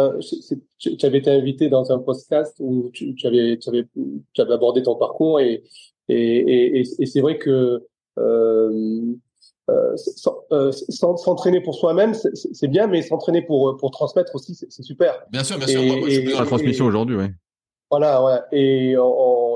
tu, 0.78 1.06
avais 1.06 1.18
été 1.18 1.30
invité 1.30 1.68
dans 1.68 1.92
un 1.92 1.98
podcast 1.98 2.56
où 2.58 2.90
tu, 2.92 3.14
avais, 3.24 3.58
tu, 3.58 3.68
avais, 3.68 3.86
tu 4.32 4.40
avais 4.40 4.54
abordé 4.54 4.82
ton 4.82 4.96
parcours 4.96 5.38
et, 5.38 5.62
et, 6.08 6.80
et, 6.80 7.06
c'est 7.06 7.20
vrai 7.20 7.38
que 7.38 7.50
euh, 7.50 7.88
s'entraîner 11.16 11.60
pour 11.60 11.74
soi-même, 11.74 12.14
c'est 12.14 12.68
bien, 12.68 12.86
mais 12.86 13.02
s'entraîner 13.02 13.42
pour 13.42 13.76
pour 13.76 13.90
transmettre 13.90 14.34
aussi, 14.34 14.54
c'est 14.54 14.82
super. 14.82 15.22
Bien 15.30 15.44
sûr, 15.44 15.58
bien 15.58 15.66
sûr. 15.66 15.82
moi, 15.82 16.08
je 16.08 16.10
suis 16.10 16.32
dans 16.32 16.40
la 16.40 16.46
transmission 16.46 16.86
aujourd'hui, 16.86 17.16
oui. 17.16 17.26
Voilà, 17.90 18.22
ouais. 18.22 18.40
Et 18.52 18.96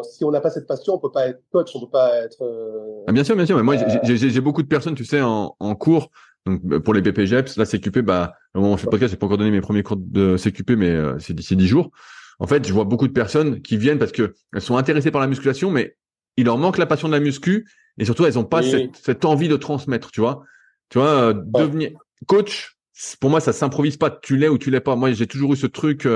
si 0.05 0.25
on 0.25 0.31
n'a 0.31 0.41
pas 0.41 0.51
cette 0.51 0.67
passion, 0.67 0.95
on 0.95 0.99
peut 0.99 1.11
pas 1.11 1.29
être 1.29 1.43
coach, 1.53 1.71
on 1.75 1.81
peut 1.81 1.91
pas 1.91 2.17
être. 2.17 2.43
Euh, 2.43 3.05
ah, 3.07 3.13
bien 3.13 3.25
sûr, 3.25 3.37
bien 3.37 3.47
sûr. 3.47 3.57
Mais 3.57 3.63
moi, 3.63 3.77
euh, 3.77 4.17
j'ai 4.17 4.41
beaucoup 4.41 4.63
de 4.63 4.69
personnes, 4.69 4.95
tu 4.95 5.05
sais, 5.05 5.21
en, 5.21 5.57
en 5.59 5.75
cours. 5.75 6.11
Donc 6.47 6.61
bah, 6.65 6.81
pour 6.81 6.95
les 6.95 7.03
BPGEPS, 7.03 7.57
la 7.57 7.67
CQP, 7.67 7.99
bah, 8.01 8.35
au 8.55 8.61
moment 8.61 8.75
où 8.75 8.77
je 8.77 8.83
fais 8.83 8.87
le 8.87 8.91
podcast, 8.91 9.13
j'ai 9.13 9.17
pas 9.17 9.27
encore 9.27 9.39
donné 9.39 9.51
mes 9.51 9.61
premiers 9.61 9.83
cours 9.83 9.97
de 9.97 10.37
CQP, 10.37 10.71
mais 10.77 10.89
euh, 10.89 11.19
c'est 11.19 11.35
d'ici 11.35 11.57
dix 11.57 11.67
jours. 11.67 11.91
En 12.39 12.47
fait, 12.47 12.67
je 12.67 12.73
vois 12.73 12.85
beaucoup 12.85 13.07
de 13.07 13.13
personnes 13.13 13.63
qui 13.63 13.77
viennent 13.77 13.99
parce 13.99 14.13
que 14.13 14.35
elles 14.53 14.61
sont 14.61 14.77
intéressées 14.77 15.11
par 15.11 15.21
la 15.21 15.29
musculation, 15.29 15.71
mais 15.71 15.97
il 16.37 16.47
leur 16.47 16.59
manque 16.59 16.79
la 16.79 16.87
passion 16.87 17.09
de 17.09 17.13
la 17.13 17.21
muscu 17.21 17.67
et 17.99 18.05
surtout 18.05 18.25
elles 18.25 18.39
ont 18.39 18.45
pas 18.45 18.63
cette, 18.63 18.97
cette, 18.97 19.25
envie 19.25 19.49
de 19.49 19.57
transmettre, 19.57 20.11
tu 20.11 20.21
vois. 20.21 20.45
Tu 20.89 20.99
vois, 20.99 21.33
devenir 21.35 21.93
coach, 22.27 22.77
pour 23.21 23.31
moi, 23.31 23.41
ça 23.41 23.53
s'improvise 23.53 23.97
pas. 23.97 24.11
Tu 24.11 24.37
l'es 24.37 24.49
ou 24.49 24.59
tu 24.59 24.71
l'es 24.71 24.81
pas. 24.81 24.97
Moi, 24.97 25.13
j'ai 25.13 25.27
toujours 25.27 25.55
eu 25.55 25.57
ce 25.57 25.67
truc 25.67 26.07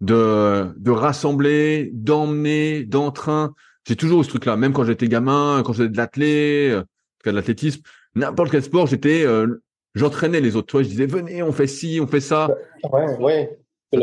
de, 0.00 0.72
de 0.76 0.90
rassembler, 0.90 1.90
d'emmener, 1.92 2.84
d'entrain. 2.84 3.54
J'ai 3.86 3.96
toujours 3.96 4.20
eu 4.20 4.24
ce 4.24 4.30
truc-là, 4.30 4.56
même 4.56 4.72
quand 4.72 4.84
j'étais 4.84 5.08
gamin, 5.08 5.62
quand 5.64 5.72
j'étais 5.72 5.90
de 5.90 5.96
l'athlé, 5.96 6.70
euh, 6.70 6.84
de 7.24 7.30
l'athlétisme, 7.30 7.82
n'importe 8.14 8.50
quel 8.50 8.62
sport, 8.62 8.86
j'étais, 8.86 9.24
euh, 9.24 9.62
j'entraînais 9.94 10.40
les 10.40 10.56
autres. 10.56 10.68
Toi, 10.68 10.82
je 10.82 10.88
disais, 10.88 11.06
venez, 11.06 11.42
on 11.42 11.52
fait 11.52 11.66
ci, 11.66 11.98
on 12.02 12.06
fait 12.06 12.20
ça. 12.20 12.48
Ouais, 12.92 13.16
ouais. 13.18 13.58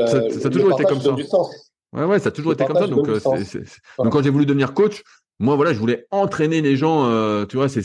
Ça, 0.07 0.17
a 0.17 0.49
toujours 0.49 0.73
été 0.73 0.84
comme 0.84 0.99
ça. 0.99 1.15
Ouais, 1.93 2.03
ouais, 2.03 2.19
ça 2.19 2.30
a 2.30 2.31
toujours 2.31 2.53
été 2.53 2.65
comme 2.65 2.77
ça. 2.77 2.88
Donc, 2.88 3.07
euh, 3.07 3.19
donc 3.97 4.11
quand 4.11 4.22
j'ai 4.22 4.30
voulu 4.30 4.45
devenir 4.45 4.73
coach, 4.73 5.03
moi, 5.39 5.55
voilà, 5.55 5.73
je 5.73 5.80
voulais 5.80 6.05
entraîner 6.11 6.61
les 6.61 6.76
gens. 6.76 7.45
tu 7.45 7.57
vois, 7.57 7.69
c'est 7.69 7.84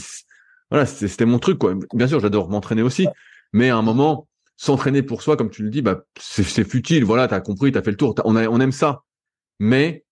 voilà, 0.70 0.86
c'était 0.86 1.26
mon 1.26 1.38
truc, 1.38 1.58
quoi. 1.58 1.74
Bien 1.92 2.08
sûr, 2.08 2.18
j'adore 2.18 2.48
m'entraîner 2.48 2.80
aussi, 2.80 3.06
mais 3.52 3.68
à 3.68 3.76
un 3.76 3.82
moment, 3.82 4.26
s'entraîner 4.56 5.02
pour 5.02 5.20
soi, 5.20 5.36
comme 5.36 5.50
tu 5.50 5.62
le 5.62 5.68
dis, 5.68 5.82
bah, 5.82 6.04
c'est 6.18 6.64
futile. 6.64 7.04
Voilà, 7.04 7.28
tu 7.28 7.34
as 7.34 7.40
compris, 7.40 7.72
tu 7.72 7.78
as 7.78 7.82
fait 7.82 7.90
le 7.90 7.96
tour. 7.98 8.14
On, 8.24 8.36
on 8.36 8.60
aime 8.60 8.72
ça. 8.72 9.02
Mais 9.60 10.04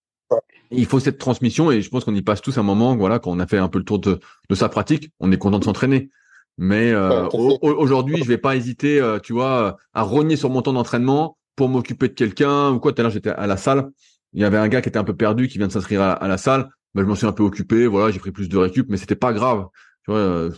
il 0.70 0.84
faut 0.84 1.00
cette 1.00 1.16
transmission 1.16 1.70
et 1.70 1.80
je 1.80 1.88
pense 1.88 2.04
qu'on 2.04 2.14
y 2.14 2.20
passe 2.20 2.42
tous 2.42 2.58
un 2.58 2.62
moment. 2.62 2.94
Voilà, 2.94 3.18
quand 3.18 3.30
on 3.30 3.38
a 3.38 3.46
fait 3.46 3.56
un 3.56 3.68
peu 3.68 3.78
le 3.78 3.84
tour 3.84 3.98
de, 4.00 4.20
de 4.50 4.54
sa 4.54 4.68
pratique, 4.68 5.10
on 5.18 5.32
est 5.32 5.38
content 5.38 5.58
de 5.58 5.64
s'entraîner. 5.64 6.10
Mais 6.58 6.90
euh, 6.92 7.26
aujourd'hui, 7.62 8.18
je 8.22 8.28
vais 8.28 8.36
pas 8.36 8.54
hésiter, 8.54 9.00
euh, 9.00 9.18
tu 9.18 9.32
vois, 9.32 9.78
à 9.94 10.02
rogner 10.02 10.36
sur 10.36 10.50
mon 10.50 10.60
temps 10.60 10.74
d'entraînement 10.74 11.38
pour 11.56 11.68
m'occuper 11.68 12.08
de 12.08 12.14
quelqu'un 12.14 12.70
ou 12.70 12.80
quoi. 12.80 12.92
Tout 12.92 13.00
à 13.00 13.02
l'heure, 13.02 13.12
j'étais 13.12 13.30
à 13.30 13.46
la 13.46 13.56
salle. 13.56 13.90
Il 14.32 14.40
y 14.40 14.44
avait 14.44 14.58
un 14.58 14.68
gars 14.68 14.80
qui 14.80 14.88
était 14.88 14.98
un 14.98 15.04
peu 15.04 15.16
perdu, 15.16 15.48
qui 15.48 15.58
vient 15.58 15.66
de 15.66 15.72
s'inscrire 15.72 16.02
à, 16.02 16.28
la 16.28 16.38
salle. 16.38 16.68
Ben, 16.94 17.02
je 17.02 17.06
m'en 17.06 17.14
suis 17.14 17.26
un 17.26 17.32
peu 17.32 17.42
occupé. 17.42 17.86
Voilà, 17.86 18.10
j'ai 18.10 18.18
pris 18.18 18.30
plus 18.30 18.48
de 18.48 18.56
récup, 18.56 18.86
mais 18.88 18.96
c'était 18.96 19.16
pas 19.16 19.32
grave. 19.32 19.66
Tu 20.04 20.12
vois, 20.12 20.20
euh, 20.20 20.50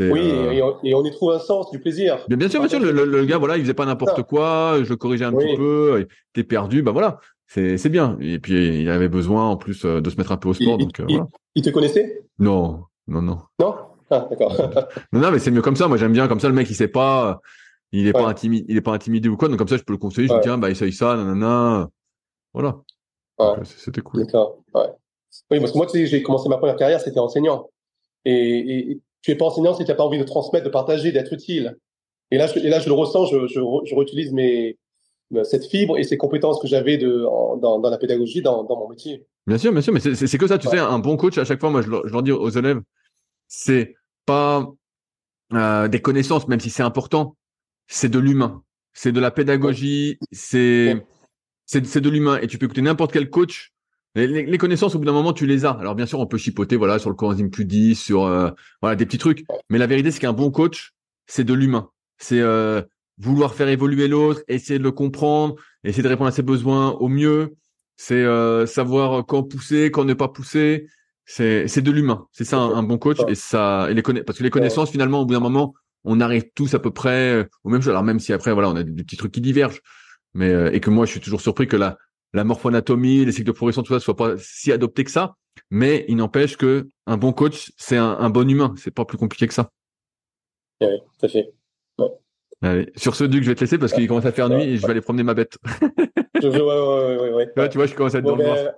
oui, 0.00 0.30
euh, 0.32 0.52
et, 0.82 0.94
on, 0.94 1.04
y 1.04 1.10
trouve 1.10 1.32
un 1.32 1.38
sens, 1.38 1.70
du 1.70 1.78
plaisir. 1.78 2.18
Bien, 2.28 2.36
bien 2.36 2.48
sûr, 2.48 2.60
bien 2.60 2.68
sûr. 2.68 2.80
Le, 2.80 3.24
gars, 3.24 3.38
voilà, 3.38 3.56
il 3.56 3.62
faisait 3.62 3.74
pas 3.74 3.86
n'importe 3.86 4.22
quoi. 4.24 4.78
Je 4.82 4.88
le 4.88 4.96
corrigeais 4.96 5.24
un 5.24 5.32
petit 5.32 5.56
peu. 5.56 6.00
Il 6.00 6.06
était 6.34 6.46
perdu. 6.46 6.82
Bah 6.82 6.92
voilà, 6.92 7.20
c'est 7.46 7.88
bien. 7.88 8.16
Et 8.20 8.38
puis 8.38 8.80
il 8.82 8.90
avait 8.90 9.08
besoin 9.08 9.48
en 9.48 9.56
plus 9.56 9.84
euh, 9.84 10.00
de 10.00 10.10
se 10.10 10.16
mettre 10.16 10.32
un 10.32 10.36
peu 10.36 10.48
au 10.48 10.54
sport. 10.54 10.76
Il, 10.78 10.86
donc, 10.86 11.02
il, 11.08 11.20
il 11.54 11.62
te 11.62 11.70
connaissait? 11.70 12.24
Non, 12.38 12.84
non, 13.06 13.22
non. 13.22 13.38
Non? 13.60 13.74
Ah, 14.10 14.26
d'accord. 14.28 14.54
non, 15.12 15.20
non, 15.20 15.30
mais 15.30 15.38
c'est 15.38 15.50
mieux 15.50 15.62
comme 15.62 15.76
ça. 15.76 15.88
Moi, 15.88 15.96
j'aime 15.96 16.12
bien 16.12 16.28
comme 16.28 16.40
ça. 16.40 16.48
Le 16.48 16.54
mec, 16.54 16.68
il 16.70 16.74
sait 16.74 16.88
pas, 16.88 17.40
il 18.00 18.06
est 18.08 18.12
pas 18.12 18.26
intimidé, 18.26 18.66
il 18.68 18.76
est 18.76 18.82
pas 18.82 18.92
intimidé 18.92 19.28
ou 19.28 19.36
quoi. 19.36 19.48
Donc 19.48 19.58
comme 19.58 19.68
ça, 19.68 19.76
je 19.76 19.82
peux 19.82 19.92
le 19.92 19.98
conseiller. 19.98 20.28
Je 20.28 20.34
dis 20.34 20.40
tiens, 20.42 20.58
bah 20.58 20.70
essaye 20.70 20.92
ça, 20.92 21.16
nanana. 21.16 21.88
Voilà. 22.52 22.80
C'était 23.64 24.00
cool. 24.00 24.22
Ouais. 24.22 24.82
Oui, 25.50 25.58
parce 25.58 25.72
que 25.72 25.76
moi, 25.76 25.86
tu 25.86 25.98
sais, 25.98 26.06
j'ai 26.06 26.22
commencé 26.22 26.48
ma 26.48 26.58
première 26.58 26.76
carrière, 26.76 27.00
c'était 27.00 27.18
enseignant. 27.18 27.68
et, 28.24 29.00
tu 29.24 29.30
es 29.30 29.36
pas 29.36 29.46
enseignant 29.46 29.72
si 29.72 29.84
tu 29.84 29.90
n'as 29.90 29.96
pas 29.96 30.04
envie 30.04 30.18
de 30.18 30.24
transmettre, 30.24 30.66
de 30.66 30.70
partager, 30.70 31.10
d'être 31.10 31.32
utile. 31.32 31.78
Et 32.30 32.36
là, 32.36 32.46
je, 32.46 32.58
et 32.58 32.68
là, 32.68 32.78
je 32.78 32.88
le 32.88 32.94
ressens, 32.94 33.24
je, 33.24 33.46
je, 33.46 33.60
je 33.84 33.94
réutilise 33.94 34.32
mes, 34.32 34.76
cette 35.44 35.64
fibre 35.64 35.98
et 35.98 36.04
ces 36.04 36.18
compétences 36.18 36.60
que 36.60 36.68
j'avais 36.68 36.98
de, 36.98 37.24
dans, 37.60 37.78
dans, 37.78 37.90
la 37.90 37.96
pédagogie, 37.96 38.42
dans, 38.42 38.64
dans, 38.64 38.76
mon 38.76 38.88
métier. 38.88 39.26
Bien 39.46 39.56
sûr, 39.56 39.72
bien 39.72 39.80
sûr, 39.80 39.94
mais 39.94 40.00
c'est 40.00 40.38
que 40.38 40.46
ça, 40.46 40.58
tu 40.58 40.68
sais, 40.68 40.78
un 40.78 40.98
bon 40.98 41.16
coach, 41.16 41.38
à 41.38 41.44
chaque 41.44 41.58
fois, 41.58 41.70
moi, 41.70 41.80
je, 41.80 41.88
je 42.04 42.12
leur 42.12 42.22
dis 42.22 42.32
aux 42.32 42.50
élèves, 42.50 42.80
c'est 43.48 43.94
pas 44.26 44.70
euh, 45.54 45.88
des 45.88 46.00
connaissances, 46.00 46.46
même 46.46 46.60
si 46.60 46.68
c'est 46.68 46.82
important, 46.82 47.34
c'est 47.86 48.08
de 48.08 48.18
l'humain, 48.18 48.62
c'est 48.92 49.12
de 49.12 49.20
la 49.20 49.30
pédagogie, 49.30 50.18
c'est 50.32 51.04
c'est 51.66 52.00
de 52.00 52.10
l'humain. 52.10 52.38
Et 52.40 52.46
tu 52.46 52.58
peux 52.58 52.66
écouter 52.66 52.82
n'importe 52.82 53.12
quel 53.12 53.30
coach, 53.30 53.74
les, 54.14 54.58
connaissances, 54.58 54.94
au 54.94 54.98
bout 54.98 55.04
d'un 55.04 55.12
moment, 55.12 55.32
tu 55.32 55.46
les 55.46 55.64
as. 55.64 55.72
Alors 55.72 55.94
bien 55.96 56.06
sûr, 56.06 56.20
on 56.20 56.26
peut 56.26 56.38
chipoter, 56.38 56.76
voilà, 56.76 56.98
sur 56.98 57.10
le 57.10 57.16
coenzyme 57.16 57.48
Q10, 57.48 57.94
sur 57.96 58.24
euh, 58.24 58.50
voilà 58.80 58.94
des 58.94 59.06
petits 59.06 59.18
trucs. 59.18 59.44
Mais 59.70 59.78
la 59.78 59.86
vérité, 59.86 60.10
c'est 60.12 60.20
qu'un 60.20 60.32
bon 60.32 60.50
coach, 60.50 60.92
c'est 61.26 61.44
de 61.44 61.52
l'humain. 61.52 61.90
C'est 62.18 62.40
euh, 62.40 62.82
vouloir 63.18 63.54
faire 63.54 63.68
évoluer 63.68 64.06
l'autre, 64.06 64.42
essayer 64.46 64.78
de 64.78 64.84
le 64.84 64.92
comprendre, 64.92 65.56
essayer 65.82 66.02
de 66.02 66.08
répondre 66.08 66.28
à 66.28 66.32
ses 66.32 66.42
besoins 66.42 66.92
au 66.92 67.08
mieux. 67.08 67.56
c'est 67.96 68.14
euh, 68.14 68.66
savoir 68.66 69.26
quand 69.26 69.42
pousser, 69.42 69.90
quand 69.90 70.04
ne 70.04 70.14
pas 70.14 70.28
pousser. 70.28 70.86
C'est 71.26 71.66
c'est 71.68 71.82
de 71.82 71.90
l'humain. 71.90 72.26
C'est 72.32 72.44
ça 72.44 72.58
un, 72.58 72.82
bon 72.82 72.98
coach 72.98 73.18
et 73.28 73.34
ça 73.34 73.88
et 73.90 73.94
les 73.94 74.02
conna 74.02 74.22
parce 74.22 74.38
que 74.38 74.44
les 74.44 74.50
connaissances 74.50 74.90
finalement 74.90 75.22
au 75.22 75.26
bout 75.26 75.32
d'un 75.32 75.40
moment 75.40 75.74
on 76.04 76.20
arrive 76.20 76.50
tous 76.54 76.74
à 76.74 76.78
peu 76.78 76.90
près 76.90 77.48
au 77.64 77.70
même 77.70 77.80
chose. 77.80 77.90
Alors 77.90 78.02
même 78.02 78.20
si 78.20 78.32
après 78.32 78.52
voilà 78.52 78.70
on 78.70 78.76
a 78.76 78.82
des, 78.82 79.02
petits 79.02 79.16
trucs 79.16 79.32
qui 79.32 79.40
divergent, 79.40 79.80
mais 80.34 80.50
euh, 80.50 80.72
et 80.72 80.80
que 80.80 80.90
moi 80.90 81.06
je 81.06 81.12
suis 81.12 81.20
toujours 81.20 81.40
surpris 81.40 81.66
que 81.66 81.76
la 81.76 81.98
la 82.32 82.44
morphoanatomie, 82.44 83.24
les 83.24 83.32
cycles 83.32 83.46
de 83.46 83.52
progression, 83.52 83.82
tout 83.82 83.92
ça 83.92 84.00
soit 84.00 84.16
pas 84.16 84.34
si 84.38 84.72
adopté 84.72 85.04
que 85.04 85.10
ça. 85.10 85.36
Mais 85.70 86.04
il 86.08 86.16
n'empêche 86.16 86.56
que 86.56 86.88
un 87.06 87.16
bon 87.16 87.32
coach 87.32 87.72
c'est 87.76 87.96
un, 87.96 88.16
un 88.18 88.30
bon 88.30 88.48
humain. 88.48 88.74
C'est 88.76 88.92
pas 88.92 89.04
plus 89.04 89.18
compliqué 89.18 89.46
que 89.46 89.54
ça. 89.54 89.70
Oui, 90.80 90.98
tout 91.18 91.26
à 91.26 91.28
fait. 91.28 91.52
Sur 92.96 93.14
ce, 93.14 93.24
Duc, 93.24 93.42
je 93.42 93.48
vais 93.48 93.54
te 93.54 93.60
laisser 93.60 93.78
parce 93.78 93.92
qu'il 93.92 94.06
commence 94.08 94.24
à 94.24 94.32
faire 94.32 94.48
nuit 94.48 94.62
et 94.62 94.76
je 94.76 94.82
vais 94.82 94.92
aller 94.92 95.00
promener 95.00 95.22
ma 95.22 95.34
bête. 95.34 95.58
je 96.42 96.48
ouais, 96.48 97.34
ouais, 97.34 97.52
ouais, 97.56 97.68
tu 97.68 97.76
vois, 97.76 97.86
je 97.86 97.94
commence 97.94 98.14
à 98.14 98.18
être 98.18 98.24
dans 98.24 98.36
le 98.36 98.44
ben, 98.44 98.72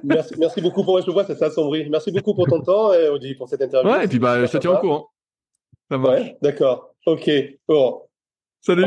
merci, 0.04 0.34
merci 0.38 0.60
beaucoup 0.60 0.84
pour, 0.84 1.00
je 1.00 1.10
vois, 1.10 1.24
ça 1.24 1.34
s'assombrit. 1.34 1.88
Merci 1.88 2.12
beaucoup 2.12 2.34
pour 2.34 2.46
ton 2.46 2.60
temps 2.62 2.92
et 2.92 3.08
Audi 3.08 3.34
pour 3.34 3.48
cette 3.48 3.62
interview. 3.62 3.90
Ouais, 3.90 4.04
et 4.04 4.08
puis 4.08 4.18
bah, 4.18 4.44
je 4.44 4.52
te 4.52 4.58
tiens 4.58 4.72
au 4.72 4.78
courant. 4.78 5.08
Ça 5.90 5.98
Ouais, 5.98 6.36
d'accord. 6.40 6.94
Ok. 7.06 7.28
Bon. 7.66 8.02
Salut. 8.60 8.84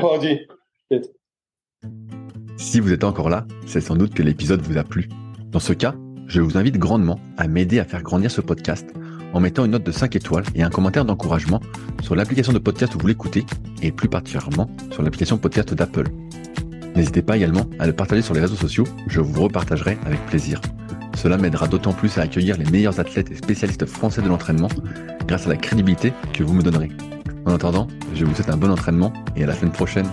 Si 2.55 2.79
vous 2.79 2.93
êtes 2.93 3.03
encore 3.03 3.29
là, 3.29 3.45
c'est 3.65 3.81
sans 3.81 3.97
doute 3.97 4.13
que 4.13 4.23
l'épisode 4.23 4.61
vous 4.61 4.77
a 4.77 4.85
plu. 4.85 5.09
Dans 5.51 5.59
ce 5.59 5.73
cas, 5.73 5.95
je 6.27 6.39
vous 6.39 6.57
invite 6.57 6.77
grandement 6.77 7.19
à 7.37 7.47
m'aider 7.47 7.79
à 7.79 7.83
faire 7.83 8.03
grandir 8.03 8.31
ce 8.31 8.39
podcast 8.39 8.87
en 9.33 9.39
mettant 9.41 9.65
une 9.65 9.71
note 9.71 9.83
de 9.83 9.91
5 9.91 10.15
étoiles 10.15 10.45
et 10.55 10.63
un 10.63 10.69
commentaire 10.69 11.03
d'encouragement 11.03 11.59
sur 12.01 12.15
l'application 12.15 12.53
de 12.53 12.59
podcast 12.59 12.95
où 12.95 12.99
vous 12.99 13.07
l'écoutez 13.07 13.45
et 13.81 13.91
plus 13.91 14.07
particulièrement 14.07 14.69
sur 14.91 15.03
l'application 15.03 15.37
podcast 15.37 15.73
d'Apple. 15.73 16.07
N'hésitez 16.95 17.23
pas 17.23 17.35
également 17.35 17.65
à 17.79 17.87
le 17.87 17.93
partager 17.93 18.21
sur 18.21 18.33
les 18.33 18.39
réseaux 18.39 18.55
sociaux, 18.55 18.85
je 19.07 19.19
vous 19.19 19.43
repartagerai 19.43 19.97
avec 20.05 20.25
plaisir. 20.27 20.61
Cela 21.15 21.37
m'aidera 21.37 21.67
d'autant 21.67 21.93
plus 21.93 22.17
à 22.17 22.21
accueillir 22.21 22.57
les 22.57 22.65
meilleurs 22.65 22.99
athlètes 22.99 23.31
et 23.31 23.35
spécialistes 23.35 23.85
français 23.85 24.21
de 24.21 24.27
l'entraînement 24.27 24.69
grâce 25.27 25.45
à 25.45 25.49
la 25.49 25.57
crédibilité 25.57 26.13
que 26.33 26.43
vous 26.43 26.53
me 26.53 26.61
donnerez. 26.61 26.89
En 27.45 27.53
attendant, 27.53 27.87
je 28.13 28.25
vous 28.25 28.33
souhaite 28.33 28.49
un 28.49 28.57
bon 28.57 28.71
entraînement 28.71 29.13
et 29.35 29.43
à 29.43 29.47
la 29.47 29.55
semaine 29.55 29.71
prochaine. 29.71 30.07